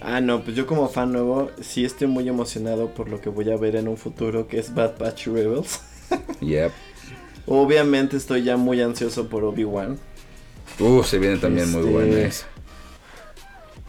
Ah, 0.00 0.20
no, 0.20 0.44
pues 0.44 0.56
yo 0.56 0.64
como 0.64 0.88
fan 0.88 1.10
nuevo 1.10 1.50
sí 1.60 1.84
estoy 1.84 2.06
muy 2.06 2.28
emocionado 2.28 2.94
por 2.94 3.08
lo 3.08 3.20
que 3.20 3.28
voy 3.28 3.50
a 3.50 3.56
ver 3.56 3.74
en 3.74 3.88
un 3.88 3.96
futuro 3.96 4.46
que 4.46 4.60
es 4.60 4.72
Bad 4.72 4.98
Batch 4.98 5.26
Rebels. 5.26 5.80
yep. 6.40 6.70
Obviamente 7.44 8.16
estoy 8.18 8.44
ya 8.44 8.56
muy 8.56 8.80
ansioso 8.80 9.28
por 9.28 9.42
Obi-Wan. 9.42 9.98
Uh, 10.78 11.02
se 11.02 11.18
viene 11.18 11.38
también 11.38 11.72
muy 11.72 11.82
bueno 11.82 12.16
eso. 12.16 12.46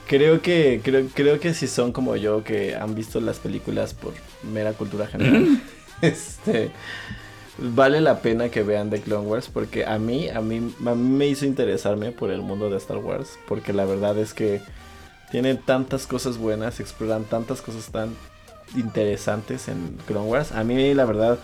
Creo 0.10 0.42
que, 0.42 0.82
creo, 0.84 1.06
creo 1.14 1.40
que 1.40 1.54
si 1.54 1.68
son 1.68 1.92
como 1.92 2.16
yo 2.16 2.44
que 2.44 2.76
han 2.76 2.96
visto 2.96 3.22
las 3.22 3.38
películas 3.38 3.94
por 3.94 4.14
mera 4.42 4.74
cultura 4.74 5.06
general. 5.06 5.62
este 6.02 6.72
vale 7.60 8.02
la 8.02 8.22
pena 8.22 8.50
que 8.50 8.64
vean 8.64 8.90
The 8.90 9.02
Clone 9.02 9.28
Wars 9.28 9.50
porque 9.54 9.86
a 9.86 10.00
mí, 10.00 10.28
a 10.28 10.42
mí, 10.42 10.74
a 10.84 10.96
mí 10.96 11.10
me 11.10 11.28
hizo 11.28 11.46
interesarme 11.46 12.12
por 12.12 12.32
el 12.32 12.42
mundo 12.42 12.72
de 12.72 12.78
Star 12.78 12.98
Wars 12.98 13.38
porque 13.48 13.72
la 13.72 13.86
verdad 13.86 14.18
es 14.18 14.34
que 14.34 14.62
tienen 15.30 15.60
tantas 15.60 16.08
cosas 16.08 16.40
buenas, 16.40 16.80
exploran 16.80 17.26
tantas 17.26 17.62
cosas 17.62 17.92
tan 17.92 18.16
interesantes 18.76 19.68
en 19.68 19.96
Clone 20.08 20.28
Wars. 20.28 20.54
A 20.54 20.64
mí 20.64 20.92
la 20.96 21.06
verdad 21.06 21.38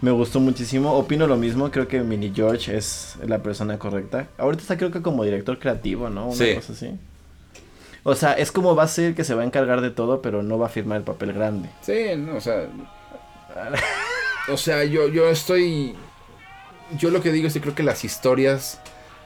me 0.00 0.12
gustó 0.12 0.40
muchísimo. 0.40 0.94
Opino 0.94 1.26
lo 1.26 1.36
mismo, 1.36 1.70
creo 1.70 1.88
que 1.88 2.00
Mini 2.00 2.32
George 2.34 2.74
es 2.74 3.16
la 3.22 3.42
persona 3.42 3.78
correcta. 3.78 4.28
Ahorita 4.38 4.62
está 4.62 4.78
creo 4.78 4.90
que 4.90 5.02
como 5.02 5.24
director 5.24 5.58
creativo, 5.58 6.08
¿no? 6.08 6.28
Una 6.28 6.54
cosa 6.54 6.72
así. 6.72 6.92
O 8.04 8.14
sea, 8.14 8.32
es 8.32 8.52
como 8.52 8.74
va 8.74 8.84
a 8.84 8.88
ser 8.88 9.14
que 9.14 9.24
se 9.24 9.34
va 9.34 9.42
a 9.42 9.44
encargar 9.44 9.80
de 9.80 9.90
todo, 9.90 10.22
pero 10.22 10.42
no 10.42 10.58
va 10.58 10.66
a 10.66 10.70
firmar 10.70 10.98
el 10.98 11.04
papel 11.04 11.32
grande. 11.32 11.68
Sí, 11.82 12.16
no, 12.16 12.36
o 12.36 12.40
sea... 12.40 12.68
o 14.48 14.56
sea, 14.56 14.84
yo, 14.84 15.08
yo 15.08 15.28
estoy... 15.28 15.96
Yo 16.96 17.10
lo 17.10 17.20
que 17.20 17.32
digo 17.32 17.48
es 17.48 17.52
que 17.52 17.60
creo 17.60 17.74
que 17.74 17.82
las 17.82 18.04
historias 18.04 18.80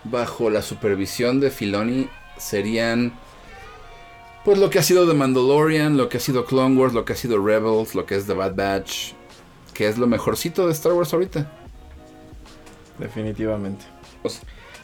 bajo 0.05 0.51
la 0.51 0.63
supervisión 0.63 1.39
de 1.39 1.51
Filoni 1.51 2.09
serían 2.37 3.13
pues 4.45 4.59
lo 4.59 4.71
que 4.71 4.81
ha 4.81 4.83
sido 4.83 5.07
The 5.07 5.15
Mandalorian, 5.15 5.97
lo 5.97 6.09
que 6.09 6.17
ha 6.17 6.21
sido 6.21 6.45
Clone 6.45 6.77
Wars, 6.77 6.93
lo 6.93 7.05
que 7.05 7.13
ha 7.13 7.17
sido 7.17 7.45
Rebels, 7.45 7.95
lo 7.95 8.07
que 8.07 8.17
es 8.17 8.27
The 8.27 8.35
Bad 8.35 8.57
Batch, 8.57 9.13
que 9.73 9.87
es 9.87 9.99
lo 9.99 10.09
mejorcito 10.09 10.67
de 10.67 10.73
Star 10.73 10.93
Wars 10.93 11.13
ahorita. 11.13 11.51
Definitivamente. 12.99 13.85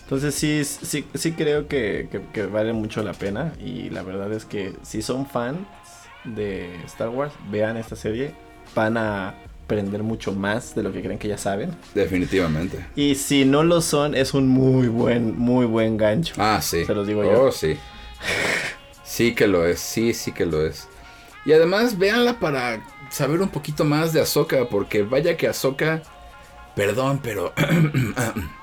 Entonces 0.09 0.35
sí, 0.35 0.65
sí, 0.65 1.05
sí 1.13 1.33
creo 1.33 1.69
que, 1.69 2.09
vale 2.51 2.73
mucho 2.73 3.03
la 3.03 3.13
pena 3.13 3.53
y 3.63 3.91
la 3.91 4.03
verdad 4.03 4.33
es 4.33 4.47
que 4.47 4.73
si 4.81 5.03
son 5.03 5.27
fans 5.27 5.59
de 6.25 6.75
Star 6.87 7.11
Wars, 7.11 7.35
vean 7.51 7.77
esta 7.77 7.95
serie, 7.95 8.33
van 8.75 8.97
a 8.97 9.35
aprender 9.65 10.03
mucho 10.03 10.33
más 10.33 10.75
de 10.75 10.83
lo 10.83 10.95
que 10.95 11.03
creen 11.03 11.19
que 11.19 11.29
ya 11.29 11.37
saben. 11.37 11.77
Definitivamente. 11.95 12.87
Y 12.97 13.17
si 13.17 13.45
no 13.45 13.65
lo 13.65 13.83
son, 13.83 14.15
es 14.15 14.33
un 14.33 14.49
muy 14.49 14.89
buen, 14.89 15.39
muy 15.39 15.67
buen 15.67 15.99
gancho. 15.99 16.37
Ah, 16.39 16.61
sí. 16.63 16.87
Se 16.87 16.95
los 16.95 17.07
digo 17.07 17.23
yo. 17.23 17.43
Oh, 17.43 17.53
sí. 17.53 17.77
Sí 19.05 19.35
que 19.35 19.47
lo 19.47 19.67
es, 19.67 19.79
sí, 19.79 20.15
sí 20.15 20.33
que 20.33 20.47
lo 20.47 20.65
es. 20.65 20.89
Y 21.45 21.53
además 21.53 21.99
véanla 21.99 22.41
para 22.41 22.83
saber 23.11 23.43
un 23.43 23.51
poquito 23.51 23.85
más 23.85 24.15
de 24.15 24.23
Ahsoka, 24.23 24.71
porque 24.71 25.03
vaya 25.03 25.37
que 25.37 25.49
Ahsoka, 25.49 26.03
perdón, 26.75 27.21
pero 27.23 27.53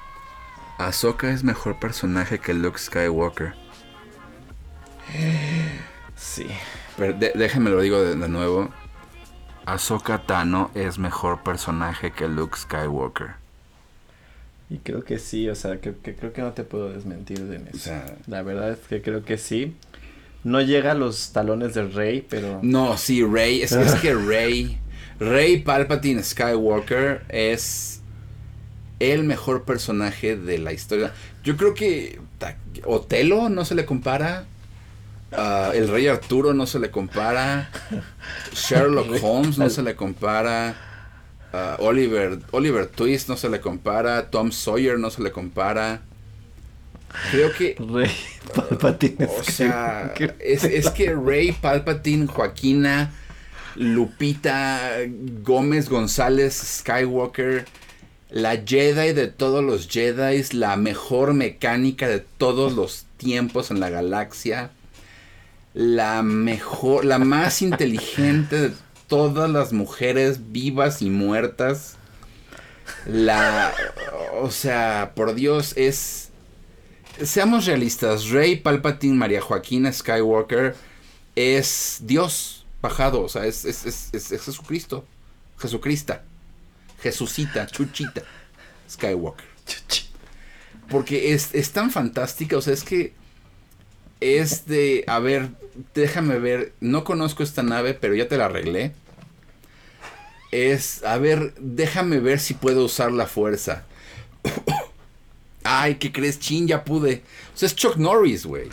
Ahsoka 0.78 1.32
es 1.32 1.44
mejor 1.44 1.80
personaje 1.80 2.40
que 2.40 2.54
Luke 2.54 2.78
Skywalker. 2.78 3.54
Sí. 6.18 6.48
Pero 6.98 7.14
déjenme 7.14 7.70
lo 7.70 7.80
digo 7.80 8.02
de, 8.02 8.16
nuevo. 8.28 8.70
Ahsoka 9.66 10.24
Tano 10.26 10.72
es 10.76 11.00
mejor 11.00 11.44
personaje 11.44 12.12
que 12.12 12.28
Luke 12.28 12.58
Skywalker. 12.58 13.36
Y 14.70 14.80
creo 14.80 15.04
que 15.04 15.20
sí, 15.20 15.48
o 15.48 15.56
sea, 15.56 15.80
que, 15.80 15.94
creo 15.94 16.34
que 16.34 16.42
no 16.42 16.54
te 16.54 16.64
puedo 16.64 16.92
desmentir 16.92 17.40
de 17.46 17.58
eso. 17.58 17.68
O 17.74 17.78
sea, 17.80 18.18
la 18.28 18.42
verdad 18.42 18.72
es 18.72 18.80
que 18.80 19.02
creo 19.02 19.24
que 19.24 19.38
sí. 19.38 19.76
No 20.44 20.62
llega 20.62 20.92
a 20.92 20.96
los 20.96 21.32
talones 21.32 21.74
de 21.74 21.88
Rey, 21.88 22.26
pero. 22.28 22.60
No, 22.62 22.98
sí, 22.98 23.24
Rey. 23.24 23.62
Es, 23.62 23.72
es 23.72 23.96
que 23.96 24.14
Rey. 24.14 24.80
Rey 25.20 25.62
Palpatine 25.62 26.22
Skywalker 26.22 27.24
es 27.30 28.02
el 29.00 29.24
mejor 29.24 29.64
personaje 29.64 30.36
de 30.36 30.58
la 30.58 30.74
historia. 30.74 31.14
Yo 31.44 31.58
creo 31.58 31.74
que 31.74 32.20
Otelo 32.86 33.50
no 33.50 33.66
se 33.66 33.76
le 33.76 33.86
compara. 33.86 34.46
Ah, 35.32 35.72
el 35.74 35.88
Rey 35.90 36.08
Arturo 36.08 36.54
no 36.54 36.66
se 36.66 36.80
le 36.80 36.92
compara. 36.92 37.70
Sherlock 38.54 39.08
Holmes 39.22 39.58
no 39.58 39.70
se 39.70 39.82
le 39.82 39.96
compara. 39.96 40.76
Ah, 41.52 41.78
Oliver, 41.80 42.40
Oliver 42.52 42.88
Twist 42.88 43.30
no 43.30 43.38
se 43.38 43.50
le 43.50 43.60
compara. 43.60 44.30
Tom 44.30 44.52
Sawyer 44.52 44.98
no 44.98 45.10
se 45.10 45.22
le 45.22 45.32
compara. 45.32 46.02
Creo 47.32 47.54
que. 47.54 47.76
Rey 47.80 48.12
Palpatine. 48.54 49.26
O 49.26 49.44
sea, 49.44 50.14
es, 50.40 50.90
que 50.90 51.16
Rey 51.16 51.52
Palpatine, 51.52 52.28
Joaquina, 52.28 53.12
Lupita, 53.76 54.92
Gómez 55.44 55.90
González, 55.90 56.54
Skywalker, 56.80 57.66
la 58.30 58.58
Jedi 58.66 59.14
de 59.14 59.28
todos 59.28 59.64
los 59.64 59.88
Jedi, 59.88 60.44
la 60.54 60.76
mejor 60.78 61.34
mecánica 61.34 62.08
de 62.08 62.20
todos 62.20 62.74
los 62.74 63.06
tiempos 63.18 63.72
en 63.72 63.80
la 63.80 63.90
galaxia, 63.90 64.72
la 65.74 66.22
mejor, 66.22 67.06
la 67.06 67.20
más 67.20 67.62
inteligente 67.62 68.70
de 68.70 68.72
todas 69.08 69.50
las 69.50 69.74
mujeres 69.74 70.52
vivas 70.52 71.02
y 71.02 71.10
muertas. 71.10 71.98
La, 73.08 73.74
o 74.42 74.52
sea, 74.52 75.14
por 75.16 75.34
Dios, 75.34 75.74
es 75.76 76.30
seamos 77.24 77.66
realistas, 77.66 78.30
Rey 78.30 78.58
Palpatine, 78.58 79.16
María 79.16 79.42
Joaquina 79.42 79.92
Skywalker 79.92 80.76
es 81.36 82.00
Dios 82.02 82.66
bajado, 82.82 83.22
o 83.22 83.30
sea, 83.30 83.46
es, 83.46 83.64
Jesucristo, 84.12 85.06
Jesucrista, 85.58 86.24
Jesucita, 87.02 87.68
Chuchita, 87.68 88.22
Skywalker. 88.90 89.46
Porque 90.90 91.34
es, 91.34 91.54
es 91.54 91.72
tan 91.72 91.92
fantástica, 91.92 92.58
o 92.58 92.62
sea, 92.62 92.74
es 92.74 92.84
que 92.84 93.14
es 94.22 94.66
de, 94.68 95.04
a 95.08 95.20
ver, 95.20 95.50
déjame 95.94 96.40
ver, 96.40 96.74
no 96.80 97.04
conozco 97.04 97.44
esta 97.44 97.64
nave, 97.64 97.94
pero 97.94 98.16
ya 98.16 98.28
te 98.28 98.38
la 98.38 98.46
arreglé. 98.46 98.94
Es, 100.52 101.04
a 101.04 101.18
ver, 101.18 101.54
déjame 101.58 102.20
ver 102.20 102.40
si 102.40 102.54
puedo 102.54 102.86
usar 102.86 103.12
la 103.12 103.26
fuerza. 103.26 103.84
Ay, 105.64 105.96
¿qué 105.96 106.12
crees? 106.12 106.40
Chin, 106.40 106.68
ya 106.68 106.84
pude. 106.84 107.24
O 107.54 107.58
sea, 107.58 107.68
es 107.68 107.76
Chuck 107.76 107.98
Norris, 107.98 108.46
güey. 108.46 108.70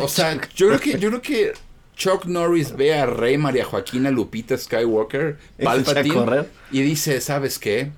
O 0.00 0.08
sea, 0.08 0.40
yo 0.54 0.68
creo 0.68 0.80
que, 0.80 0.98
yo 0.98 1.08
creo 1.10 1.22
que 1.22 1.52
Chuck 2.02 2.24
Norris 2.24 2.76
ve 2.76 2.94
a 2.94 3.06
Rey 3.06 3.38
María 3.38 3.64
Joaquina 3.64 4.10
Lupita 4.10 4.58
Skywalker, 4.58 5.38
Palpatine, 5.62 6.48
y 6.72 6.82
dice, 6.82 7.20
¿sabes 7.20 7.60
qué? 7.60 7.92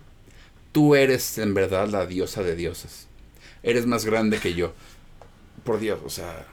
Tú 0.72 0.94
eres 0.94 1.39
en 1.39 1.55
verdad 1.55 1.89
la 1.89 2.05
diosa 2.05 2.43
de 2.43 2.55
dioses. 2.55 3.06
Eres 3.62 3.86
más 3.86 4.05
grande 4.05 4.40
que 4.40 4.52
yo. 4.52 4.74
Por 5.64 5.81
Dios, 5.81 6.01
o 6.05 6.10
sea. 6.10 6.47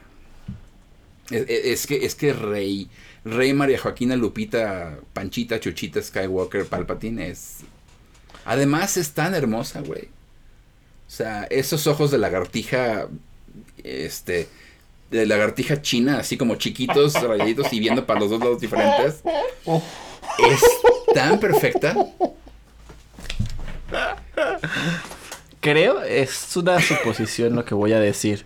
Es, 1.29 1.43
es 1.49 1.87
que, 1.87 2.05
es 2.05 2.15
que 2.15 2.31
Rey, 2.31 2.89
Rey 3.25 3.51
María 3.51 3.79
Joaquina 3.79 4.15
Lupita, 4.15 4.99
Panchita, 5.11 5.59
Chuchita 5.59 6.01
Skywalker, 6.01 6.67
Palpatine 6.67 7.31
es. 7.31 7.57
Además 8.45 8.95
es 8.95 9.11
tan 9.11 9.35
hermosa, 9.35 9.81
güey. 9.81 10.03
O 11.05 11.11
sea, 11.11 11.43
esos 11.49 11.85
ojos 11.85 12.11
de 12.11 12.17
lagartija, 12.17 13.09
este, 13.83 14.47
de 15.11 15.25
lagartija 15.25 15.81
china, 15.81 16.19
así 16.19 16.37
como 16.37 16.55
chiquitos, 16.55 17.13
rayaditos 17.21 17.71
y 17.73 17.79
viendo 17.79 18.05
para 18.05 18.21
los 18.21 18.29
dos 18.29 18.39
lados 18.39 18.61
diferentes. 18.61 19.21
Es 20.39 20.61
tan 21.13 21.39
perfecta. 21.39 21.95
Creo, 25.59 26.01
es 26.01 26.55
una 26.55 26.81
suposición 26.81 27.55
lo 27.55 27.65
que 27.65 27.75
voy 27.75 27.93
a 27.93 27.99
decir. 27.99 28.45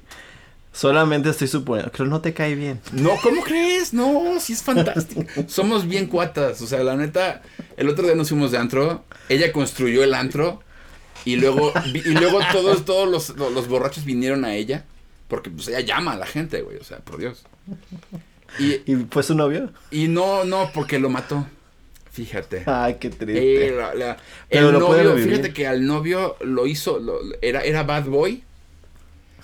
Solamente 0.73 1.29
estoy 1.29 1.47
suponiendo, 1.47 1.89
creo 1.89 2.07
no 2.07 2.19
te 2.19 2.33
cae 2.33 2.55
bien. 2.55 2.81
No, 2.91 3.11
¿cómo 3.23 3.41
crees? 3.43 3.93
No, 3.93 4.37
sí 4.41 4.51
es 4.51 4.61
fantástico. 4.61 5.23
Somos 5.47 5.87
bien 5.87 6.07
cuatas, 6.07 6.61
o 6.61 6.67
sea, 6.67 6.83
la 6.83 6.97
neta, 6.97 7.43
el 7.77 7.87
otro 7.87 8.05
día 8.05 8.15
nos 8.15 8.27
fuimos 8.27 8.51
de 8.51 8.57
antro, 8.57 9.05
ella 9.29 9.53
construyó 9.53 10.03
el 10.03 10.13
antro 10.13 10.61
y 11.23 11.37
luego 11.37 11.71
y 11.93 12.09
luego 12.09 12.39
todos 12.51 12.83
todos 12.83 13.07
los, 13.07 13.29
los 13.37 13.67
borrachos 13.69 14.03
vinieron 14.03 14.43
a 14.43 14.53
ella 14.53 14.83
porque 15.27 15.49
pues 15.49 15.67
ella 15.67 15.81
llama 15.81 16.13
a 16.13 16.17
la 16.17 16.25
gente, 16.25 16.61
güey, 16.61 16.77
o 16.77 16.83
sea, 16.83 16.99
por 16.99 17.17
Dios. 17.17 17.43
Y, 18.59 18.89
¿Y 18.89 19.07
fue 19.09 19.21
su 19.21 19.35
novio? 19.35 19.71
Y 19.91 20.07
no, 20.07 20.45
no, 20.45 20.71
porque 20.73 20.97
lo 20.97 21.09
mató. 21.09 21.45
Fíjate. 22.15 22.63
Ay, 22.65 22.95
qué 23.01 23.09
triste. 23.09 23.67
Eh, 23.67 24.15
el 24.49 24.71
novio, 24.71 25.17
fíjate 25.17 25.51
que 25.51 25.67
al 25.67 25.85
novio 25.85 26.37
lo 26.39 26.65
hizo, 26.65 27.01
era, 27.41 27.61
era 27.61 27.83
Bad 27.83 28.05
Boy. 28.05 28.43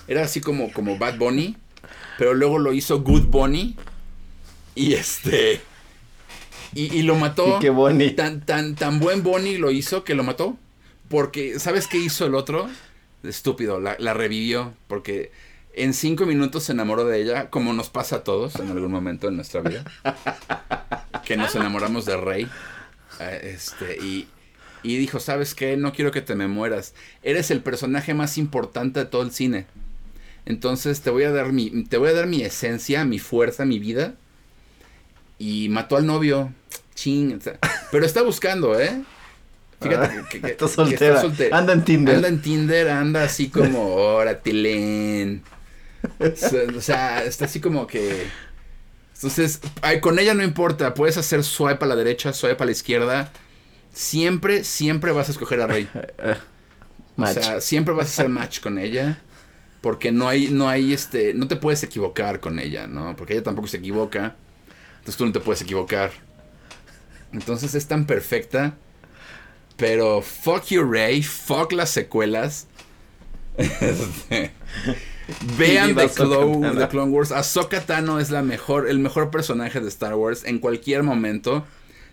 Era 0.08 0.24
así 0.24 0.40
como, 0.40 0.72
como 0.72 0.98
Bad 0.98 1.18
Bunny. 1.18 1.58
Pero 2.18 2.34
luego 2.34 2.60
lo 2.60 2.72
hizo 2.72 3.02
Good 3.02 3.26
Bunny. 3.26 3.76
Y 4.76 4.94
este. 4.94 5.60
Y, 6.74 7.02
lo 7.02 7.16
mató. 7.16 7.60
qué 7.60 7.70
Bunny. 7.70 8.12
Tan, 8.12 8.46
tan, 8.46 8.76
tan 8.76 9.02
buen 9.02 9.22
Bunny 9.22 9.58
lo 9.58 9.72
hizo 9.72 10.06
que 10.06 10.16
lo 10.16 10.24
mató. 10.24 10.58
Porque, 11.10 11.60
¿sabes 11.60 11.88
qué 11.88 11.98
hizo 11.98 12.26
el 12.26 12.36
otro? 12.36 12.70
Estúpido, 13.24 13.82
la, 13.82 13.98
la 14.00 14.14
revivió. 14.14 14.74
Porque 14.88 15.32
en 15.74 15.94
cinco 15.94 16.26
minutos 16.26 16.64
se 16.64 16.74
enamoró 16.74 17.06
de 17.06 17.22
ella, 17.22 17.50
como 17.50 17.74
nos 17.74 17.90
pasa 17.90 18.18
a 18.18 18.24
todos 18.24 18.56
en 18.56 18.70
algún 18.70 18.92
momento 18.92 19.28
en 19.28 19.36
nuestra 19.36 19.62
vida. 19.62 19.84
que 21.26 21.38
nos 21.38 21.56
enamoramos 21.56 22.06
de 22.06 22.18
Rey. 22.18 22.48
Eh, 23.20 23.54
este, 23.56 23.98
y, 24.04 24.28
y 24.84 24.98
dijo, 24.98 25.20
¿sabes 25.20 25.56
qué? 25.56 25.78
No 25.78 25.94
quiero 25.94 26.12
que 26.12 26.22
te 26.22 26.36
me 26.36 26.48
mueras. 26.48 26.94
Eres 27.24 27.52
el 27.52 27.62
personaje 27.62 28.14
más 28.14 28.38
importante 28.38 29.00
de 29.00 29.06
todo 29.06 29.22
el 29.22 29.32
cine. 29.32 29.66
Entonces 30.46 31.02
te 31.02 31.10
voy 31.10 31.24
a 31.24 31.32
dar 31.32 31.52
mi, 31.54 31.84
te 31.86 31.98
voy 31.98 32.10
a 32.10 32.14
dar 32.14 32.28
mi 32.28 32.42
esencia, 32.42 33.06
mi 33.06 33.20
fuerza, 33.20 33.66
mi 33.66 33.80
vida. 33.80 34.16
Y 35.38 35.70
mató 35.70 35.98
al 35.98 36.06
novio. 36.06 36.52
Ching. 36.96 37.40
Pero 37.92 38.06
está 38.06 38.22
buscando, 38.22 38.80
¿eh? 38.80 39.02
Fíjate 39.82 40.20
ah, 40.20 40.28
que, 40.30 40.38
está, 40.38 40.68
soltera. 40.68 41.24
Anda 41.52 41.74
en 41.74 41.84
Tinder. 41.84 42.16
Anda 42.16 42.28
en 42.28 42.42
Tinder, 42.42 42.90
anda 42.90 43.24
así 43.24 43.50
como, 43.50 43.96
órate, 43.96 44.54
Len. 44.54 45.42
O 46.20 46.82
sea, 46.82 47.24
está 47.24 47.46
así 47.46 47.60
como 47.60 47.88
que. 47.88 48.28
Entonces, 49.16 49.60
con 50.02 50.20
ella 50.20 50.34
no 50.34 50.44
importa. 50.44 50.94
Puedes 50.94 51.18
hacer 51.18 51.44
swipe 51.44 51.86
a 51.86 51.88
la 51.88 51.96
derecha, 51.96 52.34
swipe 52.34 52.62
a 52.62 52.66
la 52.66 52.72
izquierda. 52.72 53.32
Siempre, 53.94 54.64
siempre 54.64 55.12
vas 55.12 55.28
a 55.28 55.32
escoger 55.32 55.62
a 55.62 55.68
Rey. 55.68 55.88
o 57.18 57.28
sea, 57.28 57.62
siempre 57.62 57.94
vas 57.94 58.08
a 58.08 58.10
hacer 58.10 58.30
match 58.30 58.62
con 58.62 58.78
ella. 58.78 59.22
Porque 59.82 60.12
no 60.12 60.28
hay, 60.28 60.50
no 60.50 60.70
hay 60.70 60.94
este. 60.94 61.34
No 61.34 61.48
te 61.48 61.56
puedes 61.56 61.84
equivocar 61.84 62.40
con 62.40 62.60
ella, 62.60 62.88
¿no? 62.88 63.16
Porque 63.16 63.34
ella 63.34 63.44
tampoco 63.44 63.68
se 63.68 63.78
equivoca. 63.78 64.36
Entonces 65.00 65.18
tú 65.18 65.26
no 65.26 65.32
te 65.32 65.40
puedes 65.40 65.62
equivocar. 65.62 66.12
Entonces 67.34 67.76
es 67.76 67.88
tan 67.88 68.06
perfecta. 68.06 68.76
Pero 69.78 70.22
fuck 70.22 70.66
you, 70.66 70.84
Rey. 70.84 71.24
Fuck 71.24 71.72
las 71.72 71.90
secuelas. 71.90 72.68
Vean 75.58 75.96
The 75.96 76.10
Clone, 76.10 76.88
Clone, 76.88 77.12
Wars. 77.12 77.32
Ahsoka 77.32 77.82
Tano 77.82 78.20
es 78.20 78.30
la 78.30 78.42
mejor, 78.42 78.90
el 78.90 79.00
mejor 79.00 79.32
personaje 79.32 79.80
de 79.80 79.88
Star 79.88 80.16
Wars 80.16 80.44
en 80.46 80.60
cualquier 80.60 81.04
momento. 81.04 81.66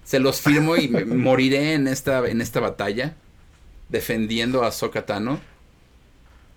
Se 0.04 0.18
los 0.18 0.40
firmo 0.40 0.76
y 0.76 0.88
moriré 1.06 1.74
en 1.74 1.88
esta, 1.88 2.26
en 2.26 2.40
esta 2.40 2.60
batalla 2.60 3.14
defendiendo 3.88 4.62
a 4.62 4.68
Ahsoka 4.68 5.06
Tano. 5.06 5.40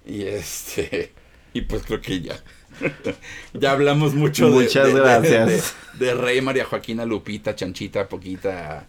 Y 0.05 0.23
este. 0.23 1.13
Y 1.53 1.61
pues 1.61 1.83
creo 1.83 2.01
que 2.01 2.21
ya. 2.21 2.41
ya 3.53 3.71
hablamos 3.71 4.13
mucho 4.13 4.49
Muchas 4.49 4.93
gracias. 4.93 5.75
De, 5.99 6.13
Rey, 6.15 6.41
María 6.41 6.65
Joaquina, 6.65 7.05
Lupita, 7.05 7.55
Chanchita, 7.55 8.07
Poquita, 8.07 8.87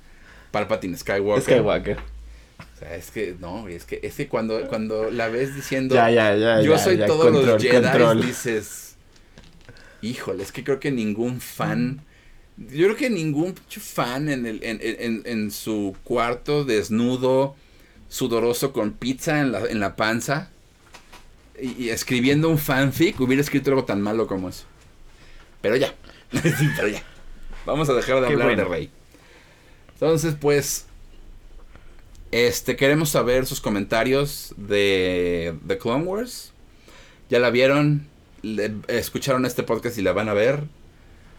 Palpatine, 0.51 0.97
Skywalker. 0.97 1.43
Skywalker 1.43 2.13
es 2.91 3.11
que, 3.11 3.37
no, 3.39 3.69
es 3.69 3.85
que, 3.85 4.01
es 4.03 4.15
que 4.15 4.29
cuando, 4.29 4.67
cuando 4.69 5.11
la 5.11 5.29
ves 5.29 5.55
diciendo, 5.55 5.95
yo 6.63 6.79
soy 6.79 6.99
todos 6.99 7.33
los 7.33 7.63
Jedi, 7.63 8.23
dices, 8.27 8.97
híjole, 10.01 10.43
es 10.43 10.53
que 10.53 10.65
creo 10.65 10.81
que 10.81 10.91
ningún 10.91 11.41
fan, 11.41 12.03
yo 12.57 12.87
creo 12.87 12.97
que 12.97 13.11
ningún 13.11 13.55
fan 13.55 14.29
en, 14.29 14.47
el, 14.47 14.63
en, 14.63 14.79
en, 14.83 15.23
en 15.25 15.51
su 15.51 15.97
cuarto 16.05 16.65
desnudo, 16.65 17.57
sudoroso 18.09 18.73
con 18.73 18.93
pizza 18.93 19.41
en 19.41 19.53
la, 19.53 19.61
en 19.67 19.81
la 19.81 19.97
panza, 19.97 20.51
y, 21.61 21.91
escribiendo 21.91 22.49
un 22.49 22.59
fanfic, 22.59 23.21
hubiera 23.21 23.41
escrito 23.41 23.71
algo 23.71 23.85
tan 23.85 24.01
malo 24.01 24.27
como 24.27 24.49
eso. 24.49 24.65
Pero 25.61 25.77
ya, 25.77 25.95
pero 26.77 26.89
ya. 26.89 27.03
Vamos 27.65 27.89
a 27.89 27.95
dejar 27.95 28.21
de 28.21 28.27
hablar 28.27 28.57
de 28.57 28.65
Rey. 28.65 28.91
Entonces, 29.95 30.35
pues, 30.39 30.87
este, 32.33 32.77
queremos 32.77 33.11
saber 33.11 33.47
sus 33.47 33.61
comentarios 33.61 34.55
de 34.57 35.55
The 35.67 35.79
Clone 35.79 36.05
Wars. 36.05 36.53
¿Ya 37.29 37.39
la 37.39 37.51
vieron? 37.51 38.09
¿Escucharon 38.89 39.45
este 39.47 39.63
podcast 39.63 39.99
y 39.99 40.03
la 40.03 40.13
van 40.13 40.29
a 40.29 40.35
ver? 40.35 40.65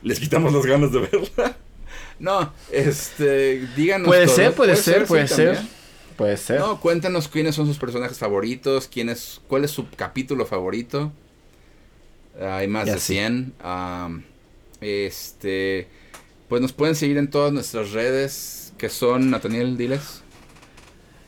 ¿Les 0.03 0.19
quitamos 0.19 0.53
las 0.53 0.65
ganas 0.65 0.91
de 0.91 0.99
verla? 0.99 1.57
no, 2.19 2.53
este, 2.71 3.67
díganos. 3.75 4.07
Puede 4.07 4.27
ser, 4.27 4.53
puede, 4.53 4.75
ser, 4.75 5.05
puede 5.05 5.27
ser. 5.27 5.59
Puede 6.15 6.37
ser. 6.37 6.59
No, 6.59 6.79
cuéntanos 6.79 7.27
quiénes 7.27 7.55
son 7.55 7.65
sus 7.65 7.79
personajes 7.79 8.19
favoritos, 8.19 8.87
quién 8.87 9.09
es, 9.09 9.41
cuál 9.47 9.65
es 9.65 9.71
su 9.71 9.89
capítulo 9.89 10.45
favorito. 10.45 11.11
hay 12.39 12.67
más 12.67 12.85
de 12.85 12.99
100. 12.99 13.53
este, 14.79 15.87
pues 16.49 16.61
nos 16.61 16.71
pueden 16.71 16.95
seguir 16.95 17.17
en 17.17 17.29
todas 17.29 17.51
nuestras 17.51 17.91
redes, 17.91 18.73
que 18.77 18.89
son, 18.89 19.31
Nathaniel, 19.31 19.75
diles. 19.75 20.22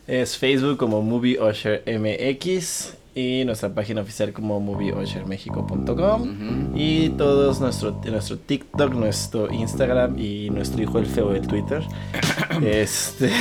Es 0.07 0.37
Facebook 0.37 0.77
como 0.77 1.01
Movie 1.01 1.39
MX 1.39 2.93
y 3.15 3.43
nuestra 3.45 3.73
página 3.73 4.01
oficial 4.01 4.33
como 4.33 4.59
movieoshermexico.com 4.59 6.73
y 6.75 7.09
todos 7.09 7.61
nuestro 7.61 8.01
nuestro 8.05 8.37
TikTok, 8.37 8.93
nuestro 8.93 9.51
Instagram 9.51 10.19
y 10.19 10.49
nuestro 10.49 10.83
hijo 10.83 10.99
el 10.99 11.05
feo 11.05 11.31
del 11.31 11.47
Twitter. 11.47 11.83
este 12.61 13.31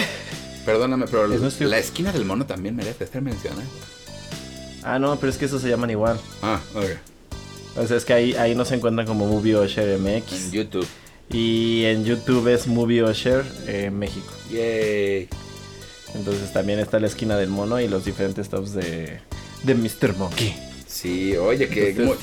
Perdóname, 0.65 1.07
pero 1.11 1.27
la 1.27 1.78
esquina 1.78 2.12
del 2.12 2.24
mono 2.24 2.47
también 2.47 2.74
merece 2.74 3.07
ser 3.07 3.20
mencionada. 3.20 3.66
Ah, 4.82 4.99
no, 4.99 5.16
pero 5.16 5.31
es 5.31 5.36
que 5.36 5.45
esos 5.45 5.61
se 5.61 5.69
llaman 5.69 5.91
igual. 5.91 6.19
Ah, 6.41 6.61
ok. 6.74 6.85
O 7.77 7.86
sea, 7.86 7.97
es 7.97 8.05
que 8.05 8.12
ahí, 8.12 8.35
ahí 8.35 8.55
nos 8.55 8.70
encuentran 8.73 9.07
como 9.07 9.27
Movie 9.27 9.57
MX. 9.57 10.47
En 10.47 10.53
YouTube. 10.53 10.86
Y 11.31 11.85
en 11.85 12.05
YouTube 12.05 12.49
es 12.49 12.66
Movie 12.66 13.03
eh, 13.66 13.91
México. 13.91 14.32
Yay. 14.51 15.28
Entonces 16.15 16.53
también 16.53 16.78
está 16.78 17.01
la 17.01 17.07
esquina 17.07 17.36
del 17.36 17.49
mono 17.49 17.81
y 17.81 17.89
los 17.89 18.05
diferentes 18.05 18.49
tops 18.49 18.73
de, 18.73 19.20
de 19.62 19.74
Mr. 19.74 20.16
Monkey. 20.16 20.55
Sí, 20.86 21.36
oye, 21.36 21.69
que... 21.69 21.91
Entonces, 21.91 22.19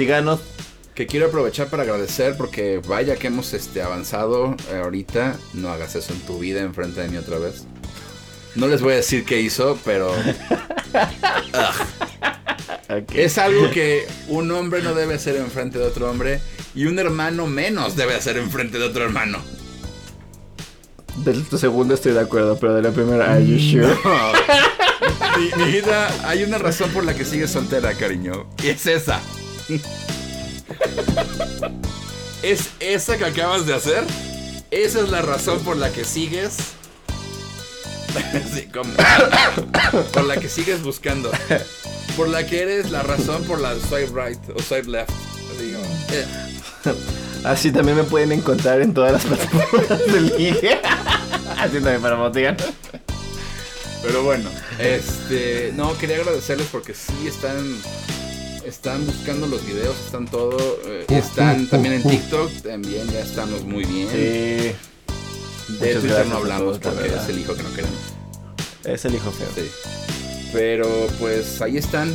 Que 0.95 1.07
quiero 1.07 1.27
aprovechar 1.27 1.67
para 1.67 1.83
agradecer 1.83 2.35
porque 2.37 2.81
vaya 2.85 3.15
que 3.15 3.27
hemos 3.27 3.53
este, 3.53 3.81
avanzado 3.81 4.55
ahorita. 4.73 5.37
No 5.53 5.69
hagas 5.69 5.95
eso 5.95 6.13
en 6.13 6.19
tu 6.21 6.39
vida 6.39 6.61
enfrente 6.61 7.01
de 7.01 7.07
mí 7.07 7.17
otra 7.17 7.37
vez. 7.37 7.65
No 8.55 8.67
les 8.67 8.81
voy 8.81 8.93
a 8.93 8.97
decir 8.97 9.25
qué 9.25 9.41
hizo, 9.41 9.77
pero... 9.85 10.13
Es 13.13 13.37
algo 13.37 13.71
que 13.71 14.05
un 14.27 14.51
hombre 14.51 14.81
no 14.81 14.93
debe 14.93 15.13
hacer 15.13 15.37
enfrente 15.37 15.79
de 15.79 15.85
otro 15.85 16.09
hombre 16.11 16.41
y 16.75 16.85
un 16.85 16.99
hermano 16.99 17.47
menos 17.47 17.95
debe 17.95 18.15
hacer 18.15 18.37
enfrente 18.37 18.79
de 18.79 18.83
otro 18.83 19.05
hermano. 19.05 19.41
De 21.23 21.33
tu 21.33 21.57
segundo 21.57 21.93
estoy 21.93 22.13
de 22.13 22.19
acuerdo, 22.19 22.57
pero 22.59 22.73
de 22.73 22.81
la 22.81 22.91
primera, 22.91 23.31
¿are 23.33 23.45
you 23.45 23.59
sure? 23.59 23.95
mi, 25.57 25.71
vida, 25.71 26.09
hay 26.27 26.43
una 26.43 26.57
razón 26.57 26.89
por 26.91 27.05
la 27.05 27.13
que 27.13 27.25
sigues 27.25 27.51
soltera, 27.51 27.93
cariño. 27.93 28.47
Y 28.63 28.69
es 28.69 28.87
esa. 28.87 29.21
¿Es 32.41 32.69
esa 32.79 33.17
que 33.17 33.25
acabas 33.25 33.67
de 33.67 33.75
hacer? 33.75 34.03
Esa 34.71 35.01
es 35.01 35.09
la 35.09 35.21
razón 35.21 35.59
por 35.59 35.77
la 35.77 35.91
que 35.91 36.05
sigues. 36.05 36.57
sí, 38.53 38.67
¿cómo? 38.73 38.91
por 40.13 40.23
la 40.23 40.37
que 40.37 40.49
sigues 40.49 40.81
buscando. 40.81 41.31
Por 42.17 42.29
la 42.29 42.45
que 42.45 42.63
eres 42.63 42.89
la 42.89 43.03
razón 43.03 43.43
por 43.43 43.61
la 43.61 43.75
swipe 43.75 44.11
right 44.13 44.39
o 44.55 44.61
swipe 44.61 44.89
left. 44.89 45.11
Así 45.53 45.75
también 47.71 47.97
me 47.97 48.03
pueden 48.03 48.31
encontrar 48.31 48.81
en 48.81 48.93
todas 48.93 49.13
las 49.13 49.25
plataformas 49.25 50.05
de 50.13 50.21
línea. 50.21 50.81
Así 51.57 51.73
también 51.73 52.01
para 52.01 52.15
motivar. 52.15 52.57
Pero 54.03 54.23
bueno, 54.23 54.49
este, 54.79 55.71
no, 55.75 55.95
quería 55.97 56.17
agradecerles 56.17 56.67
porque 56.71 56.93
sí 56.95 57.27
están, 57.27 57.57
están 58.65 59.05
buscando 59.05 59.45
los 59.45 59.63
videos, 59.65 59.95
están 60.05 60.25
todo. 60.27 60.57
eh, 60.85 61.05
están 61.09 61.67
también 61.67 61.95
en 61.95 62.03
TikTok, 62.03 62.51
también 62.63 63.07
ya 63.11 63.19
estamos 63.19 63.63
muy 63.63 63.85
bien. 63.85 64.07
Sí. 64.09 65.75
de 65.75 65.95
Twitter 65.99 66.25
no 66.25 66.37
hablamos 66.37 66.79
porque 66.79 67.01
verdad. 67.01 67.23
es 67.23 67.29
el 67.29 67.39
hijo 67.39 67.53
que 67.55 67.61
no 67.63 67.73
queremos. 67.73 67.99
Es 68.83 69.05
el 69.05 69.13
hijo 69.15 69.29
feo. 69.31 69.47
Sí. 69.55 69.69
Pero 70.51 71.07
pues 71.19 71.61
ahí 71.61 71.77
están. 71.77 72.11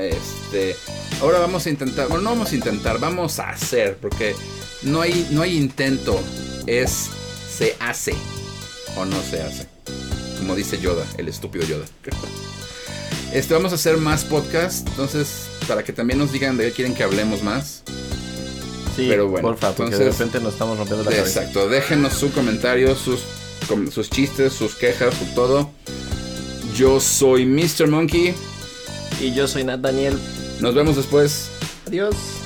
Este. 0.00 0.76
Ahora 1.20 1.38
vamos 1.38 1.66
a 1.66 1.70
intentar. 1.70 2.08
Bueno, 2.08 2.24
no 2.24 2.30
vamos 2.30 2.52
a 2.52 2.54
intentar, 2.54 2.98
vamos 2.98 3.38
a 3.38 3.50
hacer. 3.50 3.96
Porque 4.00 4.34
no 4.82 5.00
hay, 5.00 5.28
no 5.30 5.42
hay 5.42 5.56
intento. 5.56 6.18
Es 6.66 7.08
se 7.56 7.76
hace. 7.80 8.14
O 8.96 9.04
no 9.04 9.20
se 9.22 9.42
hace. 9.42 9.66
Como 10.38 10.54
dice 10.54 10.78
Yoda, 10.80 11.06
el 11.18 11.28
estúpido 11.28 11.64
Yoda. 11.66 11.84
Este, 13.32 13.54
vamos 13.54 13.72
a 13.72 13.74
hacer 13.76 13.96
más 13.96 14.24
podcast. 14.24 14.86
Entonces, 14.88 15.46
para 15.66 15.82
que 15.82 15.92
también 15.92 16.18
nos 16.18 16.32
digan 16.32 16.56
de 16.56 16.64
qué 16.66 16.72
quieren 16.72 16.94
que 16.94 17.02
hablemos 17.02 17.42
más. 17.42 17.82
Sí, 18.96 19.06
Pero 19.08 19.28
bueno, 19.28 19.48
porfa, 19.48 19.70
entonces- 19.70 19.98
de 19.98 20.04
repente 20.10 20.38
nos 20.40 20.52
estamos 20.52 20.78
rompiendo 20.78 21.04
la 21.04 21.10
cabeza. 21.10 21.40
Exacto. 21.40 21.68
Déjenos 21.68 22.12
su 22.12 22.30
comentario, 22.30 22.94
sus, 22.94 23.20
sus 23.92 24.08
chistes, 24.08 24.52
sus 24.52 24.74
quejas, 24.76 25.14
su 25.14 25.24
todo. 25.34 25.70
Yo 26.76 27.00
soy 27.00 27.44
Mr. 27.44 27.88
Monkey. 27.88 28.34
Y 29.20 29.32
yo 29.32 29.46
soy 29.48 29.64
Nat 29.64 29.80
Daniel. 29.80 30.18
Nos 30.60 30.74
vemos 30.74 30.96
después. 30.96 31.50
Adiós. 31.86 32.43